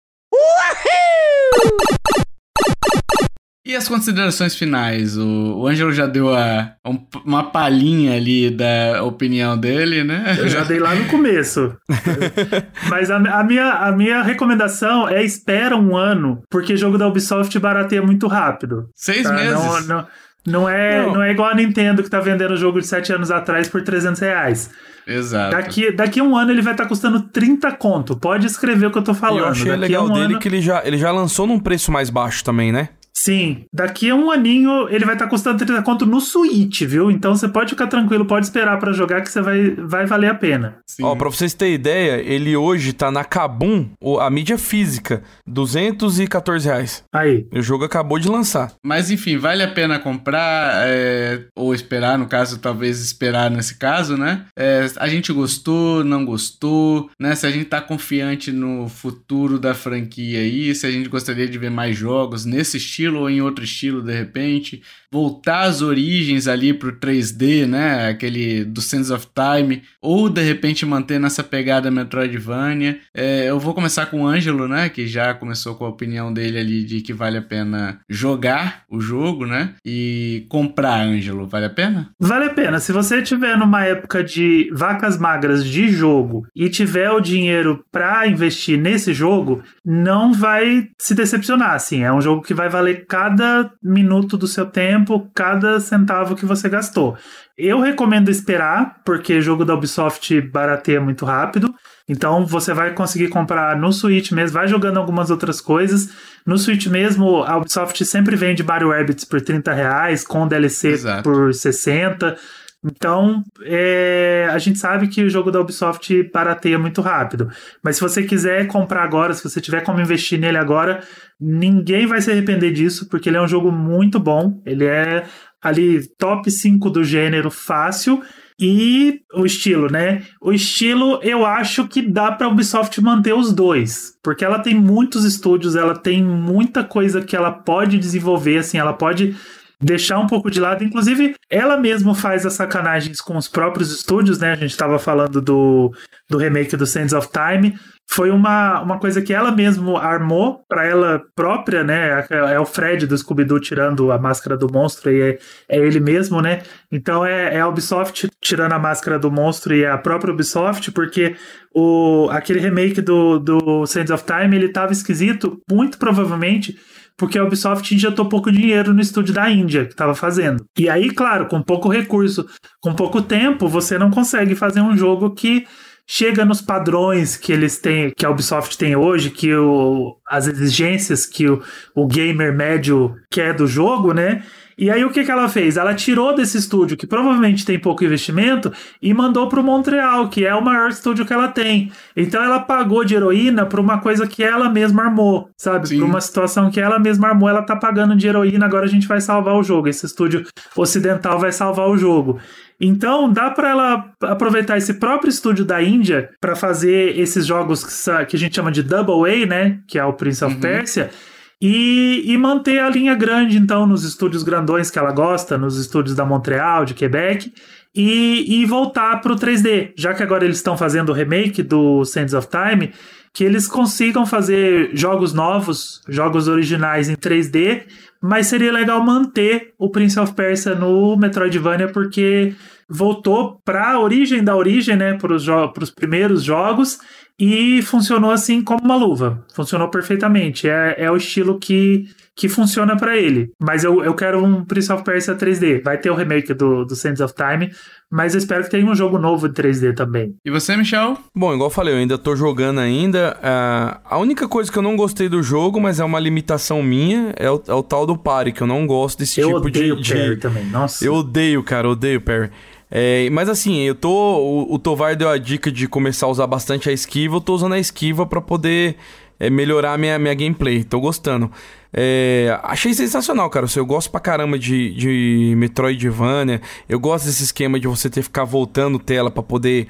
E 3.68 3.76
as 3.76 3.90
considerações 3.90 4.56
finais? 4.56 5.18
O, 5.18 5.58
o 5.58 5.68
Ângelo 5.68 5.92
já 5.92 6.06
deu 6.08 6.34
a, 6.34 6.72
um, 6.86 7.06
uma 7.26 7.52
palhinha 7.52 8.16
ali 8.16 8.50
da 8.50 9.04
opinião 9.04 9.58
dele, 9.58 10.06
né? 10.06 10.38
Eu 10.40 10.48
já 10.48 10.64
dei 10.64 10.80
lá 10.80 10.96
no 10.96 11.04
começo. 11.10 11.76
Mas 12.90 13.12
a, 13.12 13.18
a, 13.18 13.44
minha, 13.44 13.70
a 13.72 13.92
minha 13.92 14.24
recomendação 14.24 15.10
é 15.10 15.22
espera 15.22 15.76
um 15.76 15.98
ano, 15.98 16.42
porque 16.50 16.78
jogo 16.78 16.98
da 16.98 17.10
Ubisoft 17.10 17.60
barateia 17.60 18.02
muito 18.02 18.26
rápido. 18.28 18.90
Seis 18.96 19.24
tá? 19.24 19.34
meses? 19.34 19.86
Não, 19.86 19.98
não, 19.98 20.08
não, 20.48 20.70
é, 20.70 21.06
não. 21.06 21.16
não 21.16 21.24
é 21.24 21.32
igual 21.32 21.50
a 21.50 21.56
Nintendo 21.56 22.02
que 22.02 22.10
tá 22.10 22.20
vendendo 22.22 22.52
o 22.52 22.58
jogo 22.58 22.80
de 22.80 22.88
sete 22.88 23.12
anos 23.12 23.30
atrás 23.30 23.68
por 23.68 23.82
300 23.82 24.22
reais. 24.22 24.70
Exato. 25.06 25.52
Daqui, 25.52 25.92
daqui 25.92 26.20
a 26.20 26.24
um 26.24 26.36
ano 26.36 26.52
ele 26.52 26.62
vai 26.62 26.74
estar 26.74 26.84
tá 26.84 26.90
custando 26.90 27.22
30 27.22 27.72
conto. 27.74 28.16
Pode 28.16 28.48
escrever 28.48 28.88
o 28.88 28.92
que 28.92 28.98
eu 28.98 29.04
tô 29.04 29.14
falando. 29.14 29.40
eu 29.40 29.48
achei 29.48 29.66
daqui 29.66 29.80
legal 29.80 30.06
um 30.06 30.14
dele 30.14 30.34
ano... 30.34 30.40
que 30.40 30.48
ele 30.48 30.62
já, 30.62 30.82
ele 30.86 30.98
já 30.98 31.12
lançou 31.12 31.48
num 31.48 31.60
preço 31.60 31.92
mais 31.92 32.10
baixo 32.10 32.44
também, 32.44 32.72
né? 32.72 32.90
Sim, 33.20 33.66
daqui 33.74 34.12
a 34.12 34.16
um 34.16 34.30
aninho 34.30 34.88
ele 34.90 35.04
vai 35.04 35.16
estar 35.16 35.26
tá 35.26 35.32
custando 35.32 35.58
30 35.58 35.82
conto 35.82 36.06
no 36.06 36.22
Switch, 36.22 36.84
viu? 36.84 37.10
Então 37.10 37.36
você 37.36 37.48
pode 37.48 37.72
ficar 37.72 37.88
tranquilo, 37.88 38.26
pode 38.26 38.46
esperar 38.46 38.78
para 38.78 38.94
jogar 38.94 39.22
que 39.22 39.30
você 39.32 39.42
vai, 39.42 39.72
vai 39.72 40.06
valer 40.06 40.30
a 40.30 40.36
pena. 40.36 40.78
Sim. 40.88 41.04
Ó, 41.04 41.16
pra 41.16 41.28
vocês 41.28 41.56
terem 41.56 41.74
ideia, 41.74 42.22
ele 42.22 42.56
hoje 42.56 42.94
tá 42.94 43.10
na 43.10 43.24
Kabum, 43.24 43.90
a 44.20 44.30
mídia 44.30 44.56
física, 44.60 45.24
214 45.48 46.68
reais. 46.68 47.04
Aí. 47.12 47.48
O 47.52 47.60
jogo 47.60 47.86
acabou 47.86 48.20
de 48.20 48.30
lançar. 48.30 48.74
Mas 48.86 49.10
enfim, 49.10 49.36
vale 49.38 49.64
a 49.64 49.72
pena 49.72 49.98
comprar 49.98 50.86
é, 50.88 51.46
ou 51.56 51.74
esperar, 51.74 52.20
no 52.20 52.28
caso, 52.28 52.60
talvez 52.60 53.02
esperar 53.02 53.50
nesse 53.50 53.80
caso, 53.80 54.16
né? 54.16 54.46
É, 54.56 54.86
a 54.98 55.08
gente 55.08 55.34
gostou, 55.34 56.04
não 56.04 56.24
gostou, 56.24 57.10
né? 57.20 57.34
Se 57.34 57.48
a 57.48 57.52
gente 57.52 57.66
tá 57.66 57.82
confiante 57.82 58.52
no 58.52 58.88
futuro 58.88 59.58
da 59.58 59.74
franquia 59.74 60.40
aí, 60.40 60.76
se 60.76 60.86
a 60.86 60.92
gente 60.92 61.10
gostaria 61.10 61.48
de 61.48 61.58
ver 61.58 61.72
mais 61.72 61.98
jogos 61.98 62.46
nesse 62.46 62.78
estilo 62.78 63.07
estilo 63.08 63.22
ou 63.22 63.30
em 63.30 63.42
outro 63.42 63.64
estilo 63.64 64.02
de 64.02 64.14
repente, 64.14 64.82
voltar 65.12 65.62
às 65.62 65.82
origens 65.82 66.48
ali 66.48 66.74
pro 66.74 66.92
3D, 66.92 67.66
né, 67.66 68.10
aquele 68.10 68.66
do 68.66 68.82
Sense 68.82 69.12
of 69.12 69.28
Time, 69.34 69.82
ou 70.02 70.30
de 70.30 70.42
repente 70.42 70.86
manter 70.86 71.20
nessa 71.20 71.44
pegada 71.44 71.90
Metroidvania. 71.90 73.00
É, 73.16 73.50
eu 73.50 73.60
vou 73.60 73.74
começar 73.74 74.08
com 74.08 74.24
o 74.24 74.28
Ângelo, 74.28 74.68
né, 74.68 74.90
que 74.90 75.08
já 75.08 75.34
começou 75.34 75.76
com 75.76 75.86
a 75.86 75.90
opinião 75.90 76.34
dele 76.34 76.60
ali 76.60 76.84
de 76.84 77.02
que 77.02 77.14
vale 77.14 77.38
a 77.38 77.42
pena 77.42 78.00
jogar 78.10 78.84
o 78.90 79.00
jogo, 79.00 79.46
né, 79.46 79.74
e 79.86 80.46
comprar, 80.50 81.02
Ângelo, 81.02 81.48
vale 81.48 81.66
a 81.66 81.70
pena? 81.70 82.10
Vale 82.20 82.46
a 82.46 82.54
pena. 82.54 82.80
Se 82.80 82.92
você 82.92 83.22
tiver 83.22 83.58
numa 83.58 83.86
época 83.86 84.24
de 84.24 84.70
vacas 84.74 85.18
magras 85.18 85.66
de 85.66 85.90
jogo 85.90 86.46
e 86.56 86.70
tiver 86.70 87.10
o 87.12 87.22
dinheiro 87.22 87.84
para 87.92 88.28
investir 88.28 88.78
nesse 88.78 89.14
jogo, 89.14 89.64
não 89.86 90.34
vai 90.34 90.90
se 91.00 91.16
decepcionar, 91.16 91.74
assim, 91.74 92.04
é 92.04 92.12
um 92.12 92.22
jogo 92.22 92.42
que 92.42 92.54
vai 92.54 92.70
valer 92.70 92.97
cada 92.98 93.72
minuto 93.82 94.38
do 94.38 94.48
seu 94.48 94.66
tempo, 94.66 95.30
cada 95.34 95.80
centavo 95.80 96.36
que 96.36 96.46
você 96.46 96.68
gastou. 96.68 97.18
Eu 97.58 97.80
recomendo 97.80 98.30
esperar, 98.30 99.02
porque 99.04 99.42
jogo 99.42 99.66
da 99.66 99.74
Ubisoft 99.74 100.40
barateia 100.42 101.02
muito 101.02 101.26
rápido. 101.26 101.74
Então 102.08 102.46
você 102.46 102.74
vai 102.74 102.94
conseguir 102.94 103.28
comprar 103.28 103.76
no 103.76 103.92
Switch 103.92 104.32
mesmo, 104.32 104.54
vai 104.58 104.68
jogando 104.68 104.98
algumas 104.98 105.30
outras 105.30 105.60
coisas. 105.60 106.10
No 106.46 106.58
Switch 106.58 106.88
mesmo, 106.88 107.44
a 107.44 107.58
Ubisoft 107.58 108.06
sempre 108.06 108.36
vende 108.36 108.64
Mario 108.64 108.92
Rabbids 108.92 109.26
por 109.26 109.42
30 109.42 109.74
reais, 109.74 110.26
com 110.26 110.48
DLC 110.48 110.90
Exato. 110.90 111.24
por 111.24 111.54
60. 111.54 112.38
Então, 112.84 113.44
é, 113.64 114.48
a 114.52 114.58
gente 114.60 114.78
sabe 114.78 115.08
que 115.08 115.24
o 115.24 115.30
jogo 115.30 115.52
da 115.52 115.60
Ubisoft 115.60 116.24
barateia 116.32 116.78
muito 116.78 117.02
rápido. 117.02 117.50
Mas 117.84 117.96
se 117.96 118.02
você 118.02 118.24
quiser 118.24 118.68
comprar 118.68 119.04
agora, 119.04 119.34
se 119.34 119.44
você 119.44 119.60
tiver 119.60 119.82
como 119.82 120.00
investir 120.00 120.40
nele 120.40 120.58
agora, 120.58 121.02
ninguém 121.40 122.06
vai 122.06 122.22
se 122.22 122.32
arrepender 122.32 122.72
disso, 122.72 123.10
porque 123.10 123.30
ele 123.30 123.38
é 123.38 123.42
um 123.42 123.48
jogo 123.48 123.72
muito 123.72 124.20
bom. 124.20 124.62
Ele 124.66 124.86
é 124.86 125.26
ali 125.62 126.08
top 126.18 126.50
5 126.50 126.90
do 126.90 127.04
gênero 127.04 127.50
fácil. 127.50 128.22
E 128.60 129.22
o 129.36 129.46
estilo, 129.46 129.88
né? 129.88 130.24
O 130.42 130.52
estilo, 130.52 131.20
eu 131.22 131.46
acho 131.46 131.88
que 131.88 132.02
dá 132.02 132.32
para 132.32 132.48
a 132.48 132.50
Ubisoft 132.50 133.00
manter 133.00 133.34
os 133.34 133.54
dois, 133.54 134.18
porque 134.24 134.44
ela 134.44 134.58
tem 134.58 134.74
muitos 134.74 135.24
estúdios, 135.26 135.76
ela 135.76 135.96
tem 135.96 136.24
muita 136.24 136.84
coisa 136.84 137.22
que 137.22 137.36
ela 137.36 137.52
pode 137.52 138.00
desenvolver, 138.00 138.58
assim, 138.58 138.80
ela 138.80 138.94
pode 138.94 139.36
deixar 139.82 140.20
um 140.20 140.28
pouco 140.28 140.50
de 140.50 140.60
lado. 140.60 140.84
Inclusive, 140.84 141.36
ela 141.50 141.78
mesma 141.78 142.16
faz 142.16 142.46
as 142.46 142.54
sacanagens 142.54 143.22
com 143.22 143.38
os 143.38 143.48
próprios 143.48 143.92
estúdios, 143.92 144.40
né? 144.40 144.52
A 144.52 144.56
gente 144.56 144.72
estava 144.72 144.98
falando 145.00 145.42
do, 145.42 145.92
do 146.30 146.38
remake 146.38 146.76
do 146.76 146.86
Sands 146.86 147.14
of 147.14 147.30
Time 147.32 147.78
foi 148.10 148.32
uma, 148.32 148.82
uma 148.82 148.98
coisa 149.00 149.22
que 149.22 149.34
ela 149.34 149.52
mesma 149.52 150.00
armou 150.00 150.64
para 150.68 150.86
ela 150.86 151.22
própria, 151.36 151.84
né? 151.84 152.26
É, 152.30 152.54
é 152.54 152.60
o 152.60 152.66
Fred 152.66 153.06
do 153.06 153.18
Scooby-Doo 153.18 153.60
tirando 153.60 154.12
a 154.12 154.18
máscara 154.18 154.56
do 154.56 154.72
monstro 154.72 155.12
e 155.12 155.22
é, 155.22 155.40
é 155.68 155.78
ele 155.78 156.00
mesmo, 156.00 156.42
né? 156.42 156.64
Então 156.90 157.26
é, 157.26 157.56
é 157.56 157.60
a 157.60 157.68
Ubisoft 157.68 158.30
tirando 158.42 158.72
a 158.72 158.80
máscara 158.80 159.20
do 159.20 159.30
monstro 159.30 159.76
e 159.76 159.84
é 159.84 159.92
a 159.92 159.98
própria 159.98 160.34
Ubisoft, 160.34 160.90
porque 160.92 161.36
o, 161.76 162.30
aquele 162.32 162.60
remake 162.60 163.02
do, 163.02 163.40
do 163.40 163.86
Sands 163.86 164.10
of 164.10 164.24
Time 164.24 164.56
ele 164.56 164.70
tava 164.70 164.94
esquisito, 164.94 165.62
muito 165.70 165.98
provavelmente 165.98 166.80
porque 167.18 167.38
a 167.38 167.44
Ubisoft 167.44 167.94
injetou 167.94 168.30
pouco 168.30 168.52
dinheiro 168.52 168.94
no 168.94 169.02
estúdio 169.02 169.34
da 169.34 169.50
Índia 169.50 169.86
que 169.86 169.94
estava 169.94 170.14
fazendo. 170.14 170.64
E 170.78 170.88
aí, 170.88 171.10
claro, 171.10 171.48
com 171.48 171.62
pouco 171.62 171.90
recurso, 171.90 172.48
com 172.80 172.94
pouco 172.94 173.22
tempo, 173.22 173.68
você 173.68 173.98
não 173.98 174.12
consegue 174.12 174.54
fazer 174.54 174.82
um 174.82 174.96
jogo 174.96 175.32
que 175.32 175.66
chega 176.08 176.46
nos 176.46 176.62
padrões 176.62 177.36
que 177.36 177.52
eles 177.52 177.80
têm, 177.80 178.14
que 178.16 178.26
a 178.26 178.30
Ubisoft 178.30 178.78
tem 178.78 178.96
hoje, 178.96 179.30
que 179.30 179.54
o, 179.54 180.16
as 180.26 180.48
exigências 180.48 181.26
que 181.26 181.50
o, 181.50 181.62
o 181.94 182.08
gamer 182.08 182.56
médio 182.56 183.14
quer 183.30 183.54
do 183.54 183.68
jogo, 183.68 184.14
né? 184.14 184.44
E 184.78 184.92
aí 184.92 185.04
o 185.04 185.10
que, 185.10 185.24
que 185.24 185.32
ela 185.32 185.50
fez? 185.50 185.76
Ela 185.76 185.96
tirou 185.96 186.36
desse 186.36 186.58
estúdio, 186.58 186.96
que 186.96 187.08
provavelmente 187.08 187.66
tem 187.66 187.80
pouco 187.80 188.04
investimento, 188.04 188.72
e 189.02 189.14
mandou 189.14 189.50
para 189.50 189.60
o 189.60 189.64
Montreal, 189.64 190.30
que 190.30 190.46
é 190.46 190.54
o 190.54 190.64
maior 190.64 190.90
estúdio 190.90 191.26
que 191.26 191.34
ela 191.34 191.48
tem. 191.48 191.92
Então 192.16 192.44
ela 192.44 192.60
pagou 192.60 193.04
de 193.04 193.16
heroína 193.16 193.66
para 193.66 193.82
uma 193.82 194.00
coisa 194.00 194.28
que 194.28 194.44
ela 194.44 194.70
mesma 194.70 195.06
armou, 195.06 195.50
sabe? 195.58 195.98
Para 195.98 196.06
uma 196.06 196.22
situação 196.22 196.70
que 196.70 196.80
ela 196.80 197.00
mesma 197.00 197.30
armou, 197.30 197.50
ela 197.50 197.64
tá 197.64 197.76
pagando 197.76 198.16
de 198.16 198.28
heroína, 198.28 198.66
agora 198.66 198.86
a 198.86 198.90
gente 198.90 199.08
vai 199.08 199.20
salvar 199.20 199.56
o 199.56 199.64
jogo. 199.64 199.88
Esse 199.88 200.06
estúdio 200.06 200.46
ocidental 200.76 201.40
vai 201.40 201.52
salvar 201.52 201.90
o 201.90 201.98
jogo. 201.98 202.40
Então, 202.80 203.32
dá 203.32 203.50
para 203.50 203.70
ela 203.70 204.12
aproveitar 204.22 204.78
esse 204.78 204.94
próprio 204.96 205.30
estúdio 205.30 205.66
da 205.66 205.82
Índia 205.82 206.30
para 206.40 206.56
fazer 206.56 207.18
esses 207.18 207.46
jogos 207.46 207.84
que, 208.28 208.36
a 208.36 208.40
gente 208.40 208.56
chama 208.56 208.72
de 208.72 208.84
Double 208.84 209.44
A, 209.44 209.46
né? 209.48 209.80
Que 209.88 209.98
é 209.98 210.06
o 210.06 210.14
Prince 210.14 210.46
of 210.46 210.54
uhum. 210.54 210.62
Persia. 210.62 211.10
E, 211.60 212.24
e, 212.26 212.38
manter 212.38 212.80
a 212.80 212.90
linha 212.90 213.16
grande, 213.16 213.58
então, 213.58 213.88
nos 213.88 214.04
estúdios 214.04 214.44
grandões 214.44 214.92
que 214.92 215.00
ela 215.00 215.12
gosta, 215.12 215.58
nos 215.58 215.78
estúdios 215.78 216.16
da 216.16 216.24
Montreal, 216.24 216.86
de 216.86 216.94
Quebec, 216.94 217.52
e, 217.96 218.62
e 218.62 218.66
voltar 218.66 219.22
para 219.22 219.34
o 219.34 219.36
3D, 219.36 219.92
já 219.98 220.14
que 220.14 220.22
agora 220.22 220.46
eles 220.46 220.58
estão 220.58 220.78
fazendo 220.78 221.10
o 221.10 221.14
remake 221.14 221.64
do 221.64 222.06
Sands 222.06 222.36
of 222.36 222.48
Time, 222.48 222.94
que 223.34 223.44
eles 223.44 223.68
consigam 223.68 224.24
fazer 224.26 224.92
jogos 224.94 225.34
novos, 225.34 226.02
jogos 226.08 226.48
originais 226.48 227.10
em 227.10 227.16
3D 227.16 227.86
mas 228.22 228.48
seria 228.48 228.72
legal 228.72 229.04
manter 229.04 229.74
o 229.78 229.90
Prince 229.90 230.20
of 230.20 230.34
Persia 230.34 230.76
no 230.76 231.16
Metroidvania, 231.18 231.88
porque 231.88 232.56
voltou 232.90 233.60
para 233.66 233.92
a 233.92 234.00
origem 234.00 234.44
da 234.44 234.56
origem, 234.56 234.96
né, 234.96 235.14
para 235.14 235.34
os 235.34 235.92
primeiros 235.92 236.44
jogos, 236.44 237.00
e 237.40 237.82
funcionou 237.84 238.32
assim 238.32 238.64
como 238.64 238.84
uma 238.84 238.96
luva. 238.96 239.46
Funcionou 239.54 239.90
perfeitamente. 239.90 240.68
É, 240.68 240.96
é 240.98 241.12
o 241.12 241.16
estilo 241.16 241.60
que, 241.60 242.06
que 242.36 242.50
funciona 242.50 242.98
para 242.98 243.16
ele. 243.16 243.52
Mas 243.62 243.84
eu, 243.84 244.04
eu 244.04 244.16
quero 244.16 244.44
um 244.44 244.66
Prince 244.66 244.92
of 244.92 245.04
Persia 245.04 245.36
3D. 245.36 245.84
Vai 245.84 246.00
ter 246.00 246.10
o 246.10 246.16
remake 246.16 246.52
do, 246.56 246.84
do 246.84 246.96
Sands 246.96 247.22
of 247.22 247.36
Time, 247.36 247.72
mas 248.12 248.34
eu 248.34 248.40
espero 248.40 248.64
que 248.64 248.72
tenha 248.72 248.86
um 248.86 248.96
jogo 248.96 249.20
novo 249.20 249.48
de 249.48 249.54
3D 249.54 249.94
também. 249.94 250.34
E 250.44 250.50
você, 250.50 250.76
Michel? 250.76 251.16
Bom, 251.36 251.54
igual 251.54 251.68
eu 251.68 251.74
falei, 251.74 251.94
eu 251.94 252.00
ainda 252.00 252.18
tô 252.18 252.36
jogando 252.36 252.80
ainda. 252.80 253.38
Uh, 253.38 254.00
a 254.04 254.18
única 254.18 254.48
coisa 254.48 254.72
que 254.72 254.78
eu 254.78 254.84
não 254.84 254.96
gostei 254.96 255.30
do 255.30 255.44
jogo, 255.44 255.80
mas 255.80 256.00
é 256.00 256.04
uma 256.04 256.20
limitação 256.20 256.82
minha, 256.82 257.34
é 257.38 257.52
o, 257.52 257.62
é 257.68 257.74
o 257.74 257.84
tal 257.84 258.08
do 258.08 258.18
parry, 258.18 258.52
que 258.52 258.62
eu 258.62 258.68
não 258.68 258.88
gosto 258.88 259.20
desse 259.20 259.40
eu 259.42 259.50
tipo 259.50 259.70
de... 259.70 259.90
Eu 259.90 259.96
odeio 259.96 260.20
parry 260.20 260.38
também, 260.38 260.66
nossa. 260.66 261.06
Eu 261.06 261.14
odeio, 261.14 261.62
cara, 261.62 261.88
odeio 261.88 262.20
parry. 262.20 262.50
É, 262.90 263.30
mas 263.32 263.50
assim, 263.50 263.82
eu 263.82 263.96
tô. 263.96 264.10
O, 264.10 264.76
o, 264.76 264.80
Tovar 264.80 265.16
deu 265.16 265.30
a 265.30 265.38
dica 265.38 265.72
de 265.72 265.88
começar 265.88 266.26
a 266.26 266.30
usar 266.30 266.48
bastante 266.48 266.90
a 266.90 266.94
esquiva. 266.94 267.36
Eu 267.36 267.42
tô 267.42 267.54
usando 267.54 267.74
a 267.74 267.80
esquiva 267.80 268.26
para 268.26 268.42
poder 268.42 268.96
é, 269.40 269.50
melhorar 269.50 269.98
minha, 269.98 270.18
minha 270.18 270.34
gameplay. 270.34 270.84
Tô 270.84 271.00
gostando. 271.00 271.52
É, 271.94 272.58
achei 272.64 272.94
sensacional, 272.94 273.50
cara. 273.50 273.66
Eu 273.76 273.86
gosto 273.86 274.10
pra 274.10 274.20
caramba 274.20 274.58
de, 274.58 274.94
de 274.94 275.54
Metroidvania. 275.58 276.62
Eu 276.88 277.00
gosto 277.00 277.26
desse 277.26 277.44
esquema 277.44 277.80
de 277.80 277.88
você 277.88 278.10
ter 278.10 278.22
que 278.22 278.26
ficar 278.26 278.46
voltando 278.46 279.00
tela 279.00 279.30
para 279.30 279.44
poder 279.44 279.88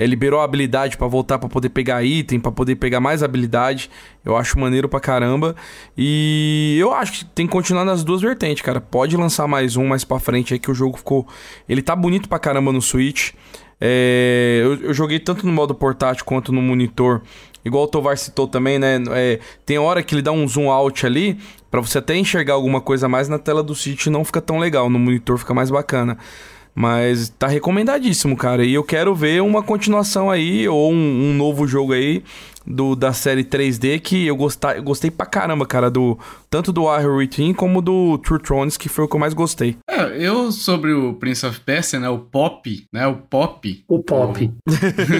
é, 0.00 0.06
liberou 0.06 0.40
a 0.40 0.44
habilidade 0.44 0.96
para 0.96 1.06
voltar 1.06 1.38
para 1.38 1.46
poder 1.46 1.68
pegar 1.68 2.02
item, 2.02 2.40
para 2.40 2.50
poder 2.50 2.74
pegar 2.76 3.00
mais 3.00 3.22
habilidade. 3.22 3.90
Eu 4.24 4.34
acho 4.34 4.58
maneiro 4.58 4.88
pra 4.88 4.98
caramba. 4.98 5.54
E 5.94 6.78
eu 6.80 6.94
acho 6.94 7.18
que 7.18 7.24
tem 7.26 7.46
que 7.46 7.52
continuar 7.52 7.84
nas 7.84 8.02
duas 8.02 8.22
vertentes, 8.22 8.62
cara. 8.62 8.80
Pode 8.80 9.14
lançar 9.14 9.46
mais 9.46 9.76
um 9.76 9.86
mais 9.86 10.02
pra 10.02 10.18
frente 10.18 10.54
aí 10.54 10.58
que 10.58 10.70
o 10.70 10.74
jogo 10.74 10.96
ficou. 10.96 11.28
Ele 11.68 11.82
tá 11.82 11.94
bonito 11.94 12.30
pra 12.30 12.38
caramba 12.38 12.72
no 12.72 12.80
Switch. 12.80 13.32
É, 13.78 14.60
eu, 14.64 14.84
eu, 14.84 14.94
joguei 14.94 15.18
tanto 15.18 15.46
no 15.46 15.52
modo 15.52 15.74
portátil 15.74 16.24
quanto 16.24 16.50
no 16.50 16.62
monitor. 16.62 17.20
Igual 17.62 17.84
o 17.84 17.86
Tovar 17.86 18.16
citou 18.16 18.48
também, 18.48 18.78
né? 18.78 19.02
É, 19.10 19.38
tem 19.66 19.78
hora 19.78 20.02
que 20.02 20.14
ele 20.14 20.22
dá 20.22 20.32
um 20.32 20.48
zoom 20.48 20.70
out 20.70 21.04
ali 21.04 21.38
para 21.70 21.78
você 21.78 21.98
até 21.98 22.16
enxergar 22.16 22.54
alguma 22.54 22.80
coisa 22.80 23.06
mais 23.06 23.28
na 23.28 23.38
tela 23.38 23.62
do 23.62 23.74
Switch 23.74 24.06
não 24.06 24.24
fica 24.24 24.40
tão 24.40 24.58
legal. 24.58 24.88
No 24.88 24.98
monitor 24.98 25.36
fica 25.36 25.52
mais 25.52 25.70
bacana. 25.70 26.16
Mas 26.74 27.28
tá 27.28 27.46
recomendadíssimo, 27.46 28.36
cara. 28.36 28.64
E 28.64 28.74
eu 28.74 28.84
quero 28.84 29.14
ver 29.14 29.42
uma 29.42 29.62
continuação 29.62 30.30
aí, 30.30 30.68
ou 30.68 30.92
um, 30.92 31.30
um 31.30 31.34
novo 31.34 31.66
jogo 31.66 31.92
aí 31.92 32.22
do, 32.66 32.94
da 32.94 33.12
série 33.12 33.44
3D 33.44 34.00
que 34.00 34.26
eu, 34.26 34.36
gostei, 34.36 34.78
eu 34.78 34.82
gostei 34.82 35.10
pra 35.10 35.26
caramba, 35.26 35.66
cara, 35.66 35.90
do 35.90 36.18
tanto 36.48 36.72
do 36.72 36.84
Warrior 36.84 37.16
Within 37.16 37.52
como 37.52 37.80
do 37.80 38.18
True 38.18 38.40
Thrones, 38.40 38.76
que 38.76 38.88
foi 38.88 39.04
o 39.04 39.08
que 39.08 39.16
eu 39.16 39.20
mais 39.20 39.34
gostei. 39.34 39.76
É, 39.88 40.16
eu 40.18 40.50
sobre 40.52 40.92
o 40.92 41.14
Prince 41.14 41.46
of 41.46 41.60
Persia, 41.60 42.00
né, 42.00 42.08
o 42.08 42.18
Pop, 42.18 42.86
né, 42.92 43.06
o 43.06 43.16
Pop. 43.16 43.84
O 43.88 44.02
Pop. 44.02 44.44
O... 44.44 44.70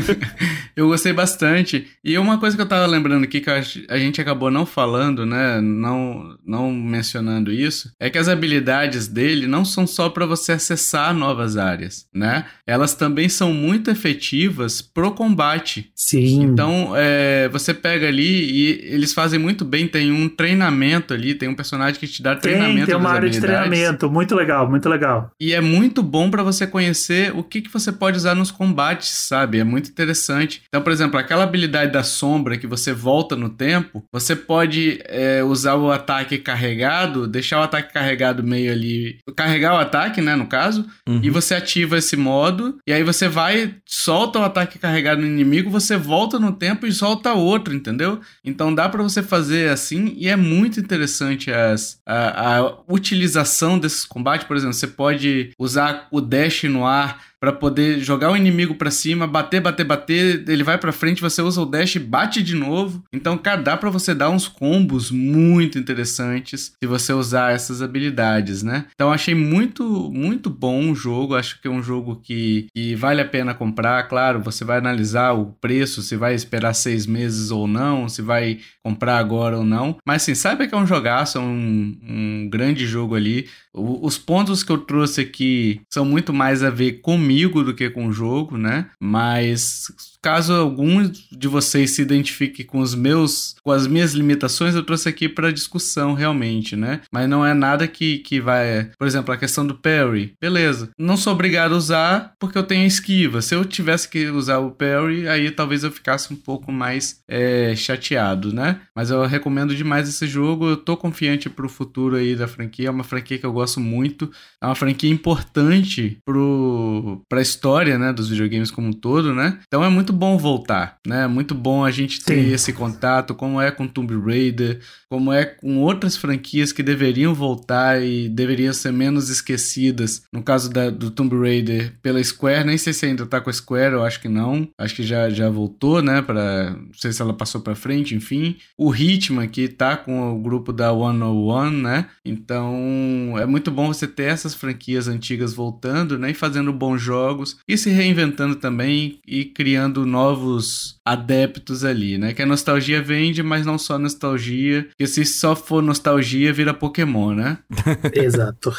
eu 0.77 0.89
gostei 0.89 1.13
bastante. 1.13 1.87
E 2.05 2.19
uma 2.19 2.39
coisa 2.39 2.57
que 2.57 2.63
eu 2.63 2.69
tava 2.69 2.87
lembrando 2.87 3.25
aqui 3.25 3.41
que 3.41 3.51
a 3.51 3.99
gente 3.99 4.21
acabou 4.21 4.51
não 4.51 4.67
falando, 4.67 5.25
né, 5.25 5.61
não 5.61 6.37
não 6.45 6.73
mencionando 6.73 7.53
isso, 7.53 7.93
é 8.01 8.11
que 8.11 8.19
as 8.19 8.29
habilidades 8.29 9.07
dele 9.07 9.47
não 9.47 9.65
são 9.65 9.87
só 9.87 10.09
para 10.09 10.27
você 10.27 10.53
acessar 10.53 11.15
novas 11.15 11.57
áreas, 11.57 12.07
né? 12.13 12.47
Elas 12.67 12.95
também 12.95 13.29
são 13.29 13.53
muito 13.53 13.91
efetivas 13.91 14.83
pro 14.83 15.13
combate. 15.13 15.91
Sim. 15.95 16.43
Então, 16.43 16.93
é 16.97 17.30
é, 17.31 17.49
você 17.49 17.73
pega 17.73 18.09
ali 18.09 18.51
e 18.51 18.93
eles 18.93 19.13
fazem 19.13 19.39
muito 19.39 19.65
bem, 19.65 19.87
tem 19.87 20.11
um 20.11 20.29
treinamento 20.29 21.15
ali, 21.15 21.35
tem 21.35 21.49
um 21.49 21.55
personagem 21.55 21.99
que 21.99 22.09
te 22.09 22.23
dá 22.23 22.35
tem, 22.35 22.53
treinamento 22.53 22.87
Tem 22.87 22.97
uma 22.97 23.11
área 23.11 23.31
de 23.31 23.41
treinamento, 23.41 24.11
muito 24.11 24.35
legal, 24.35 24.69
muito 24.69 24.89
legal. 24.89 25.31
E 25.41 25.53
é 25.53 25.61
muito 25.61 26.03
bom 26.03 26.31
para 26.31 26.43
você 26.43 26.67
conhecer 26.67 27.33
o 27.37 27.43
que, 27.43 27.61
que 27.61 27.73
você 27.73 27.93
pode 27.93 28.17
usar 28.17 28.35
nos 28.35 28.51
combates, 28.51 29.09
sabe? 29.09 29.59
É 29.59 29.65
muito 29.65 29.91
interessante. 29.91 30.63
Então, 30.69 30.83
por 30.83 30.93
exemplo, 30.93 31.19
aquela 31.19 31.45
habilidade 31.45 31.93
da 31.93 32.03
sombra 32.03 32.57
que 32.57 32.67
você 32.67 32.93
volta 32.93 33.37
no 33.37 33.49
tempo, 33.49 34.05
você 34.13 34.35
pode 34.35 35.01
é, 35.05 35.43
usar 35.45 35.77
o 35.77 35.91
ataque 35.91 36.39
carregado, 36.39 37.29
deixar 37.29 37.61
o 37.61 37.63
ataque 37.63 37.93
carregado 37.93 38.43
meio 38.43 38.73
ali, 38.73 39.19
carregar 39.37 39.75
o 39.75 39.79
ataque, 39.79 40.21
né, 40.21 40.35
no 40.35 40.47
caso, 40.47 40.87
uhum. 41.09 41.21
e 41.23 41.31
você 41.31 41.55
ativa 41.55 41.99
esse 41.99 42.17
modo, 42.17 42.79
e 42.87 42.93
aí 42.93 43.03
você 43.03 43.29
vai, 43.29 43.77
solta 43.87 44.39
o 44.39 44.43
ataque 44.43 44.79
carregado 44.79 45.21
no 45.21 45.27
inimigo, 45.27 45.71
você 45.71 45.97
volta 45.97 46.39
no 46.39 46.53
tempo 46.53 46.87
e 46.87 46.93
solta 46.93 47.20
outro, 47.29 47.75
entendeu? 47.75 48.21
Então 48.45 48.75
dá 48.75 48.89
para 48.89 49.03
você 49.03 49.23
fazer 49.23 49.71
assim 49.71 50.15
e 50.17 50.29
é 50.29 50.37
muito 50.37 50.81
interessante 50.81 51.53
as, 51.53 52.01
a, 52.07 52.59
a 52.59 52.79
utilização 52.89 53.79
desses 53.79 54.05
combates. 54.05 54.47
Por 54.47 54.57
exemplo, 54.57 54.75
você 54.75 54.87
pode 54.87 55.53
usar 55.59 56.09
o 56.11 56.21
dash 56.21 56.65
no 56.65 56.87
ar 56.87 57.30
para 57.41 57.53
poder 57.53 58.01
jogar 58.01 58.31
o 58.31 58.37
inimigo 58.37 58.75
para 58.75 58.91
cima, 58.91 59.27
bater, 59.27 59.63
bater, 59.63 59.85
bater, 59.85 60.45
ele 60.47 60.63
vai 60.63 60.77
para 60.77 60.93
frente, 60.93 61.23
você 61.23 61.41
usa 61.41 61.63
o 61.63 61.67
dash 61.67 61.97
e 61.97 61.99
bate 61.99 62.43
de 62.43 62.55
novo. 62.55 63.03
Então, 63.11 63.39
cara, 63.39 63.63
dá 63.63 63.77
para 63.77 63.89
você 63.89 64.15
dar 64.15 64.29
uns 64.29 64.47
combos 64.47 65.11
muito 65.11 65.79
interessantes 65.79 66.75
se 66.79 66.87
você 66.87 67.15
usar 67.15 67.55
essas 67.55 67.81
habilidades, 67.81 68.63
né? 68.63 68.85
Então, 68.95 69.11
achei 69.11 69.35
muito, 69.35 70.11
muito 70.13 70.51
bom 70.51 70.91
o 70.91 70.95
jogo. 70.95 71.35
Acho 71.35 71.61
que 71.61 71.67
é 71.67 71.71
um 71.71 71.83
jogo 71.83 72.21
que, 72.23 72.67
que 72.75 72.95
vale 72.95 73.23
a 73.23 73.29
pena 73.29 73.55
comprar. 73.55 74.07
Claro, 74.07 74.41
você 74.41 74.63
vai 74.63 74.77
analisar 74.77 75.33
o 75.33 75.47
preço, 75.47 76.03
se 76.03 76.17
vai 76.17 76.35
esperar 76.35 76.75
seis 76.75 77.07
meses 77.07 77.51
ou 77.51 77.67
não, 77.67 78.07
se 78.07 78.21
vai 78.21 78.59
comprar 78.83 79.17
agora 79.17 79.57
ou 79.57 79.65
não. 79.65 79.97
Mas, 80.05 80.23
assim, 80.23 80.35
saiba 80.35 80.67
que 80.67 80.75
é 80.75 80.79
um 80.79 80.87
jogaço, 80.87 81.39
é 81.39 81.41
um, 81.41 81.97
um 82.07 82.49
grande 82.51 82.87
jogo 82.87 83.15
ali. 83.15 83.49
O, 83.73 84.05
os 84.07 84.19
pontos 84.19 84.63
que 84.63 84.71
eu 84.71 84.79
trouxe 84.79 85.23
aqui 85.23 85.81
são 85.89 86.05
muito 86.05 86.33
mais 86.33 86.63
a 86.63 86.71
ver 86.71 87.01
com 87.01 87.17
comigo 87.31 87.63
do 87.63 87.73
que 87.73 87.89
com 87.89 88.09
o 88.09 88.13
jogo, 88.13 88.59
né? 88.59 88.91
Mas 88.99 89.93
caso 90.23 90.53
algum 90.53 91.11
de 91.33 91.49
vocês 91.49 91.93
se 91.93 92.03
identifique 92.03 92.65
com 92.65 92.81
os 92.81 92.95
meus, 92.95 93.57
com 93.63 93.71
as 93.71 93.87
minhas 93.87 94.13
limitações, 94.13 94.75
eu 94.75 94.83
trouxe 94.83 95.09
aqui 95.09 95.29
para 95.29 95.53
discussão 95.53 96.15
realmente, 96.15 96.77
né? 96.77 97.01
Mas 97.13 97.29
não 97.29 97.45
é 97.45 97.55
nada 97.55 97.87
que, 97.89 98.19
que 98.19 98.41
vai, 98.41 98.91
por 98.99 99.07
exemplo, 99.07 99.33
a 99.33 99.37
questão 99.37 99.67
do 99.67 99.75
parry, 99.75 100.35
beleza? 100.41 100.91
Não 100.99 101.17
sou 101.17 101.33
obrigado 101.33 101.75
a 101.75 101.79
usar 101.79 102.35
porque 102.39 102.59
eu 102.59 102.63
tenho 102.63 102.87
esquiva. 102.87 103.43
Se 103.43 103.55
eu 103.55 103.65
tivesse 103.65 104.09
que 104.09 104.27
usar 104.27 104.59
o 104.59 104.71
parry, 104.71 105.29
aí 105.29 105.51
talvez 105.51 105.85
eu 105.85 105.91
ficasse 105.91 106.33
um 106.33 106.37
pouco 106.37 106.71
mais 106.73 107.23
é, 107.29 107.75
chateado, 107.77 108.53
né? 108.53 108.81
Mas 108.95 109.11
eu 109.11 109.25
recomendo 109.27 109.75
demais 109.75 110.09
esse 110.09 110.27
jogo. 110.27 110.69
Eu 110.69 110.77
tô 110.77 110.97
confiante 110.97 111.49
pro 111.49 111.69
futuro 111.69 112.17
aí 112.17 112.35
da 112.35 112.49
franquia. 112.49 112.89
É 112.89 112.91
uma 112.91 113.05
franquia 113.05 113.39
que 113.39 113.47
eu 113.47 113.53
gosto 113.53 113.81
muito. 113.81 114.31
É 114.63 114.67
uma 114.67 114.75
franquia 114.75 115.11
importante 115.11 116.19
pro, 116.25 117.23
pra 117.29 117.41
história, 117.41 117.99
né? 117.99 118.13
Dos 118.13 118.29
videogames 118.29 118.71
como 118.71 118.89
um 118.89 118.93
todo, 118.93 119.35
né? 119.35 119.59
Então 119.67 119.85
é 119.85 119.89
muito 119.89 120.10
bom 120.13 120.37
voltar, 120.39 120.99
né? 121.07 121.25
É 121.25 121.27
muito 121.27 121.55
bom 121.55 121.85
a 121.85 121.91
gente 121.91 122.25
ter 122.25 122.43
Sim. 122.43 122.53
esse 122.53 122.73
contato, 122.73 123.35
como 123.35 123.61
é 123.61 123.71
com 123.71 123.87
Tomb 123.87 124.15
Raider, 124.19 124.81
como 125.09 125.33
é 125.33 125.45
com 125.45 125.79
outras 125.79 126.17
franquias 126.17 126.73
que 126.73 126.83
deveriam 126.83 127.35
voltar 127.35 128.03
e 128.03 128.29
deveriam 128.29 128.73
ser 128.73 128.93
menos 128.93 129.29
esquecidas. 129.29 130.23
No 130.33 130.43
caso 130.43 130.71
da, 130.71 130.89
do 130.89 131.11
Tomb 131.11 131.37
Raider 131.37 131.95
pela 132.03 132.23
Square, 132.23 132.65
nem 132.65 132.79
sei 132.79 132.93
se 132.93 133.07
ainda 133.07 133.27
tá 133.27 133.41
com 133.41 133.51
a 133.51 133.53
Square, 133.53 133.95
eu 133.95 134.05
acho 134.05 134.21
que 134.21 134.29
não. 134.29 134.69
Acho 134.79 134.95
que 134.95 135.03
já, 135.03 135.29
já 135.29 135.51
voltou, 135.51 136.01
né? 136.01 136.23
Pra, 136.23 136.71
não 136.71 136.95
sei 136.95 137.13
se 137.13 137.21
ela 137.21 137.35
passou 137.35 137.61
pra 137.61 137.75
frente, 137.75 138.15
enfim. 138.15 138.57
O 138.79 138.95
Hitman, 138.95 139.49
que 139.49 139.69
tá 139.69 139.97
com 139.97 140.33
o 140.33 140.41
grupo 140.41 140.73
da 140.73 140.91
101, 140.91 141.71
né? 141.71 142.07
Então 142.25 143.35
é 143.37 143.47
muito 143.47 143.71
bom 143.71 143.89
você 143.89 144.07
ter 144.07 144.25
essas 144.25 144.55
franquias 144.55 145.09
antigas 145.09 145.55
voltando, 145.55 146.19
né? 146.19 146.31
E 146.31 146.35
fazendo 146.35 146.73
bons 146.73 147.03
jogos 147.03 147.59
e 147.67 147.77
se 147.77 147.91
reinventando 147.91 148.57
também 148.57 149.21
e 149.27 149.45
criando 149.45 150.00
novos 150.07 151.01
adeptos 151.05 151.85
ali, 151.85 152.19
né? 152.19 152.33
Que 152.33 152.43
a 152.43 152.47
nostalgia 152.47 153.03
vende, 153.03 153.43
mas 153.43 153.67
não 153.67 153.79
só 153.79 153.99
nostalgia. 153.99 154.85
Porque 154.85 155.07
se 155.07 155.25
só 155.25 155.57
for 155.57 155.83
nostalgia, 155.83 156.53
vira 156.53 156.73
Pokémon, 156.73 157.35
né? 157.35 157.59
Exato. 158.15 158.73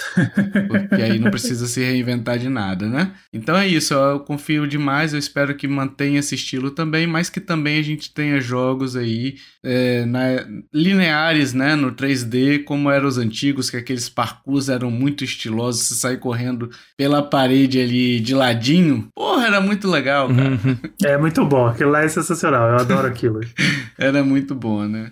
Porque 0.68 1.02
aí 1.02 1.20
não 1.20 1.30
precisa 1.32 1.68
se 1.68 1.84
reinventar 1.84 2.40
de 2.40 2.48
nada, 2.48 2.88
né? 2.88 3.14
Então 3.34 3.58
é 3.58 3.68
isso, 3.68 3.94
eu 3.94 4.20
confio 4.22 4.68
demais, 4.68 5.14
eu 5.14 5.20
espero 5.20 5.56
que 5.56 5.68
mantenha 5.68 6.20
esse 6.20 6.36
estilo 6.36 6.72
também, 6.72 7.06
mas 7.06 7.30
que 7.30 7.40
também 7.40 7.80
a 7.80 7.84
gente 7.84 8.14
tenha 8.14 8.40
jogos 8.40 8.96
aí 8.96 9.36
é, 9.64 10.06
na, 10.06 10.46
lineares, 10.74 11.54
né? 11.54 11.76
No 11.76 11.92
3D, 11.92 12.64
como 12.64 12.90
eram 12.90 13.08
os 13.08 13.18
antigos, 13.18 13.70
que 13.70 13.78
aqueles 13.78 14.10
parkours 14.10 14.70
eram 14.70 14.90
muito 14.90 15.24
estilosos, 15.24 15.84
você 15.84 15.96
sair 15.96 16.18
correndo 16.18 16.70
pela 16.98 17.22
parede 17.22 17.80
ali 17.80 18.20
de 18.20 18.34
ladinho. 18.34 19.10
Porra, 19.16 19.48
era 19.48 19.62
muito 19.62 19.90
legal, 19.90 20.30
cara. 20.30 20.50
Uhum. 20.50 20.78
É 21.12 21.18
muito 21.18 21.46
bom, 21.46 21.68
aquilo 21.68 21.92
lá 21.92 22.04
é 22.04 22.08
sensacional, 22.08 22.70
eu 22.70 22.78
adoro 22.78 23.06
aquilo. 23.06 23.42
era 24.00 24.24
muito 24.24 24.56
bom, 24.56 24.88
né? 24.88 25.12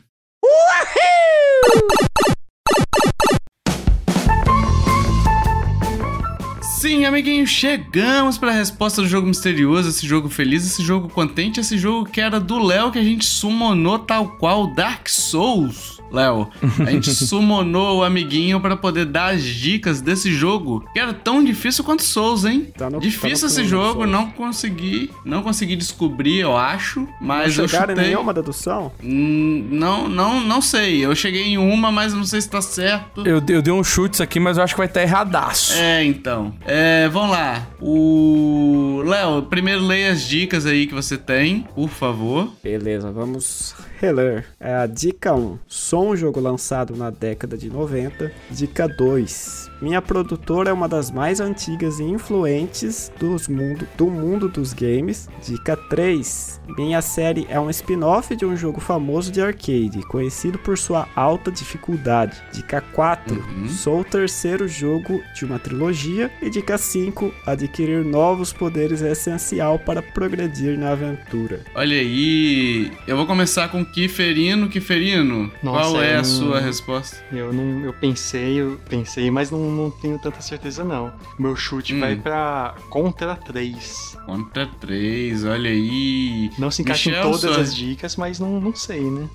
Sim, 6.80 7.04
amiguinho, 7.04 7.46
chegamos 7.46 8.38
para 8.38 8.52
a 8.52 8.56
resposta 8.56 9.02
do 9.02 9.08
jogo 9.10 9.28
misterioso, 9.28 9.90
esse 9.90 10.08
jogo 10.08 10.30
feliz, 10.30 10.66
esse 10.66 10.82
jogo 10.82 11.10
contente, 11.10 11.60
esse 11.60 11.78
jogo 11.78 12.10
que 12.10 12.22
era 12.22 12.40
do 12.40 12.58
Léo 12.58 12.90
que 12.90 12.98
a 12.98 13.04
gente 13.04 13.26
summonou 13.26 14.00
tal 14.00 14.38
qual 14.38 14.66
Dark 14.74 15.10
Souls. 15.10 16.00
Léo, 16.12 16.50
a 16.86 16.92
gente 16.92 17.12
summonou 17.14 18.00
o 18.00 18.04
amiguinho 18.04 18.60
para 18.60 18.76
poder 18.76 19.06
dar 19.06 19.34
as 19.36 19.44
dicas 19.44 20.02
desse 20.02 20.32
jogo, 20.32 20.84
que 20.94 21.00
era 21.00 21.14
tão 21.14 21.44
difícil 21.44 21.84
quanto 21.84 22.02
Souls, 22.04 22.46
hein? 22.46 22.74
Tá 22.76 22.90
no, 22.90 23.00
difícil 23.00 23.48
tá 23.48 23.54
esse 23.54 23.64
jogo, 23.66 24.06
não 24.06 24.32
consegui, 24.32 25.12
não 25.24 25.44
consegui 25.44 25.76
descobrir, 25.76 26.40
eu 26.40 26.58
acho, 26.58 27.08
mas 27.22 27.58
não 27.58 27.66
eu 27.66 27.68
chutei... 27.68 27.96
em 27.96 27.98
nenhuma 27.98 28.34
dedução? 28.34 28.92
Hum, 29.04 29.68
não, 29.70 30.08
não, 30.08 30.40
não 30.42 30.62
sei. 30.62 31.06
Eu 31.06 31.14
cheguei 31.14 31.44
em 31.44 31.58
uma, 31.58 31.92
mas 31.92 32.14
não 32.14 32.24
sei 32.24 32.42
se 32.42 32.50
tá 32.50 32.62
certo. 32.62 33.26
Eu, 33.28 33.42
eu 33.48 33.62
dei 33.62 33.74
um 33.74 33.84
chutes 33.84 34.20
aqui, 34.22 34.40
mas 34.40 34.58
eu 34.58 34.64
acho 34.64 34.74
que 34.74 34.80
vai 34.80 34.88
estar 34.88 35.02
tá 35.02 35.06
erradaço. 35.06 35.74
É, 35.74 36.04
então. 36.04 36.54
É, 36.72 37.10
vamos 37.10 37.32
lá. 37.32 37.68
O 37.82 39.02
Léo, 39.04 39.42
primeiro 39.44 39.84
leia 39.84 40.12
as 40.12 40.22
dicas 40.22 40.68
aí 40.68 40.86
que 40.86 40.94
você 40.94 41.18
tem, 41.18 41.62
por 41.74 41.90
favor. 41.90 42.54
Beleza, 42.62 43.12
vamos 43.12 43.76
reler. 44.00 44.46
É 44.60 44.74
a 44.74 44.88
dica 44.88 45.34
1. 45.34 45.60
Sou 45.68 46.12
um 46.12 46.16
jogo 46.16 46.40
lançado 46.40 46.96
na 46.96 47.10
década 47.10 47.58
de 47.58 47.70
90. 47.70 48.32
Dica 48.50 48.88
2. 48.88 49.70
Minha 49.82 50.02
produtora 50.02 50.70
é 50.70 50.74
uma 50.74 50.88
das 50.88 51.12
mais 51.12 51.40
antigas 51.40 52.00
e 52.00 52.04
influentes 52.04 53.12
dos 53.20 53.48
mundo, 53.48 53.88
do 53.98 54.08
mundo 54.08 54.48
dos 54.48 54.74
games. 54.74 55.30
Dica 55.46 55.76
3. 55.76 56.62
Minha 56.78 57.02
série 57.02 57.46
é 57.50 57.60
um 57.60 57.70
spin-off 57.70 58.36
de 58.36 58.46
um 58.46 58.56
jogo 58.56 58.80
famoso 58.80 59.32
de 59.32 59.42
arcade, 59.42 60.02
conhecido 60.08 60.58
por 60.60 60.78
sua 60.78 61.08
alta 61.16 61.52
dificuldade. 61.52 62.38
Dica 62.54 62.82
4. 62.82 63.36
Uhum. 63.36 63.68
Sou 63.68 64.00
o 64.02 64.04
terceiro 64.04 64.68
jogo 64.68 65.22
de 65.36 65.46
uma 65.46 65.60
trilogia. 65.60 66.32
E 66.42 66.50
dica 66.50 66.78
5. 66.78 67.34
Adquirir 67.46 68.06
novos 68.06 68.54
poderes 68.54 69.02
é 69.02 69.12
essencial 69.12 69.78
para 69.78 70.02
progredir 70.02 70.78
na 70.78 70.92
aventura. 70.92 71.62
Olha 71.76 71.98
aí, 71.98 72.92
eu 73.06 73.18
vou 73.18 73.26
começar 73.26 73.68
com 73.70 73.89
Kiferino. 73.94 74.70
Kiferino, 74.70 75.52
Nossa, 75.64 75.80
qual 75.80 76.02
é 76.02 76.14
a 76.14 76.18
não... 76.18 76.24
sua 76.24 76.60
resposta? 76.60 77.18
Eu 77.32 77.52
não, 77.54 77.86
eu 77.86 77.94
pensei, 77.94 78.62
eu 78.62 78.80
pensei, 78.90 79.30
mas 79.30 79.52
não 79.52 79.60
não 79.72 79.92
tenho 79.92 80.20
tanta 80.20 80.42
certeza, 80.42 80.84
não. 80.84 81.12
Meu 81.38 81.56
chute 81.56 81.94
hum. 81.94 82.00
vai 82.00 82.16
pra 82.16 82.76
Contra 82.90 83.36
3. 83.36 84.18
Contra 84.26 84.68
3, 84.80 85.46
olha 85.46 85.70
aí. 85.70 86.52
Não 86.58 86.72
se 86.72 86.82
encaixa 86.82 87.10
Michel, 87.10 87.28
em 87.28 87.32
todas 87.32 87.54
sua... 87.54 87.62
as 87.62 87.76
dicas, 87.76 88.16
mas 88.16 88.40
não, 88.40 88.60
não 88.60 88.76
sei, 88.76 89.02
né? 89.02 89.28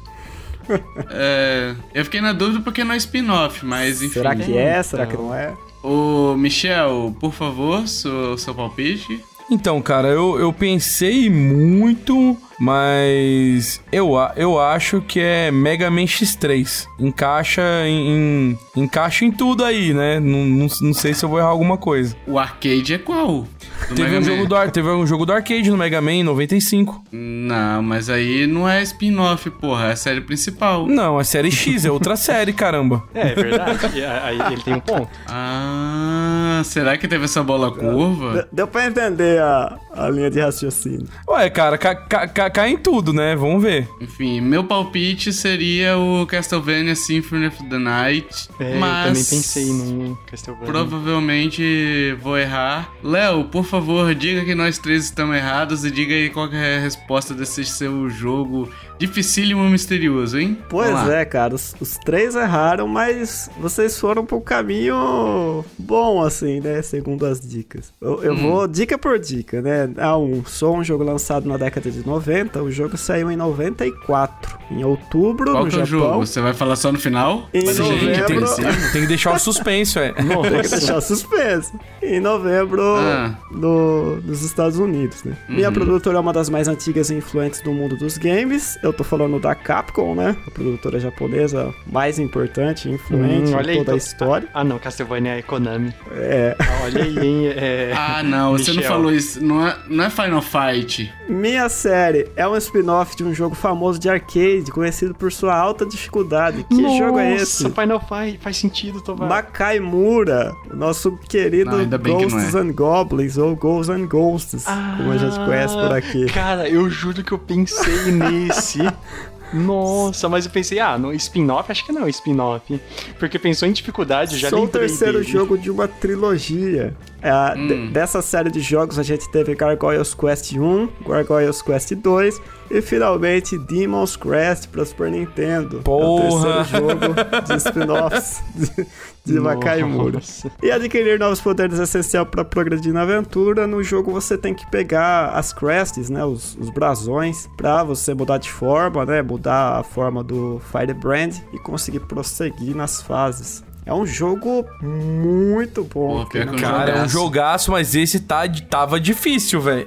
é, 1.11 1.75
eu 1.93 2.05
fiquei 2.05 2.21
na 2.21 2.33
dúvida 2.33 2.61
porque 2.61 2.85
não 2.85 2.95
é 2.95 2.97
spin-off, 2.97 3.65
mas 3.65 4.03
enfim. 4.03 4.15
Será 4.15 4.35
que 4.35 4.57
é? 4.57 4.83
Será 4.83 5.07
que 5.07 5.17
não 5.17 5.35
é? 5.35 5.55
Ô, 5.83 6.35
Michel, 6.37 7.15
por 7.21 7.33
favor, 7.33 7.87
seu, 7.87 8.39
seu 8.39 8.55
palpite. 8.55 9.23
Então, 9.51 9.81
cara, 9.81 10.09
eu, 10.09 10.39
eu 10.39 10.53
pensei 10.53 11.29
muito 11.29 12.37
mas 12.59 13.81
eu, 13.91 14.13
eu 14.37 14.61
acho 14.61 15.01
que 15.01 15.21
é 15.21 15.51
Mega 15.51 15.91
Man 15.91 16.05
X3. 16.05 16.87
Encaixa 16.99 17.63
em, 17.87 18.57
em 18.77 18.83
encaixa 18.83 19.25
em 19.25 19.31
tudo 19.31 19.65
aí, 19.65 19.93
né? 19.93 20.21
Não, 20.21 20.45
não, 20.45 20.67
não, 20.81 20.95
sei 20.95 21.15
se 21.15 21.25
eu 21.25 21.29
vou 21.29 21.39
errar 21.39 21.49
alguma 21.49 21.77
coisa. 21.77 22.17
O 22.27 22.39
arcade 22.39 22.95
é 22.95 22.99
qual? 22.99 23.47
teve 23.95 24.19
um, 24.19 24.23
jogo 24.23 24.47
do, 24.47 24.71
teve 24.71 24.89
um 24.89 25.07
jogo 25.07 25.27
do 25.27 25.33
arcade 25.33 25.71
no 25.71 25.77
Mega 25.77 26.01
Man 26.01 26.13
em 26.13 26.23
95. 26.23 27.05
Não, 27.13 27.83
mas 27.83 28.09
aí 28.09 28.47
não 28.47 28.69
é 28.69 28.83
spin-off, 28.83 29.51
porra. 29.51 29.89
É 29.89 29.93
a 29.93 29.97
série 29.97 30.21
principal. 30.21 30.87
Não, 30.87 31.21
é 31.21 31.25
série 31.25 31.51
X, 31.51 31.85
é 31.85 31.91
outra 31.91 32.17
série, 32.17 32.53
caramba. 32.53 33.03
É, 33.15 33.33
é 33.33 33.35
verdade. 33.35 34.05
aí 34.23 34.39
ele 34.53 34.63
tem 34.63 34.75
um 34.75 34.81
ponto. 34.81 35.09
Ah, 35.29 36.24
será 36.63 36.97
que 36.97 37.09
teve 37.09 37.25
essa 37.25 37.43
bola 37.43 37.73
curva? 37.73 38.47
Deu 38.53 38.67
pra 38.67 38.87
entender 38.87 39.41
a, 39.41 39.79
a 39.93 40.09
linha 40.09 40.31
de 40.31 40.41
raciocínio. 40.41 41.09
Ué, 41.29 41.49
cara, 41.51 41.79
ca, 41.79 41.95
ca, 41.95 42.51
cai 42.51 42.71
em 42.71 42.77
tudo, 42.77 43.13
né? 43.13 43.35
Vamos 43.35 43.63
ver. 43.63 43.89
Enfim, 44.01 44.41
meu 44.41 44.65
palpite 44.65 45.33
seria 45.33 45.97
o 45.97 46.27
Castlevania 46.27 46.95
Symphony 46.95 47.47
of 47.47 47.69
the 47.69 47.79
Night. 47.79 48.49
É, 48.61 48.79
mas 48.79 49.07
eu 49.07 49.09
também 49.09 49.25
pensei 49.25 49.67
no 49.67 50.17
Castlevania. 50.31 50.67
Provavelmente 50.67 52.17
vou 52.23 52.39
errar. 52.39 52.93
Léo, 53.03 53.45
por 53.45 53.65
favor, 53.65 54.15
diga 54.15 54.45
que 54.45 54.55
nós 54.55 54.79
três 54.79 55.05
estamos 55.05 55.37
errados 55.37 55.85
e 55.85 55.91
diga 55.91 56.15
aí 56.15 56.31
qual 56.31 56.53
é 56.53 56.77
a 56.77 56.81
resposta 56.81 57.35
desse 57.35 57.65
seu 57.65 58.09
jogo 58.11 58.69
dificílimo 58.99 59.69
misterioso, 59.69 60.39
hein? 60.39 60.59
Pois 60.69 61.09
é, 61.09 61.25
cara. 61.25 61.55
Os, 61.55 61.75
os, 61.81 61.99
três 61.99 62.35
erraram, 62.35 62.87
mas 62.87 63.51
vocês 63.59 63.99
foram 63.99 64.25
pro 64.25 64.41
caminho 64.41 65.65
bom, 65.79 66.23
assim, 66.23 66.44
né? 66.45 66.83
Segundo 66.83 67.27
as 67.27 67.41
dicas. 67.41 67.93
Eu, 68.01 68.23
eu 68.23 68.33
hum. 68.33 68.51
vou 68.51 68.69
dica 68.69 68.99
por 68.99 69.19
dica, 69.19 69.61
né? 69.61 69.91
Ah, 69.97 70.17
um, 70.19 70.45
sou 70.45 70.77
um 70.77 70.85
jogo 70.85 71.05
lançado 71.05 71.49
na 71.49 71.57
década 71.57 71.91
de 71.91 72.07
90 72.07 72.25
90, 72.25 72.63
o 72.63 72.71
jogo 72.71 72.97
saiu 72.97 73.31
em 73.31 73.37
94. 73.37 74.59
Em 74.71 74.85
outubro, 74.85 75.53
Qual 75.53 75.65
no 75.65 75.71
que 75.71 75.77
é 75.77 75.85
Japão. 75.85 75.99
o 75.99 76.13
jogo? 76.13 76.27
Você 76.27 76.41
vai 76.41 76.55
falar 76.55 76.77
só 76.77 76.91
no 76.91 76.99
final? 76.99 77.49
Em 77.53 77.65
Mas 77.65 77.79
novembro... 77.79 78.27
tem, 78.27 78.65
tem, 78.93 79.03
que 79.03 79.07
deixar 79.07 79.35
o 79.35 79.39
suspense, 79.39 79.99
ué. 79.99 80.13
tem 80.13 80.63
que 80.63 80.69
deixar 80.69 80.97
o 80.97 81.01
suspense. 81.01 81.73
Em 82.03 82.21
novembro, 82.21 82.83
ah. 82.83 83.37
no, 83.51 84.17
nos 84.17 84.43
Estados 84.43 84.79
Unidos, 84.79 85.23
né? 85.25 85.37
Uhum. 85.49 85.57
Minha 85.57 85.71
produtora 85.71 86.17
é 86.17 86.21
uma 86.21 86.33
das 86.33 86.49
mais 86.49 86.67
antigas 86.69 87.11
e 87.11 87.15
influentes 87.15 87.61
do 87.61 87.73
mundo 87.73 87.97
dos 87.97 88.17
games. 88.17 88.79
Eu 88.83 88.93
tô 88.93 89.05
falando 89.05 89.39
da 89.39 89.55
Capcom, 89.55 90.15
né? 90.15 90.37
A 90.47 90.51
produtora 90.51 90.99
japonesa 90.99 91.75
mais 91.87 92.19
importante 92.19 92.89
e 92.89 92.93
influente 92.93 93.55
hum, 93.55 93.61
em 93.61 93.77
toda 93.79 93.93
aí, 93.93 93.95
a 93.95 93.97
história. 93.97 94.49
Ah, 94.55 94.65
não, 94.65 94.79
Castlevania 94.79 95.39
é 95.39 95.43
Konami. 95.43 95.95
É, 96.13 96.34
É. 96.35 96.57
Olha 96.83 97.05
aí, 97.05 97.19
hein? 97.19 97.47
É... 97.47 97.93
Ah, 97.97 98.23
não, 98.23 98.53
você 98.53 98.71
não 98.71 98.77
Michel. 98.79 98.93
falou 98.93 99.13
isso. 99.13 99.45
Não 99.45 99.67
é, 99.67 99.77
não 99.89 100.05
é 100.05 100.11
Final 100.11 100.43
Fight. 100.43 101.13
Minha 101.29 101.69
série 101.69 102.29
é 102.35 102.47
um 102.47 102.57
spin-off 102.57 103.17
de 103.17 103.23
um 103.23 103.33
jogo 103.33 103.55
famoso 103.55 103.99
de 104.01 104.09
arcade, 104.09 104.71
conhecido 104.73 105.15
por 105.15 105.33
sua 105.33 105.55
alta 105.55 105.87
dificuldade. 105.87 106.65
Que 106.65 106.83
Nossa, 106.83 106.99
jogo 106.99 107.19
é 107.21 107.37
esse? 107.37 107.71
Final 107.71 108.01
Fight 108.01 108.39
faz 108.43 108.57
sentido, 108.57 109.01
Tovar. 109.01 109.29
Makai 109.29 109.79
Mura, 109.79 110.53
o 110.71 110.77
nosso 110.77 111.17
querido 111.29 111.77
Não, 111.77 111.89
que 111.89 111.99
Ghosts 111.99 112.55
é. 112.55 112.59
and 112.59 112.73
Goblins, 112.73 113.39
ou 113.39 113.55
Ghosts 113.55 113.95
and 113.95 114.07
Ghosts, 114.07 114.65
como 114.97 115.13
a 115.13 115.17
gente 115.17 115.37
conhece 115.37 115.75
por 115.75 115.93
aqui. 115.93 116.27
Ah, 116.31 116.33
Cara, 116.33 116.69
eu 116.69 116.91
juro 116.91 117.23
que 117.23 117.33
eu 117.33 117.39
pensei 117.39 118.11
nesse. 118.11 118.81
Nossa, 119.53 120.29
mas 120.29 120.45
eu 120.47 120.51
pensei, 120.51 120.79
ah, 120.81 120.99
no 120.99 121.13
spin-off? 121.13 121.71
Acho 121.71 121.85
que 121.87 121.93
não, 121.93 122.09
spin-off. 122.09 122.81
Porque 123.19 123.39
pensou 123.39 123.69
em 123.69 123.73
dificuldade, 123.73 124.35
eu 124.35 124.39
já 124.41 124.51
Sou 124.51 124.65
o 124.65 124.69
terceiro 124.69 125.19
dele. 125.21 125.31
jogo 125.31 125.57
de 125.59 125.71
uma 125.71 125.87
trilogia. 125.87 126.95
É, 127.23 127.33
Hum. 127.57 127.91
dessa 127.91 128.21
série 128.21 128.51
de 128.51 128.61
jogos 128.61 128.99
a 128.99 129.03
gente 129.03 129.31
teve 129.31 129.55
Gargoyles 129.55 130.13
Quest 130.15 130.53
1, 130.53 130.89
Gargoyles 131.09 131.63
Quest 131.63 131.95
2 131.95 132.41
e 132.71 132.81
finalmente 132.81 133.59
Demon's 133.59 134.17
Crest 134.17 134.69
para 134.69 134.85
Super 134.85 135.11
Nintendo. 135.11 135.81
Porra! 135.81 136.25
É 136.25 136.31
o 136.31 136.65
terceiro 136.65 136.89
jogo 136.89 137.15
de 137.47 137.57
spin-offs 137.57 138.43
de, 138.55 138.87
de 139.25 139.41
Makai 139.41 139.83
Mura. 139.83 140.15
Nossa. 140.15 140.51
E 140.63 140.71
adquirir 140.71 141.19
novos 141.19 141.41
poderes 141.41 141.81
é 141.81 141.85
essencial 141.85 142.27
para 142.27 142.45
progredir 142.45 142.93
na 142.93 143.03
aventura. 143.03 143.67
No 143.67 143.83
jogo 143.83 144.11
você 144.11 144.37
tem 144.37 144.55
que 144.55 144.69
pegar 144.71 145.31
as 145.31 145.53
crests, 145.53 146.11
né, 146.11 146.25
os, 146.25 146.57
os 146.61 146.71
brasões, 146.71 147.49
para 147.57 147.83
você 147.83 148.15
mudar 148.15 148.39
de 148.39 148.51
forma, 148.51 149.05
né, 149.05 149.23
mudar 149.23 149.81
a 149.81 149.83
forma 149.83 150.23
do 150.23 150.61
Firebrand 150.71 151.33
e 151.53 151.59
conseguir 151.59 152.01
prosseguir 152.01 152.77
nas 152.77 153.01
fases. 153.03 153.64
É 153.87 153.93
um 153.93 154.07
jogo 154.07 154.65
muito 154.83 155.85
bom. 155.85 156.25
Pô, 156.25 156.27
que 156.27 156.45
Cara, 156.59 156.91
é 156.93 157.03
um 157.03 157.09
Jogaço. 157.09 157.71
mas 157.71 157.95
esse 157.95 158.21
tá, 158.21 158.43
tava 158.71 158.99
difícil, 158.99 159.61
velho. 159.61 159.87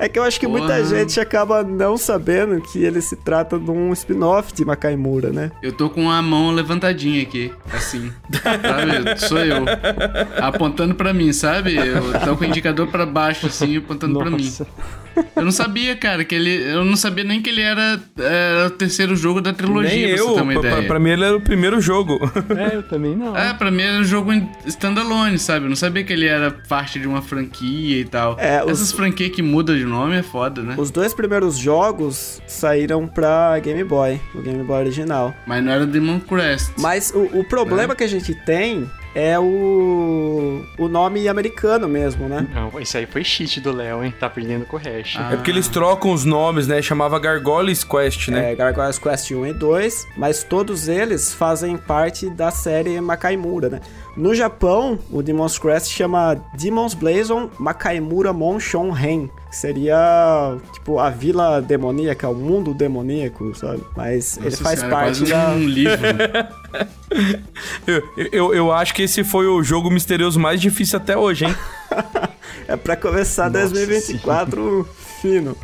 É 0.00 0.08
que 0.08 0.18
eu 0.18 0.22
acho 0.22 0.40
que 0.40 0.46
muita 0.46 0.68
Porra. 0.68 0.84
gente 0.84 1.20
acaba 1.20 1.62
não 1.62 1.98
sabendo 1.98 2.58
que 2.62 2.82
ele 2.82 3.02
se 3.02 3.14
trata 3.16 3.58
de 3.58 3.70
um 3.70 3.92
spin-off 3.92 4.50
de 4.54 4.64
Makaimura, 4.64 5.28
né? 5.30 5.52
Eu 5.62 5.72
tô 5.72 5.90
com 5.90 6.10
a 6.10 6.22
mão 6.22 6.50
levantadinha 6.52 7.20
aqui, 7.22 7.52
assim. 7.70 8.10
Sabe? 8.42 9.20
Sou 9.20 9.38
eu. 9.44 9.62
Apontando 10.40 10.94
pra 10.94 11.12
mim, 11.12 11.34
sabe? 11.34 11.76
Eu 11.76 12.18
tô 12.20 12.34
com 12.34 12.44
o 12.44 12.46
indicador 12.46 12.86
pra 12.86 13.04
baixo, 13.04 13.46
assim, 13.46 13.76
apontando 13.76 14.18
pra 14.18 14.30
mim. 14.30 14.50
Eu 15.36 15.44
não 15.44 15.52
sabia, 15.52 15.96
cara, 15.96 16.24
que 16.24 16.34
ele. 16.34 16.50
Eu 16.70 16.84
não 16.84 16.96
sabia 16.96 17.24
nem 17.24 17.40
que 17.42 17.50
ele 17.50 17.60
era, 17.62 18.00
era 18.18 18.66
o 18.66 18.70
terceiro 18.70 19.14
jogo 19.16 19.40
da 19.40 19.52
trilogia, 19.52 19.90
Nem 19.90 20.14
pra 20.14 20.16
você 20.24 20.30
eu. 20.30 20.34
ter 20.34 20.40
uma 20.42 20.52
Pra, 20.52 20.60
ideia. 20.60 20.76
pra- 20.76 20.86
pra 20.86 20.98
mim 21.00 21.10
ele 21.10 21.24
era 21.24 21.36
o 21.36 21.40
primeiro 21.40 21.80
jogo. 21.80 22.18
É, 22.56 22.76
eu 22.76 22.82
também 22.82 23.16
não. 23.16 23.36
É, 23.36 23.52
pra 23.54 23.70
mim 23.70 23.82
era 23.82 23.98
um 23.98 24.04
jogo 24.04 24.32
em- 24.32 24.48
standalone, 24.66 25.38
sabe? 25.38 25.66
Eu 25.66 25.68
não 25.68 25.76
sabia 25.76 26.04
que 26.04 26.12
ele 26.12 26.26
era 26.26 26.50
parte 26.50 26.98
de 26.98 27.06
uma 27.06 27.22
franquia 27.22 28.00
e 28.00 28.04
tal. 28.04 28.36
É, 28.38 28.62
os- 28.64 28.70
Essas 28.72 28.92
franquias 28.92 29.30
que 29.30 29.42
mudam 29.42 29.76
de 29.76 29.84
nome 29.84 30.16
é 30.16 30.22
foda, 30.22 30.62
né? 30.62 30.74
Os 30.76 30.90
dois 30.90 31.12
primeiros 31.14 31.56
jogos 31.58 32.40
saíram 32.46 33.06
pra 33.06 33.58
Game 33.60 33.82
Boy, 33.84 34.20
o 34.34 34.40
Game 34.42 34.62
Boy 34.64 34.80
original. 34.80 35.34
Mas 35.46 35.62
não 35.64 35.72
era 35.72 35.86
Demon 35.86 36.20
Crest. 36.20 36.72
Mas 36.78 37.12
o, 37.14 37.38
o 37.38 37.44
problema 37.44 37.94
que 37.94 38.04
a 38.04 38.08
gente 38.08 38.34
tem 38.34 38.88
é 39.14 39.38
o, 39.38 40.64
o 40.78 40.88
nome 40.88 41.28
americano 41.28 41.88
mesmo, 41.88 42.28
né? 42.28 42.46
Não, 42.54 42.80
esse 42.80 42.96
aí 42.96 43.06
foi 43.06 43.24
cheat 43.24 43.60
do 43.60 43.72
Léo, 43.72 44.04
hein? 44.04 44.14
Tá 44.18 44.28
perdendo 44.30 44.64
com 44.64 44.76
o 44.76 44.80
hash. 44.80 45.16
Ah. 45.16 45.32
É 45.32 45.36
porque 45.36 45.50
eles 45.50 45.68
trocam 45.68 46.12
os 46.12 46.24
nomes, 46.24 46.66
né? 46.66 46.80
Chamava 46.80 47.18
Gargoyles 47.18 47.82
Quest, 47.84 48.28
né? 48.28 48.52
É, 48.52 48.54
Gargoyles 48.54 48.98
Quest 48.98 49.30
1 49.30 49.46
e 49.46 49.52
2, 49.52 50.08
mas 50.16 50.44
todos 50.44 50.88
eles 50.88 51.32
fazem 51.32 51.76
parte 51.76 52.30
da 52.30 52.50
série 52.50 53.00
Makaimura, 53.00 53.68
né? 53.68 53.80
No 54.16 54.34
Japão, 54.34 54.98
o 55.10 55.22
Demon's 55.22 55.58
Crest 55.58 55.90
chama 55.90 56.34
Demon's 56.54 56.94
Blazon 56.94 57.48
Makaimura 57.58 58.32
Monshon 58.32 58.90
Ren, 58.90 59.28
que 59.48 59.56
seria, 59.56 60.56
tipo, 60.72 60.98
a 60.98 61.10
vila 61.10 61.60
demoníaca, 61.62 62.28
o 62.28 62.34
mundo 62.34 62.74
demoníaco, 62.74 63.54
sabe? 63.54 63.82
Mas 63.96 64.36
ele 64.36 64.46
Nossa 64.46 64.62
faz 64.64 64.80
senhora, 64.80 64.96
parte 64.96 65.18
quase 65.20 65.32
da... 65.32 65.48
um 65.50 65.64
livro. 65.64 66.00
Eu, 67.84 68.02
eu, 68.30 68.54
eu 68.54 68.72
acho 68.72 68.94
que 68.94 69.02
esse 69.02 69.24
foi 69.24 69.44
o 69.46 69.60
jogo 69.64 69.90
misterioso 69.90 70.38
mais 70.38 70.60
difícil 70.60 70.96
até 70.96 71.16
hoje, 71.16 71.46
hein? 71.46 71.56
É 72.68 72.76
pra 72.76 72.94
começar 72.94 73.50
Nossa 73.50 73.68
2024 73.68 74.88
fino. 75.20 75.56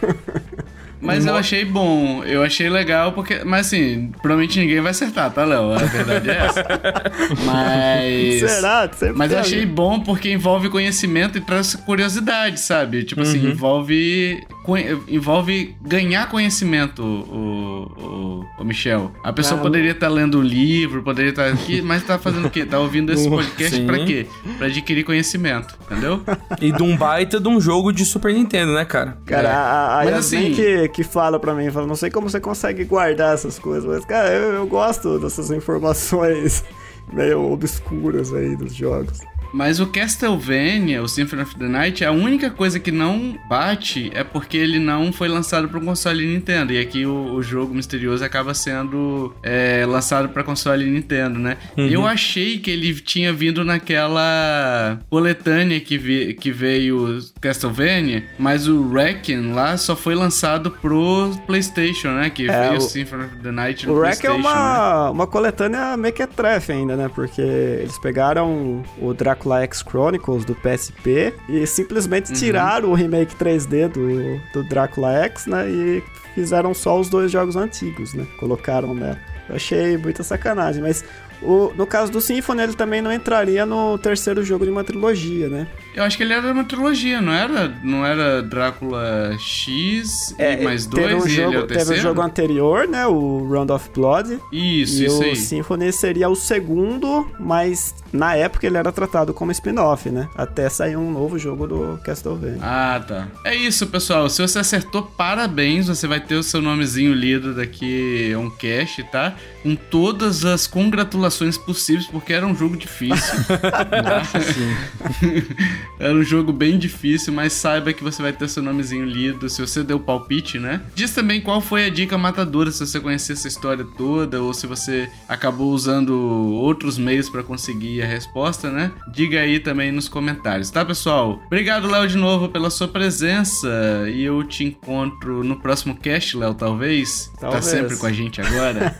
Mas 1.06 1.26
eu 1.26 1.34
achei 1.36 1.64
bom, 1.64 2.22
eu 2.24 2.42
achei 2.42 2.68
legal, 2.68 3.12
porque. 3.12 3.42
Mas 3.44 3.66
assim, 3.68 4.10
provavelmente 4.20 4.58
ninguém 4.58 4.80
vai 4.80 4.90
acertar, 4.90 5.30
tá, 5.30 5.44
Léo? 5.44 5.72
A 5.72 5.78
verdade 5.78 6.30
é 6.30 6.36
essa. 6.36 6.64
Mas. 7.44 8.40
Será? 8.50 8.88
Sempre 8.92 9.16
Mas 9.16 9.32
eu 9.32 9.38
achei 9.38 9.66
bom 9.66 10.00
porque 10.00 10.30
envolve 10.30 10.68
conhecimento 10.68 11.38
e 11.38 11.40
traz 11.40 11.74
curiosidade, 11.74 12.60
sabe? 12.60 13.04
Tipo 13.04 13.22
assim, 13.22 13.46
envolve. 13.50 14.44
conhe- 14.64 14.96
Envolve 15.08 15.74
ganhar 15.82 16.28
conhecimento, 16.28 17.02
o, 17.02 18.44
o, 18.58 18.62
o 18.62 18.64
Michel. 18.64 19.12
A 19.22 19.32
pessoa 19.32 19.58
Ah, 19.60 19.62
poderia 19.62 19.92
estar 19.92 20.08
lendo 20.08 20.38
um 20.38 20.42
livro, 20.42 21.02
poderia 21.02 21.30
estar 21.30 21.46
aqui, 21.48 21.80
mas 21.82 22.02
tá 22.02 22.18
fazendo 22.18 22.46
o 22.46 22.50
quê? 22.50 22.64
Tá 22.64 22.78
ouvindo 22.78 23.12
esse 23.12 23.28
podcast 23.30 23.76
Sim. 23.76 23.86
pra 23.86 23.98
quê? 24.04 24.26
Pra 24.58 24.66
adquirir 24.66 25.04
conhecimento, 25.04 25.76
entendeu? 25.90 26.22
E 26.60 26.72
de 26.72 26.82
um 26.82 26.96
baita 26.96 27.38
de 27.40 27.48
um 27.48 27.60
jogo 27.60 27.92
de 27.92 28.04
Super 28.04 28.32
Nintendo, 28.34 28.72
né, 28.74 28.84
cara? 28.84 29.16
Cara, 29.26 29.48
É. 29.48 29.52
a, 29.52 30.00
a 30.00 30.04
Mas 30.04 30.14
assim- 30.14 30.52
que, 30.52 30.88
que 30.96 31.04
fala 31.04 31.38
pra 31.38 31.54
mim, 31.54 31.70
fala, 31.70 31.86
não 31.86 31.94
sei 31.94 32.10
como 32.10 32.26
você 32.26 32.40
consegue 32.40 32.82
guardar 32.82 33.34
essas 33.34 33.58
coisas, 33.58 33.84
mas, 33.84 34.02
cara, 34.06 34.32
eu, 34.32 34.54
eu 34.54 34.66
gosto 34.66 35.18
dessas 35.18 35.50
informações 35.50 36.64
meio 37.12 37.52
obscuras 37.52 38.32
aí 38.32 38.56
dos 38.56 38.74
jogos. 38.74 39.20
Mas 39.56 39.80
o 39.80 39.86
Castlevania, 39.86 41.02
o 41.02 41.08
Symphony 41.08 41.42
of 41.42 41.56
the 41.56 41.66
Night, 41.66 42.04
a 42.04 42.12
única 42.12 42.50
coisa 42.50 42.78
que 42.78 42.90
não 42.92 43.38
bate 43.48 44.10
é 44.14 44.22
porque 44.22 44.54
ele 44.58 44.78
não 44.78 45.10
foi 45.10 45.28
lançado 45.28 45.66
para 45.66 45.80
console 45.80 46.26
Nintendo. 46.26 46.74
E 46.74 46.78
aqui 46.78 47.06
o, 47.06 47.32
o 47.34 47.42
jogo 47.42 47.74
misterioso 47.74 48.22
acaba 48.22 48.52
sendo 48.52 49.34
é, 49.42 49.86
lançado 49.86 50.28
para 50.28 50.44
console 50.44 50.84
Nintendo, 50.84 51.38
né? 51.38 51.56
Eu 51.74 52.06
achei 52.06 52.58
que 52.58 52.70
ele 52.70 52.92
tinha 53.00 53.32
vindo 53.32 53.64
naquela 53.64 54.98
coletânea 55.08 55.80
que, 55.80 55.96
vi- 55.96 56.34
que 56.34 56.50
veio 56.52 57.18
Castlevania, 57.40 58.24
mas 58.38 58.68
o 58.68 58.82
Wrecken 58.90 59.52
lá 59.52 59.76
só 59.78 59.96
foi 59.96 60.14
lançado 60.14 60.70
pro 60.70 61.30
PlayStation, 61.46 62.08
né? 62.08 62.28
Que 62.30 62.48
É, 62.50 62.68
veio 62.68 62.74
o- 62.74 62.76
o 62.76 62.80
Symphony 62.80 63.24
of 63.24 63.36
the 63.42 63.50
Night 63.50 63.86
no 63.86 63.94
O 63.94 63.96
Wreck 63.98 64.26
é 64.26 64.28
PlayStation. 64.30 64.48
né? 64.54 64.54
uma, 64.60 65.10
uma 65.10 65.26
coletânea 65.26 65.96
mequetrefe 65.96 66.72
ainda, 66.72 66.94
né? 66.96 67.10
Porque 67.14 67.40
eles 67.40 67.98
pegaram 67.98 68.82
o 69.00 69.14
Dracula 69.46 69.62
X 69.62 69.84
Chronicles 69.88 70.44
do 70.44 70.54
PSP 70.56 71.32
e 71.48 71.66
simplesmente 71.66 72.30
Uhum. 72.30 72.34
tiraram 72.34 72.90
o 72.90 72.94
remake 72.94 73.34
3D 73.36 73.88
do, 73.88 74.40
do 74.52 74.68
Dracula 74.68 75.12
X, 75.24 75.46
né? 75.46 75.68
E 75.70 76.02
fizeram 76.34 76.74
só 76.74 76.98
os 76.98 77.08
dois 77.08 77.30
jogos 77.30 77.56
antigos, 77.56 78.12
né? 78.14 78.26
Colocaram 78.38 78.92
nela. 78.94 79.18
Eu 79.48 79.56
achei 79.56 79.96
muita 79.96 80.22
sacanagem, 80.24 80.82
mas 80.82 81.04
o, 81.40 81.72
no 81.76 81.86
caso 81.86 82.10
do 82.10 82.20
Symphony 82.20 82.62
ele 82.62 82.74
também 82.74 83.00
não 83.00 83.12
entraria 83.12 83.64
no 83.64 83.96
terceiro 83.98 84.42
jogo 84.42 84.64
de 84.64 84.70
uma 84.70 84.82
trilogia, 84.82 85.48
né? 85.48 85.68
Eu 85.96 86.02
acho 86.04 86.16
que 86.16 86.22
ele 86.22 86.34
era 86.34 86.52
uma 86.52 86.62
trilogia, 86.64 87.20
não 87.22 87.32
era? 87.32 87.68
Não 87.82 88.04
era 88.04 88.42
Drácula 88.42 89.34
X 89.38 90.34
e 90.38 90.62
mais 90.62 90.86
dois 90.86 91.04
É, 91.04 91.08
teve 91.08 91.22
um 91.22 91.26
e 91.26 91.30
jogo, 91.30 91.48
ele 91.48 91.56
é 91.56 91.58
o 91.58 91.66
teve 91.66 91.74
um 91.74 91.86
terceiro? 91.86 92.02
jogo 92.02 92.20
anterior, 92.20 92.86
né? 92.86 93.06
O 93.06 93.48
Round 93.50 93.72
of 93.72 93.90
Blood. 93.94 94.38
Isso, 94.52 95.02
e 95.02 95.06
isso 95.06 95.20
o 95.20 95.24
aí. 95.24 95.34
Symphony 95.36 95.90
seria 95.92 96.28
o 96.28 96.36
segundo, 96.36 97.26
mas 97.40 97.94
na 98.12 98.34
época 98.36 98.66
ele 98.66 98.76
era 98.76 98.92
tratado 98.92 99.32
como 99.32 99.50
spin-off, 99.52 100.10
né? 100.10 100.28
Até 100.36 100.68
sair 100.68 100.96
um 100.96 101.10
novo 101.10 101.38
jogo 101.38 101.66
do 101.66 101.98
Castlevania. 102.04 102.58
Ah, 102.60 103.02
tá. 103.06 103.28
É 103.44 103.54
isso, 103.54 103.86
pessoal. 103.86 104.28
Se 104.28 104.42
você 104.42 104.58
acertou, 104.58 105.02
parabéns. 105.02 105.86
Você 105.88 106.06
vai 106.06 106.20
ter 106.20 106.34
o 106.34 106.42
seu 106.42 106.60
nomezinho 106.60 107.14
lido 107.14 107.54
daqui 107.54 108.32
a 108.34 108.38
um 108.38 108.50
cast, 108.50 109.02
tá? 109.04 109.34
Com 109.62 109.74
todas 109.74 110.44
as 110.44 110.66
congratulações 110.66 111.56
possíveis, 111.56 112.06
porque 112.06 112.32
era 112.34 112.46
um 112.46 112.54
jogo 112.54 112.76
difícil. 112.76 113.34
Nossa, 114.04 114.40
sim. 114.40 115.46
era 115.98 116.12
um 116.14 116.22
jogo 116.22 116.52
bem 116.52 116.78
difícil, 116.78 117.32
mas 117.32 117.52
saiba 117.52 117.92
que 117.92 118.02
você 118.04 118.22
vai 118.22 118.32
ter 118.32 118.48
seu 118.48 118.62
nomezinho 118.62 119.04
lido 119.04 119.48
se 119.48 119.60
você 119.60 119.82
deu 119.82 119.98
palpite, 120.00 120.58
né? 120.58 120.80
Diz 120.94 121.12
também 121.12 121.40
qual 121.40 121.60
foi 121.60 121.86
a 121.86 121.88
dica 121.90 122.16
matadora, 122.18 122.70
se 122.70 122.84
você 122.86 123.00
conhecer 123.00 123.32
essa 123.34 123.48
história 123.48 123.86
toda, 123.96 124.40
ou 124.42 124.52
se 124.54 124.66
você 124.66 125.08
acabou 125.28 125.70
usando 125.72 126.10
outros 126.16 126.98
meios 126.98 127.28
pra 127.28 127.42
conseguir 127.42 128.02
a 128.02 128.06
resposta, 128.06 128.70
né? 128.70 128.90
Diga 129.12 129.40
aí 129.40 129.58
também 129.60 129.90
nos 129.92 130.08
comentários, 130.08 130.70
tá, 130.70 130.84
pessoal? 130.84 131.40
Obrigado, 131.46 131.88
Léo, 131.88 132.06
de 132.08 132.16
novo 132.16 132.48
pela 132.48 132.70
sua 132.70 132.88
presença. 132.88 133.68
E 134.12 134.22
eu 134.22 134.42
te 134.44 134.64
encontro 134.64 135.42
no 135.44 135.56
próximo 135.60 135.96
cast, 135.96 136.36
Léo, 136.36 136.54
talvez. 136.54 137.30
Tá 137.40 137.48
Talvez. 137.50 137.64
sempre 137.64 137.96
com 137.96 138.06
a 138.06 138.12
gente 138.12 138.40
agora. 138.40 138.94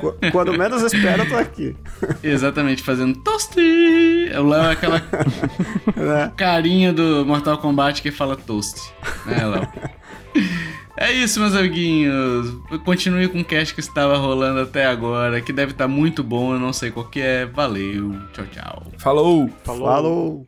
Qu- 0.00 0.14
Quando 0.32 0.52
menos 0.56 0.82
espera, 0.82 1.22
eu 1.24 1.28
tô 1.28 1.36
aqui. 1.36 1.74
Exatamente, 2.22 2.82
fazendo 2.82 3.18
toasty. 3.20 4.30
O 4.38 4.48
Léo 4.48 4.62
é 4.64 4.72
aquela 4.72 5.02
carinha 6.36 6.92
do 6.92 7.24
Mortal 7.26 7.58
Kombat 7.58 8.02
que 8.02 8.10
fala 8.10 8.36
toast. 8.36 8.92
Né, 9.26 9.46
Léo? 9.46 9.68
É 11.00 11.12
isso, 11.12 11.38
meus 11.38 11.54
amiguinhos. 11.54 12.56
Continue 12.84 13.28
com 13.28 13.38
o 13.38 13.44
cast 13.44 13.72
que 13.72 13.78
estava 13.78 14.16
rolando 14.16 14.60
até 14.60 14.84
agora, 14.84 15.40
que 15.40 15.52
deve 15.52 15.70
estar 15.70 15.86
muito 15.86 16.24
bom, 16.24 16.54
eu 16.54 16.58
não 16.58 16.72
sei 16.72 16.90
qual 16.90 17.06
que 17.06 17.20
é. 17.20 17.46
Valeu, 17.46 18.16
tchau, 18.32 18.44
tchau. 18.46 18.82
Falou! 18.98 19.48
Falou. 19.62 19.86
Falou! 19.86 20.46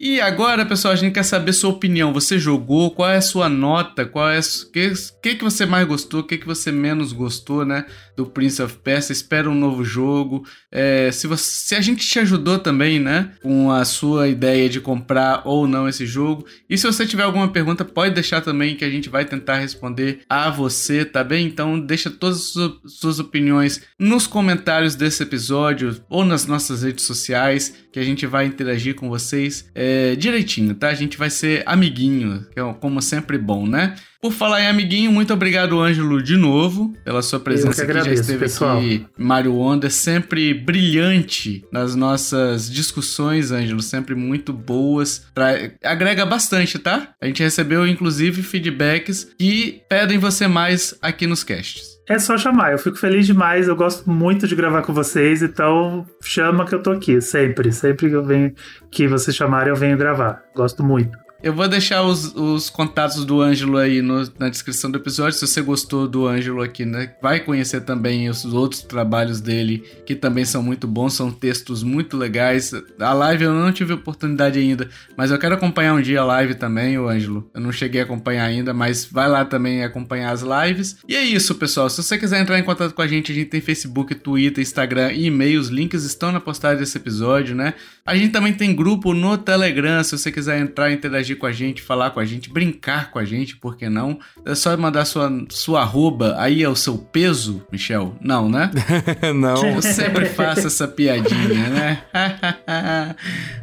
E 0.00 0.20
agora, 0.20 0.66
pessoal, 0.66 0.92
a 0.92 0.96
gente 0.96 1.14
quer 1.14 1.22
saber 1.22 1.52
sua 1.52 1.70
opinião. 1.70 2.12
Você 2.12 2.36
jogou? 2.36 2.90
Qual 2.90 3.08
é 3.08 3.16
a 3.16 3.22
sua 3.22 3.48
nota? 3.48 4.04
Qual 4.04 4.28
é 4.28 4.40
o 4.40 4.72
que, 4.72 4.92
que, 5.22 5.34
que 5.36 5.44
você 5.44 5.64
mais 5.64 5.86
gostou? 5.86 6.20
O 6.20 6.24
que, 6.24 6.36
que 6.36 6.46
você 6.46 6.72
menos 6.72 7.12
gostou, 7.12 7.64
né? 7.64 7.86
Do 8.16 8.26
Prince 8.26 8.60
of 8.60 8.76
Persia? 8.78 9.12
Espera 9.12 9.48
um 9.48 9.54
novo 9.54 9.84
jogo. 9.84 10.44
É, 10.72 11.12
se, 11.12 11.28
você, 11.28 11.44
se 11.44 11.74
a 11.76 11.80
gente 11.80 12.04
te 12.04 12.18
ajudou 12.18 12.58
também, 12.58 12.98
né? 12.98 13.34
Com 13.40 13.70
a 13.70 13.84
sua 13.84 14.26
ideia 14.26 14.68
de 14.68 14.80
comprar 14.80 15.42
ou 15.44 15.68
não 15.68 15.88
esse 15.88 16.04
jogo. 16.04 16.44
E 16.68 16.76
se 16.76 16.88
você 16.88 17.06
tiver 17.06 17.22
alguma 17.22 17.46
pergunta, 17.46 17.84
pode 17.84 18.14
deixar 18.14 18.40
também 18.40 18.74
que 18.74 18.84
a 18.84 18.90
gente 18.90 19.08
vai 19.08 19.24
tentar 19.24 19.58
responder 19.58 20.22
a 20.28 20.50
você, 20.50 21.04
tá 21.04 21.22
bem? 21.22 21.46
Então 21.46 21.78
deixa 21.78 22.10
todas 22.10 22.56
as 22.56 22.92
suas, 22.92 23.20
opiniões 23.20 23.80
nos 23.96 24.26
comentários 24.26 24.96
desse 24.96 25.22
episódio 25.22 25.96
ou 26.08 26.24
nas 26.24 26.46
nossas 26.46 26.82
redes 26.82 27.04
sociais 27.04 27.84
que 27.92 28.00
a 28.00 28.04
gente 28.04 28.26
vai 28.26 28.44
interagir 28.44 28.96
com 28.96 29.08
vocês. 29.08 29.70
É, 29.72 29.83
direitinho, 30.18 30.74
tá? 30.74 30.88
A 30.88 30.94
gente 30.94 31.16
vai 31.18 31.30
ser 31.30 31.62
amiguinho, 31.66 32.46
que 32.52 32.60
é 32.60 32.74
como 32.80 33.00
sempre 33.02 33.36
bom, 33.38 33.66
né? 33.66 33.94
Por 34.20 34.32
falar 34.32 34.62
em 34.62 34.66
amiguinho, 34.68 35.12
muito 35.12 35.34
obrigado, 35.34 35.78
Ângelo, 35.78 36.22
de 36.22 36.34
novo, 36.36 36.94
pela 37.04 37.20
sua 37.20 37.38
presença 37.38 37.68
Eu 37.68 37.74
que 37.74 37.80
aqui. 37.82 37.90
agradeço, 37.90 38.14
Já 38.16 38.20
esteve 38.22 38.38
pessoal. 38.38 38.78
aqui. 38.78 39.04
Mário 39.18 39.54
Onda, 39.54 39.90
sempre 39.90 40.54
brilhante 40.54 41.62
nas 41.70 41.94
nossas 41.94 42.70
discussões, 42.70 43.50
Ângelo, 43.52 43.82
sempre 43.82 44.14
muito 44.14 44.50
boas. 44.52 45.26
Tra- 45.34 45.72
Agrega 45.82 46.24
bastante, 46.24 46.78
tá? 46.78 47.10
A 47.20 47.26
gente 47.26 47.42
recebeu, 47.42 47.86
inclusive, 47.86 48.42
feedbacks 48.42 49.28
que 49.38 49.82
pedem 49.90 50.16
você 50.18 50.46
mais 50.46 50.94
aqui 51.02 51.26
nos 51.26 51.44
casts. 51.44 51.93
É 52.06 52.18
só 52.18 52.36
chamar, 52.36 52.72
eu 52.72 52.78
fico 52.78 52.98
feliz 52.98 53.26
demais, 53.26 53.66
eu 53.66 53.74
gosto 53.74 54.10
muito 54.10 54.46
de 54.46 54.54
gravar 54.54 54.82
com 54.82 54.92
vocês, 54.92 55.42
então 55.42 56.04
chama 56.22 56.66
que 56.66 56.74
eu 56.74 56.82
tô 56.82 56.90
aqui, 56.90 57.18
sempre. 57.20 57.72
Sempre 57.72 58.10
que 58.10 58.14
eu 58.14 58.22
venho 58.22 58.52
que 58.90 59.08
vocês 59.08 59.34
chamarem, 59.34 59.70
eu 59.70 59.76
venho 59.76 59.96
gravar. 59.96 60.42
Gosto 60.54 60.84
muito. 60.84 61.23
Eu 61.44 61.52
vou 61.52 61.68
deixar 61.68 62.02
os, 62.02 62.34
os 62.34 62.70
contatos 62.70 63.22
do 63.26 63.42
Ângelo 63.42 63.76
aí 63.76 64.00
no- 64.00 64.26
na 64.38 64.48
descrição 64.48 64.90
do 64.90 64.96
episódio. 64.96 65.38
Se 65.38 65.46
você 65.46 65.60
gostou 65.60 66.08
do 66.08 66.26
Ângelo 66.26 66.62
aqui, 66.62 66.86
né? 66.86 67.12
Vai 67.20 67.38
conhecer 67.38 67.82
também 67.82 68.30
os 68.30 68.46
outros 68.46 68.80
trabalhos 68.80 69.42
dele, 69.42 69.84
que 70.06 70.14
também 70.14 70.46
são 70.46 70.62
muito 70.62 70.88
bons, 70.88 71.12
são 71.12 71.30
textos 71.30 71.82
muito 71.82 72.16
legais. 72.16 72.72
A 72.98 73.12
live 73.12 73.44
eu 73.44 73.52
não 73.52 73.70
tive 73.70 73.92
oportunidade 73.92 74.58
ainda, 74.58 74.88
mas 75.18 75.30
eu 75.30 75.38
quero 75.38 75.54
acompanhar 75.54 75.92
um 75.92 76.00
dia 76.00 76.22
a 76.22 76.24
live 76.24 76.54
também, 76.54 76.98
o 76.98 77.06
Ângelo. 77.10 77.50
Eu 77.54 77.60
não 77.60 77.70
cheguei 77.70 78.00
a 78.00 78.04
acompanhar 78.04 78.44
ainda, 78.46 78.72
mas 78.72 79.04
vai 79.04 79.28
lá 79.28 79.44
também 79.44 79.84
acompanhar 79.84 80.30
as 80.32 80.40
lives. 80.42 80.96
E 81.06 81.14
é 81.14 81.22
isso, 81.22 81.54
pessoal. 81.56 81.90
Se 81.90 82.02
você 82.02 82.16
quiser 82.16 82.40
entrar 82.40 82.58
em 82.58 82.62
contato 82.64 82.94
com 82.94 83.02
a 83.02 83.06
gente, 83.06 83.30
a 83.32 83.34
gente 83.34 83.50
tem 83.50 83.60
Facebook, 83.60 84.14
Twitter, 84.14 84.62
Instagram 84.62 85.12
e 85.12 85.26
e-mail. 85.26 85.60
Os 85.60 85.68
links 85.68 86.04
estão 86.04 86.32
na 86.32 86.40
postagem 86.40 86.78
desse 86.78 86.96
episódio, 86.96 87.54
né? 87.54 87.74
A 88.06 88.16
gente 88.16 88.32
também 88.32 88.54
tem 88.54 88.74
grupo 88.74 89.12
no 89.12 89.36
Telegram, 89.36 90.02
se 90.02 90.16
você 90.16 90.32
quiser 90.32 90.58
entrar, 90.58 90.90
interagir 90.90 91.33
com 91.34 91.46
a 91.46 91.52
gente, 91.52 91.82
falar 91.82 92.10
com 92.10 92.20
a 92.20 92.24
gente, 92.24 92.50
brincar 92.50 93.10
com 93.10 93.18
a 93.18 93.24
gente, 93.24 93.56
por 93.56 93.76
que 93.76 93.88
não? 93.88 94.18
É 94.44 94.54
só 94.54 94.76
mandar 94.76 95.04
sua, 95.04 95.30
sua 95.50 95.82
arroba, 95.82 96.34
aí 96.38 96.62
é 96.62 96.68
o 96.68 96.76
seu 96.76 96.98
peso, 96.98 97.64
Michel? 97.70 98.16
Não, 98.20 98.48
né? 98.48 98.70
não. 99.34 99.64
Eu 99.66 99.82
sempre 99.82 100.26
faço 100.26 100.66
essa 100.66 100.86
piadinha, 100.86 101.68
né? 101.70 102.04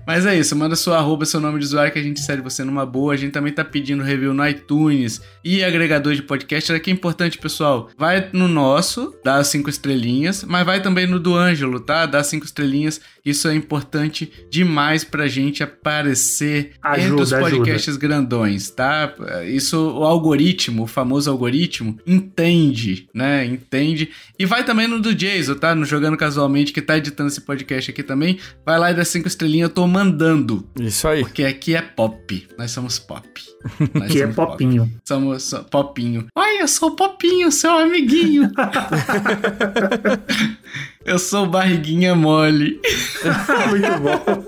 Mas 0.05 0.25
é 0.25 0.37
isso, 0.37 0.55
manda 0.55 0.75
sua 0.75 0.97
arroba, 0.97 1.25
seu 1.25 1.39
nome 1.39 1.59
de 1.59 1.65
usuário 1.65 1.91
que 1.91 1.99
a 1.99 2.03
gente 2.03 2.19
segue 2.19 2.41
você 2.41 2.63
numa 2.63 2.85
boa. 2.85 3.13
A 3.13 3.17
gente 3.17 3.31
também 3.31 3.53
tá 3.53 3.63
pedindo 3.63 4.03
review 4.03 4.33
no 4.33 4.47
iTunes 4.47 5.21
e 5.43 5.63
agregador 5.63 6.13
de 6.13 6.21
podcast. 6.21 6.73
Aqui 6.73 6.89
é 6.89 6.93
importante, 6.93 7.37
pessoal. 7.37 7.89
Vai 7.97 8.29
no 8.33 8.47
nosso, 8.47 9.15
dá 9.23 9.37
as 9.37 9.47
cinco 9.47 9.69
estrelinhas, 9.69 10.43
mas 10.43 10.65
vai 10.65 10.81
também 10.81 11.07
no 11.07 11.19
do 11.19 11.35
Ângelo, 11.35 11.79
tá? 11.79 12.05
Dá 12.05 12.23
cinco 12.23 12.45
estrelinhas. 12.45 12.99
Isso 13.23 13.47
é 13.47 13.55
importante 13.55 14.31
demais 14.49 15.03
pra 15.03 15.27
gente 15.27 15.63
aparecer 15.63 16.73
entre 16.77 17.01
Ajuda, 17.05 17.21
os 17.21 17.33
ajuda. 17.33 17.60
Podcasts 17.65 17.97
grandões, 17.97 18.69
tá? 18.69 19.13
Isso 19.47 19.77
o 19.97 20.03
algoritmo, 20.03 20.83
o 20.83 20.87
famoso 20.87 21.29
algoritmo, 21.29 21.97
entende, 22.05 23.07
né? 23.13 23.45
Entende. 23.45 24.09
E 24.37 24.45
vai 24.45 24.63
também 24.63 24.87
no 24.87 24.99
do 24.99 25.13
Jason, 25.13 25.55
tá? 25.55 25.73
No 25.75 25.85
Jogando 25.85 26.17
Casualmente, 26.17 26.73
que 26.73 26.81
tá 26.81 26.97
editando 26.97 27.29
esse 27.29 27.41
podcast 27.41 27.91
aqui 27.91 28.03
também. 28.03 28.39
Vai 28.65 28.79
lá 28.79 28.91
e 28.91 28.95
dá 28.95 29.05
cinco 29.05 29.27
estrelinhas, 29.27 29.69
eu 29.69 29.75
tô 29.75 29.87
mandando. 29.87 30.67
Isso 30.79 31.07
aí. 31.07 31.21
Porque 31.21 31.43
aqui 31.43 31.75
é 31.75 31.81
pop. 31.81 32.47
Nós 32.57 32.71
somos 32.71 32.97
pop. 32.99 33.29
Nós 33.93 34.11
Que 34.11 34.19
é 34.19 34.21
somos 34.21 34.35
pop. 34.35 34.51
popinho. 34.51 34.91
Somos 35.07 35.43
so- 35.43 35.63
popinho. 35.65 36.25
Ai, 36.37 36.61
eu 36.61 36.67
sou 36.67 36.89
o 36.89 36.95
popinho, 36.95 37.51
seu 37.51 37.71
amiguinho. 37.71 38.51
eu 41.05 41.19
sou 41.19 41.45
barriguinha 41.47 42.15
mole. 42.15 42.79
muito 43.69 43.99
bom. 44.01 44.43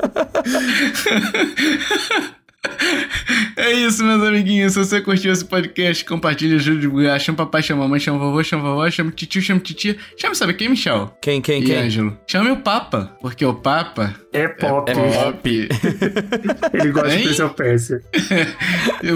É 3.56 3.72
isso, 3.74 4.04
meus 4.04 4.24
amiguinhos. 4.24 4.74
Se 4.74 4.80
você 4.80 5.02
curtiu 5.02 5.32
esse 5.32 5.46
podcast, 5.46 6.04
compartilha, 6.06 6.56
ajuda 6.56 6.78
a 6.78 6.82
divulgar. 6.82 7.20
Chama 7.20 7.38
papai, 7.38 7.62
chama 7.62 7.84
mamãe, 7.84 8.00
chama 8.00 8.18
vovô, 8.20 8.44
chama 8.44 8.64
vovó, 8.64 8.90
chama 8.90 9.12
titio, 9.12 9.42
chama 9.42 9.60
titia. 9.60 9.96
Chama, 10.18 10.34
sabe 10.36 10.54
quem, 10.54 10.70
Michel? 10.70 11.16
Quem, 11.22 11.42
quem, 11.42 11.62
e 11.62 11.66
quem? 11.66 11.76
Ângelo. 11.78 12.18
Chame 12.28 12.52
o 12.52 12.58
Papa, 12.58 13.16
porque 13.22 13.46
o 13.46 13.54
Papa 13.54 14.16
É 14.32 14.48
pop. 14.48 14.90
é 14.90 14.94
pop. 14.96 15.50
Ele 16.74 16.92
gosta 16.92 17.14
Hein? 17.14 17.18
de 17.20 17.24
Prince 17.26 17.42
of 17.44 17.56
Persia. 17.56 18.02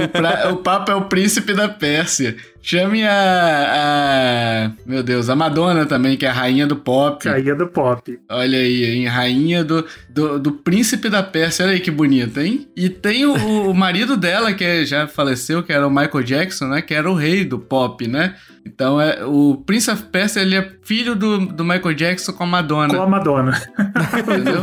O, 0.03 0.07
pra- 0.09 0.51
o 0.51 0.57
Papa 0.57 0.91
é 0.91 0.95
o 0.95 1.05
príncipe 1.05 1.53
da 1.53 1.67
Pérsia. 1.69 2.35
Chame 2.69 3.01
a, 3.01 3.13
a- 4.67 4.71
Meu 4.85 5.01
Deus, 5.01 5.29
a 5.29 5.35
Madonna 5.37 5.85
também, 5.85 6.17
que 6.17 6.25
é 6.25 6.29
a 6.29 6.33
rainha 6.33 6.67
do 6.67 6.75
pop. 6.75 7.23
Caía 7.23 7.55
do 7.55 7.65
pop. 7.67 8.19
Olha 8.29 8.57
aí, 8.57 8.83
hein? 8.83 9.05
Rainha 9.07 9.63
do, 9.63 9.85
do, 10.09 10.37
do 10.37 10.51
príncipe 10.51 11.07
da 11.09 11.23
Pérsia. 11.23 11.63
Olha 11.65 11.75
aí 11.75 11.79
que 11.79 11.89
bonito, 11.89 12.41
hein? 12.41 12.67
E 12.75 12.89
tem 12.89 13.25
o, 13.25 13.69
o 13.69 13.73
marido 13.73 14.17
dela, 14.17 14.53
que 14.53 14.65
é- 14.65 14.85
já 14.85 15.07
faleceu, 15.07 15.63
que 15.63 15.71
era 15.71 15.87
o 15.87 15.89
Michael 15.89 16.23
Jackson, 16.23 16.67
né? 16.67 16.81
Que 16.81 16.93
era 16.93 17.09
o 17.09 17.15
rei 17.15 17.45
do 17.45 17.57
pop, 17.57 18.05
né? 18.05 18.35
Então, 18.67 18.99
é, 18.99 19.25
o 19.25 19.63
Prince 19.65 19.89
of 19.89 20.03
Persia, 20.03 20.41
ele 20.41 20.55
é 20.55 20.71
filho 20.83 21.15
do, 21.15 21.45
do 21.47 21.63
Michael 21.63 21.93
Jackson 21.93 22.33
com 22.33 22.43
a 22.43 22.47
Madonna. 22.47 22.93
Com 22.93 23.01
a 23.01 23.07
Madonna. 23.07 23.61
Entendeu? 24.19 24.59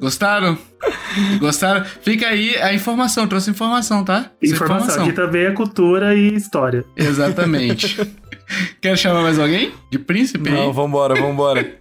Gostaram? 0.00 0.58
Gostaram? 1.38 1.84
Fica 1.84 2.26
aí 2.28 2.56
a 2.56 2.74
informação, 2.74 3.26
trouxe 3.28 3.50
informação, 3.50 4.04
tá? 4.04 4.30
Essa 4.42 4.54
Informação. 4.54 5.04
Aqui 5.04 5.12
também 5.12 5.44
é 5.44 5.52
cultura 5.52 6.14
e 6.14 6.34
história. 6.34 6.84
Exatamente. 6.96 7.96
Quer 8.80 8.98
chamar 8.98 9.22
mais 9.22 9.38
alguém? 9.38 9.72
De 9.92 9.98
príncipe? 9.98 10.50
Não, 10.50 10.72
vambora, 10.72 11.14
vambora. 11.14 11.64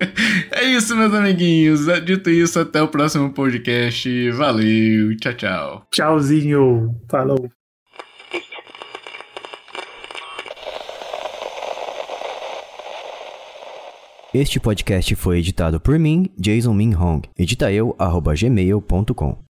É 0.51 0.65
isso, 0.65 0.95
meus 0.95 1.13
amiguinhos. 1.13 1.85
Dito 2.03 2.29
isso, 2.29 2.59
até 2.59 2.81
o 2.81 2.87
próximo 2.87 3.31
podcast. 3.31 4.31
Valeu, 4.31 5.15
tchau, 5.17 5.33
tchau. 5.33 5.87
Tchauzinho. 5.91 6.95
Falou. 7.09 7.49
Este 14.31 14.59
podcast 14.59 15.15
foi 15.15 15.39
editado 15.39 15.79
por 15.79 15.97
mim, 15.97 16.29
Jason 16.39 16.71
Min 16.71 16.93
Hong. 16.93 17.21
Edita 17.35 17.71
eu, 17.71 17.95
gmail.com. 18.37 19.35